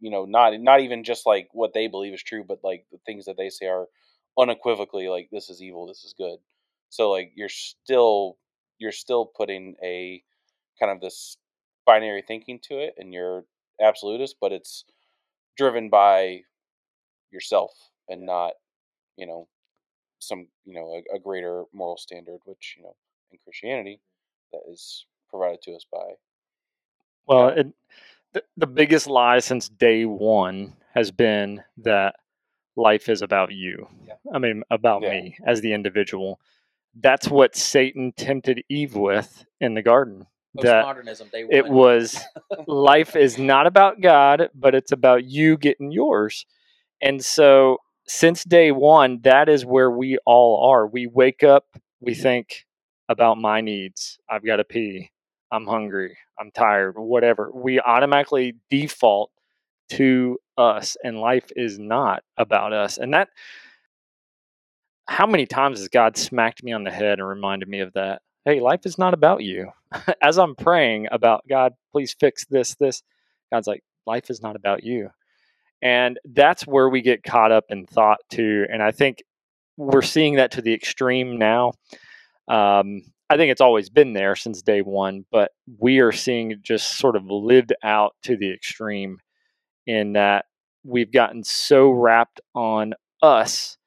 you 0.00 0.10
know, 0.10 0.24
not 0.24 0.58
not 0.60 0.80
even 0.80 1.04
just 1.04 1.26
like 1.26 1.48
what 1.52 1.74
they 1.74 1.86
believe 1.86 2.14
is 2.14 2.22
true, 2.22 2.44
but 2.46 2.60
like 2.64 2.86
the 2.90 2.98
things 3.04 3.26
that 3.26 3.36
they 3.36 3.50
say 3.50 3.66
are 3.66 3.86
unequivocally 4.38 5.08
like 5.08 5.28
this 5.30 5.50
is 5.50 5.62
evil, 5.62 5.86
this 5.86 6.04
is 6.04 6.14
good. 6.16 6.38
So 6.88 7.10
like 7.10 7.32
you're 7.34 7.50
still 7.50 8.38
you're 8.78 8.92
still 8.92 9.26
putting 9.26 9.76
a 9.82 10.22
kind 10.78 10.90
of 10.90 11.00
this 11.00 11.36
binary 11.86 12.22
thinking 12.26 12.58
to 12.64 12.78
it, 12.78 12.94
and 12.98 13.12
you're 13.12 13.44
absolutist, 13.80 14.36
but 14.40 14.52
it's 14.52 14.84
driven 15.56 15.90
by 15.90 16.40
yourself 17.30 17.72
and 18.08 18.24
not, 18.24 18.52
you 19.16 19.26
know, 19.26 19.48
some 20.20 20.46
you 20.64 20.74
know 20.74 20.94
a, 20.94 21.16
a 21.16 21.18
greater 21.18 21.64
moral 21.72 21.96
standard, 21.96 22.40
which 22.44 22.76
you 22.76 22.84
know 22.84 22.94
in 23.32 23.38
Christianity 23.44 24.00
mm-hmm. 24.00 24.58
that 24.58 24.72
is 24.72 25.06
provided 25.28 25.62
to 25.62 25.72
us 25.72 25.86
by. 25.90 26.14
Well, 27.26 27.48
it, 27.48 27.66
the, 28.32 28.42
the 28.56 28.66
biggest 28.66 29.06
lie 29.06 29.38
since 29.40 29.68
day 29.68 30.04
one 30.04 30.74
has 30.94 31.10
been 31.10 31.62
that 31.78 32.16
life 32.76 33.08
is 33.08 33.22
about 33.22 33.52
you. 33.52 33.88
Yeah. 34.06 34.14
I 34.32 34.38
mean, 34.38 34.62
about 34.70 35.02
Yeah. 35.02 35.10
me 35.10 35.36
as 35.46 35.60
the 35.60 35.72
individual. 35.72 36.40
That's 36.94 37.28
what 37.28 37.54
Satan 37.54 38.12
tempted 38.16 38.64
Eve 38.68 38.96
with 38.96 39.44
in 39.60 39.74
the 39.74 39.82
garden. 39.82 40.26
That 40.54 40.96
it 41.48 41.68
was 41.68 42.20
life 42.66 43.14
is 43.14 43.38
not 43.38 43.68
about 43.68 44.00
God, 44.00 44.50
but 44.52 44.74
it's 44.74 44.90
about 44.90 45.24
you 45.24 45.56
getting 45.56 45.92
yours. 45.92 46.44
And 47.00 47.24
so, 47.24 47.78
since 48.10 48.42
day 48.42 48.72
one, 48.72 49.20
that 49.22 49.48
is 49.48 49.64
where 49.64 49.88
we 49.88 50.18
all 50.26 50.68
are. 50.68 50.84
We 50.84 51.06
wake 51.06 51.44
up, 51.44 51.66
we 52.00 52.12
think 52.14 52.66
about 53.08 53.38
my 53.38 53.60
needs. 53.60 54.18
I've 54.28 54.44
got 54.44 54.56
to 54.56 54.64
pee. 54.64 55.12
I'm 55.52 55.64
hungry. 55.64 56.18
I'm 56.38 56.50
tired, 56.50 56.98
whatever. 56.98 57.52
We 57.54 57.78
automatically 57.78 58.56
default 58.68 59.30
to 59.90 60.38
us, 60.58 60.96
and 61.04 61.20
life 61.20 61.52
is 61.54 61.78
not 61.78 62.24
about 62.36 62.72
us. 62.72 62.98
And 62.98 63.14
that, 63.14 63.28
how 65.06 65.26
many 65.26 65.46
times 65.46 65.78
has 65.78 65.88
God 65.88 66.16
smacked 66.16 66.64
me 66.64 66.72
on 66.72 66.82
the 66.82 66.90
head 66.90 67.20
and 67.20 67.28
reminded 67.28 67.68
me 67.68 67.78
of 67.78 67.92
that? 67.92 68.22
Hey, 68.44 68.58
life 68.58 68.86
is 68.86 68.98
not 68.98 69.14
about 69.14 69.44
you. 69.44 69.70
As 70.22 70.36
I'm 70.36 70.56
praying 70.56 71.06
about 71.12 71.44
God, 71.48 71.74
please 71.92 72.16
fix 72.18 72.44
this, 72.46 72.74
this, 72.74 73.04
God's 73.52 73.68
like, 73.68 73.84
life 74.04 74.30
is 74.30 74.42
not 74.42 74.56
about 74.56 74.82
you. 74.82 75.10
And 75.82 76.18
that's 76.24 76.66
where 76.66 76.88
we 76.88 77.00
get 77.00 77.22
caught 77.22 77.52
up 77.52 77.64
in 77.70 77.86
thought 77.86 78.20
too. 78.30 78.66
And 78.70 78.82
I 78.82 78.90
think 78.90 79.22
we're 79.76 80.02
seeing 80.02 80.36
that 80.36 80.52
to 80.52 80.62
the 80.62 80.74
extreme 80.74 81.38
now. 81.38 81.72
Um, 82.48 83.02
I 83.30 83.36
think 83.36 83.52
it's 83.52 83.60
always 83.60 83.88
been 83.88 84.12
there 84.12 84.34
since 84.34 84.60
day 84.60 84.82
one, 84.82 85.24
but 85.30 85.52
we 85.78 86.00
are 86.00 86.12
seeing 86.12 86.50
it 86.50 86.62
just 86.62 86.98
sort 86.98 87.16
of 87.16 87.24
lived 87.26 87.72
out 87.82 88.14
to 88.24 88.36
the 88.36 88.52
extreme 88.52 89.18
in 89.86 90.14
that 90.14 90.46
we've 90.84 91.12
gotten 91.12 91.44
so 91.44 91.90
wrapped 91.90 92.40
on 92.54 92.94
us 93.22 93.78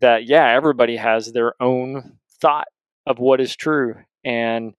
that, 0.00 0.26
yeah, 0.26 0.48
everybody 0.48 0.96
has 0.96 1.32
their 1.32 1.54
own 1.60 2.18
thought 2.40 2.68
of 3.06 3.18
what 3.18 3.40
is 3.40 3.54
true. 3.54 3.96
And 4.24 4.74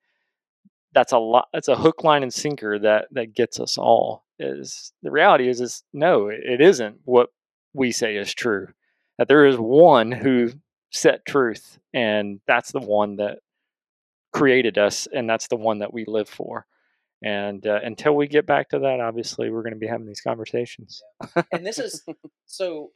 that's 0.98 1.11
a 1.11 1.19
lot 1.19 1.48
that's 1.53 1.68
a 1.68 1.76
hook 1.76 2.03
line 2.03 2.24
and 2.24 2.34
sinker 2.34 2.80
that 2.80 3.07
that 3.11 3.36
gets 3.36 3.60
us 3.60 3.78
all 3.78 4.26
is 4.40 4.91
the 5.03 5.11
reality 5.11 5.48
is 5.48 5.61
is 5.61 5.84
no 5.94 6.28
it 6.28 6.60
isn't 6.60 6.98
what 7.06 7.30
we 7.76 7.91
say 7.91 8.15
is 8.15 8.34
true 8.34 8.68
that 9.19 9.28
there 9.28 9.45
is 9.45 9.57
one 9.57 10.11
who 10.11 10.52
set 10.91 11.24
truth 11.24 11.78
and 11.94 12.40
that's 12.48 12.72
the 12.72 12.80
one 12.80 13.18
that 13.18 13.38
created 14.34 14.80
us 14.80 15.07
and 15.14 15.30
that's 15.30 15.48
the 15.49 15.56
one 15.56 15.78
that 15.78 15.94
we 15.94 16.03
live 16.07 16.28
for 16.28 16.65
and 17.24 17.68
uh, 17.68 17.80
until 17.84 18.15
we 18.15 18.28
get 18.28 18.48
back 18.48 18.68
to 18.68 18.80
that 18.80 18.99
obviously 18.99 19.52
we're 19.52 19.61
going 19.61 19.74
to 19.74 19.80
be 19.80 19.86
having 19.86 20.07
these 20.07 20.22
conversations 20.22 21.03
and 21.52 21.64
this 21.64 21.78
is 21.78 22.03
so. 22.48 22.90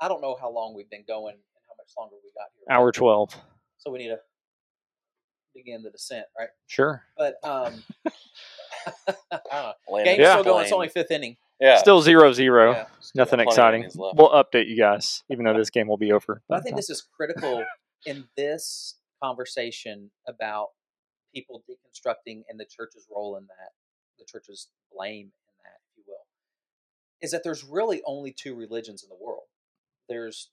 I 0.00 0.08
don't 0.08 0.20
know 0.20 0.36
how 0.40 0.50
long 0.50 0.74
we've 0.74 0.90
been 0.90 1.04
going 1.06 1.34
and 1.34 1.62
how 1.68 1.74
much 1.78 1.92
longer 1.96 2.16
we 2.22 2.30
got 2.36 2.48
here. 2.54 2.76
hour 2.76 2.92
12 2.92 3.36
So 3.78 3.90
we 3.90 3.98
need 3.98 4.08
to 4.08 4.18
begin 5.54 5.82
the 5.82 5.90
descent, 5.90 6.26
right? 6.38 6.48
sure 6.66 7.02
But 7.16 7.36
um, 7.44 7.82
I 8.86 9.14
don't 9.30 9.50
know. 9.52 9.72
Landing 9.88 10.16
Game's 10.16 10.20
Yeah. 10.20 10.32
still 10.32 10.44
going. 10.44 10.64
It's 10.64 10.72
only 10.72 10.88
fifth 10.88 11.10
inning. 11.10 11.36
yeah. 11.60 11.78
still 11.78 12.02
zero 12.02 12.32
zero 12.32 12.72
Yeah. 12.72 12.86
nothing 13.14 13.40
exciting 13.40 13.88
we'll 13.94 14.30
update 14.30 14.68
you 14.68 14.76
guys 14.76 15.22
even 15.30 15.44
though 15.44 15.56
this 15.56 15.70
game 15.70 15.86
will 15.86 15.96
be 15.96 16.12
over 16.12 16.42
But 16.48 16.58
I 16.58 16.60
think 16.62 16.76
this 16.76 16.90
is 16.90 17.06
critical 17.16 17.64
in 18.06 18.24
this 18.36 18.96
conversation 19.22 20.10
about 20.28 20.68
people 21.34 21.62
deconstructing 21.70 22.42
and 22.48 22.58
the 22.60 22.64
church's 22.66 23.06
role 23.14 23.36
in 23.36 23.46
that, 23.46 23.70
the 24.18 24.24
church's 24.24 24.68
blame 24.92 25.26
in 25.26 25.54
that, 25.64 25.78
if 25.90 25.96
you 25.96 26.04
will, 26.06 26.26
is 27.22 27.30
that 27.32 27.42
there's 27.42 27.64
really 27.64 28.02
only 28.06 28.30
two 28.32 28.54
religions 28.54 29.02
in 29.02 29.08
the 29.08 29.16
world. 29.24 29.44
There's 30.08 30.50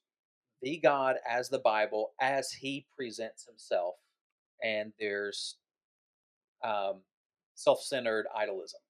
the 0.62 0.78
God 0.78 1.16
as 1.28 1.50
the 1.50 1.58
Bible, 1.58 2.12
as 2.20 2.50
he 2.52 2.86
presents 2.96 3.44
himself, 3.46 3.96
and 4.62 4.92
there's 4.98 5.56
um, 6.64 7.02
self 7.54 7.82
centered 7.82 8.26
idolism. 8.36 8.82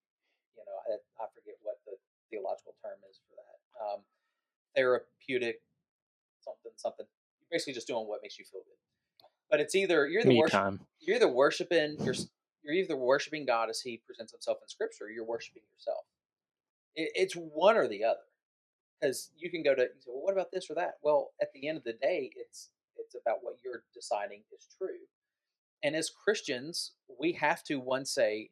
You 0.56 0.64
know, 0.66 0.78
I, 0.88 1.24
I 1.24 1.26
forget 1.34 1.54
what 1.62 1.76
the 1.86 1.92
theological 2.30 2.74
term 2.82 2.98
is 3.10 3.20
for 3.28 3.36
that. 3.36 3.84
Um, 3.84 4.00
therapeutic 4.76 5.60
something 6.40 6.72
something. 6.76 7.06
You're 7.40 7.56
basically 7.56 7.74
just 7.74 7.86
doing 7.86 8.06
what 8.06 8.20
makes 8.22 8.38
you 8.38 8.44
feel 8.44 8.60
good. 8.60 8.76
But 9.50 9.60
it's 9.60 9.74
either 9.74 10.06
you're 10.06 10.22
the 10.24 10.38
worship, 10.38 10.52
you're 11.00 11.16
either 11.16 11.28
worshiping 11.28 11.96
you're 12.00 12.14
you're 12.62 12.74
either 12.74 12.96
worshiping 12.96 13.44
God 13.44 13.68
as 13.70 13.80
He 13.80 14.00
presents 14.06 14.32
Himself 14.32 14.58
in 14.62 14.68
Scripture, 14.68 15.04
or 15.04 15.10
you're 15.10 15.24
worshiping 15.24 15.62
yourself. 15.74 16.04
It, 16.94 17.10
it's 17.14 17.34
one 17.34 17.76
or 17.76 17.88
the 17.88 18.04
other. 18.04 18.20
Because 19.00 19.30
you 19.36 19.50
can 19.50 19.64
go 19.64 19.74
to 19.74 19.82
you 19.82 19.88
say, 19.98 20.10
well, 20.14 20.22
what 20.22 20.32
about 20.32 20.52
this 20.52 20.70
or 20.70 20.74
that? 20.74 20.94
Well, 21.02 21.32
at 21.42 21.52
the 21.52 21.68
end 21.68 21.76
of 21.76 21.84
the 21.84 21.94
day, 21.94 22.30
it's 22.36 22.70
it's 22.96 23.16
about 23.20 23.38
what 23.42 23.56
you're 23.64 23.82
deciding 23.92 24.42
is 24.56 24.68
true. 24.78 25.04
And 25.82 25.96
as 25.96 26.10
Christians, 26.10 26.92
we 27.18 27.32
have 27.32 27.62
to 27.64 27.80
one 27.80 28.04
say 28.04 28.50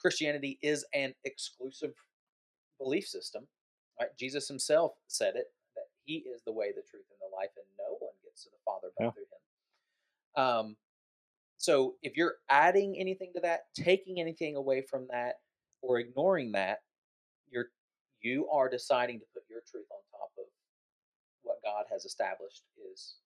Christianity 0.00 0.58
is 0.62 0.84
an 0.92 1.14
exclusive 1.24 1.94
belief 2.78 3.06
system. 3.06 3.46
Right? 4.00 4.10
Jesus 4.18 4.48
Himself 4.48 4.92
said 5.06 5.36
it 5.36 5.46
that 5.76 5.84
He 6.04 6.24
is 6.34 6.42
the 6.44 6.52
way, 6.52 6.68
the 6.68 6.82
truth, 6.82 7.06
and 7.10 7.18
the 7.20 7.34
life, 7.36 7.50
and 7.56 7.66
no 7.78 7.96
one 8.00 8.12
gets 8.24 8.42
to 8.44 8.50
the 8.50 8.56
Father 8.64 8.88
but 8.98 9.04
Yeah. 9.04 9.10
through 9.12 9.22
Him. 9.22 10.44
Um, 10.44 10.76
so 11.56 11.94
if 12.02 12.16
you're 12.16 12.36
adding 12.48 12.96
anything 12.98 13.32
to 13.34 13.40
that, 13.40 13.72
taking 13.74 14.20
anything 14.20 14.56
away 14.56 14.82
from 14.82 15.06
that, 15.10 15.36
or 15.80 15.98
ignoring 15.98 16.52
that, 16.52 16.82
you're 17.50 17.70
you 18.20 18.48
are 18.48 18.68
deciding 18.68 19.20
to 19.20 19.26
put 19.34 19.44
your 19.48 19.60
truth 19.70 19.86
on 19.90 19.98
top 20.10 20.30
of 20.38 20.46
what 21.42 21.62
God 21.62 21.84
has 21.90 22.04
established 22.04 22.62
is 22.90 23.16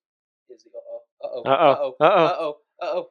is 0.51 0.65
the 0.65 0.71
uh 0.71 1.29
oh 1.29 1.43
uh 1.43 1.49
oh 1.49 1.51
Uh-oh, 1.51 1.95
oh 2.01 2.05
uh 2.05 2.37
oh 2.39 2.57
uh 2.83 2.87
oh. 2.87 3.11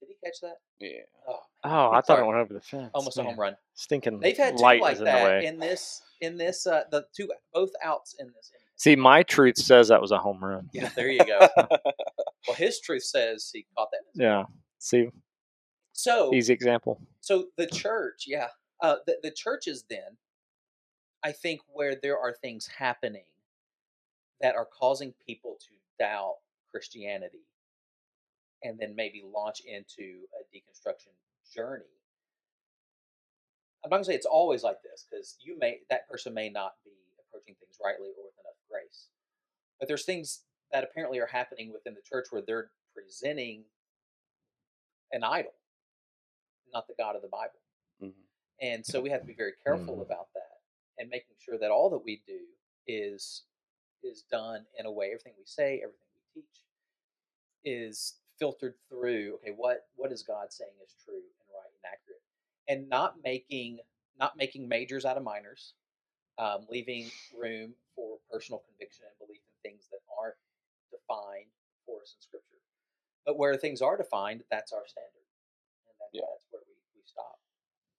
Did 0.00 0.08
he 0.10 0.14
catch 0.24 0.40
that? 0.42 0.56
Yeah. 0.80 1.00
Oh, 1.26 1.38
oh 1.64 1.90
i 1.90 2.00
thought 2.00 2.20
it 2.20 2.24
went 2.24 2.38
over 2.38 2.54
the 2.54 2.60
fence 2.60 2.90
almost 2.94 3.18
a 3.18 3.22
home 3.24 3.38
run. 3.38 3.56
stinking 3.74 4.20
They've 4.20 4.36
had 4.36 4.56
two 4.56 4.62
light 4.62 4.80
like 4.80 4.98
in 4.98 5.04
that 5.04 5.24
way 5.24 5.46
in 5.46 5.58
this 5.58 6.02
in 6.20 6.36
this 6.36 6.66
uh 6.66 6.84
the 6.90 7.04
two 7.16 7.28
both 7.52 7.70
outs 7.84 8.14
in 8.18 8.28
this 8.28 8.50
inning. 8.54 8.64
See, 8.76 8.94
my 8.94 9.24
truth 9.24 9.56
says 9.58 9.88
that 9.88 10.00
was 10.00 10.12
a 10.12 10.18
home 10.18 10.38
run. 10.42 10.70
Yeah, 10.72 10.88
there 10.94 11.10
you 11.10 11.24
go. 11.26 11.48
well, 11.56 12.56
his 12.56 12.78
truth 12.80 13.02
says 13.02 13.50
he 13.52 13.66
caught 13.76 13.88
that. 13.90 14.02
Yeah. 14.14 14.44
See, 14.78 15.08
So 15.92 16.32
Easy 16.32 16.52
example. 16.52 17.00
so 17.20 17.46
the 17.56 17.66
church, 17.66 18.24
yeah, 18.28 18.48
uh, 18.80 18.96
the 19.04 19.16
the 19.24 19.32
churches 19.32 19.84
then, 19.90 20.16
I 21.24 21.32
think 21.32 21.60
where 21.72 21.96
there 22.00 22.16
are 22.20 22.32
things 22.40 22.68
happening 22.78 23.24
that 24.40 24.54
are 24.54 24.68
causing 24.78 25.12
people 25.26 25.56
to 25.60 25.74
doubt 25.98 26.36
Christianity, 26.78 27.42
and 28.62 28.78
then 28.78 28.94
maybe 28.94 29.24
launch 29.26 29.62
into 29.66 30.22
a 30.38 30.46
deconstruction 30.54 31.10
journey. 31.52 31.90
I'm 33.82 33.90
not 33.90 33.96
gonna 33.96 34.04
say 34.04 34.14
it's 34.14 34.26
always 34.26 34.62
like 34.62 34.80
this 34.84 35.06
because 35.10 35.36
you 35.40 35.58
may 35.58 35.80
that 35.90 36.08
person 36.08 36.32
may 36.32 36.48
not 36.50 36.74
be 36.84 36.92
approaching 37.18 37.56
things 37.58 37.78
rightly 37.84 38.10
or 38.16 38.26
with 38.26 38.38
enough 38.38 38.54
grace, 38.70 39.08
but 39.80 39.88
there's 39.88 40.04
things 40.04 40.44
that 40.70 40.84
apparently 40.84 41.18
are 41.18 41.26
happening 41.26 41.72
within 41.72 41.94
the 41.94 42.00
church 42.08 42.26
where 42.30 42.42
they're 42.46 42.70
presenting 42.94 43.64
an 45.10 45.24
idol, 45.24 45.54
not 46.72 46.86
the 46.86 46.94
God 46.96 47.16
of 47.16 47.22
the 47.22 47.28
Bible. 47.28 47.58
Mhm. 48.00 48.22
And 48.60 48.86
so 48.86 49.00
we 49.00 49.10
have 49.10 49.22
to 49.22 49.26
be 49.26 49.34
very 49.34 49.54
careful 49.64 49.96
Mhm. 49.96 50.02
about 50.02 50.32
that 50.34 50.60
and 50.98 51.10
making 51.10 51.34
sure 51.38 51.58
that 51.58 51.72
all 51.72 51.90
that 51.90 51.98
we 51.98 52.18
do 52.24 52.46
is 52.86 53.44
is 54.04 54.22
done 54.22 54.64
in 54.78 54.86
a 54.86 54.92
way 54.92 55.06
everything 55.08 55.34
we 55.36 55.44
say, 55.44 55.82
everything 55.82 56.06
we 56.14 56.42
teach 56.42 56.62
is 57.64 58.16
filtered 58.38 58.74
through 58.88 59.38
okay, 59.42 59.52
what 59.56 59.86
what 59.96 60.12
is 60.12 60.22
God 60.22 60.52
saying 60.52 60.70
is 60.84 60.94
true 61.04 61.14
and 61.14 61.48
right 61.54 61.70
and 61.74 61.92
accurate. 61.92 62.22
And 62.68 62.88
not 62.88 63.16
making 63.24 63.78
not 64.18 64.36
making 64.36 64.68
majors 64.68 65.04
out 65.04 65.16
of 65.16 65.22
minors, 65.22 65.74
um, 66.38 66.66
leaving 66.70 67.10
room 67.36 67.74
for 67.94 68.18
personal 68.30 68.62
conviction 68.66 69.04
and 69.08 69.26
belief 69.26 69.40
in 69.46 69.70
things 69.70 69.86
that 69.90 70.00
aren't 70.20 70.36
defined 70.90 71.50
for 71.86 72.02
us 72.02 72.14
in 72.16 72.22
scripture. 72.22 72.58
But 73.26 73.38
where 73.38 73.56
things 73.56 73.82
are 73.82 73.96
defined, 73.96 74.42
that's 74.50 74.72
our 74.72 74.86
standard. 74.86 75.26
And 75.86 75.94
that, 76.00 76.10
Yeah. 76.12 76.22
that's 76.32 76.46
where 76.50 76.62
we, 76.66 76.74
we 76.96 77.02
stop. 77.04 77.38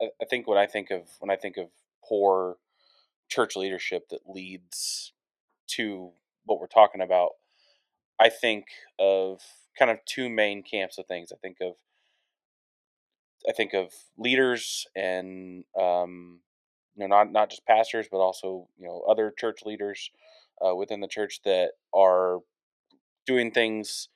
I, 0.02 0.24
I 0.24 0.26
think 0.26 0.48
when 0.48 0.58
I 0.58 0.68
think 0.68 0.92
of 0.92 1.10
when 1.20 1.30
I 1.32 1.36
think 1.36 1.58
of 1.58 1.68
poor 2.04 2.58
church 3.30 3.56
leadership 3.56 4.10
that 4.10 4.22
leads 4.28 5.14
to 5.68 6.12
what 6.46 6.60
we're 6.60 6.68
talking 6.68 7.02
about, 7.02 7.32
I 8.20 8.30
think 8.30 8.66
of 9.00 9.42
kind 9.78 9.90
of 9.90 10.04
two 10.06 10.30
main 10.30 10.64
camps 10.64 10.98
of 10.98 11.06
things. 11.06 11.32
I 11.32 11.38
think 11.38 11.58
of 11.62 11.76
I 13.48 13.54
think 13.54 13.74
of 13.74 13.94
leaders 14.18 14.86
and 14.96 15.64
um, 15.80 16.40
you 16.96 17.08
know 17.08 17.16
not 17.16 17.32
not 17.32 17.50
just 17.50 17.66
pastors 17.66 18.08
but 18.12 18.18
also 18.18 18.68
you 18.78 18.86
know 18.86 19.04
other 19.10 19.34
church 19.38 19.62
leaders 19.66 20.12
uh, 20.66 20.76
within 20.76 21.00
the 21.00 21.08
church 21.08 21.42
that 21.46 21.72
are 21.94 22.40
doing 23.26 23.52
things 23.52 24.10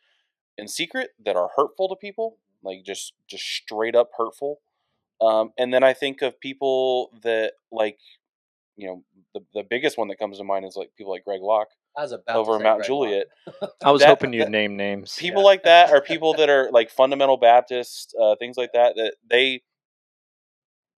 in 0.57 0.67
secret 0.67 1.11
that 1.23 1.35
are 1.35 1.49
hurtful 1.55 1.89
to 1.89 1.95
people, 1.95 2.37
like 2.63 2.83
just 2.85 3.13
just 3.27 3.43
straight 3.45 3.95
up 3.95 4.11
hurtful. 4.17 4.59
Um, 5.21 5.51
and 5.57 5.73
then 5.73 5.83
I 5.83 5.93
think 5.93 6.21
of 6.21 6.39
people 6.39 7.11
that 7.23 7.53
like, 7.71 7.99
you 8.75 8.87
know, 8.87 9.03
the 9.33 9.41
the 9.53 9.63
biggest 9.63 9.97
one 9.97 10.09
that 10.09 10.19
comes 10.19 10.37
to 10.37 10.43
mind 10.43 10.65
is 10.65 10.75
like 10.75 10.91
people 10.97 11.13
like 11.13 11.25
Greg 11.25 11.41
Locke 11.41 11.69
I 11.97 12.01
was 12.01 12.11
about 12.11 12.35
over 12.35 12.53
to 12.53 12.57
say 12.59 12.63
Mount 12.63 12.77
Greg 12.79 12.87
Juliet. 12.87 13.27
Locke. 13.61 13.71
I 13.85 13.91
was 13.91 14.01
That- 14.01 14.07
hoping 14.09 14.33
you'd 14.33 14.45
that- 14.45 14.51
name 14.51 14.75
names. 14.77 15.15
People 15.17 15.41
Yeah. 15.43 15.47
like 15.47 15.63
that 15.63 15.91
are 15.91 16.01
people 16.01 16.33
that 16.37 16.49
are 16.49 16.69
like 16.71 16.89
fundamental 16.89 17.37
Baptists, 17.37 18.13
uh, 18.19 18.35
things 18.37 18.57
like 18.57 18.71
that. 18.73 18.95
That 18.95 19.15
they 19.29 19.61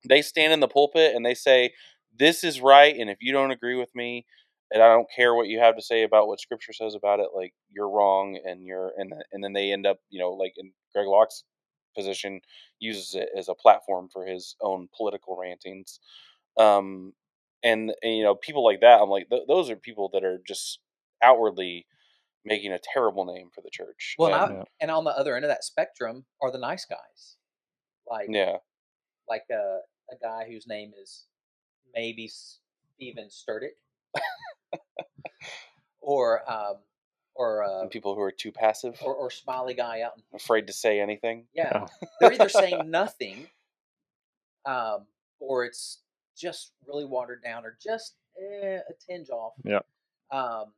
they 0.08 0.22
stand 0.22 0.54
in 0.54 0.60
the 0.60 0.68
pulpit 0.68 1.16
and 1.16 1.26
they 1.26 1.34
say 1.34 1.74
this 2.18 2.44
is 2.44 2.62
right, 2.62 2.96
and 2.96 3.10
if 3.10 3.18
you 3.22 3.34
don't 3.34 3.52
agree 3.52 3.76
with 3.76 3.94
me, 3.94 4.26
and 4.72 4.82
I 4.82 4.88
don't 4.88 5.08
care 5.14 5.34
what 5.36 5.48
you 5.48 5.60
have 5.60 5.76
to 5.76 5.82
say 5.82 6.04
about 6.04 6.28
what 6.28 6.40
Scripture 6.40 6.72
says 6.74 6.96
about 6.96 7.20
it, 7.20 7.30
like 7.36 7.54
you're 7.70 7.90
wrong, 7.90 8.40
and 8.46 8.64
you're 8.64 8.94
and 8.98 9.14
and 9.34 9.44
then 9.44 9.54
they 9.54 9.72
end 9.72 9.86
up, 9.86 9.98
you 10.10 10.20
know, 10.20 10.32
like 10.32 10.54
in 10.58 10.72
Greg 10.94 11.08
Locke's 11.08 11.44
position, 11.96 12.40
uses 12.80 13.16
it 13.16 13.30
as 13.38 13.50
a 13.50 13.56
platform 13.56 14.08
for 14.12 14.26
his 14.26 14.56
own 14.62 14.88
political 14.96 15.38
rantings. 15.38 16.00
Um, 16.58 17.14
and, 17.64 17.94
and 18.04 18.16
you 18.18 18.24
know, 18.24 18.36
people 18.36 18.64
like 18.64 18.82
that, 18.82 19.02
I'm 19.02 19.10
like, 19.10 19.30
th- 19.30 19.44
those 19.48 19.70
are 19.70 19.76
people 19.76 20.10
that 20.14 20.24
are 20.24 20.40
just 20.48 20.80
outwardly 21.26 21.86
making 22.44 22.72
a 22.72 22.80
terrible 22.94 23.26
name 23.26 23.50
for 23.54 23.62
the 23.62 23.70
church. 23.72 24.16
Well, 24.20 24.34
and, 24.34 24.52
and, 24.52 24.62
I- 24.62 24.66
and 24.82 24.92
on 24.92 25.04
the 25.04 25.12
other 25.18 25.36
end 25.36 25.46
of 25.46 25.50
that 25.50 25.64
spectrum 25.64 26.26
are 26.42 26.52
the 26.52 26.60
nice 26.60 26.86
guys, 26.86 27.38
like 28.10 28.28
yeah, 28.30 28.58
like 29.28 29.44
a, 29.52 29.80
a 30.12 30.16
guy 30.22 30.46
whose 30.48 30.68
name 30.68 30.92
is 31.02 31.26
maybe 31.94 32.30
Steven 32.96 33.30
Sturdick, 33.30 33.78
or 36.02 36.50
um, 36.52 36.76
or 37.34 37.64
uh, 37.64 37.88
people 37.88 38.16
who 38.16 38.22
are 38.22 38.32
too 38.32 38.52
passive, 38.52 39.00
or, 39.04 39.14
or 39.16 39.32
smiley 39.32 39.74
guy 39.74 40.02
out 40.02 40.14
in 40.18 40.24
afraid 40.36 40.68
to 40.68 40.74
say 40.74 41.00
anything. 41.00 41.48
Yeah, 41.54 41.86
Oh. 41.86 42.08
they're 42.22 42.34
either 42.34 42.50
saying 42.64 42.90
nothing, 42.90 43.48
um, 44.66 45.08
or 45.40 45.66
it's 45.66 46.02
just 46.38 46.74
really 46.88 47.06
watered 47.06 47.42
down, 47.44 47.66
or 47.66 47.78
just 47.82 48.16
eh, 48.40 48.78
a 48.78 48.94
tinge 49.10 49.30
off. 49.30 49.54
Yeah. 49.64 49.80
Um, 50.32 50.74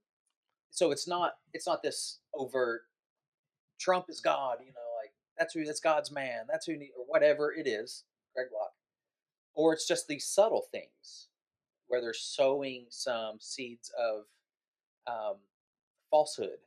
so 0.78 0.92
it's 0.92 1.08
not 1.08 1.34
it's 1.54 1.66
not 1.66 1.82
this 1.82 2.20
overt 2.36 2.84
Trump 3.80 4.06
is 4.10 4.20
God, 4.22 4.58
you 4.62 4.68
know, 4.74 4.90
like 5.02 5.12
that's 5.38 5.54
who 5.54 5.64
that's 5.66 5.80
God's 5.80 6.12
man, 6.12 6.46
that's 6.48 6.66
who 6.68 6.78
need, 6.78 6.92
or 6.98 7.06
whatever 7.08 7.52
it 7.54 7.68
is, 7.68 8.04
Greg 8.36 8.48
Locke, 8.54 8.74
or 9.56 9.74
it's 9.74 9.88
just 9.88 10.08
these 10.08 10.28
subtle 10.28 10.66
things 10.72 11.30
where 11.88 12.02
they're 12.02 12.14
sowing 12.14 12.86
some 12.90 13.38
seeds 13.40 13.92
of 14.00 14.26
um, 15.08 15.38
falsehood, 16.12 16.60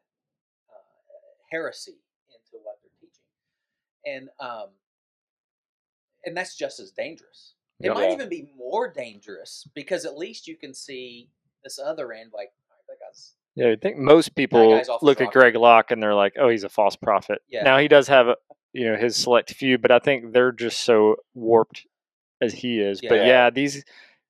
uh, 0.70 1.45
heresy 1.53 1.99
into 2.28 2.62
what 2.65 2.78
they're 2.82 2.91
teaching, 3.01 3.24
and 4.07 4.28
um, 4.41 4.70
and 6.24 6.37
that's 6.37 6.57
just 6.57 6.81
as 6.81 6.91
dangerous. 6.91 7.55
It 7.81 7.89
Yeah. 7.89 7.95
might 7.95 8.11
even 8.11 8.28
be 8.28 8.53
more 8.57 8.89
dangerous 8.89 9.66
because 9.74 10.05
at 10.05 10.19
least 10.19 10.49
you 10.49 10.57
can 10.57 10.74
see 10.74 11.31
this 11.65 11.78
other 11.78 12.12
end, 12.12 12.32
like 12.32 12.53
"All 12.70 12.77
right, 12.77 12.87
that 12.89 13.01
guy's 13.05 13.37
Yeah, 13.56 13.68
I 13.70 13.77
think 13.77 13.97
most 13.98 14.35
people 14.35 14.77
guy's 14.77 14.89
off 14.89 15.01
his 15.01 15.06
look 15.06 15.20
at. 15.20 15.32
Greg 15.32 15.56
Locke 15.56 15.90
and 15.90 16.02
they're 16.02 16.14
like, 16.14 16.35
"Oh, 16.39 16.48
he's 16.48 16.64
a 16.64 16.68
false 16.68 16.97
prophet." 16.97 17.43
Yeah. 17.48 17.62
Now 17.64 17.78
he 17.78 17.89
does 17.89 18.09
have, 18.09 18.28
you 18.72 18.86
know, 18.90 18.97
his 18.97 19.16
select 19.16 19.52
few, 19.55 19.77
but 19.78 19.90
I 19.90 19.98
think 19.98 20.32
they're 20.32 20.52
just 20.52 20.81
so 20.82 21.16
warped 21.35 21.86
as 22.40 22.52
he 22.55 22.81
is. 22.81 23.01
But 23.01 23.16
Yeah. 23.16 23.27
yeah, 23.27 23.51
these 23.51 23.85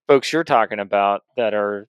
folks 0.09 0.33
you're 0.33 0.43
talking 0.45 0.81
about 0.81 1.25
that 1.37 1.55
are 1.55 1.87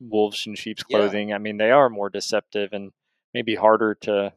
wolves 0.00 0.46
in 0.46 0.54
sheep's 0.54 0.84
Yeah. 0.88 0.98
clothing. 0.98 1.32
I 1.32 1.38
mean, 1.38 1.56
they 1.56 1.70
are 1.70 1.88
more 1.88 2.10
deceptive 2.10 2.72
and 2.72 2.92
maybe 3.34 3.54
harder 3.54 3.94
to 4.02 4.32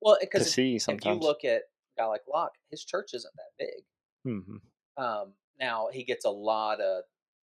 well 0.00 0.16
to 0.16 0.20
because 0.26 0.46
if, 0.46 0.52
see 0.52 0.76
if 0.76 0.82
sometimes. 0.82 1.22
you 1.22 1.26
look 1.26 1.44
at 1.44 1.62
a 1.62 2.00
guy 2.02 2.06
like 2.06 2.22
Locke, 2.28 2.56
his 2.70 2.84
church 2.84 3.14
isn't 3.14 3.34
that 3.36 3.52
big. 3.58 3.84
Mhm. 4.26 4.60
Um, 4.96 5.32
now 5.58 5.88
he 5.92 6.04
gets 6.04 6.24
a 6.26 6.30
lot 6.30 6.80
of 6.80 7.04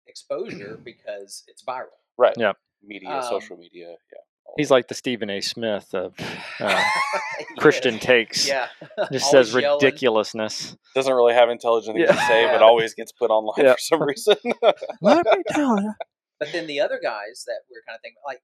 exposure 0.07 0.77
because 0.83 1.43
it's 1.47 1.61
viral. 1.63 1.89
Right. 2.17 2.35
Yep. 2.37 2.57
Media, 2.87 3.09
Um, 3.09 3.23
social 3.23 3.57
media. 3.57 3.89
Yeah. 3.89 4.19
He's 4.57 4.71
like 4.71 4.87
the 4.87 4.93
Stephen 4.93 5.29
A. 5.29 5.41
Smith 5.41 5.93
of 5.93 6.15
uh, 6.59 6.81
Christian 7.57 7.99
takes. 7.99 8.47
Yeah, 8.47 8.67
Just 9.11 9.29
says 9.31 9.53
yelling. 9.53 9.79
ridiculousness. 9.81 10.77
doesn't 10.93 11.13
really 11.13 11.33
have 11.33 11.49
intelligent 11.49 11.97
things 11.97 12.09
to 12.09 12.15
say, 12.27 12.45
but 12.45 12.61
always 12.61 12.93
gets 12.93 13.11
put 13.11 13.29
online 13.31 13.65
Yeah. 13.65 13.73
for 13.73 13.79
some 13.79 14.03
reason. 14.03 14.35
Let 15.01 15.25
me 15.25 15.43
tell 15.49 15.81
you. 15.81 15.93
But 16.39 16.49
then 16.51 16.67
the 16.67 16.79
other 16.79 16.99
guys 17.01 17.43
that 17.47 17.61
we're 17.69 17.81
kind 17.87 17.95
of 17.95 18.01
thinking 18.01 18.21
like 18.25 18.41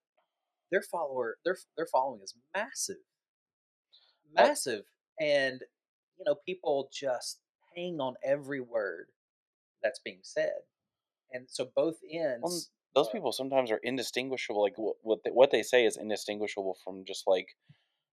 their 0.71 0.81
follower, 0.81 1.37
their 1.45 1.57
their 1.77 1.85
following 1.91 2.21
is 2.23 2.33
massive, 2.55 2.95
massive, 4.33 4.83
and 5.19 5.61
you 6.17 6.23
know 6.25 6.35
people 6.45 6.89
just 6.91 7.39
hang 7.75 7.99
on 7.99 8.15
every 8.23 8.59
word 8.61 9.07
that's 9.83 9.99
being 9.99 10.19
said, 10.23 10.61
and 11.31 11.45
so 11.49 11.69
both 11.75 11.97
ends. 12.11 12.69
Those 12.95 13.09
people 13.09 13.31
sometimes 13.31 13.71
are 13.71 13.79
indistinguishable. 13.83 14.61
Like 14.61 14.77
what 14.77 14.95
what 15.01 15.19
they, 15.23 15.31
what 15.31 15.51
they 15.51 15.63
say 15.63 15.85
is 15.85 15.97
indistinguishable 15.97 16.77
from 16.83 17.05
just 17.05 17.23
like, 17.27 17.47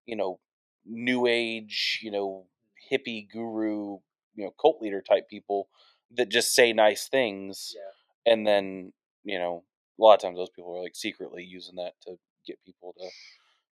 you 0.06 0.16
know, 0.16 0.40
new 0.86 1.26
age, 1.26 2.00
you 2.02 2.10
know, 2.10 2.46
hippie 2.90 3.28
guru, 3.30 3.98
you 4.34 4.44
know, 4.44 4.52
cult 4.60 4.80
leader 4.80 5.02
type 5.02 5.28
people 5.28 5.68
that 6.16 6.30
just 6.30 6.54
say 6.54 6.72
nice 6.72 7.08
things, 7.08 7.74
yeah, 7.76 8.32
and 8.32 8.46
then 8.46 8.92
you 9.24 9.38
know, 9.38 9.64
a 9.98 10.02
lot 10.02 10.14
of 10.14 10.20
times 10.20 10.38
those 10.38 10.50
people 10.50 10.76
are 10.76 10.82
like 10.82 10.96
secretly 10.96 11.44
using 11.44 11.76
that 11.76 11.92
to 12.02 12.16
get 12.46 12.58
people 12.64 12.94
to 12.98 13.08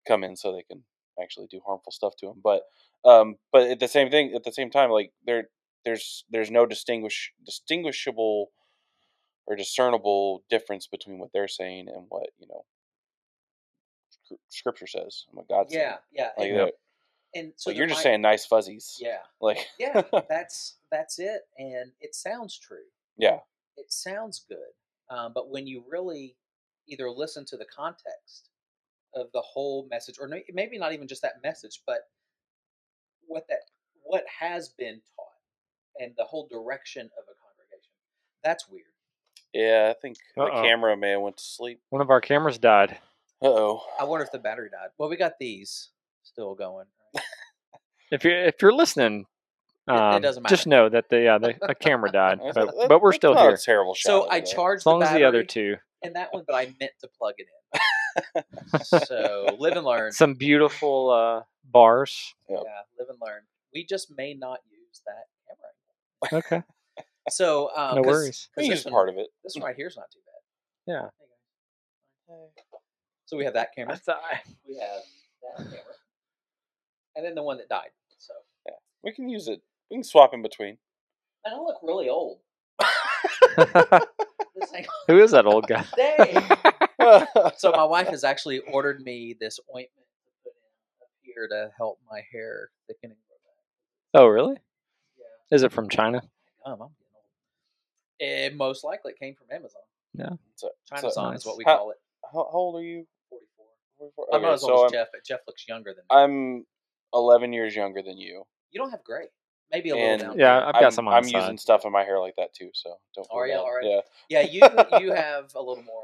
come 0.08 0.24
in 0.24 0.36
so 0.36 0.52
they 0.52 0.64
can 0.64 0.84
actually 1.22 1.48
do 1.50 1.62
harmful 1.66 1.92
stuff 1.92 2.14
to 2.20 2.28
them. 2.28 2.42
But 2.44 2.64
um, 3.06 3.36
but 3.52 3.70
at 3.70 3.80
the 3.80 3.88
same 3.88 4.10
thing, 4.10 4.34
at 4.36 4.44
the 4.44 4.52
same 4.52 4.70
time, 4.70 4.90
like 4.90 5.12
there 5.26 5.50
there's 5.86 6.26
there's 6.30 6.52
no 6.52 6.66
distinguish 6.66 7.34
distinguishable 7.46 8.52
or 9.45 9.56
discernible 9.56 10.44
difference 10.49 10.88
between 10.88 11.20
what 11.20 11.30
they're 11.34 11.48
saying 11.48 11.88
and 11.90 12.06
what 12.10 12.28
you 12.40 12.48
know 12.48 12.64
scripture 14.49 14.88
says 14.88 15.26
and 15.28 15.38
what 15.38 15.48
God 15.49 15.70
says. 15.70 15.76
yeah, 15.80 15.95
yeah, 16.11 16.30
like 16.38 16.49
and, 16.49 16.72
and 17.36 17.53
so 17.56 17.70
like 17.70 17.78
you're 17.78 17.88
just 17.88 17.99
might- 17.99 18.03
saying 18.03 18.22
nice 18.22 18.45
fuzzies. 18.45 18.98
yeah, 19.02 19.18
Like 19.41 19.68
yeah, 19.80 20.02
that's 20.30 20.76
that's 20.91 21.20
it, 21.20 21.41
and 21.57 21.91
it 21.99 22.15
sounds 22.15 22.57
true. 22.57 22.86
yeah, 23.18 23.40
it 23.78 23.91
sounds 23.91 24.45
good, 24.48 24.57
um, 25.15 25.32
but 25.34 25.49
when 25.49 25.68
you 25.68 25.84
really 25.90 26.36
either 26.88 27.10
listen 27.10 27.45
to 27.45 27.57
the 27.57 27.65
context 27.65 28.49
of 29.15 29.28
the 29.34 29.41
whole 29.41 29.88
message, 29.91 30.15
or 30.20 30.30
maybe 30.53 30.78
not 30.78 30.94
even 30.94 31.07
just 31.07 31.22
that 31.22 31.36
message, 31.44 31.82
but 31.86 31.99
what 33.28 33.45
that 33.49 33.60
what 34.03 34.24
has 34.40 34.70
been 34.70 35.02
taught 35.15 35.28
and 36.03 36.14
the 36.18 36.24
whole 36.24 36.48
direction 36.48 37.06
of 37.06 37.24
a 37.24 37.36
congregation. 37.40 37.91
That's 38.44 38.68
weird. 38.68 38.86
Yeah, 39.54 39.94
I 39.96 40.00
think 40.00 40.18
the 40.36 40.44
Uh-oh. 40.44 40.62
camera 40.64 40.98
man 40.98 41.22
went 41.22 41.38
to 41.38 41.44
sleep. 41.44 41.80
One 41.90 42.02
of 42.02 42.10
our 42.10 42.22
cameras 42.22 42.58
died. 42.58 42.98
Uh 43.42 43.48
oh. 43.48 43.82
I 44.00 44.06
wonder 44.06 44.26
if 44.26 44.32
the 44.32 44.40
battery 44.40 44.70
died. 44.72 44.90
Well, 44.98 45.10
we 45.10 45.18
got 45.18 45.34
these 45.40 45.90
still 46.24 46.56
going. 46.56 46.86
If 48.12 48.24
you're 48.24 48.46
if 48.46 48.62
you're 48.62 48.74
listening, 48.74 49.26
it 49.88 49.92
um, 49.92 50.22
doesn't 50.22 50.44
matter. 50.44 50.56
just 50.56 50.68
know 50.68 50.88
that 50.88 51.10
the 51.10 51.22
yeah 51.22 51.38
the 51.40 51.56
a 51.70 51.74
camera 51.76 52.12
died, 52.12 52.40
but, 52.54 52.70
but 52.88 53.02
we're 53.02 53.12
still 53.12 53.34
not 53.34 53.46
a 53.46 53.50
here. 53.50 53.58
terrible 53.58 53.96
So 53.96 54.30
I 54.30 54.38
of 54.38 54.44
it. 54.44 54.46
charged 54.48 54.82
As 54.82 54.86
long 54.86 55.00
the 55.00 55.08
as 55.08 55.14
the 55.14 55.24
other 55.24 55.44
battery 55.44 55.48
two, 55.48 55.78
and 56.04 56.16
that 56.16 56.32
one, 56.32 56.44
but 56.48 56.56
I 56.56 56.66
meant 56.80 56.92
to 57.02 57.08
plug 57.18 57.34
it 57.38 57.48
in. 58.36 58.44
so 59.06 59.56
live 59.58 59.76
and 59.76 59.86
learn. 59.86 60.12
some 60.12 60.36
beautiful 60.36 61.10
uh, 61.10 61.44
bars. 61.64 62.36
Yeah, 62.48 62.58
live 63.00 63.10
and 63.10 63.18
learn. 63.20 63.42
We 63.74 63.84
just 63.86 64.16
may 64.16 64.36
not 64.36 64.60
use 64.70 65.02
that 65.08 66.30
camera. 66.30 66.44
Okay, 66.46 66.64
So 67.30 67.72
um, 67.76 67.95
no 67.95 68.02
worries. 68.02 68.50
'cause 68.56 68.68
this 68.68 68.86
one- 68.86 68.91
part 68.94 69.10
of 69.10 69.18
it. 69.18 69.28
This 69.44 69.56
one 69.56 69.64
right 69.66 69.76
here 69.76 69.88
is 69.88 69.95
not 69.98 70.12
too 70.12 70.20
bad. 70.26 70.41
Yeah. 70.94 71.10
So 73.26 73.38
we 73.38 73.45
have 73.45 73.54
that 73.54 73.74
camera. 73.76 73.94
That's 74.06 74.08
We 74.68 74.78
have 74.80 75.02
that 75.41 75.58
camera, 75.58 75.82
and 77.16 77.26
then 77.26 77.36
the 77.36 77.44
one 77.44 77.58
that 77.58 77.70
died. 77.70 77.90
So 78.18 78.34
yeah, 78.68 78.76
We 79.04 79.14
can 79.14 79.30
use 79.30 79.48
it. 79.48 79.62
We 79.90 79.98
can 79.98 80.04
swap 80.04 80.34
in 80.34 80.41
between. 80.41 80.78
and 81.45 81.56
I 81.56 81.58
look 81.60 81.78
really 81.84 82.10
old. 82.10 82.40
Who 85.08 85.20
is 85.22 85.32
that 85.32 85.45
old 85.45 85.68
guy? 85.68 85.84
so 87.58 87.72
my 87.72 87.84
wife 87.84 88.08
has 88.08 88.24
actually 88.24 88.60
ordered 88.60 89.02
me 89.04 89.36
this 89.40 89.60
ointment 89.70 89.90
to 89.98 90.32
put 90.44 90.54
in 90.54 91.02
up 91.02 91.10
here 91.22 91.48
to 91.50 91.72
help 91.78 92.00
my 92.10 92.22
hair 92.32 92.70
thicken 92.88 93.12
and 93.12 93.20
grow 93.28 93.38
back. 93.44 94.22
Oh, 94.24 94.28
really? 94.28 94.56
Yeah, 95.18 95.56
Is 95.56 95.64
it 95.64 95.72
from 95.72 95.90
China? 95.90 96.22
um, 96.66 96.82
I'm. 96.82 96.90
It 98.19 98.56
most 98.56 98.84
likely 98.84 99.14
came 99.19 99.35
from 99.35 99.48
Amazon. 99.52 99.81
Yeah. 100.14 100.30
So, 100.56 100.69
China's 100.90 101.15
so 101.15 101.22
on 101.22 101.35
is 101.35 101.45
what 101.45 101.57
we 101.57 101.64
How- 101.65 101.77
call 101.77 101.91
it. 101.91 101.98
how, 102.23 102.44
how 102.52 102.57
old 102.57 102.76
are 102.80 102.84
you? 102.84 103.06
44. 103.30 103.65
44? 104.15 104.27
I'm 104.35 104.41
not 104.41 104.48
Okay, 104.49 104.53
as 104.56 104.61
so 104.61 104.72
old 104.72 104.80
I'm, 104.81 104.85
as 104.85 104.91
Jeff, 104.91 105.07
but 105.11 105.26
Jeff 105.26 105.40
looks 105.48 105.68
younger 105.68 105.94
than 105.94 106.03
me. 106.03 106.07
I'm 106.10 106.65
11 107.14 107.53
years 107.53 107.76
younger 107.76 108.02
than 108.02 108.18
you. 108.18 108.44
you 108.72 108.80
don't 108.80 108.91
have 108.91 109.03
gray. 109.03 109.26
Maybe 109.72 109.90
a 109.90 109.95
And- 109.95 110.22
little 110.22 110.35
down. 110.35 110.40
Yeah. 110.40 110.68
I've 110.68 110.73
got 110.73 110.84
I'm, 110.85 110.91
some 110.91 111.07
on 111.07 111.15
I'm 111.15 111.23
the 111.23 111.30
side. 111.31 111.40
using 111.41 111.57
stuff 111.57 111.84
in 111.85 111.91
my 111.91 112.03
hair 112.03 112.19
like 112.19 112.35
that 112.38 112.53
too, 112.53 112.69
so 112.73 112.98
don't. 113.15 113.27
Worry 113.34 113.49
ya? 113.52 113.56
about. 113.56 113.65
Alright. 113.65 113.85
Yeah. 113.85 114.02
Yeah, 114.30 114.41
you 114.41 114.61
you 115.06 115.11
have 115.14 115.53
a 115.56 115.60
little 115.60 115.84
more. 115.84 116.03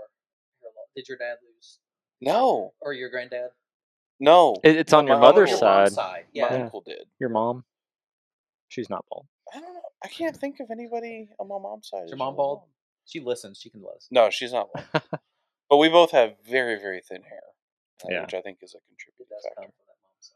Did 0.96 1.08
your 1.08 1.18
dad 1.20 1.38
lose, 1.48 1.78
No, 2.20 2.74
or 2.82 2.94
your 2.94 3.10
granddad? 3.10 3.52
no. 4.20 4.56
It, 4.64 4.76
it's 4.76 4.92
on 4.92 5.06
My 5.06 5.12
your 5.12 5.20
mother's 5.20 5.50
your 5.52 5.60
side. 5.60 5.78
mom's 5.84 5.94
side. 5.96 6.24
My 6.26 6.30
Yeah. 6.34 6.54
Yeah. 6.54 6.64
uncle 6.64 6.82
did. 6.82 7.06
Your 7.20 7.30
mom. 7.30 7.64
She's 8.70 8.90
not 8.90 9.06
bald. 9.10 9.28
I 9.54 9.60
don't 9.60 9.74
know. 9.74 9.82
I 10.04 10.08
can't 10.08 10.36
think 10.36 10.60
of 10.60 10.68
anybody 10.72 11.30
on 11.40 11.48
my 11.48 11.58
mom's 11.60 11.90
side. 11.90 12.04
Is 12.06 12.10
your 12.12 12.18
mom 12.18 12.30
really 12.34 12.38
bald? 12.38 12.62
She 13.06 13.20
listens. 13.20 13.60
She 13.60 13.70
can 13.70 13.82
listen. 13.82 14.10
No, 14.12 14.30
she's 14.30 14.54
not 14.54 14.68
bald. 14.74 15.04
but 15.70 15.78
we 15.78 15.90
both 15.90 16.12
have 16.12 16.36
very, 16.48 16.76
very 16.80 17.02
thin 17.02 17.24
hair, 17.24 17.42
uh, 18.04 18.08
Yeah. 18.10 18.22
which 18.22 18.34
I 18.34 18.42
think 18.42 18.60
is 18.62 18.76
a 18.76 18.80
contributing 18.88 19.26
does 19.30 19.44
come 19.56 19.64
factor. 19.66 19.74
from 19.76 19.86
that 19.88 19.98
mom's 20.04 20.32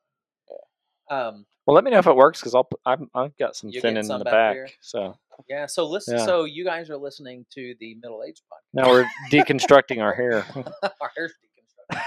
side. 1.29 1.37
Um. 1.37 1.45
Well, 1.65 1.75
let 1.75 1.83
me 1.85 1.91
know 1.91 1.99
if 1.99 2.07
it 2.07 2.15
works 2.15 2.39
because 2.41 2.55
I'll. 2.55 2.65
put- 2.65 2.79
I'm, 2.85 3.09
I've 3.15 3.37
got 3.37 3.55
some 3.55 3.69
You're 3.69 3.81
thin 3.81 3.93
getting 3.93 4.05
in 4.05 4.07
some 4.07 4.19
the 4.19 4.25
back 4.25 4.33
back. 4.33 4.55
here? 4.55 4.69
So 4.81 5.15
Yeah. 5.47 5.65
So 5.67 5.85
listen. 5.87 6.17
Yeah. 6.17 6.25
So 6.25 6.43
you 6.45 6.65
guys 6.65 6.89
are 6.89 6.97
listening 6.97 7.45
to 7.53 7.75
the 7.79 7.95
middle 7.95 8.21
age 8.27 8.41
podcast. 8.51 8.73
now 8.73 8.89
we're 8.89 9.05
deconstructing 9.31 10.01
our 10.01 10.13
hair, 10.21 10.45
Our 11.01 11.11
hair's 11.15 11.31
deconstructed. 11.33 12.01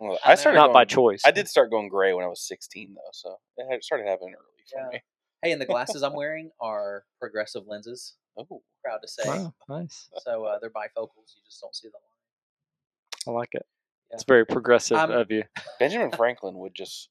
Well, 0.00 0.18
I 0.24 0.32
I 0.32 0.34
started 0.34 0.58
not 0.58 0.72
by 0.72 0.84
choice. 0.84 1.22
I 1.24 1.30
did 1.30 1.48
start 1.48 1.70
going 1.70 1.88
gray 1.88 2.12
when 2.12 2.24
I 2.24 2.28
was 2.28 2.40
16, 2.46 2.94
though, 2.94 3.00
so 3.12 3.36
it 3.56 3.66
had- 3.70 3.82
started 3.82 4.06
happening 4.06 4.34
early 4.34 4.64
for 4.72 4.80
Yeah. 4.80 4.88
me. 4.98 5.02
Hey, 5.42 5.52
and 5.52 5.60
the 5.60 5.66
glasses 5.74 6.02
I'm 6.02 6.14
wearing 6.14 6.50
are 6.60 7.04
progressive 7.20 7.62
lenses. 7.66 8.14
Oh, 8.36 8.62
Proud 8.84 8.98
to 9.02 9.08
say. 9.08 9.22
Wow, 9.26 9.52
nice. 9.68 10.08
So 10.18 10.44
uh, 10.44 10.58
they're 10.60 10.70
bifocals. 10.70 11.34
You 11.36 11.42
just 11.46 11.60
don't 11.60 11.74
see 11.74 11.88
the 11.88 11.94
line. 11.96 13.34
I 13.34 13.38
like 13.38 13.50
it. 13.52 13.66
Yeah. 14.10 14.14
It's 14.14 14.24
very 14.24 14.46
progressive 14.46 14.96
I'm- 14.96 15.10
of 15.10 15.30
you. 15.30 15.42
Benjamin 15.78 16.10
Franklin 16.12 16.54
would 16.58 16.74
just 16.74 17.08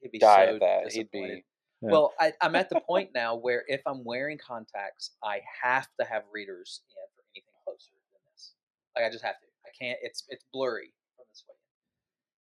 He'd 0.00 0.12
be 0.12 0.18
die 0.18 0.46
so 0.46 0.54
of 0.54 0.60
that. 0.60 0.92
He'd 0.92 1.10
be. 1.10 1.44
Yeah. 1.82 1.90
Well, 1.90 2.12
I, 2.18 2.32
I'm 2.40 2.54
at 2.56 2.68
the 2.70 2.80
point 2.86 3.10
now 3.14 3.36
where 3.36 3.64
if 3.68 3.82
I'm 3.86 4.04
wearing 4.04 4.38
contacts, 4.38 5.12
I 5.22 5.40
have 5.62 5.88
to 6.00 6.06
have 6.06 6.22
readers 6.32 6.80
in 6.90 7.06
for 7.14 7.22
anything 7.34 7.48
closer 7.64 7.90
than 8.12 8.20
this. 8.32 8.52
Like 8.96 9.04
I 9.04 9.10
just 9.10 9.24
have 9.24 9.38
to. 9.40 9.46
I 9.66 9.70
can't. 9.78 9.98
It's 10.02 10.24
it's 10.28 10.44
blurry 10.52 10.92
from 11.16 11.26
this 11.30 11.44
way. 11.48 11.54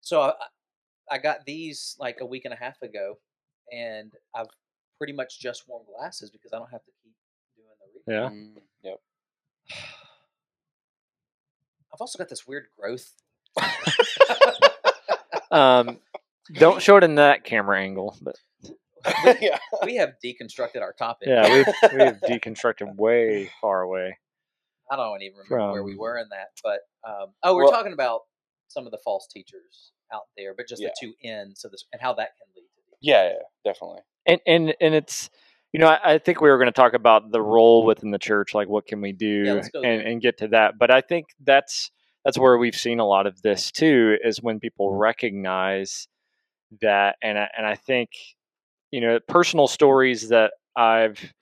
So 0.01 0.21
I, 0.21 0.33
I 1.11 1.17
got 1.17 1.45
these 1.45 1.95
like 1.99 2.17
a 2.21 2.25
week 2.25 2.45
and 2.45 2.53
a 2.53 2.57
half 2.57 2.81
ago, 2.81 3.17
and 3.71 4.11
I've 4.33 4.47
pretty 4.99 5.13
much 5.13 5.39
just 5.39 5.67
worn 5.67 5.83
glasses 5.97 6.29
because 6.29 6.53
I 6.53 6.59
don't 6.59 6.69
have 6.69 6.83
to 6.83 6.91
keep 7.03 7.13
doing 7.55 7.67
the 7.79 8.13
reading. 8.13 8.53
Yeah. 8.53 8.59
Mm, 8.59 8.61
yep. 8.83 8.99
I've 11.93 12.01
also 12.01 12.19
got 12.19 12.29
this 12.29 12.45
weird 12.45 12.67
growth. 12.79 13.11
Um, 15.51 15.97
don't 16.53 16.79
show 16.79 16.97
it 16.97 17.03
in 17.03 17.15
that 17.15 17.43
camera 17.43 17.79
angle, 17.81 18.15
but 18.21 18.35
yeah. 19.41 19.57
we 19.83 19.95
have 19.95 20.13
deconstructed 20.23 20.81
our 20.81 20.93
topic. 20.93 21.27
yeah, 21.27 21.51
we've 21.51 21.65
we've 21.91 22.39
deconstructed 22.39 22.95
way 22.97 23.49
far 23.59 23.81
away. 23.81 24.15
I 24.91 24.95
don't 24.95 25.23
even 25.23 25.39
remember 25.49 25.71
where 25.73 25.83
we 25.83 25.95
were 25.97 26.19
in 26.19 26.27
that, 26.29 26.49
but 26.63 26.81
um, 27.03 27.33
oh, 27.41 27.55
we're 27.55 27.63
Well- 27.63 27.71
talking 27.73 27.93
about 27.93 28.21
some 28.67 28.85
of 28.85 28.91
the 28.91 28.99
false 29.03 29.27
teachers 29.33 29.91
out 30.13 30.25
there, 30.37 30.53
but 30.55 30.67
just 30.67 30.83
Yeah. 30.83 30.89
the 30.89 31.07
two 31.07 31.13
ends 31.23 31.65
of 31.65 31.71
this 31.71 31.83
and 31.91 31.99
how 31.99 32.13
that 32.13 32.29
can 32.37 32.47
lead 32.55 32.67
to. 32.67 32.97
Yeah, 33.01 33.29
yeah, 33.29 33.71
definitely. 33.71 34.01
And 34.29 34.41
and 34.45 34.75
and 34.79 34.93
it's 34.95 35.29
you 35.73 35.79
know 35.79 35.87
I, 35.87 36.13
I 36.13 36.17
think 36.19 36.41
we 36.41 36.49
were 36.49 36.57
going 36.57 36.67
to 36.67 36.71
talk 36.71 36.93
about 36.93 37.31
the 37.31 37.41
role 37.41 37.85
within 37.85 38.11
the 38.11 38.19
church 38.19 38.53
like 38.53 38.69
what 38.69 38.85
can 38.85 39.01
we 39.01 39.11
do 39.11 39.43
let's 39.55 39.69
and 39.73 39.85
and 39.85 40.21
get 40.21 40.37
to 40.39 40.49
that. 40.49 40.77
But 40.77 40.91
i 40.91 41.01
think 41.01 41.27
that's 41.43 41.91
that's 42.23 42.37
where 42.37 42.57
we've 42.57 42.75
seen 42.75 42.99
a 42.99 43.07
lot 43.07 43.27
of 43.27 43.41
this 43.41 43.71
too 43.71 44.17
is 44.23 44.41
when 44.41 44.59
people 44.59 44.89
mm-hmm. 44.89 44.99
recognize 44.99 46.07
that. 46.81 47.15
And 47.23 47.37
I, 47.37 47.49
and 47.57 47.65
i 47.65 47.75
think 47.75 48.09
you 48.91 49.01
know 49.01 49.19
personal 49.27 49.67
stories 49.67 50.29
that 50.29 50.53
i've 50.75 51.33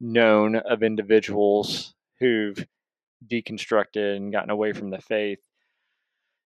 known 0.00 0.56
of 0.56 0.82
individuals 0.82 1.94
who've 2.20 2.66
deconstructed 3.26 4.16
and 4.16 4.32
gotten 4.32 4.50
away 4.50 4.72
from 4.72 4.90
the 4.90 5.00
faith 5.00 5.40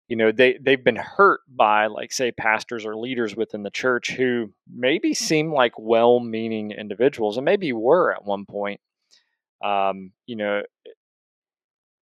you 0.09 0.17
know 0.17 0.33
they 0.33 0.59
they've 0.61 0.83
been 0.83 0.97
hurt 0.97 1.41
by 1.49 1.87
like 1.87 2.13
say 2.13 2.33
pastors 2.33 2.85
or 2.85 2.97
leaders 2.97 3.37
within 3.37 3.63
the 3.63 3.71
church 3.71 4.13
who 4.13 4.53
maybe 4.73 5.15
seem 5.15 5.53
like 5.53 5.73
well-meaning 5.79 6.73
individuals 6.73 7.37
and 7.37 7.45
maybe 7.45 7.73
were 7.73 8.13
at 8.13 8.25
one 8.25 8.47
point. 8.47 8.81
Um, 9.63 10.13
you 10.27 10.37
know 10.37 10.63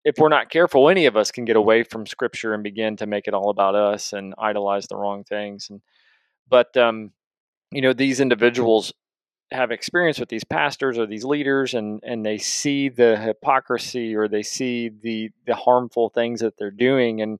if 0.04 0.16
we're 0.18 0.28
not 0.28 0.50
careful 0.50 0.88
any 0.88 1.06
of 1.06 1.16
us 1.16 1.30
can 1.30 1.44
get 1.44 1.56
away 1.56 1.82
from 1.84 2.06
scripture 2.06 2.54
and 2.54 2.62
begin 2.62 2.96
to 2.96 3.06
make 3.06 3.28
it 3.28 3.34
all 3.34 3.50
about 3.50 3.74
us 3.74 4.12
and 4.12 4.34
idolize 4.38 4.86
the 4.86 4.96
wrong 4.96 5.24
things 5.24 5.68
and 5.70 5.80
but 6.48 6.76
um, 6.76 7.12
you 7.70 7.82
know 7.82 7.92
these 7.92 8.20
individuals 8.20 8.92
have 9.50 9.70
experience 9.70 10.18
with 10.18 10.28
these 10.28 10.44
pastors 10.44 10.98
or 10.98 11.06
these 11.06 11.24
leaders 11.24 11.74
and 11.74 12.00
and 12.04 12.24
they 12.24 12.38
see 12.38 12.88
the 12.88 13.16
hypocrisy 13.18 14.14
or 14.14 14.28
they 14.28 14.42
see 14.42 14.88
the 14.88 15.30
the 15.46 15.54
harmful 15.54 16.08
things 16.08 16.40
that 16.40 16.56
they're 16.56 16.70
doing 16.70 17.20
and 17.20 17.38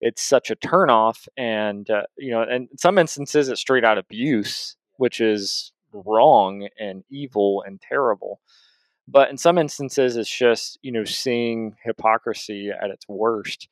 it's 0.00 0.22
such 0.22 0.50
a 0.50 0.56
turnoff 0.56 1.28
and 1.36 1.88
uh, 1.90 2.02
you 2.16 2.30
know 2.30 2.42
and 2.42 2.68
in 2.70 2.78
some 2.78 2.98
instances 2.98 3.48
it's 3.48 3.60
straight 3.60 3.84
out 3.84 3.98
abuse 3.98 4.76
which 4.96 5.20
is 5.20 5.72
wrong 5.92 6.68
and 6.78 7.02
evil 7.10 7.62
and 7.66 7.80
terrible. 7.80 8.40
But 9.08 9.30
in 9.30 9.38
some 9.38 9.58
instances 9.58 10.16
it's 10.16 10.30
just 10.30 10.78
you 10.82 10.92
know 10.92 11.04
seeing 11.04 11.76
hypocrisy 11.84 12.70
at 12.70 12.90
its 12.90 13.06
worst. 13.08 13.68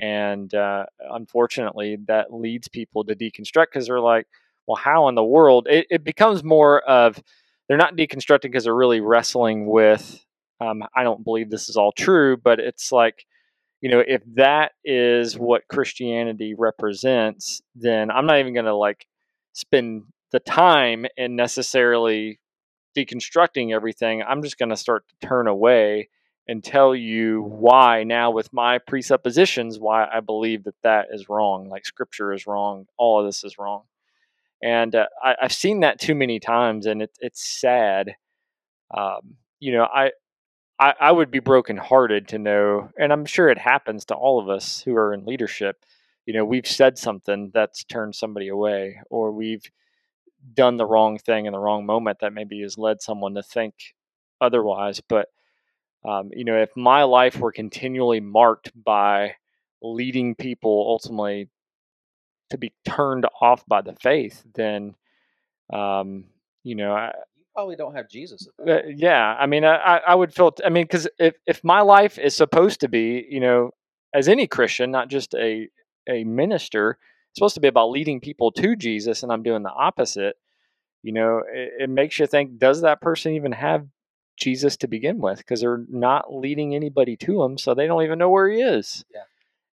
And 0.00 0.52
uh, 0.54 0.86
unfortunately 1.12 1.98
that 2.08 2.32
leads 2.32 2.66
people 2.68 3.04
to 3.04 3.14
deconstruct 3.14 3.66
because 3.72 3.86
they're 3.86 4.00
like 4.00 4.26
well 4.66 4.76
how 4.76 5.08
in 5.08 5.14
the 5.14 5.24
world? 5.24 5.66
It, 5.70 5.86
it 5.90 6.04
becomes 6.04 6.42
more 6.42 6.80
of 6.80 7.22
they're 7.68 7.78
not 7.78 7.96
deconstructing 7.96 8.42
because 8.42 8.64
they're 8.64 8.74
really 8.74 9.00
wrestling 9.00 9.66
with 9.66 10.24
um, 10.60 10.82
i 10.94 11.02
don't 11.02 11.24
believe 11.24 11.50
this 11.50 11.68
is 11.68 11.76
all 11.76 11.92
true 11.92 12.36
but 12.36 12.60
it's 12.60 12.92
like 12.92 13.24
you 13.82 13.90
know 13.90 14.02
if 14.06 14.22
that 14.36 14.72
is 14.84 15.38
what 15.38 15.68
christianity 15.68 16.54
represents 16.56 17.60
then 17.74 18.10
i'm 18.10 18.24
not 18.24 18.38
even 18.38 18.54
going 18.54 18.64
to 18.64 18.74
like 18.74 19.06
spend 19.52 20.04
the 20.32 20.40
time 20.40 21.04
in 21.16 21.36
necessarily 21.36 22.40
deconstructing 22.96 23.74
everything. 23.74 24.22
I'm 24.22 24.42
just 24.42 24.58
going 24.58 24.70
to 24.70 24.76
start 24.76 25.04
to 25.08 25.26
turn 25.26 25.46
away 25.46 26.08
and 26.48 26.64
tell 26.64 26.94
you 26.94 27.42
why 27.42 28.02
now 28.02 28.32
with 28.32 28.52
my 28.52 28.76
presuppositions 28.78 29.78
why 29.78 30.08
i 30.12 30.18
believe 30.18 30.64
that 30.64 30.74
that 30.82 31.06
is 31.12 31.28
wrong 31.28 31.68
like 31.68 31.86
scripture 31.86 32.32
is 32.32 32.48
wrong 32.48 32.84
all 32.98 33.20
of 33.20 33.26
this 33.26 33.44
is 33.44 33.58
wrong. 33.58 33.82
And 34.60 34.92
uh, 34.92 35.06
I, 35.22 35.36
i've 35.40 35.52
seen 35.52 35.80
that 35.80 36.00
too 36.00 36.16
many 36.16 36.40
times 36.40 36.86
and 36.86 37.02
it, 37.02 37.16
it's 37.20 37.60
sad. 37.60 38.16
Um, 38.92 39.36
you 39.60 39.72
know 39.72 39.84
I, 39.84 40.10
I 40.78 40.94
i 41.00 41.12
would 41.12 41.30
be 41.30 41.40
brokenhearted 41.40 42.28
to 42.28 42.38
know 42.38 42.90
and 42.98 43.12
i'm 43.12 43.24
sure 43.24 43.48
it 43.48 43.58
happens 43.58 44.04
to 44.06 44.14
all 44.14 44.40
of 44.40 44.48
us 44.48 44.82
who 44.82 44.94
are 44.96 45.12
in 45.12 45.24
leadership 45.24 45.84
you 46.26 46.34
know 46.34 46.44
we've 46.44 46.66
said 46.66 46.98
something 46.98 47.50
that's 47.52 47.84
turned 47.84 48.14
somebody 48.14 48.48
away 48.48 49.00
or 49.10 49.32
we've 49.32 49.70
done 50.54 50.76
the 50.76 50.86
wrong 50.86 51.18
thing 51.18 51.46
in 51.46 51.52
the 51.52 51.58
wrong 51.58 51.86
moment 51.86 52.18
that 52.20 52.32
maybe 52.32 52.60
has 52.62 52.78
led 52.78 53.00
someone 53.00 53.34
to 53.34 53.42
think 53.42 53.74
otherwise. 54.40 55.00
But 55.00 55.28
um, 56.04 56.30
you 56.32 56.44
know, 56.44 56.60
if 56.60 56.70
my 56.76 57.04
life 57.04 57.38
were 57.38 57.52
continually 57.52 58.20
marked 58.20 58.72
by 58.74 59.36
leading 59.80 60.34
people 60.34 60.84
ultimately 60.88 61.48
to 62.50 62.58
be 62.58 62.72
turned 62.84 63.26
off 63.40 63.64
by 63.66 63.82
the 63.82 63.94
faith, 63.94 64.42
then 64.54 64.94
um, 65.72 66.24
you 66.64 66.74
know, 66.74 66.92
I, 66.92 67.12
probably 67.54 67.76
don't 67.76 67.94
have 67.94 68.08
Jesus. 68.08 68.48
At 68.60 68.68
uh, 68.68 68.80
yeah, 68.94 69.36
I 69.38 69.46
mean, 69.46 69.64
I, 69.64 70.00
I 70.06 70.14
would 70.14 70.34
feel. 70.34 70.54
I 70.64 70.68
mean, 70.68 70.84
because 70.84 71.08
if 71.18 71.34
if 71.46 71.62
my 71.64 71.80
life 71.80 72.18
is 72.18 72.36
supposed 72.36 72.80
to 72.80 72.88
be, 72.88 73.26
you 73.28 73.40
know, 73.40 73.70
as 74.14 74.28
any 74.28 74.46
Christian, 74.46 74.90
not 74.90 75.08
just 75.08 75.34
a 75.34 75.68
a 76.08 76.24
minister, 76.24 76.98
it's 77.30 77.38
supposed 77.38 77.54
to 77.54 77.60
be 77.60 77.68
about 77.68 77.90
leading 77.90 78.20
people 78.20 78.52
to 78.52 78.76
Jesus, 78.76 79.22
and 79.22 79.32
I'm 79.32 79.42
doing 79.42 79.62
the 79.62 79.72
opposite. 79.72 80.36
You 81.02 81.12
know, 81.12 81.42
it, 81.52 81.84
it 81.84 81.90
makes 81.90 82.18
you 82.18 82.26
think: 82.26 82.58
Does 82.58 82.82
that 82.82 83.00
person 83.00 83.32
even 83.32 83.52
have 83.52 83.86
Jesus 84.36 84.76
to 84.78 84.88
begin 84.88 85.18
with? 85.18 85.38
Because 85.38 85.60
they're 85.60 85.84
not 85.88 86.32
leading 86.32 86.74
anybody 86.74 87.16
to 87.18 87.42
him, 87.42 87.58
so 87.58 87.74
they 87.74 87.86
don't 87.86 88.02
even 88.02 88.18
know 88.18 88.30
where 88.30 88.48
he 88.50 88.60
is. 88.60 89.04
Yeah. 89.12 89.20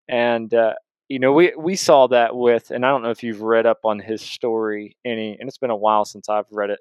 And 0.07 0.53
uh, 0.53 0.73
you 1.07 1.19
know, 1.19 1.33
we 1.33 1.53
we 1.57 1.75
saw 1.75 2.07
that 2.07 2.35
with, 2.35 2.71
and 2.71 2.85
I 2.85 2.89
don't 2.89 3.03
know 3.03 3.09
if 3.09 3.23
you've 3.23 3.41
read 3.41 3.65
up 3.65 3.79
on 3.83 3.99
his 3.99 4.21
story 4.21 4.95
any, 5.03 5.37
and 5.39 5.47
it's 5.47 5.57
been 5.57 5.69
a 5.69 5.75
while 5.75 6.05
since 6.05 6.29
I've 6.29 6.45
read 6.51 6.69
it. 6.69 6.79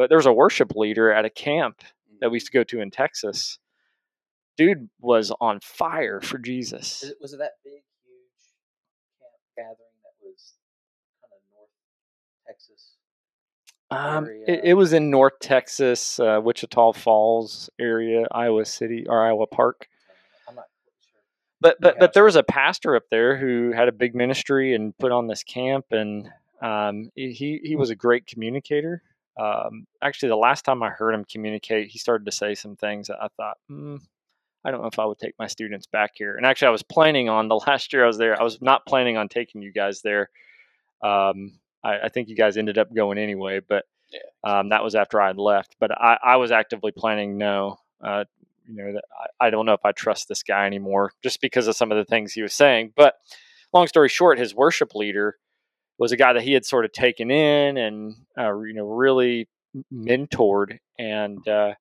But 0.00 0.08
there's 0.08 0.24
a 0.24 0.32
worship 0.32 0.74
leader 0.76 1.12
at 1.12 1.26
a 1.26 1.28
camp 1.28 1.82
that 2.22 2.30
we 2.30 2.36
used 2.36 2.46
to 2.46 2.52
go 2.52 2.64
to 2.64 2.80
in 2.80 2.90
Texas. 2.90 3.58
Dude 4.56 4.88
was 4.98 5.30
on 5.42 5.60
fire 5.60 6.22
for 6.22 6.38
Jesus. 6.38 7.02
Is 7.02 7.10
it, 7.10 7.16
was 7.20 7.34
it 7.34 7.40
that 7.40 7.50
big, 7.62 7.82
huge 8.06 8.40
camp 9.20 9.36
gathering 9.58 9.76
that 10.02 10.14
was 10.22 10.54
kind 11.20 11.32
of 11.34 11.42
North 11.54 11.68
Texas? 12.46 12.96
Um, 13.90 14.24
it, 14.24 14.48
area? 14.48 14.70
it 14.70 14.72
was 14.72 14.94
in 14.94 15.10
North 15.10 15.38
Texas, 15.38 16.18
uh, 16.18 16.40
Wichita 16.42 16.92
Falls 16.92 17.68
area, 17.78 18.26
Iowa 18.32 18.64
City 18.64 19.04
or 19.06 19.22
Iowa 19.22 19.46
Park. 19.48 19.86
I'm 20.48 20.54
not 20.54 20.64
sure. 20.98 21.20
But 21.60 21.76
but 21.78 21.98
but 21.98 22.14
there 22.14 22.24
was 22.24 22.36
a 22.36 22.42
pastor 22.42 22.96
up 22.96 23.10
there 23.10 23.36
who 23.36 23.72
had 23.72 23.88
a 23.88 23.92
big 23.92 24.14
ministry 24.14 24.74
and 24.74 24.96
put 24.96 25.12
on 25.12 25.26
this 25.26 25.42
camp, 25.42 25.92
and 25.92 26.30
um, 26.62 27.10
he 27.14 27.60
he 27.62 27.76
was 27.76 27.90
a 27.90 27.94
great 27.94 28.26
communicator. 28.26 29.02
Um, 29.40 29.86
actually, 30.02 30.28
the 30.28 30.36
last 30.36 30.64
time 30.66 30.82
I 30.82 30.90
heard 30.90 31.14
him 31.14 31.24
communicate, 31.24 31.88
he 31.88 31.98
started 31.98 32.26
to 32.26 32.32
say 32.32 32.54
some 32.54 32.76
things 32.76 33.06
that 33.08 33.16
I 33.22 33.28
thought, 33.36 33.56
hmm, 33.68 33.96
I 34.64 34.70
don't 34.70 34.82
know 34.82 34.88
if 34.88 34.98
I 34.98 35.06
would 35.06 35.18
take 35.18 35.34
my 35.38 35.46
students 35.46 35.86
back 35.86 36.12
here. 36.14 36.36
And 36.36 36.44
actually, 36.44 36.68
I 36.68 36.72
was 36.72 36.82
planning 36.82 37.30
on 37.30 37.48
the 37.48 37.56
last 37.56 37.92
year 37.92 38.04
I 38.04 38.06
was 38.06 38.18
there. 38.18 38.38
I 38.38 38.44
was 38.44 38.60
not 38.60 38.86
planning 38.86 39.16
on 39.16 39.28
taking 39.28 39.62
you 39.62 39.72
guys 39.72 40.02
there. 40.02 40.28
Um, 41.02 41.58
I, 41.82 42.00
I 42.04 42.08
think 42.10 42.28
you 42.28 42.36
guys 42.36 42.58
ended 42.58 42.76
up 42.76 42.94
going 42.94 43.16
anyway, 43.16 43.60
but 43.66 43.86
um, 44.44 44.68
that 44.68 44.84
was 44.84 44.94
after 44.94 45.20
I 45.20 45.28
had 45.28 45.38
left. 45.38 45.76
But 45.80 45.92
I, 45.92 46.18
I 46.22 46.36
was 46.36 46.50
actively 46.50 46.92
planning 46.92 47.38
no. 47.38 47.78
Uh, 48.02 48.24
you 48.68 48.76
know, 48.76 48.92
that 48.92 49.04
I, 49.40 49.46
I 49.46 49.50
don't 49.50 49.64
know 49.64 49.72
if 49.72 49.84
I 49.84 49.92
trust 49.92 50.28
this 50.28 50.42
guy 50.42 50.66
anymore 50.66 51.12
just 51.22 51.40
because 51.40 51.66
of 51.66 51.76
some 51.76 51.90
of 51.90 51.98
the 51.98 52.04
things 52.04 52.32
he 52.32 52.42
was 52.42 52.52
saying. 52.52 52.92
But 52.94 53.14
long 53.72 53.86
story 53.86 54.10
short, 54.10 54.38
his 54.38 54.54
worship 54.54 54.94
leader 54.94 55.38
was 56.00 56.10
a 56.12 56.16
guy 56.16 56.32
that 56.32 56.42
he 56.42 56.52
had 56.54 56.64
sort 56.66 56.84
of 56.84 56.92
taken 56.92 57.30
in 57.30 57.76
and 57.76 58.16
uh, 58.36 58.58
you 58.58 58.74
know 58.74 58.86
really 58.86 59.48
mentored, 59.94 60.78
and 60.98 61.46
uh, 61.46 61.74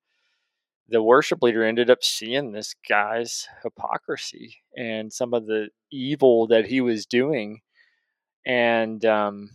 the 0.90 1.02
worship 1.02 1.42
leader 1.42 1.64
ended 1.64 1.90
up 1.90 2.04
seeing 2.04 2.52
this 2.52 2.76
guy's 2.88 3.48
hypocrisy 3.64 4.58
and 4.78 5.12
some 5.12 5.34
of 5.34 5.48
the 5.48 5.70
evil 5.92 6.46
that 6.48 6.66
he 6.68 6.82
was 6.82 7.06
doing, 7.08 7.62
and 8.46 9.04
um, 9.06 9.50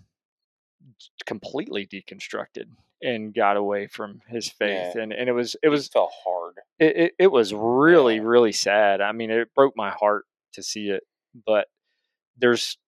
completely 1.26 1.86
deconstructed 1.86 2.64
and 3.02 3.34
got 3.34 3.56
away 3.56 3.86
from 3.86 4.20
his 4.28 4.48
faith 4.48 4.92
Yeah. 4.94 5.02
and 5.02 5.12
and 5.12 5.28
it 5.28 5.32
was 5.32 5.54
it 5.56 5.66
It 5.66 5.68
was 5.68 5.88
fell 5.88 6.10
hard. 6.24 6.54
it, 6.78 6.96
it, 6.96 7.12
it 7.18 7.32
was 7.32 7.52
really 7.52 8.16
Yeah. 8.16 8.22
really 8.22 8.52
sad 8.52 9.00
i 9.00 9.12
mean 9.12 9.30
it 9.30 9.52
broke 9.54 9.74
my 9.76 9.90
heart 9.90 10.24
to 10.54 10.62
see 10.62 10.88
it 10.88 11.02
but 11.46 11.66
there's 12.38 12.78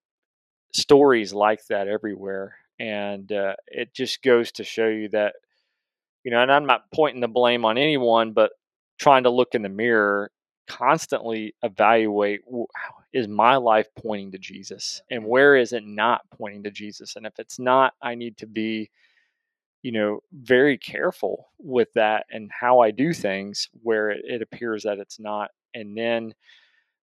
stories 0.72 1.32
like 1.32 1.60
that 1.68 1.88
everywhere 1.88 2.56
and 2.78 3.32
uh, 3.32 3.54
it 3.68 3.94
just 3.94 4.22
goes 4.22 4.52
to 4.52 4.64
show 4.64 4.88
you 4.88 5.08
that 5.08 5.34
you 6.24 6.30
know 6.30 6.42
and 6.42 6.52
i'm 6.52 6.66
not 6.66 6.90
pointing 6.92 7.20
the 7.20 7.28
blame 7.28 7.64
on 7.64 7.78
anyone 7.78 8.32
but 8.32 8.52
trying 8.98 9.22
to 9.22 9.30
look 9.30 9.54
in 9.54 9.62
the 9.62 9.68
mirror 9.68 10.30
constantly 10.68 11.54
evaluate 11.62 12.40
is 13.12 13.28
my 13.28 13.56
life 13.56 13.86
pointing 13.96 14.32
to 14.32 14.38
jesus 14.38 15.00
and 15.10 15.24
where 15.24 15.56
is 15.56 15.72
it 15.72 15.84
not 15.86 16.22
pointing 16.36 16.62
to 16.62 16.70
jesus 16.70 17.16
and 17.16 17.24
if 17.24 17.38
it's 17.38 17.58
not 17.58 17.94
i 18.02 18.14
need 18.14 18.36
to 18.36 18.46
be 18.46 18.90
you 19.82 19.92
know 19.92 20.18
very 20.32 20.76
careful 20.76 21.48
with 21.58 21.88
that 21.94 22.26
and 22.30 22.50
how 22.50 22.80
i 22.80 22.90
do 22.90 23.12
things 23.12 23.68
where 23.82 24.10
it, 24.10 24.22
it 24.24 24.42
appears 24.42 24.82
that 24.82 24.98
it's 24.98 25.20
not 25.20 25.50
and 25.74 25.96
then 25.96 26.34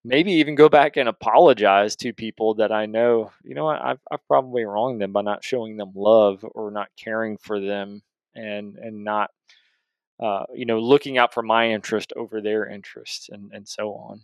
maybe 0.03 0.33
even 0.33 0.55
go 0.55 0.69
back 0.69 0.97
and 0.97 1.07
apologize 1.07 1.95
to 1.95 2.13
people 2.13 2.55
that 2.55 2.71
i 2.71 2.85
know 2.85 3.31
you 3.43 3.55
know 3.55 3.65
what? 3.65 3.81
I've, 3.81 3.99
I've 4.11 4.27
probably 4.27 4.63
wronged 4.63 5.01
them 5.01 5.13
by 5.13 5.21
not 5.21 5.43
showing 5.43 5.77
them 5.77 5.91
love 5.95 6.45
or 6.55 6.71
not 6.71 6.89
caring 6.97 7.37
for 7.37 7.59
them 7.59 8.01
and 8.35 8.77
and 8.77 9.03
not 9.03 9.31
uh, 10.21 10.45
you 10.53 10.65
know 10.65 10.79
looking 10.79 11.17
out 11.17 11.33
for 11.33 11.43
my 11.43 11.69
interest 11.69 12.13
over 12.15 12.41
their 12.41 12.67
interest 12.67 13.29
and 13.29 13.51
and 13.53 13.67
so 13.67 13.93
on. 13.93 14.23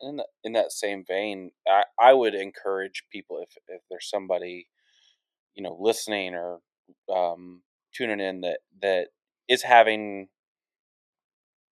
In 0.00 0.16
that, 0.16 0.26
in 0.44 0.52
that 0.52 0.70
same 0.70 1.04
vein, 1.04 1.50
I, 1.66 1.82
I 2.00 2.12
would 2.12 2.34
encourage 2.34 3.04
people 3.10 3.40
if 3.42 3.56
if 3.68 3.82
there's 3.90 4.08
somebody, 4.08 4.68
you 5.54 5.62
know, 5.62 5.76
listening 5.80 6.34
or 6.34 6.60
um, 7.12 7.62
tuning 7.92 8.20
in 8.20 8.42
that 8.42 8.60
that 8.82 9.08
is 9.48 9.62
having 9.62 10.28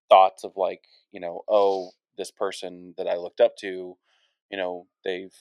thoughts 0.09 0.45
of 0.45 0.53
like, 0.57 0.83
you 1.13 1.21
know, 1.21 1.43
oh, 1.49 1.91
this 2.17 2.31
person 2.31 2.95
that 2.97 3.07
I 3.09 3.17
looked 3.17 3.41
up 3.41 3.57
to, 3.59 3.97
you 4.51 4.57
know, 4.57 4.87
they've 5.05 5.35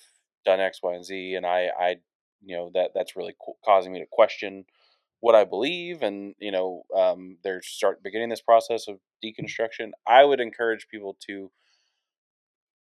done 0.45 0.59
X, 0.59 0.79
Y, 0.83 0.93
and 0.93 1.05
Z, 1.05 1.35
and 1.35 1.45
I, 1.45 1.69
I, 1.79 1.95
you 2.43 2.55
know, 2.55 2.71
that 2.73 2.91
that's 2.93 3.15
really 3.15 3.35
co- 3.43 3.57
causing 3.63 3.93
me 3.93 3.99
to 3.99 4.05
question 4.11 4.65
what 5.21 5.35
I 5.35 5.43
believe, 5.43 6.03
and 6.03 6.35
you 6.39 6.51
know, 6.51 6.83
um, 6.95 7.37
they're 7.43 7.61
start 7.61 8.03
beginning 8.03 8.29
this 8.29 8.41
process 8.41 8.87
of 8.87 8.99
deconstruction. 9.23 9.91
I 10.05 10.23
would 10.23 10.39
encourage 10.39 10.87
people 10.87 11.17
to 11.27 11.51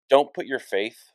don't 0.08 0.32
put 0.32 0.46
your 0.46 0.58
faith 0.58 1.10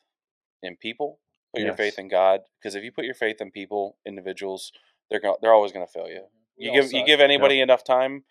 in 0.61 0.75
people. 0.75 1.19
Put 1.53 1.61
your 1.61 1.73
faith 1.77 1.97
in 1.97 2.07
God, 2.09 2.41
because 2.61 2.75
if 2.75 2.83
you 2.83 2.91
put 2.91 3.05
your 3.05 3.13
faith 3.15 3.37
in 3.39 3.51
people, 3.51 3.97
individuals, 4.05 4.71
they're 5.09 5.21
go- 5.21 5.37
they're 5.41 5.53
always 5.53 5.71
going 5.71 5.85
to 5.85 5.91
fail 5.91 6.07
you. 6.07 6.25
We 6.59 6.65
You 6.65 6.71
give 6.73 6.91
you 6.91 7.05
give 7.05 7.19
anybody 7.21 7.61
enough 7.61 7.83
time, 7.83 8.25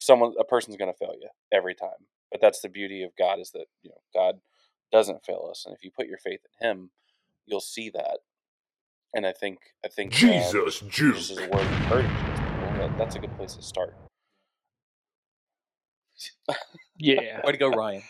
someone 0.00 0.34
a 0.40 0.44
person's 0.44 0.76
going 0.76 0.92
to 0.92 0.98
fail 0.98 1.14
you 1.20 1.28
every 1.52 1.74
time. 1.74 2.06
But 2.34 2.40
that's 2.40 2.60
the 2.60 2.68
beauty 2.68 3.04
of 3.04 3.12
God 3.16 3.38
is 3.38 3.52
that 3.52 3.66
you 3.84 3.90
know 3.90 4.00
God 4.12 4.40
doesn't 4.90 5.24
fail 5.24 5.46
us, 5.48 5.62
and 5.64 5.72
if 5.72 5.84
you 5.84 5.92
put 5.96 6.08
your 6.08 6.18
faith 6.18 6.40
in 6.60 6.68
Him, 6.68 6.90
you'll 7.46 7.60
see 7.60 7.90
that. 7.90 8.18
And 9.14 9.24
I 9.24 9.30
think 9.30 9.60
I 9.84 9.88
think 9.88 10.12
uh, 10.12 10.16
Jesus 10.16 11.30
is 11.30 11.38
a 11.38 11.42
word 11.42 11.60
of 11.60 11.72
encouragement. 11.82 12.36
to 12.36 12.42
people. 12.42 12.78
That, 12.78 12.98
that's 12.98 13.14
a 13.14 13.20
good 13.20 13.36
place 13.36 13.54
to 13.54 13.62
start. 13.62 13.94
yeah 16.98 17.40
Way 17.44 17.52
to 17.52 17.56
go, 17.56 17.68
Ryan. 17.68 18.02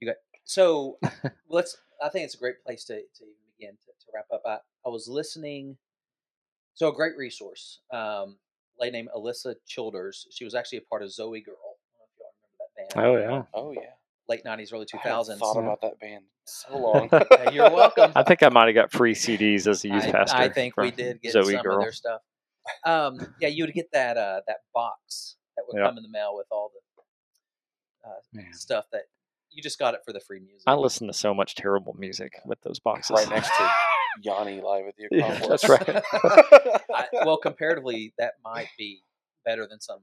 You 0.00 0.08
got 0.08 0.16
so. 0.44 0.98
let's. 1.48 1.78
I 2.04 2.10
think 2.10 2.26
it's 2.26 2.34
a 2.34 2.38
great 2.38 2.62
place 2.62 2.84
to, 2.84 2.96
to 2.96 3.24
begin 3.58 3.72
to, 3.72 3.86
to 3.86 4.06
wrap 4.14 4.26
up. 4.30 4.42
I, 4.44 4.58
I 4.86 4.90
was 4.90 5.08
listening. 5.08 5.78
So 6.74 6.88
a 6.88 6.92
great 6.92 7.16
resource. 7.16 7.80
Um, 7.90 8.36
lady 8.78 8.92
named 8.92 9.08
Alisa 9.16 9.54
Childers. 9.66 10.26
She 10.30 10.44
was 10.44 10.54
actually 10.54 10.78
a 10.78 10.82
part 10.82 11.02
of 11.02 11.10
Zoe 11.10 11.40
Girl. 11.40 11.69
I 12.96 13.02
don't 13.02 13.12
know 13.12 13.18
if 13.18 13.22
y'all 13.22 13.30
remember 13.30 13.46
that 13.50 13.52
band. 13.52 13.52
oh 13.54 13.62
yeah 13.62 13.62
Oh 13.62 13.72
yeah, 13.72 13.80
Late 14.28 14.44
nineties, 14.44 14.72
early 14.72 14.86
2000s. 14.86 15.30
I 15.30 15.36
thought 15.36 15.56
Yeah. 15.56 15.62
about 15.62 15.80
that 15.82 15.98
band 16.00 16.24
so 16.44 16.78
long. 16.78 17.08
Yeah, 17.30 17.50
you're 17.50 17.70
welcome. 17.70 18.12
i 18.16 18.22
think 18.22 18.42
i 18.42 18.48
might 18.48 18.66
have 18.66 18.74
got 18.74 18.92
free 18.92 19.14
cds 19.14 19.66
as 19.66 19.84
a 19.84 19.88
youth 19.88 20.04
I, 20.08 20.10
pastor 20.12 20.42
I 20.42 20.48
think 20.48 20.76
we 20.76 20.90
did 20.90 21.20
get 21.22 21.32
zoe 21.32 21.52
some 21.54 21.62
girl 21.62 21.76
of 21.76 21.82
their 21.82 21.92
stuff. 21.92 22.20
Um, 22.84 23.18
yeah, 23.40 23.48
you 23.48 23.64
would 23.64 23.74
get 23.74 23.90
that 23.92 24.16
uh, 24.16 24.40
that 24.46 24.58
box 24.74 25.36
that 25.56 25.64
would 25.66 25.78
Yep. 25.78 25.86
come 25.88 25.96
in 25.98 26.02
the 26.02 26.08
mail 26.10 26.36
with 26.36 26.46
all 26.50 26.70
the 26.74 28.08
uh, 28.08 28.42
stuff 28.52 28.84
that 28.92 29.02
you 29.50 29.62
just 29.62 29.78
got 29.78 29.94
it 29.94 30.00
for 30.04 30.12
the 30.12 30.20
free 30.20 30.40
music. 30.40 30.62
i 30.66 30.74
listen 30.74 31.06
to 31.06 31.12
so 31.12 31.34
much 31.34 31.54
terrible 31.54 31.94
music 31.98 32.34
with 32.44 32.60
those 32.62 32.78
boxes 32.78 33.10
right 33.16 33.28
next 33.30 33.48
to 33.56 33.70
Yanni 34.22 34.60
live 34.60 34.86
at 34.86 34.94
the 34.96 35.08
Yeah, 35.10 35.38
that's 35.48 35.68
right. 35.68 35.88
I, 36.94 37.06
well, 37.24 37.36
comparatively, 37.38 38.12
that 38.18 38.34
might 38.44 38.68
be 38.76 39.02
better 39.44 39.66
than 39.66 39.80
some 39.80 40.00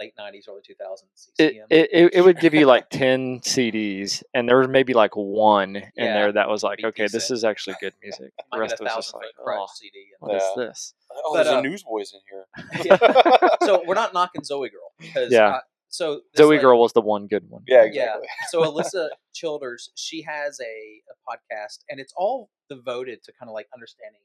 late 0.00 0.14
'90s, 0.18 0.48
early 0.48 0.62
2000s 0.62 1.28
it, 1.38 1.52
CCM. 1.52 1.66
it, 1.70 1.90
it, 1.92 2.14
it 2.14 2.20
would 2.22 2.40
give 2.40 2.54
you 2.54 2.66
like 2.66 2.88
10 2.90 3.40
CDs, 3.40 4.22
and 4.34 4.48
there 4.48 4.58
was 4.58 4.68
maybe 4.68 4.94
like 4.94 5.14
one 5.14 5.76
in 5.76 5.90
there 5.96 6.32
that 6.32 6.48
was 6.48 6.62
like, 6.62 6.78
be 6.78 6.86
okay, 6.86 7.06
this 7.06 7.30
is 7.30 7.44
actually 7.44 7.76
good 7.80 7.92
music. 8.02 8.32
The 8.52 8.58
rest 8.58 8.78
get 8.78 8.80
a 8.80 8.84
was 8.84 8.94
just 9.04 9.14
like, 9.14 9.24
foot 9.36 9.56
oh, 9.58 9.66
CD. 9.74 10.06
what 10.18 10.34
is 10.36 10.42
Yeah. 10.56 10.64
this? 10.66 10.94
Oh, 11.12 11.34
But, 11.34 11.44
there's 11.44 11.54
uh, 11.54 11.58
a 11.58 11.62
Newsboys 11.62 12.12
in 12.14 12.20
here. 12.30 12.46
Yeah. 12.84 13.48
so 13.66 13.82
we're 13.86 13.94
not 13.94 14.14
knocking 14.14 14.42
Zoe 14.44 14.68
Girl 14.70 14.90
because 14.98 15.30
Yeah. 15.30 15.48
uh, 15.56 15.60
so 15.88 16.20
Zoe 16.36 16.50
lady- 16.50 16.62
Girl 16.62 16.80
was 16.80 16.92
the 16.92 17.00
one 17.00 17.26
good 17.26 17.48
one. 17.50 17.62
yeah, 17.66 17.84
Yeah. 17.92 18.16
so 18.48 18.62
Alisa 18.62 19.08
Childers, 19.34 19.90
she 19.96 20.22
has 20.22 20.58
a, 20.60 20.64
a 20.64 21.14
podcast, 21.28 21.80
and 21.90 21.98
it's 22.00 22.12
all 22.16 22.48
devoted 22.68 23.22
to 23.24 23.32
kind 23.38 23.48
of 23.48 23.54
like 23.54 23.66
understanding 23.74 24.20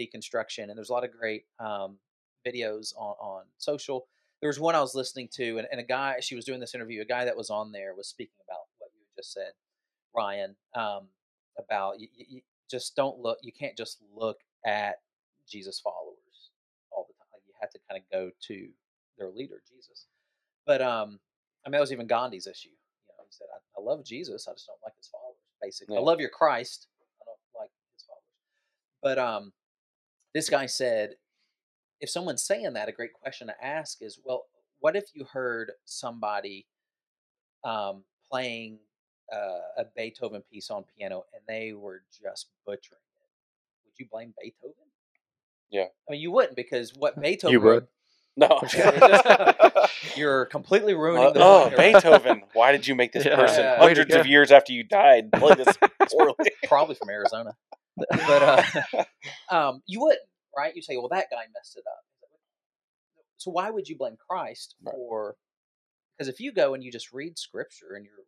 deconstruction. 0.00 0.64
And 0.68 0.76
there's 0.76 0.90
a 0.90 0.92
lot 0.92 1.04
of 1.04 1.10
great 1.12 1.44
um, 1.58 1.98
videos 2.46 2.94
on 2.96 3.14
on 3.20 3.42
social. 3.58 4.06
There 4.42 4.48
was 4.48 4.58
one 4.58 4.74
I 4.74 4.80
was 4.80 4.96
listening 4.96 5.28
to, 5.34 5.58
and, 5.58 5.68
and 5.70 5.80
a 5.80 5.84
guy 5.84 6.16
she 6.20 6.34
was 6.34 6.44
doing 6.44 6.58
this 6.58 6.74
interview. 6.74 7.00
A 7.00 7.04
guy 7.04 7.24
that 7.24 7.36
was 7.36 7.48
on 7.48 7.70
there 7.70 7.94
was 7.94 8.08
speaking 8.08 8.34
about 8.46 8.62
what 8.78 8.90
you 8.92 9.06
just 9.16 9.32
said, 9.32 9.52
Ryan, 10.14 10.56
um, 10.74 11.06
about 11.56 12.00
you, 12.00 12.08
you 12.16 12.40
just 12.68 12.96
don't 12.96 13.20
look. 13.20 13.38
You 13.42 13.52
can't 13.52 13.76
just 13.76 13.98
look 14.14 14.38
at 14.66 14.96
Jesus 15.48 15.78
followers 15.78 16.50
all 16.90 17.06
the 17.08 17.14
time. 17.14 17.40
You 17.46 17.54
have 17.60 17.70
to 17.70 17.78
kind 17.88 18.02
of 18.02 18.10
go 18.10 18.32
to 18.48 18.68
their 19.16 19.30
leader, 19.30 19.62
Jesus. 19.72 20.06
But 20.66 20.82
um, 20.82 21.20
I 21.64 21.68
mean, 21.68 21.74
that 21.74 21.80
was 21.80 21.92
even 21.92 22.08
Gandhi's 22.08 22.48
issue. 22.48 22.70
You 22.70 23.14
know, 23.16 23.24
he 23.24 23.30
said, 23.30 23.46
I, 23.54 23.80
I 23.80 23.84
love 23.84 24.04
Jesus, 24.04 24.48
I 24.48 24.54
just 24.54 24.66
don't 24.66 24.82
like 24.82 24.96
his 24.96 25.06
followers. 25.06 25.36
Basically, 25.62 25.96
I 25.96 26.00
love 26.00 26.18
your 26.18 26.30
Christ, 26.30 26.88
I 27.20 27.24
don't 27.26 27.62
like 27.62 27.70
his 27.94 28.04
followers. 28.04 28.24
But 29.04 29.18
um, 29.20 29.52
this 30.34 30.50
guy 30.50 30.66
said, 30.66 31.14
if 32.02 32.10
someone's 32.10 32.42
saying 32.42 32.72
that, 32.74 32.88
a 32.88 32.92
great 32.92 33.12
question 33.14 33.46
to 33.46 33.64
ask 33.64 34.02
is, 34.02 34.18
well, 34.24 34.46
what 34.80 34.96
if 34.96 35.04
you 35.14 35.24
heard 35.32 35.70
somebody 35.84 36.66
um, 37.64 38.02
playing 38.28 38.80
uh, 39.32 39.60
a 39.78 39.84
Beethoven 39.96 40.42
piece 40.52 40.68
on 40.68 40.84
piano 40.98 41.24
and 41.32 41.42
they 41.48 41.72
were 41.72 42.02
just 42.10 42.48
butchering 42.66 42.98
it? 42.98 43.86
Would 43.86 43.92
you 43.98 44.06
blame 44.10 44.34
Beethoven? 44.42 44.74
Yeah. 45.70 45.84
I 46.08 46.12
mean, 46.12 46.20
you 46.20 46.32
wouldn't 46.32 46.56
because 46.56 46.92
what 46.98 47.18
Beethoven 47.20 47.52
You 47.52 47.60
would. 47.60 47.86
No. 48.36 48.60
you're 50.16 50.46
completely 50.46 50.94
ruining 50.94 51.26
Uh, 51.28 51.30
the 51.30 51.40
oh. 51.40 51.72
Beethoven! 51.76 52.42
Why 52.54 52.72
did 52.72 52.86
you 52.86 52.94
make 52.96 53.12
this 53.12 53.26
Yeah. 53.26 53.36
person 53.36 53.62
Yeah. 53.62 53.78
Hundreds 53.78 54.14
of 54.14 54.26
years 54.26 54.50
after 54.50 54.72
you 54.72 54.82
died 54.82 55.30
play 55.32 55.54
this 55.54 55.76
poorly? 56.10 56.34
Probably 56.66 56.94
from 56.96 57.10
Arizona. 57.10 57.54
But 57.96 58.42
uh, 58.42 59.04
um, 59.54 59.82
you 59.86 60.00
wouldn't, 60.00 60.22
right? 60.56 60.74
You 60.74 60.82
say, 60.82 60.96
well, 60.96 61.08
that 61.08 61.28
guy 61.30 61.44
messed 61.54 61.76
it 61.76 61.84
up. 61.86 62.04
So 63.38 63.50
why 63.50 63.70
would 63.70 63.88
you 63.88 63.96
blame 63.96 64.16
Christ 64.28 64.76
for? 64.84 65.36
Because 66.16 66.28
if 66.28 66.40
you 66.40 66.52
go 66.52 66.74
and 66.74 66.84
you 66.84 66.92
just 66.92 67.12
read 67.12 67.38
Scripture 67.38 67.94
and 67.96 68.04
you're 68.04 68.24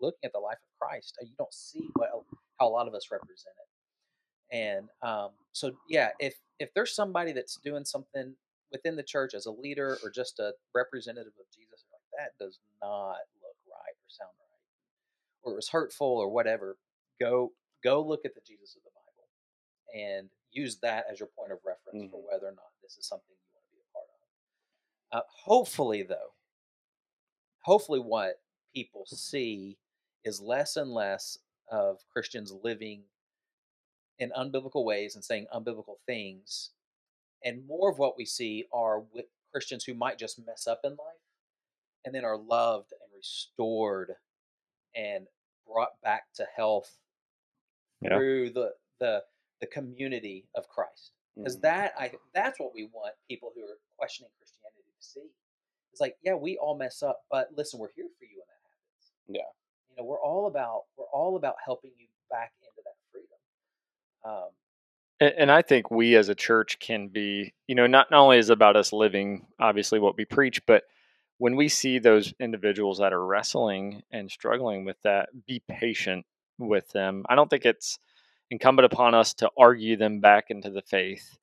looking 0.00 0.20
at 0.24 0.32
the 0.32 0.38
life 0.40 0.58
of 0.58 0.78
Christ, 0.80 1.16
uh, 1.22 1.26
you 1.26 1.34
don't 1.38 1.54
see 1.54 1.88
what 1.94 2.10
how 2.60 2.68
a 2.68 2.70
lot 2.70 2.88
of 2.88 2.94
us 2.94 3.08
represent 3.10 3.54
it. 4.52 4.56
And 4.56 4.88
um, 5.02 5.30
so, 5.52 5.72
yeah, 5.88 6.10
if 6.20 6.36
if 6.58 6.74
there's 6.74 6.94
somebody 6.94 7.32
that's 7.32 7.58
doing 7.64 7.84
something 7.84 8.34
within 8.72 8.96
the 8.96 9.02
church 9.02 9.34
as 9.34 9.46
a 9.46 9.50
leader 9.52 9.98
or 10.02 10.10
just 10.10 10.38
a 10.38 10.52
representative 10.74 11.32
of 11.40 11.46
Jesus, 11.54 11.84
like 11.92 12.02
that 12.18 12.44
does 12.44 12.58
not 12.82 13.18
look 13.42 13.56
right 13.66 13.96
or 13.96 14.08
sound 14.08 14.30
right, 14.38 14.68
or 15.44 15.52
it 15.52 15.56
was 15.56 15.70
hurtful 15.70 16.08
or 16.08 16.30
whatever, 16.30 16.76
go 17.20 17.52
go 17.84 18.02
look 18.02 18.24
at 18.24 18.34
the 18.34 18.42
Jesus 18.46 18.76
of 18.76 18.82
the 18.84 18.90
Bible 18.90 19.28
and 19.94 20.30
use 20.50 20.78
that 20.78 21.06
as 21.10 21.18
your 21.20 21.28
point 21.28 21.52
of 21.52 21.64
reference 21.64 22.10
for 22.10 22.18
Mhm. 22.20 22.26
whether 22.26 22.48
or 22.48 22.52
not 22.52 22.72
this 22.82 22.96
is 22.96 23.06
something 23.06 23.30
you 23.36 23.52
want 23.54 23.64
to 23.66 23.72
be 23.76 23.80
a 23.80 23.92
part 23.92 24.08
of. 24.08 24.20
Uh, 25.12 25.22
hopefully, 25.28 26.02
though, 26.02 26.34
hopefully, 27.62 28.00
what 28.00 28.42
people 28.72 29.06
see 29.06 29.78
is 30.24 30.40
less 30.40 30.76
and 30.76 30.92
less 30.92 31.38
of 31.68 32.06
Christians 32.08 32.52
living 32.52 33.08
in 34.18 34.30
unbiblical 34.30 34.84
ways 34.84 35.14
and 35.14 35.24
saying 35.24 35.46
unbiblical 35.52 36.00
things, 36.06 36.72
and 37.42 37.66
more 37.66 37.90
of 37.90 37.98
what 37.98 38.16
we 38.16 38.24
see 38.24 38.66
are 38.72 39.00
with 39.00 39.26
Christians 39.52 39.84
who 39.84 39.94
might 39.94 40.18
just 40.18 40.38
mess 40.40 40.66
up 40.66 40.84
in 40.84 40.96
life 40.96 41.20
and 42.04 42.14
then 42.14 42.24
are 42.24 42.36
loved 42.36 42.92
and 42.92 43.12
restored 43.12 44.16
and 44.94 45.28
brought 45.66 46.00
back 46.00 46.32
to 46.34 46.44
health 46.46 46.98
Yeah. 48.00 48.16
through 48.16 48.50
the 48.50 48.76
the 48.98 49.24
the 49.60 49.66
community 49.66 50.46
of 50.54 50.68
Christ. 50.68 51.12
Because 51.36 51.58
Mhm. 51.58 51.62
that 51.62 51.92
I 51.98 52.12
that's 52.34 52.58
what 52.58 52.74
we 52.74 52.86
want 52.86 53.14
people 53.28 53.52
who 53.54 53.62
are 53.62 53.78
questioning 53.96 54.30
Christianity 54.38 54.82
to 54.98 55.04
see. 55.04 55.30
It's 55.92 56.00
like, 56.00 56.16
yeah, 56.22 56.34
we 56.34 56.58
all 56.58 56.76
mess 56.76 57.02
up, 57.02 57.24
but 57.30 57.52
listen, 57.56 57.78
we're 57.80 57.92
here 57.94 58.08
for 58.18 58.24
you 58.24 58.36
when 58.38 58.46
that 58.46 58.60
happens. 58.68 59.12
Yeah. 59.28 59.50
You 59.90 59.96
know, 59.96 60.04
we're 60.04 60.20
all 60.20 60.46
about 60.46 60.84
we're 60.96 61.06
all 61.06 61.36
about 61.36 61.56
helping 61.64 61.92
you 61.96 62.08
back 62.30 62.52
into 62.60 62.82
that 62.84 62.96
freedom. 63.12 63.38
Um, 64.24 64.50
And, 65.20 65.34
and 65.36 65.50
I 65.50 65.62
think 65.62 65.90
we 65.90 66.14
as 66.16 66.28
a 66.28 66.34
church 66.34 66.78
can 66.78 67.08
be, 67.08 67.52
you 67.66 67.74
know, 67.74 67.86
not, 67.86 68.10
not 68.10 68.20
only 68.20 68.38
is 68.38 68.50
it 68.50 68.52
about 68.52 68.76
us 68.76 68.92
living, 68.92 69.46
obviously, 69.58 69.98
what 69.98 70.16
we 70.16 70.24
preach, 70.24 70.64
but 70.66 70.84
when 71.38 71.56
we 71.56 71.68
see 71.68 71.98
those 71.98 72.34
individuals 72.40 72.98
that 72.98 73.12
are 73.12 73.24
wrestling 73.24 74.02
and 74.12 74.30
struggling 74.30 74.84
with 74.84 75.00
that, 75.02 75.28
be 75.46 75.60
patient 75.68 76.26
with 76.58 76.88
them. 76.90 77.24
I 77.28 77.34
don't 77.34 77.48
think 77.48 77.64
it's 77.64 77.98
incumbent 78.50 78.86
upon 78.86 79.14
us 79.14 79.34
to 79.34 79.50
argue 79.58 79.96
them 79.96 80.20
back 80.20 80.46
into 80.50 80.70
the 80.70 80.82
faith, 80.82 81.36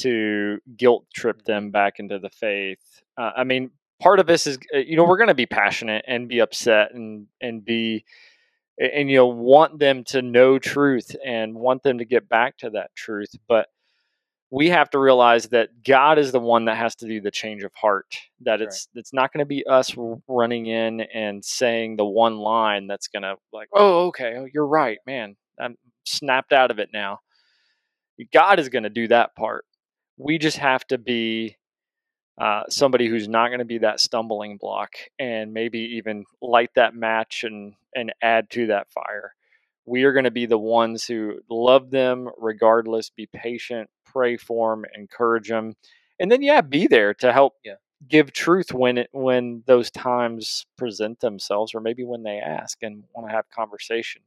to 0.00 0.58
guilt 0.76 1.06
trip 1.14 1.44
them 1.44 1.70
back 1.70 1.98
into 1.98 2.18
the 2.18 2.30
faith. 2.30 3.02
Uh, 3.16 3.32
I 3.36 3.44
mean, 3.44 3.70
part 4.00 4.20
of 4.20 4.26
this 4.26 4.46
is, 4.46 4.58
uh, 4.74 4.78
you 4.78 4.96
know, 4.96 5.04
we're 5.04 5.18
going 5.18 5.28
to 5.28 5.34
be 5.34 5.46
passionate 5.46 6.04
and 6.08 6.28
be 6.28 6.40
upset 6.40 6.94
and 6.94 7.26
and 7.40 7.64
be 7.64 8.04
and 8.78 9.10
you'll 9.10 9.32
want 9.32 9.78
them 9.78 10.04
to 10.04 10.22
know 10.22 10.58
truth 10.58 11.14
and 11.24 11.54
want 11.54 11.82
them 11.82 11.98
to 11.98 12.04
get 12.04 12.28
back 12.28 12.56
to 12.58 12.70
that 12.70 12.94
truth 12.94 13.34
but 13.48 13.66
we 14.50 14.68
have 14.70 14.88
to 14.90 14.98
realize 14.98 15.48
that 15.48 15.70
god 15.84 16.18
is 16.18 16.30
the 16.32 16.38
one 16.40 16.66
that 16.66 16.76
has 16.76 16.94
to 16.94 17.06
do 17.06 17.20
the 17.20 17.30
change 17.30 17.64
of 17.64 17.72
heart 17.74 18.06
that 18.40 18.60
Right. 18.60 18.62
it's 18.62 18.88
it's 18.94 19.12
not 19.12 19.32
going 19.32 19.40
to 19.40 19.46
be 19.46 19.66
us 19.66 19.94
running 20.28 20.66
in 20.66 21.00
and 21.00 21.44
saying 21.44 21.96
the 21.96 22.04
one 22.04 22.38
line 22.38 22.86
that's 22.86 23.08
going 23.08 23.24
to 23.24 23.34
like 23.52 23.68
oh 23.74 24.06
okay 24.06 24.34
oh, 24.38 24.46
you're 24.52 24.66
right 24.66 24.98
man 25.06 25.36
i'm 25.60 25.76
snapped 26.08 26.52
out 26.52 26.70
of 26.70 26.78
it 26.78 26.90
now. 26.92 27.20
God 28.32 28.58
is 28.58 28.68
going 28.68 28.82
to 28.84 28.90
do 28.90 29.08
that 29.08 29.34
part. 29.36 29.64
We 30.16 30.38
just 30.38 30.58
have 30.58 30.86
to 30.88 30.98
be 30.98 31.56
uh, 32.40 32.62
somebody 32.68 33.08
who's 33.08 33.28
not 33.28 33.48
going 33.48 33.58
to 33.60 33.64
be 33.64 33.78
that 33.78 34.00
stumbling 34.00 34.56
block 34.58 34.94
and 35.18 35.52
maybe 35.52 35.78
even 35.96 36.24
light 36.42 36.70
that 36.76 36.94
match 36.94 37.44
and 37.44 37.74
and 37.94 38.12
add 38.22 38.50
to 38.50 38.66
that 38.68 38.90
fire. 38.90 39.34
We 39.86 40.04
are 40.04 40.12
going 40.12 40.24
to 40.24 40.30
be 40.30 40.46
the 40.46 40.58
ones 40.58 41.04
who 41.06 41.40
love 41.50 41.90
them 41.90 42.28
regardless 42.38 43.10
be 43.10 43.26
patient 43.26 43.88
pray 44.04 44.36
for 44.36 44.74
them 44.74 44.84
encourage 44.94 45.48
them 45.48 45.74
and 46.20 46.30
then 46.32 46.42
yeah 46.42 46.60
be 46.60 46.86
there 46.86 47.14
to 47.14 47.32
help 47.32 47.54
Yeah. 47.64 47.74
give 48.08 48.32
truth 48.32 48.72
when 48.72 48.98
it 48.98 49.08
when 49.12 49.62
those 49.66 49.90
times 49.90 50.66
present 50.76 51.20
themselves 51.20 51.74
or 51.74 51.80
maybe 51.80 52.04
when 52.04 52.22
they 52.22 52.38
ask 52.38 52.82
and 52.82 53.04
want 53.14 53.28
to 53.28 53.34
have 53.34 53.44
conversation 53.50 54.22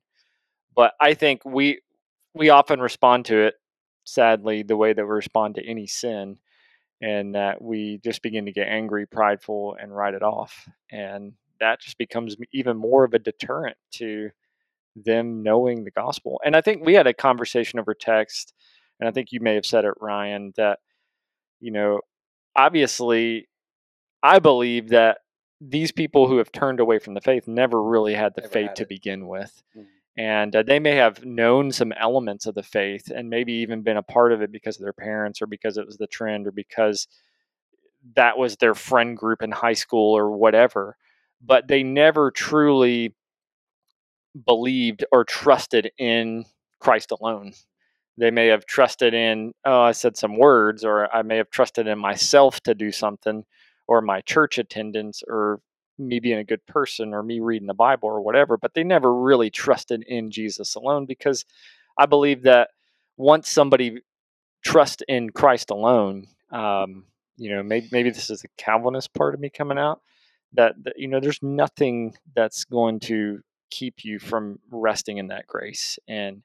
but 0.75 0.93
i 0.99 1.13
think 1.13 1.43
we 1.45 1.81
we 2.33 2.49
often 2.49 2.79
respond 2.79 3.25
to 3.25 3.37
it 3.37 3.55
sadly 4.03 4.63
the 4.63 4.77
way 4.77 4.93
that 4.93 5.03
we 5.05 5.11
respond 5.11 5.55
to 5.55 5.65
any 5.65 5.87
sin 5.87 6.37
and 7.01 7.33
that 7.35 7.61
we 7.61 7.99
just 8.03 8.21
begin 8.21 8.45
to 8.45 8.51
get 8.51 8.67
angry, 8.67 9.07
prideful, 9.07 9.75
and 9.81 9.95
write 9.95 10.13
it 10.13 10.21
off. 10.21 10.69
And 10.91 11.33
that 11.59 11.81
just 11.81 11.97
becomes 11.97 12.35
even 12.53 12.77
more 12.77 13.03
of 13.03 13.13
a 13.13 13.19
deterrent 13.19 13.77
to 13.93 14.29
them 14.95 15.41
knowing 15.41 15.83
the 15.83 15.91
gospel. 15.91 16.39
And 16.45 16.55
I 16.55 16.61
think 16.61 16.85
we 16.85 16.93
had 16.93 17.07
a 17.07 17.13
conversation 17.13 17.79
over 17.79 17.93
text, 17.95 18.53
and 18.99 19.09
I 19.09 19.11
think 19.11 19.31
you 19.31 19.39
may 19.39 19.55
have 19.55 19.65
said 19.65 19.83
it, 19.85 19.95
Ryan, 19.99 20.53
that, 20.57 20.79
you 21.59 21.71
know, 21.71 22.01
obviously, 22.55 23.47
I 24.21 24.39
believe 24.39 24.89
that 24.89 25.19
these 25.59 25.91
people 25.91 26.27
who 26.27 26.37
have 26.37 26.51
turned 26.51 26.79
away 26.79 26.99
from 26.99 27.15
the 27.15 27.21
faith 27.21 27.47
never 27.47 27.81
really 27.81 28.13
had 28.13 28.35
the 28.35 28.41
Never 28.41 28.53
faith 28.53 28.67
had 28.67 28.75
to 28.77 28.85
begin 28.85 29.27
with. 29.27 29.63
Mhm. 29.75 29.87
And 30.17 30.55
uh, 30.55 30.63
they 30.63 30.79
may 30.79 30.95
have 30.95 31.23
known 31.25 31.71
some 31.71 31.93
elements 31.93 32.45
of 32.45 32.55
the 32.55 32.63
faith 32.63 33.09
and 33.13 33.29
maybe 33.29 33.53
even 33.53 33.81
been 33.81 33.97
a 33.97 34.03
part 34.03 34.33
of 34.33 34.41
it 34.41 34.51
because 34.51 34.77
of 34.77 34.83
their 34.83 34.93
parents 34.93 35.41
or 35.41 35.47
because 35.47 35.77
it 35.77 35.85
was 35.85 35.97
the 35.97 36.07
trend 36.07 36.47
or 36.47 36.51
because 36.51 37.07
that 38.15 38.37
was 38.37 38.57
their 38.57 38.75
friend 38.75 39.15
group 39.15 39.41
in 39.41 39.51
high 39.51 39.73
school 39.73 40.15
or 40.17 40.31
whatever. 40.31 40.97
But 41.41 41.67
they 41.67 41.83
never 41.83 42.29
truly 42.29 43.15
believed 44.45 45.05
or 45.11 45.23
trusted 45.23 45.91
in 45.97 46.45
Christ 46.79 47.11
alone. 47.11 47.53
They 48.17 48.31
may 48.31 48.47
have 48.47 48.65
trusted 48.65 49.13
in, 49.13 49.53
oh, 49.65 49.81
I 49.81 49.93
said 49.93 50.17
some 50.17 50.37
words, 50.37 50.83
or 50.83 51.13
I 51.13 51.21
may 51.21 51.37
have 51.37 51.49
trusted 51.49 51.87
in 51.87 51.97
myself 51.97 52.61
to 52.61 52.75
do 52.75 52.91
something, 52.91 53.45
or 53.87 54.01
my 54.01 54.21
church 54.21 54.57
attendance, 54.57 55.23
or 55.27 55.61
me 56.07 56.19
being 56.19 56.37
a 56.37 56.43
good 56.43 56.65
person, 56.65 57.13
or 57.13 57.23
me 57.23 57.39
reading 57.39 57.67
the 57.67 57.73
Bible, 57.73 58.09
or 58.09 58.21
whatever. 58.21 58.57
But 58.57 58.73
they 58.73 58.83
never 58.83 59.13
really 59.13 59.49
trusted 59.49 60.03
in 60.03 60.31
Jesus 60.31 60.75
alone 60.75 61.05
because 61.05 61.45
I 61.97 62.05
believe 62.05 62.43
that 62.43 62.69
once 63.17 63.49
somebody 63.49 64.01
trusts 64.63 65.03
in 65.07 65.29
Christ 65.31 65.69
alone, 65.69 66.27
um, 66.51 67.05
you 67.37 67.53
know, 67.53 67.63
maybe, 67.63 67.89
maybe 67.91 68.09
this 68.09 68.29
is 68.29 68.41
the 68.41 68.47
Calvinist 68.57 69.13
part 69.13 69.33
of 69.33 69.39
me 69.39 69.49
coming 69.49 69.77
out. 69.77 70.01
That, 70.53 70.75
that 70.83 70.93
you 70.97 71.07
know, 71.07 71.21
there's 71.21 71.41
nothing 71.41 72.15
that's 72.35 72.65
going 72.65 72.99
to 73.01 73.39
keep 73.71 74.03
you 74.03 74.19
from 74.19 74.59
resting 74.69 75.17
in 75.17 75.27
that 75.27 75.47
grace 75.47 75.97
and 76.07 76.43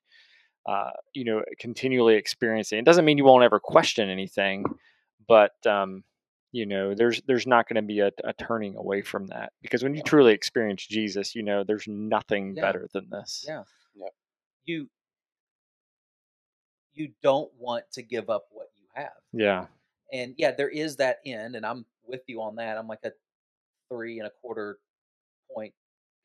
uh, 0.67 0.91
you 1.13 1.25
know 1.25 1.43
continually 1.59 2.15
experiencing 2.15 2.79
it 2.79 2.85
doesn't 2.85 3.05
mean 3.05 3.19
you 3.19 3.25
won't 3.25 3.45
ever 3.45 3.61
question 3.61 4.09
anything 4.09 4.65
but 5.29 5.55
um, 5.67 6.03
you 6.57 6.67
know 6.67 6.95
there's 6.95 7.21
there's 7.27 7.47
not 7.47 7.69
going 7.69 7.77
to 7.77 7.83
be 7.83 8.01
a, 8.01 8.11
a 8.25 8.33
turning 8.35 8.77
away 8.77 9.03
from 9.03 9.27
that 9.27 9.53
because 9.63 9.83
when 9.83 9.95
you 9.95 10.03
truly 10.03 10.33
experience 10.33 10.87
jesus 10.87 11.35
you 11.35 11.43
know 11.43 11.63
there's 11.65 11.87
nothing 11.87 12.55
Yeah. 12.57 12.63
better 12.63 12.89
than 12.93 13.09
this 13.11 13.45
yeah. 13.47 13.63
Yep. 13.95 14.11
You 14.65 14.89
you 16.95 17.13
don't 17.23 17.51
want 17.59 17.85
to 17.93 18.03
give 18.03 18.31
up 18.31 18.47
what 18.51 18.69
you 18.77 18.85
have. 18.95 19.13
yeah 19.33 19.67
and 20.13 20.35
yeah 20.39 20.53
there 20.53 20.69
is 20.69 20.97
that 20.97 21.19
end 21.27 21.57
and 21.57 21.67
i'm 21.67 21.85
with 22.09 22.23
you 22.29 22.41
on 22.41 22.55
that. 22.57 22.79
I'm 22.79 22.87
like 22.87 23.01
a 23.05 23.11
three 23.91 24.19
and 24.21 24.29
a 24.29 24.31
quarter 24.41 24.79
point 25.53 25.75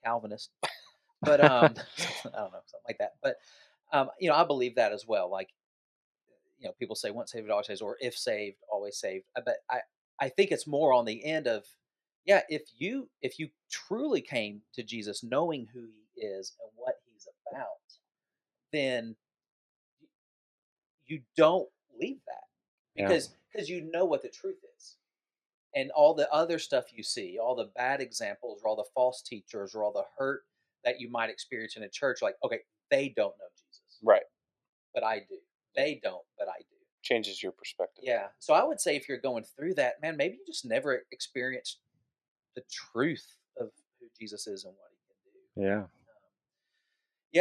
Calvinist, 0.03 0.52
but 1.22 1.41
um, 1.44 1.74
I 2.26 2.38
don't 2.38 2.52
know 2.53 2.62
something 2.66 2.88
like 2.88 2.98
that. 2.99 3.14
But 3.24 3.38
um, 3.91 4.10
you 4.20 4.30
know, 4.30 4.36
I 4.36 4.44
believe 4.44 4.76
that 4.76 4.91
as 4.91 5.06
well. 5.08 5.30
Like 5.32 5.49
you 6.60 6.68
know, 6.68 6.74
people 6.80 6.95
say 6.95 7.10
once 7.10 7.32
saved, 7.32 7.49
always 7.49 7.66
saved, 7.68 7.82
or 7.82 7.98
if 7.99 8.16
saved, 8.16 8.58
always 8.72 8.98
saved. 8.98 9.26
But 9.34 9.56
I 9.72 9.80
I 10.22 10.30
think 10.30 10.52
it's 10.52 10.68
more 10.68 10.93
on 10.93 11.06
the 11.06 11.26
end 11.26 11.48
of 11.48 11.65
yeah, 12.26 12.43
if 12.49 12.64
you 12.77 13.10
if 13.22 13.39
you 13.39 13.49
truly 13.72 14.22
came 14.22 14.61
to 14.76 14.84
Jesus 14.84 15.23
knowing 15.23 15.68
who 15.73 15.81
he 16.15 16.22
is 16.22 16.53
and 16.61 16.72
what 16.77 16.95
he's 17.06 17.27
about, 17.52 17.68
then 18.73 19.15
you 21.07 21.22
don't 21.38 21.69
leave 21.99 22.19
that 22.27 22.45
Yeah. 22.95 23.07
because 23.07 23.30
because 23.53 23.69
you 23.69 23.81
know 23.91 24.06
what 24.06 24.22
the 24.22 24.30
truth 24.30 24.60
is 24.77 24.98
and 25.76 25.91
all 25.91 26.14
the 26.14 26.31
other 26.34 26.60
stuff 26.60 26.85
you 26.93 27.03
see 27.03 27.38
all 27.41 27.56
the 27.56 27.72
bad 27.76 28.02
examples 28.02 28.61
or 28.64 28.69
all 28.69 28.76
the 28.76 28.85
false 28.95 29.22
teachers 29.22 29.76
or 29.76 29.84
all 29.84 29.93
the 29.93 30.06
hurt 30.18 30.43
that 30.84 30.99
you 30.99 31.10
might 31.11 31.30
experience 31.30 31.77
in 31.77 31.84
a 31.84 31.89
church 31.89 32.22
like 32.22 32.35
okay 32.43 32.60
they 32.91 33.10
don't 33.15 33.35
know 33.39 33.45
jesus 33.57 33.99
Right. 34.03 34.23
but 34.93 35.03
i 35.03 35.19
do 35.19 35.38
they 35.76 35.99
don't 36.03 36.26
but 36.38 36.48
i 36.49 36.60
do 36.60 36.77
Changes 37.03 37.41
your 37.41 37.52
perspective. 37.52 38.03
yeah 38.06 38.28
so 38.40 38.53
i 38.53 38.64
would 38.64 38.80
say 38.80 38.95
if 38.95 39.10
you're 39.10 39.18
going 39.18 39.44
through 39.44 39.73
that 39.73 40.02
man 40.02 40.15
maybe 40.18 40.36
you 40.36 40.45
just 40.45 40.65
never 40.65 41.03
experienced 41.11 41.80
the 42.56 42.61
truth 42.72 43.38
of 43.60 43.69
who 43.99 44.07
jesus 44.19 44.45
is 44.48 44.65
and 44.65 44.73
what 44.73 44.91
he 44.91 45.61
can 45.64 45.64
do 45.64 45.69
Yeah. 45.69 45.84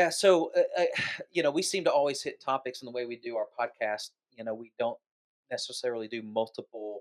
yeah, 0.05 0.09
so 0.11 0.51
uh, 0.57 0.83
uh, 0.83 0.85
you 1.33 1.43
know, 1.43 1.51
we 1.51 1.63
seem 1.63 1.85
to 1.85 1.93
always 1.93 2.23
hit 2.23 2.41
topics 2.41 2.81
in 2.83 2.87
the 2.87 2.93
way 2.93 3.07
we 3.07 3.17
do 3.17 3.37
our 3.37 3.47
podcast. 3.59 4.11
You 4.37 4.45
know, 4.45 4.55
we 4.55 4.73
don't 4.79 4.99
necessarily 5.51 6.09
do 6.09 6.23
multiple 6.23 7.01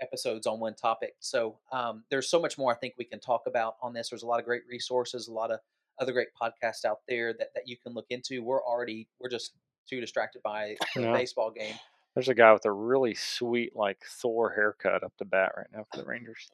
episodes 0.00 0.46
on 0.46 0.60
one 0.60 0.74
topic. 0.74 1.14
So 1.20 1.58
um, 1.72 2.04
there's 2.10 2.28
so 2.30 2.40
much 2.40 2.56
more 2.58 2.72
I 2.72 2.76
think 2.76 2.94
we 2.96 3.04
can 3.04 3.20
talk 3.20 3.42
about 3.46 3.74
on 3.82 3.92
this. 3.92 4.10
There's 4.10 4.22
a 4.22 4.26
lot 4.26 4.38
of 4.40 4.46
great 4.46 4.62
resources, 4.68 5.28
a 5.28 5.32
lot 5.32 5.50
of 5.50 5.60
other 6.00 6.12
great 6.12 6.28
podcasts 6.40 6.84
out 6.84 7.00
there 7.08 7.32
that, 7.34 7.48
that 7.54 7.64
you 7.66 7.76
can 7.76 7.92
look 7.92 8.06
into. 8.10 8.42
We're 8.42 8.62
already 8.62 9.08
we're 9.20 9.28
just 9.28 9.52
too 9.88 10.00
distracted 10.00 10.42
by 10.42 10.76
the 10.94 11.02
Yeah. 11.02 11.12
baseball 11.12 11.50
game. 11.50 11.74
There's 12.14 12.28
a 12.28 12.34
guy 12.34 12.52
with 12.52 12.64
a 12.66 12.72
really 12.72 13.14
sweet, 13.14 13.74
like 13.74 13.98
Thor 14.06 14.52
haircut 14.54 15.02
up 15.02 15.12
the 15.18 15.24
bat 15.24 15.52
right 15.56 15.66
now 15.72 15.86
for 15.90 16.00
the 16.00 16.04
Rangers. 16.06 16.50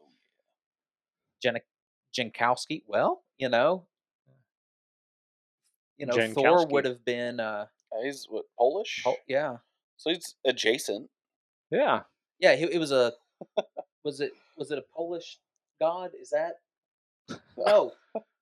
Jen 1.43 1.59
Jankowski. 2.17 2.83
Well, 2.87 3.23
you 3.39 3.49
know, 3.49 3.87
you 5.97 6.07
know, 6.07 6.33
Thor 6.33 6.67
would 6.67 6.85
have 6.85 7.05
been. 7.05 7.41
Uh, 7.41 7.67
he's 8.03 8.27
what 8.29 8.45
Polish, 8.57 9.03
oh, 9.07 9.17
yeah, 9.27 9.57
so 9.97 10.11
he's 10.11 10.37
adjacent. 10.45 11.11
Yeah. 11.71 12.03
Yeah, 12.39 12.55
he, 12.55 12.65
it 12.65 12.79
was 12.79 12.93
a 12.93 13.13
was 14.05 14.21
it 14.21 14.33
was 14.57 14.71
it 14.71 14.79
a 14.79 14.85
Polish 14.95 15.39
god? 15.81 16.11
Is 16.21 16.31
that 16.31 16.55
no? 17.59 17.93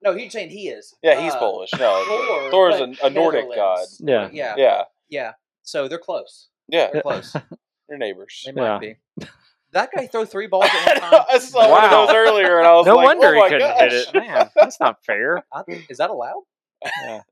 No, 0.07 0.15
he's 0.15 0.33
saying 0.33 0.51
he 0.51 0.69
is. 0.69 0.95
Yeah, 1.03 1.21
he's 1.21 1.35
Uh, 1.35 1.39
Polish. 1.41 1.71
No, 1.79 2.05
Thor, 2.07 2.51
Thor's 2.51 2.79
but 2.79 3.03
a, 3.03 3.07
a 3.07 3.11
Nordic 3.11 3.47
god. 3.55 3.85
Yeah. 3.99 4.29
Yeah, 4.33 4.55
yeah, 4.57 4.83
Yeah, 5.09 5.33
So 5.63 5.89
they're 5.89 5.99
close. 5.99 6.49
yeah, 6.69 6.91
They're 6.93 7.03
close. 7.03 7.33
they're 7.89 7.99
neighbors. 7.99 8.47
They 8.47 8.53
Yeah. 8.63 8.79
be. 8.79 8.97
That 9.73 9.91
guy 9.95 10.07
throw 10.07 10.25
three 10.25 10.47
balls 10.47 10.65
at 10.73 11.01
one 11.03 11.11
time. 11.11 11.25
I 11.29 11.39
saw 11.39 11.69
one 11.71 11.85
of 11.85 11.91
those 11.91 12.11
earlier, 12.15 12.59
and 12.59 12.67
I 12.69 12.73
was 12.75 12.87
No 12.87 12.95
like, 12.95 13.05
wonder 13.07 13.27
oh 13.27 13.33
he 13.35 13.41
my 13.41 13.49
couldn't 13.49 13.69
gosh. 13.69 13.81
hit 13.81 13.93
it. 13.93 14.15
Man, 14.15 14.51
that's 14.55 14.79
not 14.79 15.05
fair. 15.05 15.45
I, 15.53 15.63
is 15.91 15.99
that 15.99 16.11
allowed? 16.11 16.45
Yeah. 17.03 17.23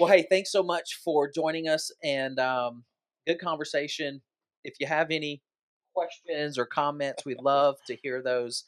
Well, 0.00 0.10
hey, 0.10 0.24
thanks 0.30 0.50
so 0.50 0.62
much 0.62 0.98
for 1.04 1.30
joining 1.30 1.68
us 1.68 1.90
and 2.02 2.38
um, 2.38 2.84
good 3.26 3.38
conversation. 3.38 4.22
If 4.64 4.76
you 4.80 4.86
have 4.86 5.10
any 5.10 5.42
questions 5.94 6.56
or 6.56 6.64
comments, 6.64 7.26
we'd 7.26 7.42
love 7.42 7.76
to 7.88 7.96
hear 7.96 8.22
those. 8.22 8.64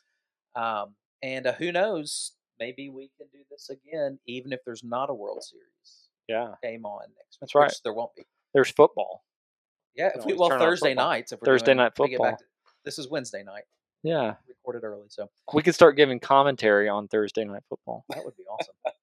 Um, 0.54 0.94
and 1.22 1.46
uh, 1.46 1.54
who 1.54 1.72
knows, 1.72 2.32
maybe 2.58 2.88
we 2.88 3.10
can 3.18 3.26
do 3.32 3.38
this 3.50 3.70
again, 3.70 4.18
even 4.26 4.52
if 4.52 4.60
there's 4.64 4.84
not 4.84 5.10
a 5.10 5.14
World 5.14 5.42
Series 5.42 6.08
Yeah. 6.28 6.54
game 6.62 6.84
on 6.86 7.02
next. 7.16 7.38
That's 7.40 7.54
right. 7.54 7.72
There 7.84 7.92
won't 7.92 8.14
be. 8.14 8.24
There's 8.52 8.70
football. 8.70 9.24
Yeah, 9.96 10.10
if 10.14 10.24
we, 10.24 10.34
well, 10.34 10.48
Thursday 10.50 10.90
football. 10.90 11.08
nights. 11.10 11.32
If 11.32 11.40
we're 11.40 11.46
Thursday 11.46 11.66
doing- 11.66 11.76
night 11.78 11.92
we 11.98 12.08
get 12.08 12.20
back 12.20 12.30
football. 12.32 12.38
to- 12.38 12.44
this 12.84 12.98
is 12.98 13.08
Wednesday 13.08 13.42
night, 13.44 13.64
Yeah. 14.02 14.34
recorded 14.48 14.84
early, 14.84 15.08
so 15.08 15.30
We 15.52 15.62
could 15.62 15.74
start 15.74 15.96
giving 15.96 16.18
commentary 16.20 16.88
on 16.88 17.08
Thursday 17.08 17.44
night 17.44 17.62
football. 17.68 18.04
that 18.10 18.24
would 18.24 18.36
be 18.36 18.44
awesome. 18.44 18.74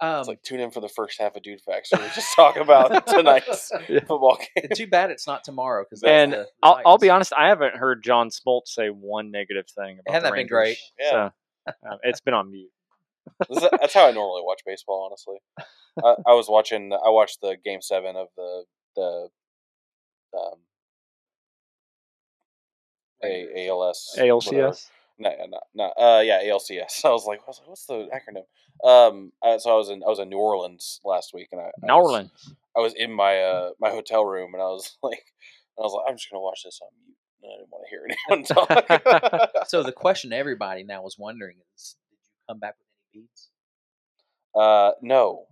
Um, 0.00 0.20
It's 0.20 0.28
like 0.28 0.42
tune 0.44 0.60
in 0.60 0.70
for 0.70 0.78
the 0.80 0.88
first 0.88 1.20
half 1.20 1.34
of 1.34 1.42
DudeFax. 1.42 1.90
we 1.90 1.98
just 2.14 2.32
talk 2.36 2.56
about 2.56 3.04
tonight's 3.08 3.72
Yeah. 3.88 3.98
football 3.98 4.38
game. 4.54 4.68
too 4.72 4.86
bad 4.86 5.10
it's 5.10 5.26
not 5.26 5.42
tomorrow 5.42 5.82
because 5.82 6.04
And 6.04 6.46
I'll, 6.62 6.80
I'll 6.86 6.98
be 6.98 7.10
honest, 7.10 7.32
I 7.36 7.48
haven't 7.48 7.74
heard 7.74 8.04
John 8.04 8.28
Smoltz 8.30 8.68
say 8.68 8.90
one 8.90 9.32
negative 9.32 9.66
thing 9.68 9.98
about 9.98 10.12
Hadn't 10.12 10.22
the 10.22 10.30
that 10.30 10.36
been 10.36 10.46
great? 10.46 10.78
Yeah. 11.00 11.10
So, 11.10 11.32
um, 11.90 11.98
it's 12.02 12.20
been 12.20 12.34
on 12.34 12.50
mute. 12.50 12.70
This 13.48 13.62
is- 13.62 13.68
That's 13.80 13.94
how 13.94 14.06
I 14.06 14.10
normally 14.12 14.42
watch 14.44 14.60
baseball. 14.66 15.06
Honestly, 15.06 15.36
I, 16.04 16.14
I 16.30 16.34
was 16.34 16.48
watching. 16.48 16.92
I 16.92 17.10
watched 17.10 17.40
the 17.40 17.56
game 17.62 17.80
seven 17.82 18.16
of 18.16 18.28
the 18.36 18.64
the 18.96 19.28
um, 20.36 20.58
Rangers. 23.22 23.50
A, 23.56 23.68
ALS 23.68 24.10
whatever. 24.16 24.68
ALCS. 24.68 24.90
No, 25.20 25.30
no, 25.48 25.60
no. 25.74 25.84
Uh, 25.98 26.20
yeah, 26.20 26.42
ALCS. 26.44 27.04
I 27.04 27.10
was 27.10 27.26
like, 27.26 27.40
I 27.46 27.48
was 27.48 27.58
like, 27.60 27.68
what's 27.68 27.86
the 27.86 28.08
acronym? 28.14 28.44
Um, 28.88 29.32
uh, 29.42 29.58
so 29.58 29.72
I 29.72 29.76
was 29.76 29.90
in 29.90 30.02
I 30.04 30.08
was 30.08 30.20
in 30.20 30.28
New 30.28 30.38
Orleans 30.38 31.00
last 31.04 31.32
week, 31.34 31.48
and 31.52 31.60
I, 31.60 31.64
I 31.64 31.70
New 31.82 31.94
was- 31.94 32.04
Orleans. 32.12 32.54
I 32.76 32.80
was 32.80 32.94
in 32.94 33.12
my 33.12 33.40
uh 33.42 33.70
my 33.80 33.90
hotel 33.90 34.24
room, 34.24 34.54
and 34.54 34.62
I 34.62 34.66
was 34.66 34.96
like, 35.02 35.24
I 35.78 35.82
was 35.82 35.92
like, 35.92 36.04
I'm 36.08 36.16
just 36.16 36.30
gonna 36.30 36.42
watch 36.42 36.60
this 36.64 36.78
on 36.82 36.88
mute. 37.04 37.16
And 37.42 37.52
I 37.52 37.56
didn't 37.56 37.70
want 37.70 37.84
to 37.84 37.90
hear 37.90 38.06
anyone 38.30 38.44
talk. 38.44 39.50
So 39.68 39.82
the 39.82 39.92
question 39.92 40.32
everybody 40.32 40.82
now 40.82 41.02
was 41.02 41.16
wondering 41.18 41.56
is, 41.76 41.96
did 42.10 42.16
you 42.16 42.30
come 42.48 42.58
back 42.58 42.74
with 42.78 42.86
any 43.14 43.22
beads? 43.22 43.48
uh, 44.54 44.92
no. 45.02 45.44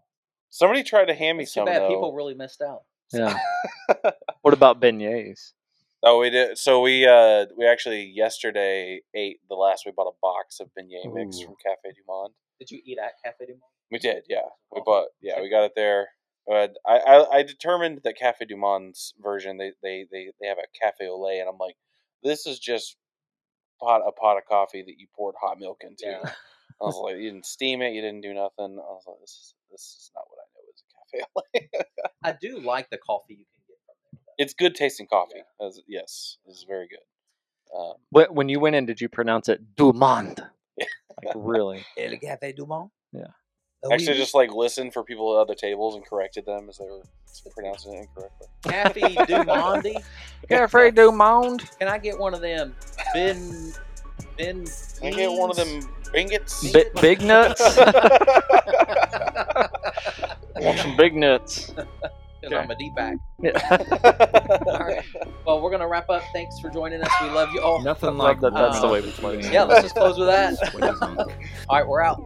Somebody 0.51 0.83
tried 0.85 1.07
to 1.07 1.15
hand 1.15 1.37
me 1.39 1.45
It's 1.45 1.53
too 1.53 1.61
some. 1.61 1.67
bad 1.67 1.83
though. 1.83 1.89
people 1.89 2.15
really 2.15 2.35
missed 2.35 2.63
out. 2.63 2.83
Yeah. 3.13 3.37
what 4.43 4.55
about 4.55 4.81
beignets? 4.81 5.53
Oh, 6.03 6.21
we 6.21 6.31
did. 6.31 6.57
So 6.59 6.81
we 6.81 7.07
uh 7.07 7.47
we 7.57 7.67
actually 7.67 8.05
yesterday 8.05 9.01
ate 9.15 9.39
the 9.49 9.55
last. 9.55 9.85
We 9.87 9.93
bought 9.93 10.09
a 10.09 10.17
box 10.23 10.61
of 10.61 10.69
beignet 10.79 11.13
mix 11.13 11.41
from 11.41 11.55
Cafe 11.65 11.95
Du 11.95 12.03
Monde. 12.09 12.33
Did 12.59 12.71
you 12.71 12.81
eat 12.85 12.99
at 12.99 13.13
Cafe 13.25 13.45
du 13.47 13.53
Monde? 13.53 13.61
We 13.91 13.99
did, 13.99 14.25
yeah. 14.29 14.39
We 14.73 14.81
Awesome. 14.81 14.85
bought, 14.87 15.07
yeah, 15.21 15.41
we 15.41 15.49
got 15.51 15.65
it 15.65 15.73
there. 15.77 16.09
But 16.47 16.75
I, 16.87 16.99
I, 16.99 17.37
I 17.39 17.43
determined 17.43 18.01
that 18.05 18.17
Cafe 18.17 18.45
Du 18.45 18.57
Monde's 18.57 19.15
version, 19.21 19.57
they, 19.57 19.73
they, 19.83 20.07
they, 20.11 20.29
they 20.41 20.47
have 20.47 20.59
a 20.59 20.79
cafe 20.81 21.09
au 21.09 21.21
lait, 21.21 21.41
and 21.41 21.49
I'm 21.49 21.59
like, 21.59 21.75
this 22.23 22.47
is 22.47 22.59
just 22.59 22.97
pot 23.81 24.03
a 24.07 24.13
pot 24.13 24.37
of 24.37 24.45
coffee 24.49 24.83
that 24.83 24.95
you 24.99 25.07
poured 25.17 25.35
hot 25.41 25.59
milk 25.59 25.81
into. 25.83 26.05
Yeah. 26.07 26.21
I 26.81 26.85
was 26.85 26.97
like, 27.03 27.17
you 27.17 27.31
didn't 27.31 27.47
steam 27.47 27.83
it, 27.83 27.95
you 27.95 28.01
didn't 28.01 28.21
do 28.21 28.33
nothing. 28.35 28.79
I 28.79 28.93
was 28.93 29.03
like, 29.07 29.17
this 29.21 29.31
is 29.31 29.55
this 29.71 29.81
is 29.81 30.11
not 30.15 30.25
what 30.29 30.39
I 30.41 30.47
know 30.55 30.63
as 30.73 30.83
a 30.83 31.19
cafe 31.19 31.25
au 31.35 31.43
lait. 31.55 31.87
I 32.23 32.33
do 32.41 32.61
like 32.61 32.91
the 32.91 32.99
coffee 32.99 33.35
you 33.35 33.45
can 33.47 33.63
get 33.69 33.79
from 33.87 33.95
there. 34.13 34.19
though. 34.27 34.35
it's 34.45 34.55
good 34.55 34.75
tasting 34.75 35.07
coffee. 35.09 35.43
As- 35.61 35.81
yes, 35.89 36.37
it's 36.47 36.63
very 36.65 36.87
good. 36.89 37.77
Um, 37.77 37.95
Wh- 38.11 38.33
When 38.35 38.49
you 38.49 38.61
went 38.61 38.77
in, 38.77 38.87
did 38.87 39.01
you 39.01 39.09
pronounce 39.09 39.49
it 39.49 39.75
Dumont? 39.77 40.41
Yeah. 40.79 40.87
Like 41.25 41.35
really? 41.35 41.83
El 41.97 42.19
Cafe 42.19 42.53
du 42.53 42.67
Monde? 42.67 42.91
Yeah. 43.13 43.29
Actually, 43.93 44.13
oui. 44.15 44.19
just 44.19 44.35
like 44.35 44.53
listened 44.53 44.93
for 44.93 45.03
people 45.03 45.37
at 45.37 45.41
other 45.43 45.55
tables 45.55 45.95
and 45.95 46.05
corrected 46.07 46.47
them 46.47 46.69
as 46.69 46.79
they 46.79 46.85
were 46.85 47.03
pronouncing 47.55 47.95
it 47.95 48.01
incorrectly. 48.09 48.47
Cafe 48.63 49.15
du 49.27 49.45
Monde. 49.45 49.97
Cafe 50.49 50.91
Dumont. 50.93 51.79
Can 51.79 51.89
I 51.89 51.99
get 51.99 52.19
one 52.19 52.35
of 52.35 52.41
them? 52.41 52.75
Ben. 53.15 53.73
Ben. 54.39 54.65
Can 55.01 55.07
I 55.07 55.11
get 55.11 55.33
one 55.33 55.51
of 55.51 55.57
them 55.57 55.81
bingets? 56.15 56.73
Bi- 56.73 57.01
big 57.01 57.21
nuts. 57.23 57.61
Want 60.57 60.79
some 60.79 60.97
big 60.97 61.15
nuts? 61.15 61.73
Because 62.49 62.63
I'm 62.63 62.71
a 62.71 62.77
D 62.77 62.93
back. 62.95 63.17
Yeah. 63.41 63.59
All 64.67 64.79
right. 64.79 65.03
Well, 65.45 65.61
we're 65.61 65.71
gonna 65.71 65.89
wrap 65.89 66.09
up. 66.11 66.23
Thanks 66.33 66.61
for 66.61 66.71
joining 66.71 67.03
us. 67.03 67.11
We 67.21 67.31
love 67.31 67.53
you 67.53 67.61
all. 67.61 67.83
Nothing 67.83 68.11
love 68.11 68.19
like 68.19 68.41
that 68.41 68.55
that's 68.55 68.79
the 68.81 68.87
way 68.89 69.01
we 69.01 69.11
play. 69.11 69.41
Yeah, 69.51 69.65
let's 69.65 69.83
just 69.83 69.97
close 69.97 70.17
with 70.17 70.29
that. 70.29 70.55
What 70.73 70.85
is 70.95 71.01
on- 71.01 71.19
All 71.19 71.27
right, 71.71 71.87
we're 71.89 72.03
out. 72.03 72.21